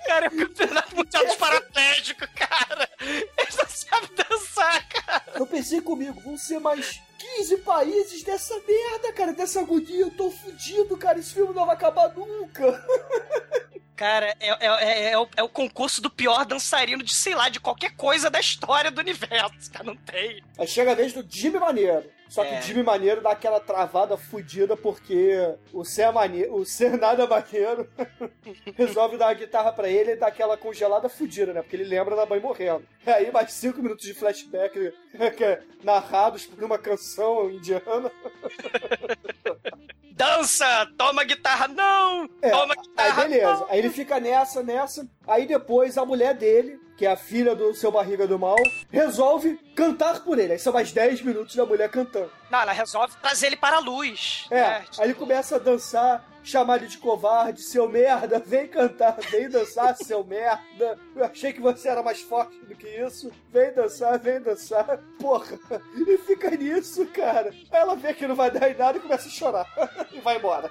Cara, 0.06 0.26
é 0.26 0.28
o 0.28 0.36
campeonato 0.36 0.96
mundial 0.96 1.24
dos 1.26 1.36
paraplégicos, 1.36 2.28
cara. 2.34 2.88
Eles 3.00 3.56
não 3.56 3.68
sabem 3.68 4.10
dançar, 4.16 4.88
cara. 4.88 5.24
Eu 5.36 5.46
pensei 5.46 5.80
comigo, 5.80 6.20
vão 6.20 6.36
ser 6.36 6.58
mais 6.58 7.00
15 7.18 7.58
países 7.58 8.22
dessa 8.22 8.54
merda, 8.66 9.12
cara, 9.12 9.32
dessa 9.32 9.60
agonia. 9.60 10.00
Eu 10.00 10.10
tô 10.10 10.30
fudido, 10.30 10.96
cara. 10.96 11.18
Esse 11.18 11.34
filme 11.34 11.54
não 11.54 11.66
vai 11.66 11.76
acabar 11.76 12.12
nunca. 12.14 12.84
Cara, 13.96 14.36
é, 14.38 14.48
é, 14.48 14.66
é, 14.66 15.10
é 15.12 15.18
o, 15.18 15.26
é 15.38 15.42
o 15.42 15.48
concurso 15.48 16.02
do 16.02 16.10
pior 16.10 16.44
dançarino 16.44 17.02
de, 17.02 17.14
sei 17.14 17.34
lá, 17.34 17.48
de 17.48 17.58
qualquer 17.58 17.96
coisa 17.96 18.28
da 18.28 18.38
história 18.38 18.90
do 18.90 19.00
universo, 19.00 19.72
cara. 19.72 19.84
Não 19.84 19.96
tem. 19.96 20.42
Aí 20.58 20.66
chega 20.66 20.92
a 20.92 20.94
vez 20.94 21.14
do 21.14 21.24
Jimmy 21.28 21.58
Maneiro. 21.58 22.04
Só 22.28 22.44
que 22.44 22.54
É. 22.54 22.58
o 22.58 22.62
Jimmy 22.62 22.82
Maneiro 22.82 23.20
dá 23.22 23.30
aquela 23.30 23.60
travada 23.60 24.16
fudida 24.16 24.76
porque 24.76 25.32
o 25.72 25.84
Ser, 25.84 26.12
maneiro, 26.12 26.56
o 26.56 26.66
ser 26.66 26.98
Nada 26.98 27.24
Maneiro 27.26 27.88
resolve 28.76 29.16
dar 29.16 29.28
a 29.28 29.34
guitarra 29.34 29.72
pra 29.72 29.88
ele 29.88 30.10
e 30.12 30.16
dá 30.16 30.26
aquela 30.26 30.56
congelada 30.56 31.08
fudida, 31.08 31.52
né? 31.52 31.62
Porque 31.62 31.76
ele 31.76 31.84
lembra 31.84 32.16
da 32.16 32.26
mãe 32.26 32.40
morrendo. 32.40 32.84
E 33.06 33.10
aí 33.10 33.30
mais 33.30 33.52
cinco 33.52 33.80
minutos 33.80 34.04
de 34.04 34.12
flashback 34.12 34.92
é 35.14 35.62
narrados 35.84 36.44
por 36.46 36.62
uma 36.64 36.78
canção 36.78 37.48
indiana. 37.48 38.10
Dança! 40.16 40.88
Toma 40.96 41.24
guitarra! 41.24 41.68
Não! 41.68 42.28
É, 42.40 42.48
Toma 42.50 42.74
Aí 42.74 42.82
guitarra! 42.82 43.22
beleza, 43.24 43.52
não! 43.52 43.66
aí 43.68 43.78
ele 43.78 43.90
fica 43.90 44.18
nessa, 44.18 44.62
nessa. 44.62 45.06
Aí 45.28 45.46
depois 45.46 45.98
a 45.98 46.06
mulher 46.06 46.32
dele, 46.34 46.80
que 46.96 47.04
é 47.04 47.10
a 47.12 47.16
filha 47.16 47.54
do 47.54 47.74
seu 47.74 47.92
barriga 47.92 48.26
do 48.26 48.38
mal, 48.38 48.56
resolve 48.90 49.58
cantar 49.76 50.20
por 50.24 50.38
ele. 50.38 50.54
Aí 50.54 50.58
são 50.58 50.72
mais 50.72 50.90
10 50.90 51.20
minutos 51.20 51.54
da 51.54 51.66
mulher 51.66 51.90
cantando. 51.90 52.32
Não, 52.50 52.60
ela 52.62 52.72
resolve 52.72 53.14
trazer 53.20 53.48
ele 53.48 53.56
para 53.56 53.76
a 53.76 53.80
luz. 53.80 54.46
É, 54.50 54.64
aí 54.64 54.84
ele 55.00 55.14
começa 55.14 55.56
a 55.56 55.58
dançar, 55.58 56.24
chamar 56.46 56.76
ele 56.76 56.86
de 56.86 56.98
covarde, 56.98 57.60
seu 57.60 57.88
merda, 57.88 58.38
vem 58.46 58.68
cantar, 58.68 59.16
vem 59.30 59.48
dançar, 59.48 59.96
seu 59.96 60.24
merda. 60.24 60.96
Eu 61.14 61.24
achei 61.24 61.52
que 61.52 61.60
você 61.60 61.88
era 61.88 62.02
mais 62.02 62.20
forte 62.20 62.56
do 62.64 62.74
que 62.74 62.86
isso. 62.86 63.30
Vem 63.52 63.72
dançar, 63.72 64.18
vem 64.18 64.40
dançar. 64.40 64.98
Porra, 65.18 65.58
e 65.94 66.18
fica 66.18 66.50
nisso, 66.50 67.04
cara. 67.06 67.50
Aí 67.70 67.80
ela 67.80 67.96
vê 67.96 68.14
que 68.14 68.26
não 68.26 68.36
vai 68.36 68.50
dar 68.50 68.70
em 68.70 68.76
nada 68.76 68.98
e 68.98 69.00
começa 69.00 69.28
a 69.28 69.30
chorar. 69.30 69.66
e 70.12 70.20
vai 70.20 70.36
embora. 70.36 70.70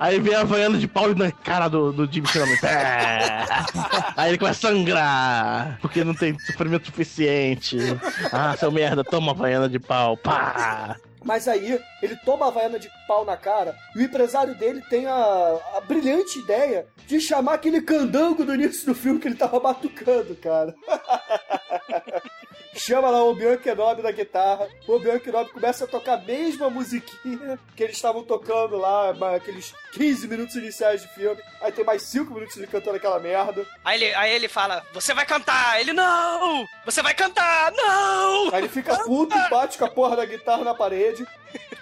Aí 0.00 0.18
vem 0.18 0.34
a 0.34 0.40
Havaiana 0.40 0.78
de 0.78 0.88
pau 0.88 1.14
na 1.14 1.30
cara 1.30 1.68
do, 1.68 1.92
do 1.92 2.10
Jimmy. 2.10 2.26
É. 2.64 3.44
Aí 4.16 4.30
ele 4.30 4.38
começa 4.38 4.66
a 4.66 4.70
sangrar, 4.70 5.78
porque 5.80 6.02
não 6.02 6.14
tem 6.14 6.38
sofrimento 6.38 6.86
suficiente. 6.86 7.78
Ah, 8.32 8.56
seu 8.56 8.72
merda, 8.72 9.04
toma 9.04 9.32
a 9.32 9.34
Havaiana 9.34 9.68
de 9.68 9.78
pau. 9.78 10.16
Pá! 10.16 10.96
Mas 11.24 11.48
aí, 11.48 11.80
ele 12.02 12.16
toma 12.16 12.48
a 12.48 12.50
vaiana 12.50 12.78
de 12.78 12.90
pau 13.06 13.24
na 13.24 13.36
cara 13.36 13.76
e 13.94 13.98
o 13.98 14.02
empresário 14.02 14.54
dele 14.54 14.82
tem 14.88 15.06
a, 15.06 15.58
a 15.76 15.80
brilhante 15.80 16.38
ideia 16.38 16.86
de 17.06 17.20
chamar 17.20 17.54
aquele 17.54 17.80
candango 17.80 18.44
do 18.44 18.54
início 18.54 18.86
do 18.86 18.94
filme 18.94 19.20
que 19.20 19.28
ele 19.28 19.36
tava 19.36 19.60
batucando, 19.60 20.34
cara. 20.36 20.74
Chama 22.74 23.10
lá 23.10 23.22
o 23.22 23.30
Obi-Wan 23.30 23.58
Kenobi 23.58 24.02
da 24.02 24.10
guitarra. 24.10 24.68
O 24.86 24.94
Obi-Wan 24.94 25.18
Kenobi 25.18 25.50
começa 25.50 25.84
a 25.84 25.86
tocar 25.86 26.14
a 26.14 26.22
mesma 26.22 26.70
musiquinha 26.70 27.58
que 27.76 27.82
eles 27.82 27.96
estavam 27.96 28.22
tocando 28.24 28.76
lá, 28.76 29.10
aqueles 29.36 29.74
15 29.92 30.26
minutos 30.26 30.56
iniciais 30.56 31.02
de 31.02 31.08
filme. 31.08 31.40
Aí 31.60 31.70
tem 31.70 31.84
mais 31.84 32.02
5 32.02 32.32
minutos 32.32 32.56
ele 32.56 32.66
cantando 32.66 32.96
aquela 32.96 33.20
merda. 33.20 33.66
Aí 33.84 34.02
ele, 34.02 34.14
aí 34.14 34.32
ele 34.32 34.48
fala, 34.48 34.84
você 34.92 35.12
vai 35.12 35.26
cantar! 35.26 35.80
Ele, 35.80 35.92
não! 35.92 36.66
Você 36.84 37.02
vai 37.02 37.14
cantar! 37.14 37.72
Não! 37.72 38.52
Aí 38.52 38.62
ele 38.62 38.68
fica 38.68 39.04
puto 39.04 39.36
e 39.36 39.50
bate 39.50 39.76
com 39.76 39.84
a 39.84 39.90
porra 39.90 40.16
da 40.16 40.24
guitarra 40.24 40.64
na 40.64 40.74
parede. 40.74 41.26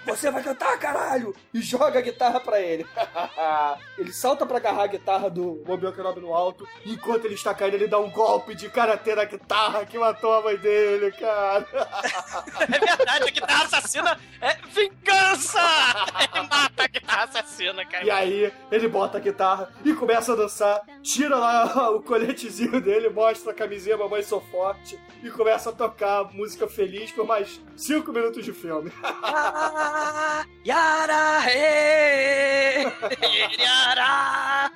Você 0.05 0.31
vai 0.31 0.43
cantar, 0.43 0.77
caralho! 0.79 1.35
E 1.53 1.61
joga 1.61 1.99
a 1.99 2.01
guitarra 2.01 2.39
pra 2.39 2.59
ele. 2.59 2.85
ele 3.97 4.11
salta 4.11 4.45
pra 4.45 4.57
agarrar 4.57 4.83
a 4.83 4.87
guitarra 4.87 5.29
do 5.29 5.63
Obi-Wan 5.67 5.91
Kenobi 5.93 6.19
no 6.19 6.33
alto. 6.33 6.67
E 6.83 6.93
enquanto 6.93 7.25
ele 7.25 7.35
está 7.35 7.53
caindo, 7.53 7.75
ele 7.75 7.87
dá 7.87 7.99
um 7.99 8.09
golpe 8.09 8.55
de 8.55 8.69
karatê 8.69 9.15
na 9.15 9.25
guitarra 9.25 9.85
que 9.85 9.97
matou 9.97 10.33
a 10.33 10.41
mãe 10.41 10.57
dele, 10.57 11.11
cara. 11.11 11.67
É 12.61 12.79
verdade, 12.79 13.27
a 13.27 13.31
guitarra 13.31 13.63
assassina 13.65 14.19
é 14.39 14.55
vingança! 14.67 15.59
Ele 16.33 16.47
mata 16.47 16.83
a 16.83 16.87
guitarra 16.87 17.23
assassina, 17.23 17.85
cara. 17.85 18.05
E 18.05 18.11
aí, 18.11 18.53
ele 18.71 18.87
bota 18.87 19.17
a 19.17 19.21
guitarra 19.21 19.69
e 19.83 19.93
começa 19.93 20.33
a 20.33 20.35
dançar. 20.35 20.81
Tira 21.01 21.35
lá 21.35 21.89
o 21.91 22.01
coletezinho 22.01 22.79
dele, 22.79 23.09
mostra 23.09 23.51
a 23.51 23.55
camisinha 23.55 23.97
Mamãe 23.97 24.23
Sou 24.23 24.41
Forte. 24.41 24.99
E 25.23 25.29
começa 25.29 25.69
a 25.69 25.73
tocar 25.73 26.31
música 26.33 26.67
feliz 26.67 27.11
por 27.11 27.25
mais 27.25 27.61
5 27.75 28.11
minutos 28.11 28.43
de 28.45 28.53
filme. 28.53 28.91
Yara, 30.65 31.45
Yara. 33.59 34.71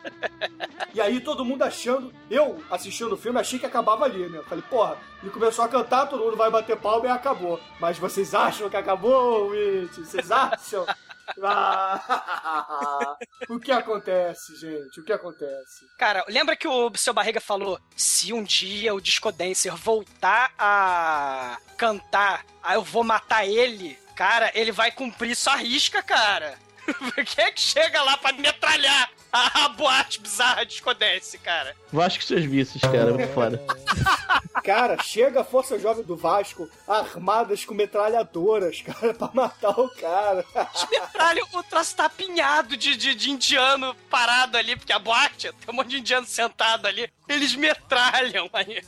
E 0.94 1.02
aí 1.02 1.20
todo 1.20 1.46
mundo 1.46 1.64
achando, 1.64 2.14
eu 2.30 2.64
assistindo 2.72 3.14
o 3.14 3.18
filme, 3.18 3.40
achei 3.40 3.60
que 3.60 3.66
acabava 3.66 4.06
ali, 4.06 4.28
né? 4.30 4.40
Eu 4.40 4.44
falei, 4.44 4.64
porra, 4.70 4.98
ele 5.22 5.32
começou 5.32 5.66
a 5.66 5.68
cantar, 5.68 6.08
todo 6.08 6.24
mundo 6.24 6.38
vai 6.38 6.50
bater 6.50 6.78
palma 6.78 7.06
e 7.08 7.10
acabou. 7.10 7.60
Mas 7.80 7.98
vocês 7.98 8.34
acham 8.34 8.70
que 8.70 8.78
acabou, 8.78 9.50
Witch? 9.50 9.98
Vocês 9.98 10.32
acham? 10.32 10.86
Ah, 11.42 13.18
o 13.50 13.60
que 13.60 13.72
acontece, 13.72 14.56
gente? 14.58 15.00
O 15.00 15.04
que 15.04 15.12
acontece? 15.12 15.86
Cara, 15.98 16.24
lembra 16.28 16.56
que 16.56 16.68
o 16.68 16.92
seu 16.96 17.16
barriga 17.16 17.42
falou: 17.42 17.80
se 17.96 18.32
um 18.32 18.44
dia 18.44 18.94
o 18.94 19.02
Disco 19.02 19.32
Dancer 19.32 19.76
voltar 19.76 20.54
a 20.56 21.58
cantar, 21.78 22.46
aí 22.62 22.76
eu 22.76 22.84
vou 22.84 23.04
matar 23.04 23.44
ele? 23.44 23.98
Cara, 24.16 24.50
ele 24.56 24.72
vai 24.72 24.92
cumprir 24.92 25.36
sua 25.36 25.58
risca, 25.58 26.02
cara. 26.02 26.58
Quem 27.26 27.46
é 27.46 27.52
que 27.52 27.60
chega 27.62 28.02
lá 28.02 28.18
pra 28.18 28.32
metralhar 28.32 29.10
a, 29.32 29.66
a 29.66 29.70
boate 29.70 30.22
bizarra 30.22 30.66
Disco 30.66 30.94
Dance, 30.94 31.38
cara? 31.40 31.76
Vasco 31.92 32.24
seus 32.24 32.46
vícios, 32.46 32.82
cara, 32.82 33.28
foda. 33.34 33.62
Cara, 34.66 34.98
chega 35.04 35.42
a 35.42 35.44
Força 35.44 35.78
Jovem 35.78 36.04
do 36.04 36.18
Vasco 36.18 36.68
armadas 36.88 37.64
com 37.64 37.76
metralhadoras, 37.76 38.82
cara, 38.82 39.14
pra 39.14 39.30
matar 39.32 39.80
o 39.80 39.88
cara. 39.90 40.44
Eles 40.56 40.90
metralham, 40.90 41.48
o 41.54 41.62
troço 41.62 41.96
tá 41.96 42.06
apinhado 42.06 42.76
de, 42.76 42.98
de, 42.98 43.14
de 43.14 43.30
indiano 43.30 43.96
parado 44.10 44.58
ali, 44.58 44.76
porque 44.76 44.92
a 44.92 44.98
boate 44.98 45.54
tem 45.54 45.72
um 45.72 45.74
monte 45.74 45.90
de 45.90 46.00
indiano 46.00 46.26
sentado 46.26 46.88
ali. 46.88 47.08
Eles 47.30 47.56
metralham 47.56 48.50
aí. 48.52 48.84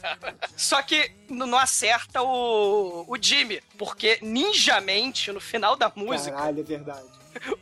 Só 0.56 0.82
que 0.82 1.12
não 1.30 1.56
acerta 1.56 2.24
o, 2.24 3.06
o 3.08 3.16
Jimmy, 3.22 3.62
porque 3.78 4.18
ninjamente, 4.24 5.32
no 5.32 5.40
final 5.40 5.76
da 5.76 5.92
música, 5.96 6.36
Caralho, 6.36 6.60
é 6.60 6.64
verdade. 6.64 7.08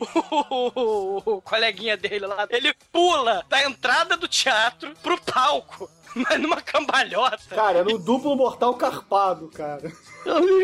o, 1.25 1.41
coleguinha 1.41 1.97
dele 1.97 2.25
lá, 2.25 2.47
ele 2.49 2.73
pula 2.91 3.43
da 3.49 3.63
entrada 3.63 4.17
do 4.17 4.27
teatro 4.27 4.93
pro 5.01 5.19
palco. 5.21 5.89
Mas 6.15 6.39
numa 6.39 6.61
cambalhota. 6.61 7.55
Cara, 7.55 7.79
era 7.79 7.89
um 7.93 7.97
duplo 7.97 8.35
mortal 8.35 8.73
carpado, 8.75 9.49
cara. 9.49 9.91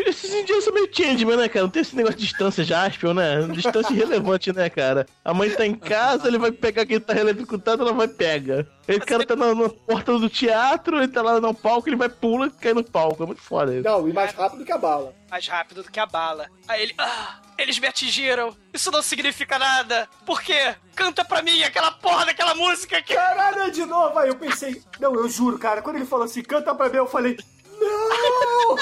Esses 0.06 0.32
indianos 0.32 0.64
são 0.64 0.72
meio 0.72 0.88
changeman, 0.92 1.36
né, 1.36 1.48
cara? 1.48 1.64
Não 1.64 1.70
tem 1.70 1.82
esse 1.82 1.94
negócio 1.94 2.18
de 2.18 2.24
distância 2.24 2.64
Jaspion, 2.64 3.14
né? 3.14 3.46
Distância 3.48 3.92
irrelevante, 3.92 4.52
né, 4.52 4.70
cara? 4.70 5.06
A 5.22 5.34
mãe 5.34 5.50
tá 5.50 5.66
em 5.66 5.74
casa, 5.74 6.26
ele 6.26 6.38
vai 6.38 6.50
pegar 6.50 6.86
quem 6.86 6.98
tá 6.98 7.14
eletrocutado, 7.14 7.82
ela 7.82 7.92
vai 7.92 8.08
pega. 8.08 8.66
Aí 8.88 8.96
o 8.96 9.00
cara 9.04 9.24
tá 9.24 9.36
na, 9.36 9.54
na 9.54 9.68
porta 9.68 10.18
do 10.18 10.28
teatro, 10.28 10.96
ele 10.96 11.08
tá 11.08 11.22
lá 11.22 11.40
no 11.40 11.54
palco, 11.54 11.88
ele 11.88 11.96
vai 11.96 12.08
pula 12.08 12.46
e 12.46 12.50
cai 12.50 12.72
no 12.72 12.82
palco. 12.82 13.22
É 13.22 13.26
muito 13.26 13.42
foda 13.42 13.74
isso. 13.74 13.84
Não, 13.84 14.08
e 14.08 14.12
mais 14.12 14.32
rápido 14.32 14.64
que 14.64 14.72
a 14.72 14.78
bala. 14.78 15.14
mais 15.30 15.46
rápido 15.46 15.82
do 15.82 15.90
que 15.90 16.00
a 16.00 16.06
bala. 16.06 16.48
Aí 16.66 16.82
ele, 16.82 16.94
ah, 16.98 17.40
Eles 17.62 17.78
me 17.78 17.86
atingiram. 17.86 18.56
Isso 18.72 18.90
não 18.90 19.00
significa 19.02 19.56
nada. 19.58 20.08
Por 20.26 20.42
quê? 20.42 20.74
Canta 20.96 21.24
pra 21.24 21.42
mim 21.42 21.62
aquela 21.62 21.92
porra 21.92 22.26
daquela 22.26 22.54
música 22.54 23.00
que. 23.00 23.14
Caralho, 23.14 23.62
é 23.62 23.70
de 23.70 23.84
novo. 23.86 24.18
Aí 24.18 24.28
eu 24.28 24.36
pensei, 24.36 24.82
não, 24.98 25.14
eu 25.14 25.28
juro, 25.28 25.58
cara, 25.58 25.80
quando 25.80 25.96
ele 25.96 26.04
falou 26.06 26.24
assim, 26.24 26.42
canta 26.42 26.74
pra 26.74 26.88
mim, 26.88 26.96
eu 26.96 27.06
falei, 27.06 27.36
não! 27.80 28.76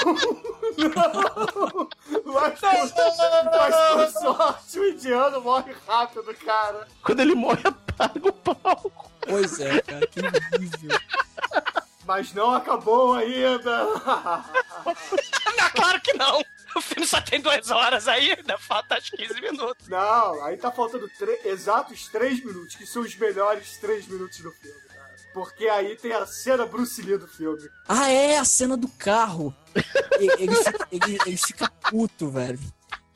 Não! 0.77 1.89
Mas, 2.25 2.59
por- 2.59 3.13
mas 3.57 4.11
por 4.13 4.21
sorte, 4.21 4.79
o 4.79 4.89
indiano 4.89 5.41
morre 5.41 5.73
rápido, 5.87 6.33
cara. 6.45 6.87
Quando 7.03 7.19
ele 7.19 7.35
morre, 7.35 7.61
apaga 7.65 8.27
o 8.29 8.33
palco. 8.33 9.11
Pois 9.27 9.59
é, 9.59 9.81
cara, 9.81 10.07
que 10.07 10.19
horrível. 10.19 10.99
Mas 12.05 12.33
não 12.33 12.51
acabou 12.55 13.13
ainda. 13.13 13.83
Não, 13.85 15.69
claro 15.75 16.01
que 16.01 16.13
não. 16.13 16.43
O 16.75 16.81
filme 16.81 17.05
só 17.07 17.19
tem 17.21 17.39
duas 17.41 17.69
horas 17.69 18.07
aí, 18.07 18.31
ainda 18.31 18.57
falta 18.57 18.95
acho 18.95 19.11
15 19.15 19.41
minutos. 19.41 19.87
Não, 19.87 20.43
aí 20.43 20.55
tá 20.57 20.71
faltando 20.71 21.09
exatos 21.45 22.07
três 22.07 22.43
minutos, 22.43 22.75
que 22.75 22.85
são 22.85 23.01
os 23.01 23.15
melhores 23.15 23.77
três 23.77 24.07
minutos 24.07 24.37
do 24.39 24.51
filme, 24.51 24.79
cara. 24.87 25.11
Porque 25.33 25.67
aí 25.67 25.95
tem 25.97 26.13
a 26.13 26.25
cena 26.25 26.65
Bruce 26.65 27.01
Lee 27.01 27.17
do 27.17 27.27
filme. 27.27 27.67
Ah, 27.87 28.09
é, 28.09 28.37
a 28.37 28.45
cena 28.45 28.77
do 28.77 28.87
carro. 28.87 29.53
Ele, 30.19 30.31
ele 30.39 30.55
fica, 30.55 30.87
ele- 30.91 31.17
ele 31.25 31.37
fica 31.37 31.69
puto, 31.89 32.29
velho. 32.29 32.59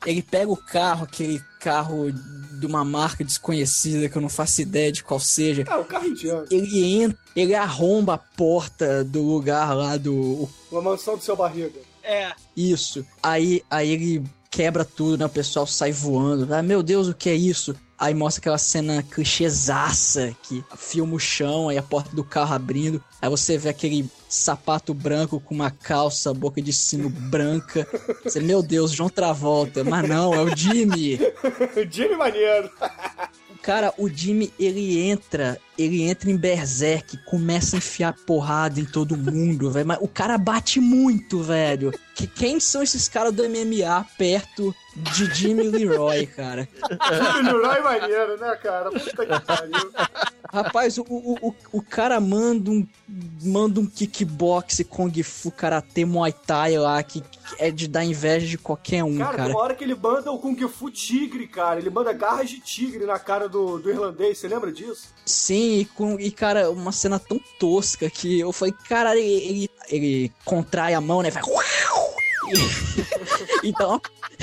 Ele 0.04 0.22
pega 0.22 0.50
o 0.50 0.56
carro, 0.56 1.04
aquele 1.04 1.42
carro 1.58 2.12
de 2.12 2.64
uma 2.66 2.84
marca 2.84 3.24
desconhecida 3.24 4.08
que 4.08 4.16
eu 4.16 4.22
não 4.22 4.28
faço 4.28 4.60
ideia 4.62 4.92
de 4.92 5.02
qual 5.02 5.18
seja. 5.18 5.64
Ah, 5.66 5.78
o 5.78 5.84
carro 5.84 6.06
indiano. 6.06 6.46
Ele 6.50 6.84
entra, 7.02 7.18
ele 7.34 7.54
arromba 7.54 8.14
a 8.14 8.18
porta 8.18 9.02
do 9.02 9.20
lugar 9.22 9.74
lá 9.74 9.96
do. 9.96 10.48
Uma 10.70 10.80
mansão 10.82 11.16
do 11.16 11.22
seu 11.24 11.34
barriga. 11.34 11.80
É. 12.06 12.32
Isso. 12.56 13.04
Aí, 13.20 13.62
aí 13.68 13.90
ele 13.90 14.24
quebra 14.48 14.84
tudo, 14.84 15.18
né? 15.18 15.26
O 15.26 15.28
pessoal 15.28 15.66
sai 15.66 15.90
voando. 15.90 16.54
Ah, 16.54 16.62
meu 16.62 16.82
Deus, 16.82 17.08
o 17.08 17.14
que 17.14 17.28
é 17.28 17.34
isso? 17.34 17.74
Aí 17.98 18.14
mostra 18.14 18.40
aquela 18.40 18.58
cena 18.58 19.02
clichêzaça 19.02 20.34
que 20.42 20.62
filma 20.76 21.14
o 21.14 21.18
chão, 21.18 21.68
aí 21.68 21.78
a 21.78 21.82
porta 21.82 22.14
do 22.14 22.22
carro 22.22 22.54
abrindo. 22.54 23.02
Aí 23.20 23.28
você 23.28 23.58
vê 23.58 23.70
aquele 23.70 24.08
sapato 24.28 24.94
branco 24.94 25.40
com 25.40 25.54
uma 25.54 25.70
calça, 25.70 26.32
boca 26.32 26.60
de 26.62 26.72
sino 26.72 27.08
branca. 27.08 27.86
Você, 28.22 28.38
meu 28.38 28.62
Deus, 28.62 28.92
João 28.92 29.08
Travolta. 29.08 29.82
Mas 29.82 30.08
não, 30.08 30.32
é 30.32 30.42
o 30.42 30.56
Jimmy. 30.56 31.18
Jimmy 31.90 32.16
maneiro. 32.16 32.70
Cara, 33.62 33.92
o 33.98 34.08
Jimmy, 34.08 34.52
ele 34.58 35.00
entra, 35.00 35.58
ele 35.78 36.02
entra 36.02 36.30
em 36.30 36.36
Berserk, 36.36 37.16
começa 37.24 37.76
a 37.76 37.78
enfiar 37.78 38.12
porrada 38.12 38.80
em 38.80 38.84
todo 38.84 39.16
mundo, 39.16 39.70
velho. 39.72 39.86
Mas 39.86 39.98
o 40.00 40.08
cara 40.08 40.38
bate 40.38 40.80
muito, 40.80 41.42
velho. 41.42 41.92
Que, 42.14 42.26
quem 42.26 42.58
são 42.58 42.82
esses 42.82 43.08
caras 43.08 43.32
do 43.32 43.42
MMA 43.42 44.06
perto 44.16 44.74
de 44.96 45.26
Jimmy 45.34 45.64
Leroy, 45.64 46.26
cara? 46.26 46.66
Jimmy 46.88 47.52
Leroy 47.52 47.82
maneiro, 47.82 48.38
né, 48.38 48.56
cara? 48.56 48.90
Puta 48.90 49.26
que 49.26 49.40
pariu. 49.40 49.92
Rapaz, 50.50 50.96
o, 50.96 51.02
o, 51.02 51.48
o, 51.48 51.54
o 51.72 51.82
cara 51.82 52.18
manda 52.18 52.70
um, 52.70 52.86
manda 53.42 53.80
um 53.80 53.86
kickbox, 53.86 54.82
kung 54.88 55.12
fu, 55.22 55.50
karatê, 55.50 56.06
muay 56.06 56.32
thai 56.32 56.78
lá, 56.78 57.02
que, 57.02 57.22
é 57.58 57.70
de 57.70 57.86
dar 57.88 58.04
inveja 58.04 58.46
de 58.46 58.58
qualquer 58.58 59.04
um, 59.04 59.18
Cara, 59.18 59.36
cara. 59.36 59.50
uma 59.50 59.60
hora 59.60 59.74
que 59.74 59.84
ele 59.84 59.94
manda 59.94 60.30
o 60.32 60.38
Kung 60.38 60.56
Fu 60.68 60.90
Tigre, 60.90 61.46
cara. 61.46 61.78
Ele 61.78 61.90
manda 61.90 62.12
garras 62.12 62.50
de 62.50 62.60
tigre 62.60 63.04
na 63.04 63.18
cara 63.18 63.48
do, 63.48 63.78
do 63.78 63.90
irlandês, 63.90 64.38
você 64.38 64.48
lembra 64.48 64.72
disso? 64.72 65.08
Sim, 65.24 65.65
e, 65.66 65.84
com, 65.86 66.18
e 66.18 66.30
cara, 66.30 66.70
uma 66.70 66.92
cena 66.92 67.18
tão 67.18 67.40
tosca 67.58 68.08
que 68.10 68.40
eu 68.40 68.52
falei, 68.52 68.74
cara, 68.88 69.16
ele, 69.16 69.28
ele, 69.48 69.70
ele 69.88 70.32
contrai 70.44 70.94
a 70.94 71.00
mão, 71.00 71.22
né? 71.22 71.30
E, 73.62 73.68
então, 73.68 74.00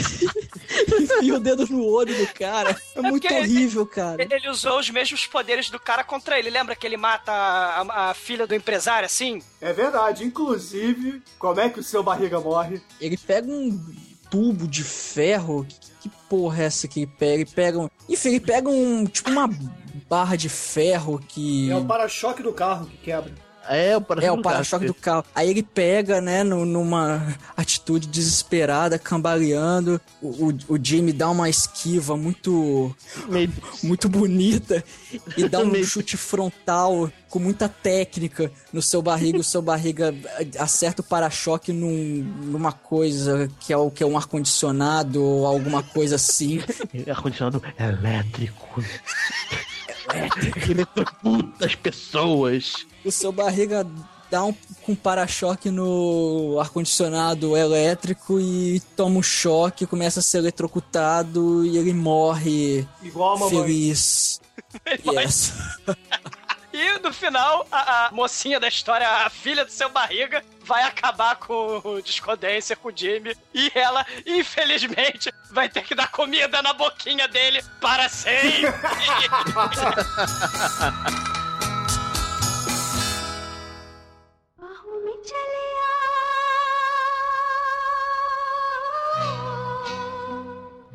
enfia 1.00 1.36
o 1.36 1.40
dedo 1.40 1.66
no 1.68 1.86
olho 1.86 2.16
do 2.18 2.28
cara. 2.34 2.76
É 2.96 3.02
muito 3.02 3.22
porque 3.22 3.34
ele- 3.34 3.40
horrível, 3.42 3.86
cara. 3.86 4.22
Ele 4.22 4.50
usou 4.50 4.80
os 4.80 4.90
mesmos 4.90 5.26
poderes 5.26 5.70
do 5.70 5.80
cara 5.80 6.04
contra 6.04 6.38
ele. 6.38 6.50
Lembra 6.50 6.76
que 6.76 6.86
ele 6.86 6.98
mata 6.98 7.32
a, 7.32 7.82
a- 7.82 8.10
a 8.10 8.14
filha 8.14 8.46
do 8.48 8.56
empresário 8.56 9.06
assim? 9.06 9.42
É 9.62 9.72
verdade. 9.72 10.24
Inclusive, 10.24 11.22
como 11.40 11.60
é 11.60 11.70
que 11.70 11.80
o 11.80 11.84
seu 11.84 12.04
barriga 12.04 12.40
morre? 12.40 12.82
Ele 13.00 13.18
pega 13.18 13.50
um 13.50 13.80
tubo 14.30 14.68
de 14.68 14.84
ferro. 14.84 15.66
Que, 15.70 16.10
que 16.10 16.10
porra 16.30 16.64
é 16.64 16.66
essa 16.66 16.88
que 16.88 17.02
ele 17.02 17.12
pega? 17.18 17.34
Ele 17.36 17.46
pega 17.46 17.80
um. 17.80 17.90
Enfim, 18.10 18.30
ele 18.30 18.40
pega 18.42 18.70
um. 18.70 19.06
Tipo 19.06 19.30
uma 19.30 19.48
barra 20.14 20.36
de 20.36 20.50
ferro 20.50 21.20
que. 21.28 21.72
É 21.72 21.76
o 21.76 21.86
para-choque 21.86 22.44
do 22.44 22.54
carro 22.54 22.86
que 22.86 22.98
quebra. 22.98 23.32
É, 23.70 23.96
o 23.96 24.02
para-choque 24.02 24.28
É, 24.28 24.32
o 24.34 24.36
do 24.36 24.42
para-choque 24.42 24.86
carro. 24.88 24.94
do 24.94 25.02
carro. 25.02 25.26
Aí 25.34 25.50
ele 25.50 25.64
pega, 25.64 26.20
né, 26.20 26.44
no- 26.44 26.66
numa 26.66 27.34
atitude 27.56 28.08
desesperada, 28.10 29.00
cambaleando. 29.00 30.02
O, 30.22 30.50
o, 30.50 30.58
o 30.76 30.78
Jimmy 30.84 31.14
dá 31.14 31.30
uma 31.30 31.48
esquiva 31.50 32.18
muito, 32.18 32.94
Meio- 33.30 33.54
muito 33.82 34.10
bonita 34.10 34.84
e 35.38 35.48
dá 35.48 35.60
um 35.60 35.68
Meio- 35.68 35.86
chute 35.86 36.18
frontal 36.18 37.10
com 37.30 37.40
muita 37.40 37.70
técnica 37.70 38.52
no 38.74 38.82
seu 38.82 39.02
barriga. 39.02 39.40
O 39.40 39.44
seu 39.46 39.62
barriga 39.62 40.14
acerta 40.60 41.02
o 41.02 41.06
para-choque 41.06 41.72
num- 41.72 42.22
numa 42.44 42.74
coisa 42.74 43.50
que 43.62 43.72
é, 43.72 43.78
o, 43.78 43.90
que 43.90 44.04
é 44.04 44.06
um 44.06 44.18
ar-condicionado 44.18 45.24
ou 45.24 45.48
alguma 45.48 45.82
coisa 45.82 46.16
assim. 46.18 46.60
Ar-condicionado 47.10 47.64
elétrico. 47.80 48.84
Elétrico. 50.18 50.72
Eletrocuta 50.72 51.66
as 51.66 51.76
pessoas. 51.76 52.86
o 53.04 53.12
seu 53.12 53.32
barriga 53.32 53.86
dá 54.30 54.44
um 54.46 54.54
com 54.84 54.96
para-choque 54.96 55.70
no 55.70 56.58
ar-condicionado 56.60 57.56
elétrico 57.56 58.40
e 58.40 58.80
toma 58.96 59.20
um 59.20 59.24
choque, 59.24 59.86
começa 59.86 60.20
a 60.20 60.24
ser 60.24 60.40
eletrocutado 60.40 61.64
e 61.66 61.78
ele 61.78 61.94
morre 61.94 62.88
Igual 63.02 63.36
a 63.36 63.40
mamãe. 63.40 63.62
feliz. 63.62 64.42
Yes. 65.06 65.54
E 66.74 66.98
no 67.04 67.14
final, 67.14 67.68
a, 67.72 68.08
a, 68.08 68.12
mocinha 68.12 68.60
da 68.60 68.68
história, 68.68 69.08
a 69.08 69.30
filha 69.30 69.64
do 69.64 69.70
seu 69.70 69.90
barriga, 69.90 70.44
vai 70.62 70.82
acabar 70.82 71.36
com 71.36 71.80
o 71.84 72.02
Discodência, 72.02 72.76
com 72.76 72.88
o 72.88 72.94
Jimmy. 72.94 73.38
E 73.54 73.72
ela, 73.76 74.04
infelizmente, 74.26 75.32
vai 75.52 75.70
ter 75.70 75.84
que 75.84 75.94
dar 75.94 76.10
comida 76.10 76.64
na 76.64 76.74
boquinha 76.74 77.28
dele 77.28 77.62
para 77.80 78.10
sempre. 78.10 78.64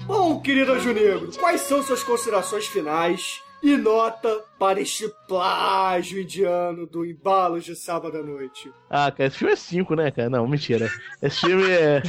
Bom, 0.05 0.41
querido 0.41 0.73
Anjo 0.73 0.93
quais 1.39 1.61
são 1.61 1.85
suas 1.85 2.03
considerações 2.03 2.67
finais 2.67 3.47
e 3.63 3.77
nota 3.77 4.45
para 4.59 4.81
este 4.81 5.09
plágio 5.27 6.21
indiano 6.21 6.87
do 6.87 7.05
Embalos 7.05 7.65
de 7.65 7.75
Sábado 7.75 8.19
à 8.19 8.23
Noite? 8.23 8.73
Ah, 8.89 9.11
cara, 9.11 9.29
esse 9.29 9.39
filme 9.39 9.53
é 9.53 9.57
5, 9.57 9.95
né, 9.95 10.11
cara? 10.11 10.31
Não, 10.31 10.47
mentira. 10.47 10.89
Esse 11.23 11.41
filme 11.41 11.71
é. 11.71 12.03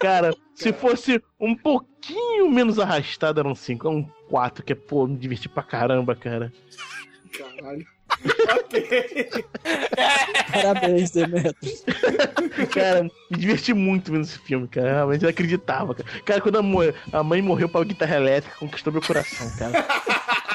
Cara, 0.00 0.34
se 0.54 0.72
fosse 0.72 1.22
um 1.38 1.54
pouquinho 1.54 2.50
menos 2.50 2.78
arrastado, 2.78 3.40
era 3.40 3.48
um 3.48 3.54
5. 3.54 3.86
É 3.86 3.90
um 3.90 4.02
4, 4.28 4.64
que 4.64 4.72
é, 4.72 4.76
pô, 4.76 5.06
me 5.06 5.16
diverti 5.16 5.48
pra 5.48 5.62
caramba, 5.62 6.16
cara. 6.16 6.52
Caralho. 7.32 7.86
ok. 8.58 9.28
Parabéns, 10.52 11.10
Demetrius. 11.10 11.84
Cara, 12.72 13.02
me 13.02 13.36
diverti 13.36 13.74
muito 13.74 14.10
vendo 14.10 14.22
esse 14.22 14.38
filme, 14.38 14.66
cara. 14.68 14.92
Realmente 14.92 15.24
eu 15.24 15.30
acreditava, 15.30 15.94
cara. 15.94 16.08
Cara, 16.22 16.40
quando 16.40 16.58
a, 16.58 17.18
a 17.18 17.22
mãe 17.22 17.42
morreu 17.42 17.68
pra 17.68 17.84
guitarra 17.84 18.16
elétrica, 18.16 18.56
conquistou 18.58 18.92
meu 18.92 19.02
coração, 19.02 19.50
cara. 19.58 19.86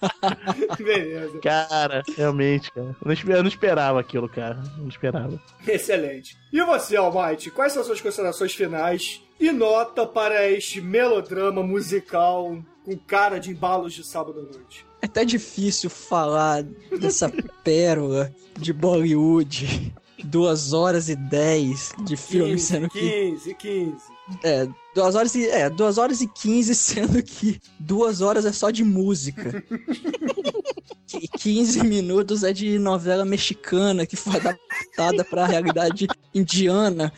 Beleza. 0.78 1.38
Cara, 1.40 2.02
realmente, 2.16 2.70
cara. 2.72 2.96
Eu 3.02 3.42
não, 3.42 3.48
esperava 3.48 4.00
aquilo, 4.00 4.28
cara. 4.28 4.62
Não 4.78 4.88
esperava. 4.88 5.40
Excelente. 5.66 6.36
E 6.52 6.62
você, 6.62 6.96
Almighty, 6.96 7.50
quais 7.50 7.72
são 7.72 7.82
suas 7.84 8.00
considerações 8.00 8.54
finais 8.54 9.22
e 9.38 9.50
nota 9.52 10.06
para 10.06 10.48
este 10.50 10.80
melodrama 10.80 11.62
musical 11.62 12.58
com 12.84 12.96
cara 12.96 13.38
de 13.38 13.50
embalos 13.50 13.92
de 13.94 14.04
sábado 14.04 14.40
à 14.40 14.42
noite? 14.42 14.86
É 15.02 15.06
até 15.06 15.24
difícil 15.24 15.90
falar 15.90 16.62
dessa 16.98 17.30
pérola 17.62 18.32
de 18.58 18.72
Bollywood. 18.72 19.94
Duas 20.24 20.72
horas 20.72 21.08
e 21.10 21.14
dez 21.14 21.92
de 22.02 22.16
filme, 22.16 22.52
15, 22.52 22.64
sendo 22.64 22.88
que 22.88 22.98
15, 22.98 23.54
15. 23.54 24.15
É, 24.42 24.66
duas 24.94 25.14
horas 25.14 25.34
e. 25.34 25.46
É, 25.48 25.70
duas 25.70 25.98
horas 25.98 26.20
e 26.20 26.26
quinze, 26.26 26.74
sendo 26.76 27.22
que 27.22 27.60
duas 27.78 28.20
horas 28.20 28.44
é 28.44 28.52
só 28.52 28.70
de 28.70 28.84
música. 28.84 29.62
E 31.14 31.28
15 31.28 31.84
minutos 31.84 32.42
é 32.42 32.52
de 32.52 32.78
novela 32.80 33.24
mexicana 33.24 34.04
que 34.04 34.16
foi 34.16 34.36
adaptada 34.36 35.24
pra 35.24 35.46
realidade 35.46 36.08
indiana. 36.34 37.12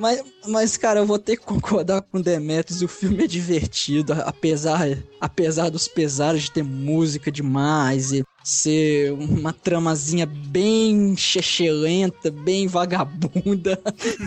Mas, 0.00 0.24
mas, 0.48 0.76
cara, 0.78 1.00
eu 1.00 1.06
vou 1.06 1.18
ter 1.18 1.36
que 1.36 1.44
concordar 1.44 2.00
com 2.00 2.16
o 2.16 2.22
Demetrius. 2.22 2.80
O 2.80 2.88
filme 2.88 3.24
é 3.24 3.26
divertido, 3.26 4.14
apesar, 4.24 4.80
apesar 5.20 5.68
dos 5.68 5.86
pesares 5.86 6.44
de 6.44 6.52
ter 6.52 6.64
música 6.64 7.30
demais 7.30 8.10
e 8.10 8.24
ser 8.42 9.12
uma 9.12 9.52
tramazinha 9.52 10.24
bem 10.24 11.14
chechelenta, 11.18 12.30
bem 12.30 12.66
vagabunda. 12.66 13.78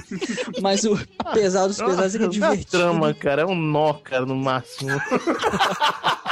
mas 0.62 0.84
o, 0.84 0.96
apesar 1.18 1.66
dos 1.66 1.78
pesares, 1.78 2.14
é 2.14 2.20
Não 2.20 2.28
é 2.28 2.30
divertido. 2.30 2.70
trama, 2.70 3.12
cara, 3.12 3.42
é 3.42 3.46
um 3.46 3.56
nó, 3.56 3.94
cara, 3.94 4.28
no 4.28 4.36
máximo. 4.36 4.92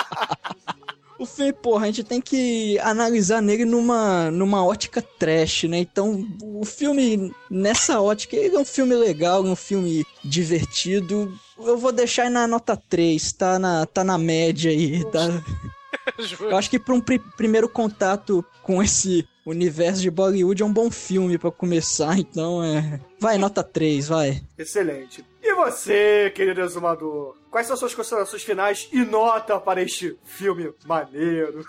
O 1.21 1.25
filme, 1.25 1.53
porra, 1.53 1.83
a 1.83 1.87
gente 1.87 2.03
tem 2.03 2.19
que 2.19 2.79
analisar 2.79 3.41
nele 3.41 3.63
numa, 3.63 4.31
numa 4.31 4.65
ótica 4.65 5.01
trash, 5.01 5.65
né? 5.65 5.77
Então, 5.77 6.27
o 6.41 6.65
filme, 6.65 7.31
nessa 7.49 8.01
ótica, 8.01 8.35
ele 8.35 8.55
é 8.55 8.59
um 8.59 8.65
filme 8.65 8.95
legal, 8.95 9.45
é 9.45 9.49
um 9.49 9.55
filme 9.55 10.03
divertido. 10.23 11.31
Eu 11.59 11.77
vou 11.77 11.91
deixar 11.91 12.23
aí 12.23 12.29
na 12.29 12.47
nota 12.47 12.75
3, 12.75 13.33
tá 13.33 13.59
na, 13.59 13.85
tá 13.85 14.03
na 14.03 14.17
média 14.17 14.71
aí, 14.71 15.05
tá? 15.11 15.27
Eu 16.41 16.57
acho 16.57 16.69
que 16.69 16.79
para 16.79 16.95
um 16.95 17.01
pri- 17.01 17.19
primeiro 17.37 17.69
contato 17.69 18.43
com 18.63 18.81
esse 18.81 19.27
universo 19.45 20.01
de 20.01 20.09
Bollywood 20.09 20.63
é 20.63 20.65
um 20.65 20.73
bom 20.73 20.89
filme 20.89 21.37
pra 21.37 21.51
começar, 21.51 22.17
então 22.17 22.63
é. 22.63 22.99
Vai, 23.19 23.37
nota 23.37 23.63
3, 23.63 24.07
vai. 24.07 24.41
Excelente. 24.57 25.23
E 25.43 25.53
você, 25.53 26.31
querido 26.33 26.61
exumador? 26.61 27.35
Quais 27.51 27.67
são 27.67 27.75
suas 27.75 27.93
considerações 27.93 28.43
finais 28.43 28.87
e 28.93 29.03
nota 29.03 29.59
para 29.59 29.81
este 29.81 30.17
filme 30.23 30.73
maneiro? 30.85 31.65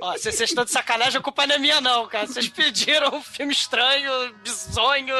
Ó, 0.00 0.12
vocês 0.12 0.40
estão 0.40 0.64
de 0.64 0.70
sacanagem, 0.70 1.18
a 1.18 1.22
culpa 1.22 1.46
não 1.46 1.54
é 1.54 1.58
minha, 1.58 1.80
não, 1.82 2.08
cara. 2.08 2.26
Vocês 2.26 2.48
pediram 2.48 3.16
um 3.16 3.22
filme 3.22 3.52
estranho, 3.52 4.34
bizonho. 4.36 5.14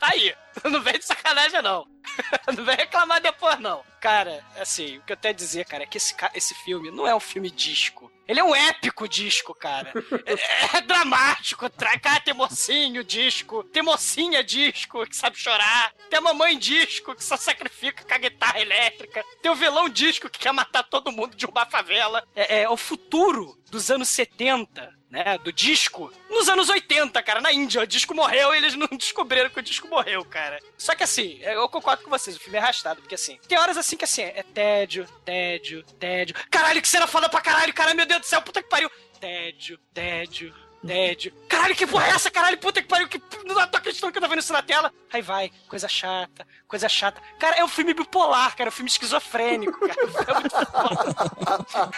Tá 0.00 0.08
aí. 0.12 0.34
Não 0.64 0.82
vem 0.82 0.98
de 0.98 1.04
sacanagem, 1.04 1.62
não. 1.62 1.86
Não 2.56 2.64
vem 2.64 2.76
reclamar 2.76 3.20
depois, 3.20 3.60
não. 3.60 3.84
Cara, 4.00 4.42
assim, 4.58 4.98
o 4.98 5.02
que 5.02 5.12
eu 5.12 5.16
tenho 5.16 5.34
a 5.34 5.36
dizer, 5.36 5.66
cara, 5.66 5.84
é 5.84 5.86
que 5.86 5.98
esse, 5.98 6.14
esse 6.34 6.54
filme 6.54 6.90
não 6.90 7.06
é 7.06 7.14
um 7.14 7.20
filme 7.20 7.50
disco. 7.50 8.10
Ele 8.28 8.40
é 8.40 8.44
um 8.44 8.54
épico 8.54 9.08
disco, 9.08 9.54
cara. 9.54 9.90
É, 10.26 10.76
é 10.76 10.80
dramático. 10.82 11.68
Tra... 11.70 11.98
Cara, 11.98 12.20
tem 12.20 12.34
mocinho 12.34 13.02
disco. 13.02 13.64
Tem 13.64 13.82
mocinha 13.82 14.44
disco 14.44 15.06
que 15.06 15.16
sabe 15.16 15.38
chorar. 15.38 15.94
Tem 16.10 16.18
a 16.18 16.22
mamãe 16.22 16.58
disco 16.58 17.14
que 17.14 17.24
só 17.24 17.38
sacrifica 17.38 18.04
com 18.04 18.14
a 18.14 18.18
guitarra 18.18 18.60
elétrica. 18.60 19.24
Tem 19.40 19.50
o 19.50 19.54
vilão 19.54 19.88
disco 19.88 20.28
que 20.28 20.38
quer 20.38 20.52
matar 20.52 20.82
todo 20.82 21.10
mundo 21.10 21.34
de 21.34 21.46
uma 21.46 21.64
favela. 21.64 22.22
É, 22.36 22.62
é 22.62 22.68
o 22.68 22.76
futuro 22.76 23.58
dos 23.70 23.90
anos 23.90 24.10
70, 24.10 24.97
né? 25.10 25.38
Do 25.38 25.52
disco. 25.52 26.12
Nos 26.28 26.48
anos 26.48 26.68
80, 26.68 27.22
cara, 27.22 27.40
na 27.40 27.52
Índia. 27.52 27.82
O 27.82 27.86
disco 27.86 28.14
morreu 28.14 28.54
e 28.54 28.58
eles 28.58 28.74
não 28.74 28.88
descobriram 28.96 29.50
que 29.50 29.58
o 29.58 29.62
disco 29.62 29.88
morreu, 29.88 30.24
cara. 30.24 30.58
Só 30.76 30.94
que 30.94 31.02
assim, 31.02 31.38
eu 31.42 31.68
concordo 31.68 32.02
com 32.02 32.10
vocês, 32.10 32.36
o 32.36 32.40
filme 32.40 32.58
é 32.58 32.60
arrastado, 32.60 33.00
porque 33.00 33.14
assim, 33.14 33.38
tem 33.48 33.58
horas 33.58 33.76
assim 33.76 33.96
que 33.96 34.04
assim, 34.04 34.22
é 34.22 34.42
tédio, 34.42 35.06
tédio, 35.24 35.82
tédio. 35.98 36.34
Caralho, 36.50 36.82
que 36.82 36.88
cena 36.88 37.06
foda 37.06 37.28
pra 37.28 37.40
caralho, 37.40 37.72
cara, 37.74 37.94
meu 37.94 38.06
Deus 38.06 38.20
do 38.20 38.26
céu, 38.26 38.42
puta 38.42 38.62
que 38.62 38.68
pariu. 38.68 38.90
Tédio, 39.20 39.78
tédio. 39.92 40.54
Tédio. 40.86 41.32
Caralho, 41.48 41.74
que 41.74 41.86
porra 41.86 42.06
é 42.06 42.10
essa, 42.10 42.30
caralho? 42.30 42.56
Puta 42.58 42.80
que 42.80 42.86
pariu, 42.86 43.08
que 43.08 43.20
não 43.44 43.54
tô 43.66 43.76
acreditando 43.78 44.12
que 44.12 44.18
eu 44.18 44.22
tô 44.22 44.28
vendo 44.28 44.38
isso 44.38 44.52
na 44.52 44.62
tela. 44.62 44.92
Aí 45.12 45.20
vai, 45.20 45.50
coisa 45.68 45.88
chata, 45.88 46.46
coisa 46.68 46.88
chata. 46.88 47.20
Cara, 47.38 47.56
é 47.56 47.64
um 47.64 47.68
filme 47.68 47.92
bipolar, 47.94 48.56
cara, 48.56 48.68
é 48.68 48.72
um 48.72 48.74
filme 48.74 48.88
esquizofrênico, 48.88 49.78
cara. 49.80 49.98
É 50.28 50.34
muito 50.34 50.54
foda. 50.66 51.90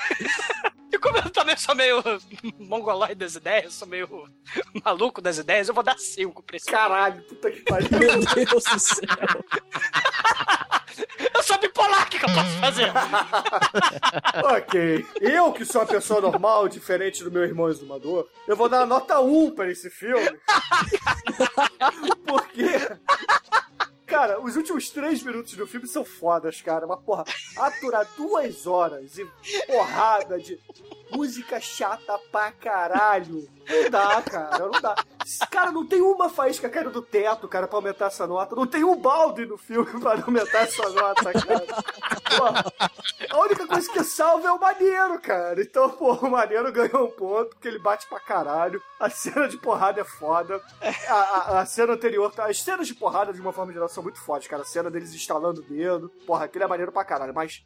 E 0.92 0.98
como 0.98 1.18
eu 1.18 1.30
também 1.30 1.56
sou 1.56 1.74
meio 1.74 2.02
mongolóide 2.58 3.14
das 3.14 3.34
ideias, 3.36 3.74
sou 3.74 3.86
meio 3.86 4.28
maluco 4.84 5.20
das 5.20 5.38
ideias, 5.38 5.68
eu 5.68 5.74
vou 5.74 5.84
dar 5.84 5.98
5 5.98 6.42
pra 6.42 6.56
esse 6.56 6.70
Caralho, 6.70 7.22
puta 7.22 7.50
que 7.50 7.60
pariu. 7.60 7.88
Meu 7.98 8.20
Deus 8.34 8.64
do 8.64 8.78
céu. 8.78 9.06
Eu 11.34 11.42
sou 11.42 11.58
bipolar, 11.58 12.06
o 12.06 12.10
que, 12.10 12.18
que 12.18 12.24
eu 12.24 12.34
posso 12.34 12.58
fazer? 12.60 12.92
ok. 14.44 15.06
Eu, 15.20 15.52
que 15.52 15.64
sou 15.64 15.80
uma 15.80 15.86
pessoa 15.86 16.20
normal, 16.20 16.68
diferente 16.68 17.24
do 17.24 17.32
meu 17.32 17.42
irmão 17.42 17.70
exumador, 17.70 18.28
eu 18.46 18.54
vou 18.54 18.68
dar 18.68 18.86
nota 18.86 19.18
1 19.20 19.52
para 19.52 19.70
esse 19.70 19.88
filme. 19.88 20.28
Porque. 22.26 22.68
Cara, 24.10 24.40
os 24.40 24.56
últimos 24.56 24.90
três 24.90 25.22
minutos 25.22 25.54
do 25.54 25.68
filme 25.68 25.86
são 25.86 26.04
fodas, 26.04 26.60
cara. 26.60 26.84
Mas, 26.84 26.98
porra, 27.00 27.24
aturar 27.56 28.04
duas 28.16 28.66
horas 28.66 29.16
e 29.16 29.24
porrada 29.68 30.36
de 30.36 30.58
música 31.12 31.60
chata 31.60 32.18
pra 32.32 32.50
caralho. 32.50 33.48
Não 33.70 33.90
dá, 33.90 34.22
cara, 34.22 34.58
não 34.68 34.80
dá. 34.80 34.94
Cara, 35.50 35.70
não 35.70 35.86
tem 35.86 36.00
uma 36.00 36.28
faísca 36.28 36.68
caindo 36.68 36.90
do 36.90 37.02
teto, 37.02 37.46
cara, 37.46 37.68
pra 37.68 37.78
aumentar 37.78 38.06
essa 38.06 38.26
nota. 38.26 38.56
Não 38.56 38.66
tem 38.66 38.82
um 38.82 38.96
balde 38.96 39.46
no 39.46 39.56
filme 39.56 40.00
pra 40.00 40.20
aumentar 40.24 40.60
essa 40.60 40.88
nota, 40.90 41.32
cara. 41.32 41.66
Porra, 42.36 42.64
a 43.30 43.38
única 43.40 43.66
coisa 43.66 43.90
que 43.92 44.02
salva 44.02 44.48
é 44.48 44.52
o 44.52 44.58
maneiro, 44.58 45.20
cara. 45.20 45.60
Então, 45.60 45.90
pô, 45.90 46.12
o 46.14 46.30
maneiro 46.30 46.72
ganhou 46.72 47.06
um 47.06 47.10
ponto, 47.10 47.50
porque 47.50 47.68
ele 47.68 47.78
bate 47.78 48.08
pra 48.08 48.18
caralho. 48.18 48.82
A 48.98 49.08
cena 49.08 49.48
de 49.48 49.56
porrada 49.58 50.00
é 50.00 50.04
foda. 50.04 50.60
A, 51.08 51.14
a- 51.14 51.60
a 51.60 51.66
cena 51.66 51.92
anterior, 51.92 52.32
tá? 52.32 52.46
As 52.46 52.60
cenas 52.62 52.86
de 52.86 52.94
porrada, 52.94 53.32
de 53.32 53.40
uma 53.40 53.52
forma 53.52 53.72
geral, 53.72 53.88
são 53.88 54.02
muito 54.02 54.20
fortes, 54.20 54.48
cara. 54.48 54.62
A 54.62 54.66
cena 54.66 54.90
deles 54.90 55.14
instalando 55.14 55.60
o 55.60 55.64
dedo. 55.64 56.10
Porra, 56.26 56.44
aquele 56.46 56.64
é 56.64 56.68
maneiro 56.68 56.92
pra 56.92 57.04
caralho. 57.04 57.34
Mas 57.34 57.62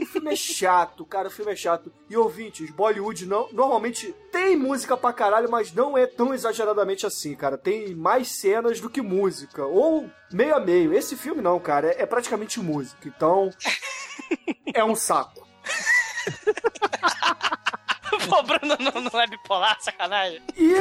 o 0.00 0.06
filme 0.06 0.32
é 0.32 0.36
chato, 0.36 1.04
cara. 1.06 1.28
O 1.28 1.30
filme 1.30 1.52
é 1.52 1.56
chato. 1.56 1.92
E 2.10 2.16
ouvintes, 2.16 2.70
Bollywood 2.70 3.26
não, 3.26 3.48
normalmente 3.52 4.12
tem 4.30 4.56
música 4.56 4.96
pra 4.96 5.12
caralho, 5.12 5.45
mas 5.46 5.72
não 5.72 5.96
é 5.96 6.06
tão 6.06 6.34
exageradamente 6.34 7.06
assim, 7.06 7.34
cara. 7.34 7.56
Tem 7.56 7.94
mais 7.94 8.28
cenas 8.28 8.80
do 8.80 8.90
que 8.90 9.00
música. 9.00 9.64
Ou 9.64 10.10
meio 10.32 10.54
a 10.54 10.60
meio. 10.60 10.92
Esse 10.92 11.16
filme 11.16 11.40
não, 11.42 11.58
cara. 11.58 11.88
É, 11.88 12.02
é 12.02 12.06
praticamente 12.06 12.60
música. 12.60 13.08
Então. 13.08 13.50
É 14.74 14.84
um 14.84 14.94
saco. 14.94 15.46
Pô, 18.28 18.42
Bruno 18.42 18.76
não, 18.80 19.00
não 19.02 19.20
é 19.20 19.26
bipolar, 19.26 19.76
sacanagem. 19.80 20.40
E, 20.56 20.74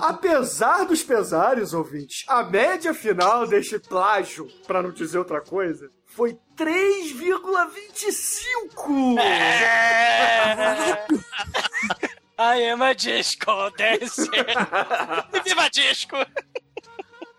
apesar 0.00 0.84
dos 0.84 1.02
pesares, 1.02 1.72
ouvintes, 1.72 2.24
a 2.28 2.42
média 2.42 2.92
final 2.92 3.46
deste 3.46 3.78
plágio, 3.78 4.48
pra 4.66 4.82
não 4.82 4.90
dizer 4.90 5.18
outra 5.18 5.40
coisa, 5.40 5.90
foi 6.04 6.36
3,25! 6.56 9.18
É. 9.18 11.06
I 12.42 12.70
am 12.70 12.80
a 12.88 12.94
disco 12.94 13.70
dancer. 13.76 14.46
Viva 15.44 15.68
disco! 15.68 16.16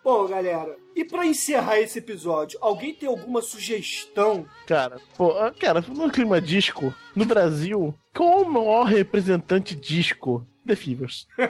Bom, 0.03 0.28
galera, 0.28 0.78
e 0.95 1.03
pra 1.03 1.26
encerrar 1.26 1.80
esse 1.80 1.98
episódio, 1.98 2.60
alguém 2.61 2.94
tem 2.94 3.10
alguma 3.10 3.41
sugestão? 3.41 4.45
Cara, 4.68 5.02
pô, 5.18 5.32
ah, 5.32 5.52
cara, 5.52 5.84
no 5.88 6.11
clima 6.11 6.40
disco, 6.40 6.94
no 7.15 7.26
Brasil, 7.26 7.95
qual 8.15 8.30
é 8.30 8.36
o 8.44 8.49
maior 8.49 8.84
representante 8.84 9.76
disco? 9.76 10.45
The 10.68 10.76
Fevers. 10.76 11.28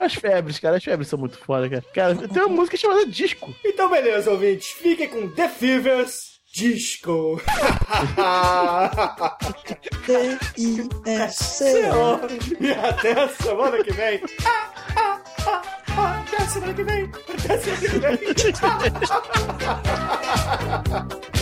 As 0.00 0.14
febres, 0.14 0.58
cara, 0.58 0.76
as 0.76 0.84
febres 0.84 1.08
são 1.08 1.18
muito 1.18 1.38
foda, 1.38 1.70
cara. 1.70 1.84
Cara, 1.94 2.28
tem 2.28 2.42
uma 2.42 2.56
música 2.56 2.76
chamada 2.76 3.06
Disco. 3.06 3.54
Então, 3.64 3.88
beleza, 3.88 4.30
ouvintes, 4.30 4.72
fiquem 4.72 5.08
com 5.08 5.30
The 5.30 5.48
Fevers 5.48 6.33
Disco. 6.54 7.40
D-I-S-C-O. 10.56 12.20
e 12.60 12.70
até 12.70 13.12
a 13.20 13.28
semana 13.28 13.82
que 13.82 13.92
vem. 13.92 14.22
Até 15.96 16.36
a 16.36 16.46
semana 16.46 16.74
que 16.74 16.84
vem. 16.84 17.10
Até 17.44 17.54
a 17.54 17.58
semana 17.60 18.16
que 18.16 18.28
vem. 18.28 18.54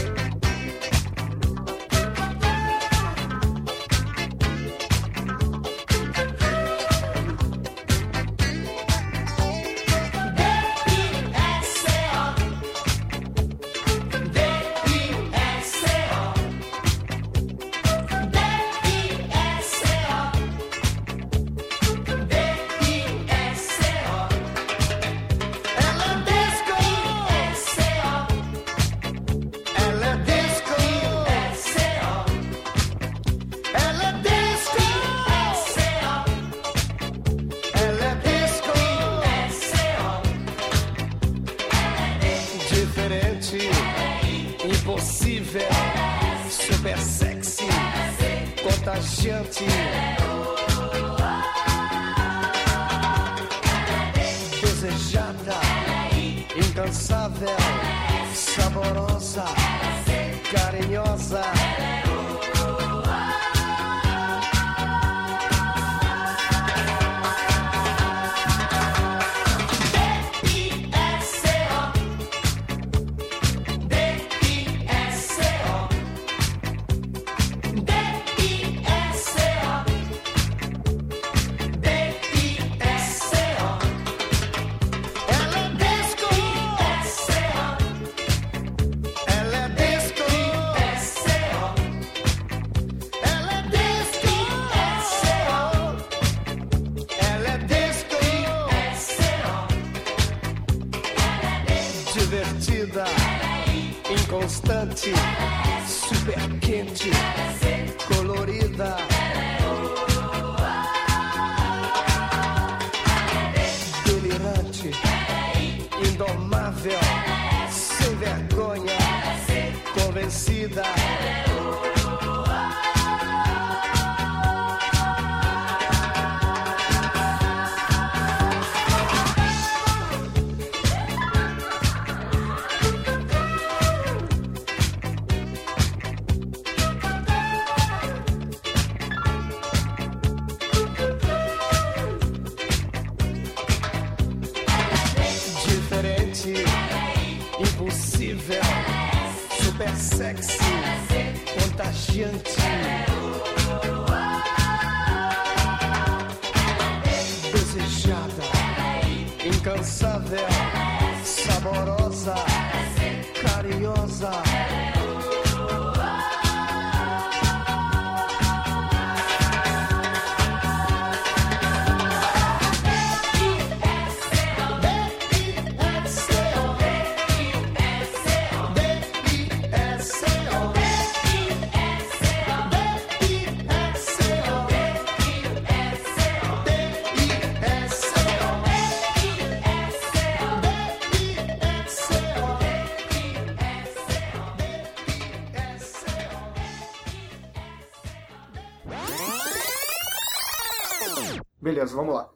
Beleza, 201.83 201.97
vamos 201.97 202.15
lá. 202.15 202.31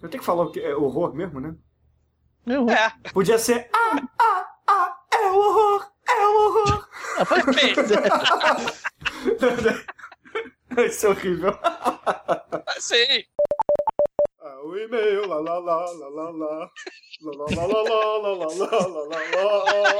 Eu 0.00 0.08
tenho 0.08 0.22
que 0.22 0.26
falar 0.26 0.44
o 0.44 0.50
que 0.50 0.58
é 0.60 0.74
horror 0.74 1.14
mesmo, 1.14 1.38
né? 1.38 1.54
É 2.46 2.58
horror. 2.58 2.70
É. 2.70 2.90
Podia 3.12 3.38
ser. 3.38 3.68
Ah, 3.74 4.00
ah, 4.18 4.46
ah, 4.66 4.98
é 5.12 5.30
o 5.30 5.36
horror, 5.36 5.92
é 6.08 6.26
o 6.26 6.46
horror. 6.46 6.88
Isso 10.86 11.06
é 11.06 11.10
horrível. 11.10 11.52
Sim. 12.78 13.24
Ah, 14.40 14.60
o 14.64 14.78
e-mail, 14.78 15.28
lá, 15.28 15.40
lá, 15.40 15.58
lá, 15.58 15.84
lá, 15.84 16.08
lá, 16.08 16.30
lá. 16.30 16.70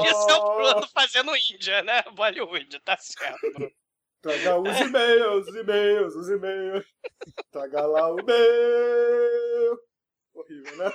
Isso 0.01 0.29
é 0.29 0.35
o 0.35 0.55
Bruno 0.55 0.87
fazendo 0.87 1.35
Índia, 1.35 1.83
né? 1.83 2.01
Bollywood, 2.13 2.79
tá 2.79 2.97
certo, 2.97 3.71
Traga 4.25 4.57
os 4.57 4.79
e-mails, 4.79 5.47
os 5.47 5.55
e-mails, 5.55 6.15
os 6.15 6.29
e-mails. 6.29 6.85
Traga 7.51 7.85
lá 7.85 8.11
o 8.11 8.19
e-mail. 8.19 9.79
Horrível, 10.33 10.77
né? 10.77 10.91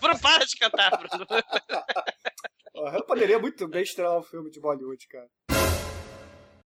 Bruno, 0.00 0.20
para 0.20 0.44
de 0.44 0.56
cantar, 0.56 0.90
Bruno. 0.90 1.24
Eu 2.96 3.04
poderia 3.04 3.38
muito 3.38 3.68
bem 3.68 3.84
estrelar 3.84 4.18
um 4.18 4.24
filme 4.24 4.50
de 4.50 4.60
Bollywood, 4.60 5.06
cara. 5.06 5.28